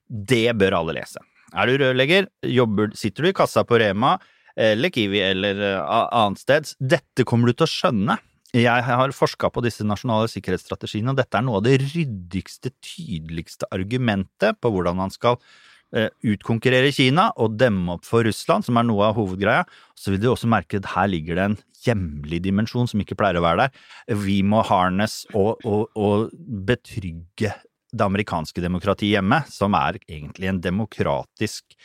Det 0.08 0.50
bør 0.58 0.82
alle 0.82 1.00
lese. 1.00 1.22
Er 1.56 1.70
du 1.70 1.78
rørlegger, 1.80 2.28
jobber, 2.44 2.92
sitter 2.98 3.24
du 3.24 3.32
i 3.32 3.38
kassa 3.38 3.64
på 3.68 3.80
Rema 3.80 4.18
eller 4.58 4.90
Kiwi 4.94 5.22
eller 5.22 5.62
annetsteds. 5.62 6.18
annet 6.18 6.42
sted, 6.42 6.72
dette 6.98 7.26
kommer 7.28 7.52
du 7.52 7.58
til 7.58 7.68
å 7.68 7.72
skjønne. 7.72 8.18
Jeg 8.56 8.84
har 8.88 9.14
forska 9.14 9.50
på 9.54 9.62
disse 9.66 9.86
nasjonale 9.86 10.30
sikkerhetsstrategiene, 10.32 11.12
og 11.12 11.20
dette 11.20 11.38
er 11.38 11.46
noe 11.46 11.60
av 11.60 11.66
det 11.68 11.78
ryddigste, 11.84 12.72
tydeligste 12.82 13.68
argumentet 13.76 14.58
på 14.64 14.72
hvordan 14.72 14.98
man 14.98 15.12
skal 15.14 15.36
uh, 15.38 16.08
utkonkurrere 16.26 16.94
Kina 16.96 17.28
og 17.36 17.58
demme 17.60 17.98
opp 17.98 18.08
for 18.08 18.26
Russland, 18.26 18.66
som 18.66 18.80
er 18.80 18.88
noe 18.88 19.12
av 19.12 19.20
hovedgreia. 19.20 19.68
Så 20.00 20.14
vil 20.14 20.24
du 20.24 20.32
også 20.32 20.50
merke 20.50 20.80
at 20.80 20.90
her 20.96 21.12
ligger 21.12 21.38
det 21.38 21.48
en 21.52 21.60
hjemlig 21.84 22.42
dimensjon 22.48 22.90
som 22.90 23.04
ikke 23.04 23.20
pleier 23.20 23.38
å 23.38 23.46
være 23.46 23.68
der. 23.68 23.86
Vi 24.24 24.40
må 24.48 24.64
harness 24.66 25.26
og, 25.36 25.62
og, 25.68 25.92
og 26.00 26.32
betrygge 26.68 27.54
det 27.98 28.04
amerikanske 28.04 28.64
demokratiet 28.64 29.20
hjemme, 29.20 29.44
som 29.52 29.76
er 29.78 30.00
egentlig 30.08 30.50
en 30.50 30.64
demokratisk 30.64 31.76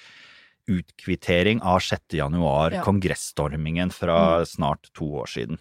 utkvittering 0.71 1.61
av 1.63 1.81
6. 1.81 2.17
januar, 2.19 2.73
Ja. 2.73 2.83
kongressstormingen 2.83 3.91
fra 3.93 4.45
snart 4.45 4.91
to 4.95 5.05
år 5.23 5.27
siden. 5.27 5.59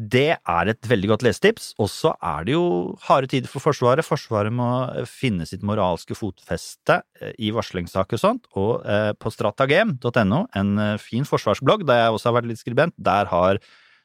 Det 0.00 0.38
er 0.48 0.68
et 0.68 0.80
veldig 0.88 1.08
godt 1.10 1.22
lesetips, 1.22 1.74
og 1.78 1.86
så 1.92 2.14
er 2.22 2.44
det 2.44 2.54
jo 2.54 2.96
harde 3.02 3.28
tider 3.28 3.46
for 3.46 3.60
Forsvaret. 3.60 4.02
Forsvaret 4.02 4.50
må 4.50 4.66
finne 5.06 5.44
sitt 5.46 5.62
moralske 5.62 6.16
fotfeste 6.16 7.02
eh, 7.20 7.32
i 7.38 7.50
varslingssaker 7.52 8.16
og 8.16 8.22
sånt, 8.22 8.48
og 8.56 8.86
eh, 8.88 9.12
på 9.12 9.30
stratagem.no, 9.30 10.46
en 10.56 10.78
eh, 10.78 10.96
fin 10.98 11.24
forsvarsblogg 11.28 11.84
der 11.86 12.06
jeg 12.06 12.16
også 12.16 12.30
har 12.32 12.38
vært 12.40 12.48
litt 12.50 12.58
skribent, 12.64 12.94
der 12.98 13.26
har 13.26 13.60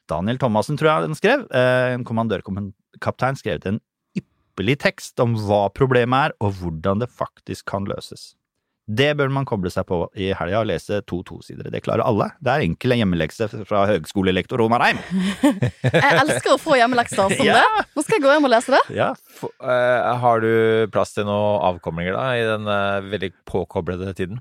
Daniel 0.08 0.38
Thomassen, 0.38 0.76
tror 0.78 0.92
jeg 0.92 1.08
den 1.08 1.18
skrev, 1.18 1.46
eh, 1.50 1.94
en 1.96 2.04
kommandørkaptein, 2.04 3.40
skrevet 3.40 3.66
en 3.72 3.80
ypperlig 4.16 4.78
tekst 4.84 5.18
om 5.24 5.34
hva 5.40 5.66
problemet 5.72 6.28
er, 6.30 6.36
og 6.44 6.52
hvordan 6.60 7.00
det 7.00 7.10
faktisk 7.10 7.64
kan 7.72 7.88
løses. 7.88 8.34
Det 8.88 9.10
bør 9.18 9.28
man 9.28 9.44
koble 9.44 9.68
seg 9.70 9.84
på 9.88 9.98
i 10.16 10.30
helga 10.32 10.62
og 10.62 10.68
lese 10.70 11.02
to 11.04 11.18
tosidere. 11.28 11.68
Det 11.74 11.82
klarer 11.84 12.00
alle. 12.08 12.30
Det 12.40 12.54
er 12.54 12.64
enkel 12.64 12.94
hjemmelekse 12.96 13.48
fra 13.68 13.82
høgskolelektor 13.90 14.62
Romarheim. 14.62 14.96
Jeg 15.84 16.14
elsker 16.22 16.54
å 16.54 16.60
få 16.62 16.78
hjemmelekser 16.80 17.34
som 17.36 17.44
Ja. 17.44 17.58
det. 17.60 17.84
Nå 17.94 18.04
skal 18.06 18.16
jeg 18.18 18.24
gå 18.24 18.32
hjem 18.32 18.48
og 18.48 18.52
lese 18.54 18.72
det. 18.72 18.80
Ja. 18.96 19.10
Eh, 19.44 20.08
har 20.24 20.40
du 20.44 20.50
plass 20.94 21.12
til 21.16 21.28
noen 21.28 21.60
avkomlinger 21.68 22.16
da, 22.16 22.24
i 22.40 22.46
den 22.48 22.68
eh, 22.72 23.08
veldig 23.12 23.30
påkoblede 23.48 24.14
tiden? 24.16 24.40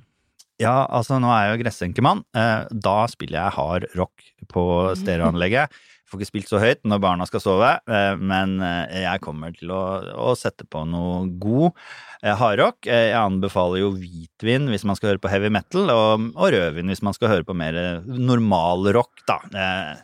Ja, 0.61 0.87
altså 0.89 1.19
nå 1.21 1.29
er 1.29 1.43
jeg 1.45 1.57
jo 1.57 1.61
gressenkemann. 1.65 2.23
Eh, 2.35 2.65
Da 2.83 2.95
spiller 3.11 3.43
jeg 3.43 3.55
hard 3.59 3.85
rock 3.99 4.25
på 4.49 4.63
stereoanlegget. 4.97 5.69
Jeg 5.69 6.09
får 6.13 6.21
ikke 6.21 6.29
spilt 6.29 6.47
så 6.49 6.59
høyt 6.63 6.85
når 6.87 7.01
barna 7.03 7.25
skal 7.27 7.41
sove, 7.43 7.69
eh, 7.91 8.15
men 8.15 8.55
eh, 8.63 9.01
jeg 9.03 9.21
kommer 9.25 9.51
til 9.53 9.73
å, 9.75 9.81
å 10.29 10.31
sette 10.39 10.63
på 10.71 10.85
noe 10.87 11.25
god 11.43 11.75
hardrock. 12.23 12.87
Jeg 12.87 13.11
anbefaler 13.19 13.83
jo 13.83 13.91
hvitvin 13.99 14.69
hvis 14.71 14.85
man 14.87 14.95
skal 14.97 15.11
høre 15.11 15.21
på 15.21 15.29
heavy 15.29 15.51
metal, 15.53 15.91
og, 15.93 16.29
og 16.33 16.53
rødvin 16.55 16.89
hvis 16.89 17.03
man 17.05 17.13
skal 17.13 17.29
høre 17.35 17.45
på 17.45 17.53
mer 17.59 17.77
normal 18.07 18.87
rock, 18.95 19.21
da. 19.29 19.37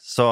Så 0.04 0.28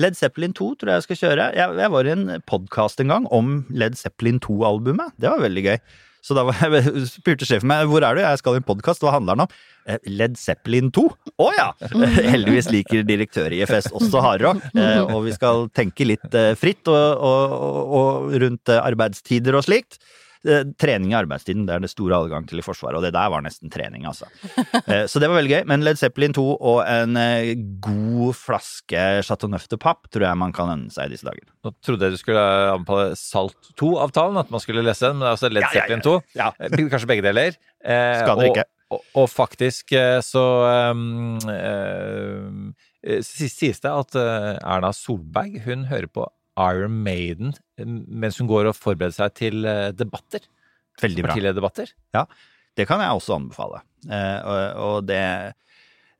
Led 0.00 0.16
Zeppelin 0.18 0.54
2 0.56 0.70
tror 0.80 0.90
jeg 0.94 1.02
jeg 1.02 1.06
skal 1.08 1.20
kjøre. 1.20 1.50
Jeg, 1.58 1.76
jeg 1.82 1.92
var 1.92 2.08
i 2.08 2.14
en 2.14 2.24
podkast 2.48 3.02
en 3.04 3.12
gang 3.12 3.28
om 3.34 3.52
Led 3.70 3.98
Zeppelin 4.00 4.40
2-albumet. 4.42 5.12
Det 5.20 5.30
var 5.30 5.42
veldig 5.44 5.66
gøy. 5.68 5.76
Så 6.24 6.36
da 6.36 6.46
jeg, 6.48 6.92
spurte 7.12 7.48
sjefen 7.48 7.68
meg 7.70 7.88
hvor 7.90 8.04
er 8.06 8.16
du, 8.16 8.22
jeg 8.24 8.40
skal 8.40 8.56
i 8.56 8.62
en 8.62 8.66
podkast, 8.66 9.04
hva 9.04 9.12
handler 9.14 9.36
den 9.36 9.44
om? 9.44 9.56
Eh, 9.84 10.00
Led 10.08 10.38
Zeppelin 10.40 10.88
2? 10.94 11.04
Å 11.44 11.48
ja! 11.52 11.68
Heldigvis 12.32 12.70
liker 12.72 13.04
direktør 13.06 13.52
i 13.52 13.60
IFS 13.64 13.90
også 13.92 14.24
hardrock, 14.24 14.62
eh, 14.72 15.02
og 15.04 15.26
vi 15.28 15.34
skal 15.36 15.68
tenke 15.76 16.08
litt 16.08 16.38
eh, 16.38 16.54
fritt 16.58 16.88
og, 16.88 17.24
og, 17.28 17.56
og, 18.00 18.36
rundt 18.44 18.72
arbeidstider 18.78 19.58
og 19.58 19.66
slikt. 19.68 20.00
Eh, 20.44 20.64
Trening 20.80 21.12
i 21.12 21.16
arbeidstiden 21.16 21.62
det 21.68 21.72
er 21.76 21.80
det 21.84 21.88
store 21.92 22.18
adgang 22.20 22.44
til 22.48 22.60
i 22.60 22.64
Forsvaret, 22.64 22.98
og 22.98 23.04
det 23.06 23.14
der 23.16 23.30
var 23.32 23.40
nesten 23.44 23.70
trening, 23.72 24.04
altså. 24.08 24.26
Eh, 24.84 25.06
Så 25.08 25.20
det 25.22 25.30
var 25.30 25.38
veldig 25.38 25.52
gøy. 25.54 25.62
Men 25.70 25.84
Led 25.86 25.96
Zeppelin 25.96 26.34
2 26.36 26.44
og 26.60 26.80
en 26.84 27.16
eh, 27.16 27.54
god 27.80 28.34
flaske 28.36 29.04
Chateau 29.24 29.48
Neuf 29.48 29.64
de 29.72 29.78
Pape 29.80 30.10
tror 30.12 30.26
jeg 30.26 30.40
man 30.40 30.52
kan 30.52 30.68
ønne 30.74 30.92
seg 30.92 31.08
i 31.08 31.14
disse 31.14 31.24
dager. 31.24 31.46
Nå 31.64 31.72
trodde 31.84 32.04
jeg 32.10 32.16
du 32.16 32.20
skulle 32.20 32.44
anbefale 32.74 33.16
Salt 33.16 33.72
2-avtalen, 33.80 34.42
at 34.44 34.52
man 34.52 34.60
skulle 34.62 34.84
lese 34.84 35.08
den, 35.08 35.16
men 35.18 35.24
det 35.24 35.30
er 35.32 35.36
altså 35.38 35.52
Led 35.52 35.64
Ja, 35.64 35.70
ja, 35.70 35.74
ja. 35.74 35.80
Zeppelin 35.80 36.04
2. 36.04 36.14
Ja. 36.36 36.50
Eh, 36.60 36.78
Kanskje 36.92 37.10
begge 37.14 37.24
deler. 37.24 37.56
Eh, 37.80 38.20
Skader 38.20 38.50
ikke. 38.50 38.66
Og, 38.92 39.00
og 39.24 39.30
faktisk 39.32 39.94
så 40.22 40.42
um, 40.92 41.38
eh, 41.50 43.22
sies 43.24 43.80
det 43.82 43.90
at 43.90 44.16
Erna 44.20 44.92
Solberg 44.94 45.56
hun 45.64 45.86
hører 45.88 46.06
på 46.12 46.28
Iron 46.60 47.00
Maiden 47.02 47.54
eh, 47.78 47.84
mens 47.86 48.38
hun 48.38 48.48
går 48.50 48.70
og 48.70 48.76
forbereder 48.78 49.16
seg 49.16 49.34
til 49.40 49.64
eh, 49.66 49.90
debatter. 49.96 50.44
Veldig 51.02 51.24
bra. 51.26 51.32
Partilederdebatter. 51.34 51.94
Det 52.74 52.86
kan 52.90 53.00
jeg 53.02 53.10
også 53.18 53.36
anbefale. 53.40 53.82
Eh, 54.10 54.38
og, 54.46 54.80
og 54.84 55.06
det, 55.08 55.18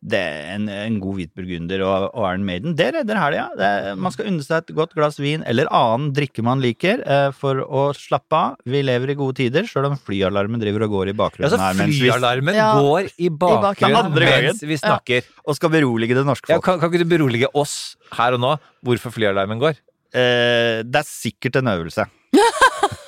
det 0.04 0.18
er 0.20 0.48
en, 0.56 0.66
en 0.68 0.96
god 1.02 1.16
hvit 1.18 1.30
burgunder 1.34 1.80
og, 1.86 2.08
og 2.12 2.26
Iron 2.28 2.44
Maiden, 2.46 2.74
det 2.78 2.90
redder 2.96 3.18
helga. 3.18 3.44
Det- 3.58 3.94
Man 3.98 4.12
skal 4.14 4.28
unne 4.30 4.42
seg 4.44 4.62
et 4.64 4.74
godt 4.76 4.92
glass 4.98 5.18
vin 5.22 5.42
eller 5.48 5.70
annen 5.74 6.10
drikke 6.16 6.42
man 6.46 6.60
liker 6.62 7.02
eh, 7.06 7.30
for 7.38 7.62
å 7.64 7.86
slappe 7.96 8.38
av. 8.38 8.58
Vi 8.68 8.82
lever 8.84 9.14
i 9.14 9.18
gode 9.18 9.38
tider, 9.40 9.66
sjøl 9.70 9.88
om 9.92 9.96
flyalarmen 9.98 10.62
driver 10.62 10.86
og 10.88 10.94
går 10.98 11.12
i 11.14 11.16
bakgrunnen 11.22 11.48
Ja, 11.48 11.54
så 11.56 11.62
her 11.62 11.78
mens 11.80 11.94
vi 11.96 12.02
flyalarmen 12.08 12.58
går 12.82 13.10
i 13.18 13.30
bakgrunnen. 13.30 14.12
bakgrunnen 14.12 14.46
mens 14.50 14.62
vi 14.66 14.78
snakker. 14.82 15.26
og 15.46 15.58
skal 15.58 15.74
berolige 15.78 16.18
det 16.18 16.26
norske 16.28 16.50
Ja, 16.52 16.58
folk. 16.60 16.66
kan, 16.68 16.82
kan 16.82 16.92
ikke 16.92 17.06
du 17.06 17.10
berolige 17.16 17.50
oss 17.54 17.94
her 18.18 18.36
og 18.38 18.42
nå 18.46 18.54
hvorfor 18.84 19.14
flyalarmen 19.14 19.62
går? 19.62 19.78
Eh, 20.14 20.82
det 20.86 21.00
er 21.00 21.08
sikkert 21.08 21.58
en 21.60 21.72
øvelse. 21.74 22.06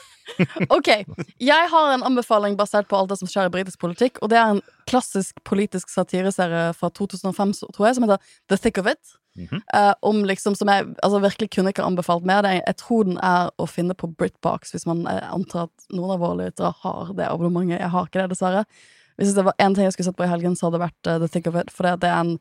Ok, 0.69 0.89
Jeg 1.41 1.69
har 1.71 1.93
en 1.95 2.03
anbefaling 2.05 2.57
basert 2.59 2.89
på 2.91 2.97
alt 2.99 3.09
det 3.09 3.19
som 3.21 3.29
skjer 3.31 3.49
i 3.49 3.53
britisk 3.53 3.81
politikk. 3.81 4.19
Og 4.23 4.31
det 4.33 4.39
er 4.41 4.57
en 4.57 4.63
klassisk 4.91 5.39
politisk 5.49 5.89
satireserie 5.93 6.73
fra 6.77 6.91
2005 6.93 7.55
tror 7.75 7.87
jeg, 7.87 7.97
som 7.97 8.05
heter 8.07 8.35
The 8.51 8.59
Thick 8.61 8.79
of 8.83 8.91
It. 8.91 9.17
Mm 9.37 9.47
-hmm. 9.47 9.89
uh, 9.89 9.95
om 10.01 10.25
liksom 10.25 10.55
Som 10.55 10.69
jeg 10.69 10.87
altså, 11.03 11.19
virkelig 11.19 11.51
kunne 11.51 11.69
ikke 11.71 11.83
anbefalt 11.83 12.25
mer. 12.25 12.43
Det 12.43 12.51
er, 12.51 12.63
jeg 12.67 12.77
tror 12.77 13.05
den 13.05 13.19
er 13.23 13.51
å 13.59 13.67
finne 13.67 13.95
på 13.95 14.07
Britbox, 14.07 14.71
hvis 14.71 14.87
man 14.87 15.07
eh, 15.07 15.33
antar 15.33 15.63
at 15.63 15.71
noen 15.91 16.11
av 16.11 16.21
våre 16.21 16.45
lyttere 16.45 16.75
har 16.83 17.13
det 17.13 17.29
abonnementet. 17.29 17.81
Jeg 17.81 17.91
har 17.91 18.07
ikke 18.07 18.21
det, 18.21 18.31
dessverre. 18.31 18.65
Hvis 19.17 19.35
det 19.35 19.45
var 19.45 19.55
én 19.59 19.75
ting 19.75 19.85
jeg 19.85 19.93
skulle 19.93 20.05
sett 20.05 20.17
på 20.17 20.25
i 20.25 20.29
helgen, 20.29 20.57
så 20.57 20.67
hadde 20.67 20.79
det 20.79 20.87
vært 20.89 21.07
uh, 21.07 21.19
The 21.19 21.29
Thick 21.29 21.47
of 21.47 21.61
It. 21.61 21.71
For 21.71 21.83
det, 21.83 22.01
det 22.01 22.09
er 22.09 22.21
en 22.21 22.39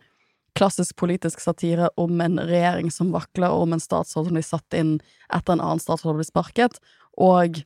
klassisk 0.55 0.95
politisk 0.99 1.43
satire 1.43 1.89
om 1.99 2.21
en 2.23 2.39
regjering 2.39 2.91
som 2.93 3.13
vakler, 3.13 3.51
og 3.51 3.67
om 3.67 3.75
en 3.75 3.83
statsråd 3.83 4.29
som 4.29 4.37
blir 4.37 4.45
satt 4.45 4.77
inn 4.77 4.97
etter 5.33 5.55
en 5.55 5.63
annen 5.63 5.83
statsråd 5.83 6.19
blir 6.19 6.27
sparket. 6.27 6.79
Og 7.21 7.63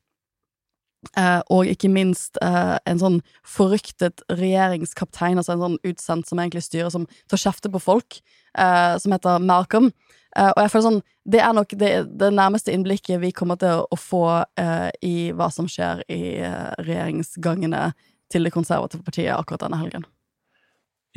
Eh, 1.15 1.39
og 1.47 1.69
ikke 1.71 1.87
minst 1.87 2.35
eh, 2.43 2.75
en 2.89 2.99
sånn 2.99 3.21
forryktet 3.47 4.19
regjeringskaptein, 4.35 5.39
altså 5.39 5.53
en 5.55 5.63
sånn 5.63 5.77
utsendt 5.87 6.27
som 6.27 6.41
egentlig 6.43 6.65
styrer, 6.65 6.91
som 6.91 7.05
tar 7.31 7.39
kjefte 7.39 7.71
på 7.71 7.79
folk, 7.79 8.19
eh, 8.59 8.97
som 8.99 9.15
heter 9.15 9.39
Malcolm. 9.39 9.93
Eh, 10.35 10.51
og 10.51 10.59
jeg 10.59 10.73
føler 10.73 10.87
sånn, 10.89 11.01
det 11.23 11.41
er 11.45 11.55
nok 11.55 11.77
det, 11.79 11.93
det 12.19 12.33
nærmeste 12.35 12.75
innblikket 12.75 13.23
vi 13.23 13.31
kommer 13.35 13.59
til 13.61 13.79
å, 13.79 13.87
å 13.87 13.99
få 13.99 14.25
eh, 14.59 14.89
i 15.05 15.15
hva 15.31 15.47
som 15.55 15.71
skjer 15.71 16.03
i 16.11 16.21
eh, 16.43 16.71
regjeringsgangene 16.83 17.93
til 18.29 18.45
det 18.45 18.53
konservative 18.53 19.05
partiet 19.07 19.33
akkurat 19.37 19.63
denne 19.63 19.79
helgen. 19.79 20.03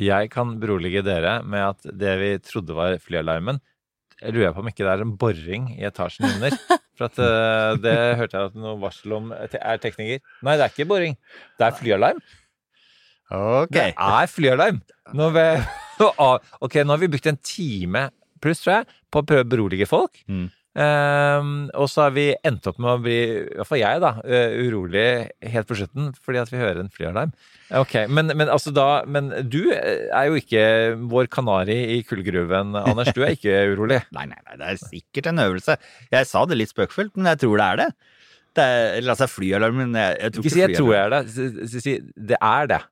Jeg 0.01 0.31
kan 0.33 0.55
berolige 0.61 1.03
dere 1.05 1.41
med 1.45 1.61
at 1.73 1.85
det 1.99 2.13
vi 2.21 2.31
trodde 2.41 2.75
var 2.77 2.97
flyalarmen, 3.01 3.59
jeg 4.23 4.35
lurer 4.37 4.53
på 4.55 4.63
om 4.63 4.69
ikke 4.69 4.85
det 4.85 4.91
er 4.93 5.03
en 5.03 5.15
boring 5.19 5.67
i 5.75 5.83
etasjen 5.87 6.27
under. 6.29 6.55
For 6.97 7.09
at 7.09 7.19
uh, 7.19 7.75
det 7.81 7.95
hørte 8.19 8.37
jeg 8.37 8.51
at 8.51 8.57
noe 8.59 8.77
varsel 8.79 9.15
om 9.17 9.31
eh, 9.35 9.57
er 9.59 9.81
tekniker. 9.83 10.21
Nei, 10.45 10.55
det 10.59 10.65
er 10.65 10.73
ikke 10.73 10.89
boring. 10.89 11.17
Det 11.59 11.67
er 11.67 11.77
flyalarm. 11.79 12.21
Ok. 13.33 13.73
Det 13.73 13.87
er 13.91 14.29
flyalarm. 14.29 14.79
Nå 15.17 15.29
vi, 15.35 15.45
ok, 16.67 16.77
nå 16.85 16.95
har 16.95 17.01
vi 17.01 17.09
brukt 17.15 17.31
en 17.31 17.41
time 17.41 18.07
pluss, 18.43 18.61
tror 18.63 18.77
jeg, 18.77 18.99
på 19.11 19.23
å 19.23 19.27
prøve 19.27 19.47
å 19.47 19.51
berolige 19.55 19.87
folk. 19.89 20.21
Mm. 20.29 20.47
Ehm, 20.73 21.67
og 21.77 21.85
så 21.91 22.07
har 22.07 22.13
vi 22.15 22.31
endt 22.41 22.65
opp 22.65 22.79
med 22.81 22.89
å 22.95 23.01
bli, 23.03 23.17
i 23.43 23.57
hvert 23.59 23.69
fall 23.69 23.77
jeg, 23.77 23.99
da, 24.01 24.15
uh, 24.25 24.55
urolig 24.65 25.03
helt 25.53 25.69
på 25.69 25.77
slutten 25.77 26.07
fordi 26.17 26.41
at 26.41 26.49
vi 26.49 26.61
hører 26.61 26.79
en 26.81 26.89
flyalarm. 26.93 27.33
Ok, 27.77 27.93
men, 28.09 28.31
men 28.37 28.49
altså 28.53 28.73
da 28.73 29.03
Men 29.09 29.31
du 29.49 29.71
eh, 29.73 30.09
er 30.13 30.27
jo 30.27 30.37
ikke 30.37 30.63
vår 31.09 31.29
kanari 31.33 31.77
i 31.95 31.99
kullgruven, 32.05 32.73
Anders. 32.77 33.13
Du 33.13 33.21
er 33.25 33.35
ikke 33.37 33.53
urolig. 33.73 34.01
Nei, 34.17 34.25
nei, 34.29 34.39
nei, 34.47 34.57
det 34.61 34.71
er 34.71 34.81
sikkert 34.81 35.29
en 35.29 35.45
øvelse. 35.45 35.77
Jeg 36.13 36.29
sa 36.29 36.43
det 36.49 36.57
litt 36.57 36.73
spøkefullt, 36.73 37.15
men 37.17 37.33
jeg 37.33 37.43
tror 37.45 37.61
det 37.61 37.69
er 37.69 37.81
det. 37.83 37.89
det 38.57 38.67
er, 38.73 38.89
eller 38.97 39.15
altså 39.15 39.29
flyalarmen 39.29 39.97
jeg, 39.97 40.19
jeg 40.25 40.33
tror 40.33 40.43
Ikke 40.43 40.55
si 40.55 40.63
'jeg 40.63 40.77
tror 40.77 40.93
jeg 40.93 41.03
er 41.05 41.13
det', 41.13 41.79
si 41.85 41.99
'det 42.01 42.41
er 42.41 42.73
det'. 42.73 42.85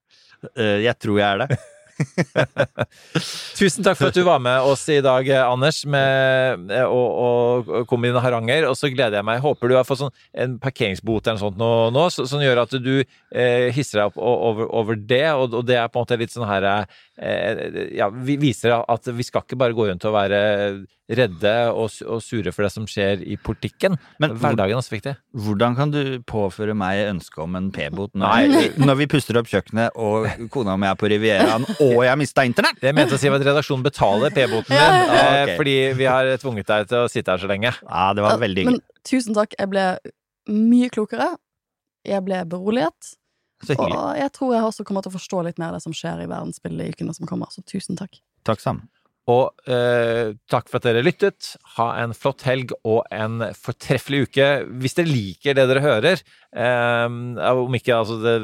Uh, 0.57 0.79
jeg 0.85 0.97
tror 0.97 1.17
jeg 1.17 1.29
er 1.29 1.45
det. 1.45 1.61
Tusen 3.59 3.85
takk 3.85 3.99
for 3.99 4.09
at 4.09 4.17
du 4.17 4.23
var 4.25 4.41
med 4.43 4.67
oss 4.67 4.83
i 4.91 4.99
dag, 5.03 5.27
Anders, 5.43 5.81
med, 5.85 6.71
eh, 6.71 6.85
og, 6.85 7.69
og 7.71 7.87
kom 7.89 8.01
med 8.03 8.13
dine 8.13 8.23
haranger. 8.23 8.67
Og 8.69 8.77
så 8.79 8.91
gleder 8.91 9.19
jeg 9.19 9.27
meg. 9.27 9.41
Håper 9.43 9.71
du 9.71 9.77
har 9.77 9.87
fått 9.87 10.03
sånn, 10.03 10.15
en 10.33 10.57
parkeringsbot 10.61 11.27
eller 11.27 11.39
noe 11.39 11.45
sånt 11.45 11.61
nå, 11.61 11.71
nå 11.95 12.07
som 12.15 12.43
gjør 12.43 12.63
at 12.65 12.75
du 12.81 12.93
eh, 13.01 13.69
hisser 13.75 14.01
deg 14.01 14.11
opp 14.11 14.19
over, 14.21 14.67
over 14.81 14.99
det. 14.99 15.25
Og, 15.35 15.57
og 15.61 15.67
det 15.67 15.79
er 15.79 15.91
på 15.91 15.99
en 15.99 16.07
måte 16.07 16.19
litt 16.21 16.33
sånn 16.35 16.49
her 16.49 16.67
eh, 16.67 17.01
Ja, 17.21 18.07
vi 18.09 18.35
viser 18.41 18.79
at 18.81 19.07
vi 19.13 19.25
skal 19.27 19.43
ikke 19.45 19.59
bare 19.61 19.75
gå 19.77 19.85
rundt 19.91 20.05
og 20.09 20.15
være 20.15 20.39
redde 21.11 21.51
og, 21.75 21.91
og 22.07 22.21
sure 22.23 22.53
for 22.55 22.65
det 22.65 22.71
som 22.73 22.85
skjer 22.89 23.21
i 23.27 23.35
politikken. 23.41 23.97
Men 24.21 24.33
Hverdagen 24.39 24.73
er 24.73 24.79
også 24.79 24.93
viktig. 24.95 25.13
Hvordan 25.45 25.75
kan 25.77 25.91
du 25.93 25.99
påføre 26.27 26.75
meg 26.77 27.03
ønske 27.09 27.41
om 27.43 27.57
en 27.59 27.67
p-bot 27.75 28.15
når, 28.17 28.55
når 28.79 28.99
vi 29.01 29.09
puster 29.11 29.37
opp 29.41 29.49
kjøkkenet, 29.51 29.97
og 29.99 30.29
kona 30.53 30.77
mi 30.79 30.87
er 30.89 30.97
på 30.99 31.11
Rivieraen, 31.11 31.67
og 31.83 31.97
jeg 32.07 32.21
mista 32.21 32.45
internett? 32.47 32.79
Det 32.81 32.91
jeg 32.91 32.97
mente 32.97 33.17
å 33.17 33.21
si 33.21 33.31
var 33.31 33.43
at 33.43 33.47
redaksjonen 33.51 33.85
betaler 33.85 34.33
p-boten 34.35 34.71
din, 34.71 34.79
Ja, 34.81 34.89
ja, 34.97 35.13
ja. 35.13 35.45
eh, 35.45 35.55
fordi 35.59 35.77
vi 35.99 36.09
har 36.09 36.31
tvunget 36.41 36.71
deg 36.71 36.89
til 36.91 37.03
å 37.05 37.11
sitte 37.11 37.35
her 37.35 37.43
så 37.43 37.51
lenge. 37.51 37.73
Ja, 37.83 38.05
det 38.17 38.25
var 38.25 38.41
veldig 38.41 38.67
Men 38.71 38.81
tusen 39.07 39.37
takk. 39.37 39.57
Jeg 39.59 39.71
ble 39.71 39.87
mye 40.51 40.89
klokere. 40.93 41.33
Jeg 42.07 42.23
ble 42.25 42.39
beroliget. 42.49 43.15
Og 43.69 44.17
jeg 44.17 44.31
tror 44.37 44.55
jeg 44.55 44.65
også 44.69 44.87
kommer 44.87 45.05
til 45.05 45.13
å 45.13 45.17
forstå 45.17 45.43
litt 45.47 45.61
mer 45.61 45.71
av 45.71 45.79
det 45.79 45.85
som 45.85 45.95
skjer 45.95 46.23
i 46.23 46.31
verdensbildet 46.31 46.87
i 46.87 46.95
ukene 46.95 47.15
som 47.17 47.29
kommer. 47.29 47.51
Så 47.53 47.63
tusen 47.67 47.99
takk. 47.99 48.19
Takk 48.47 48.63
sammen. 48.63 48.89
Og 49.29 49.69
eh, 49.69 50.33
takk 50.49 50.69
for 50.71 50.79
at 50.79 50.87
dere 50.87 51.03
lyttet. 51.05 51.53
Ha 51.77 51.91
en 52.01 52.15
flott 52.17 52.43
helg 52.47 52.73
og 52.81 53.03
en 53.13 53.43
fortreffelig 53.53 54.25
uke. 54.27 54.49
Hvis 54.81 54.97
dere 54.97 55.11
liker 55.11 55.57
det 55.57 55.67
dere 55.69 55.85
hører, 55.85 56.23
eh, 56.57 57.05
om 57.51 57.77
ikke 57.77 57.99
altså 58.01 58.17
det, 58.23 58.35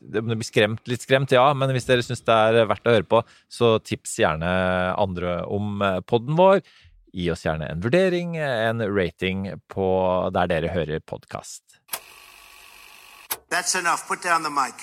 det 0.00 0.24
blir 0.24 0.44
skremt, 0.46 0.82
litt 0.88 1.04
skremt, 1.04 1.32
ja, 1.36 1.46
men 1.52 1.72
hvis 1.76 1.88
dere 1.88 2.04
syns 2.04 2.24
det 2.24 2.34
er 2.34 2.68
verdt 2.70 2.88
å 2.88 2.96
høre 2.96 3.08
på, 3.08 3.22
så 3.52 3.76
tips 3.84 4.18
gjerne 4.24 4.52
andre 4.96 5.42
om 5.52 5.84
eh, 5.84 6.00
podden 6.08 6.38
vår. 6.40 6.64
Gi 7.18 7.30
oss 7.32 7.44
gjerne 7.44 7.68
en 7.72 7.84
vurdering, 7.84 8.36
en 8.40 8.84
rating 8.84 9.46
på 9.72 9.88
der 10.36 10.50
dere 10.50 10.72
hører 10.72 11.04
podkast. 11.04 11.67
That's 13.50 13.74
enough. 13.74 14.06
Put 14.06 14.22
down 14.22 14.42
the 14.42 14.50
mic. 14.50 14.74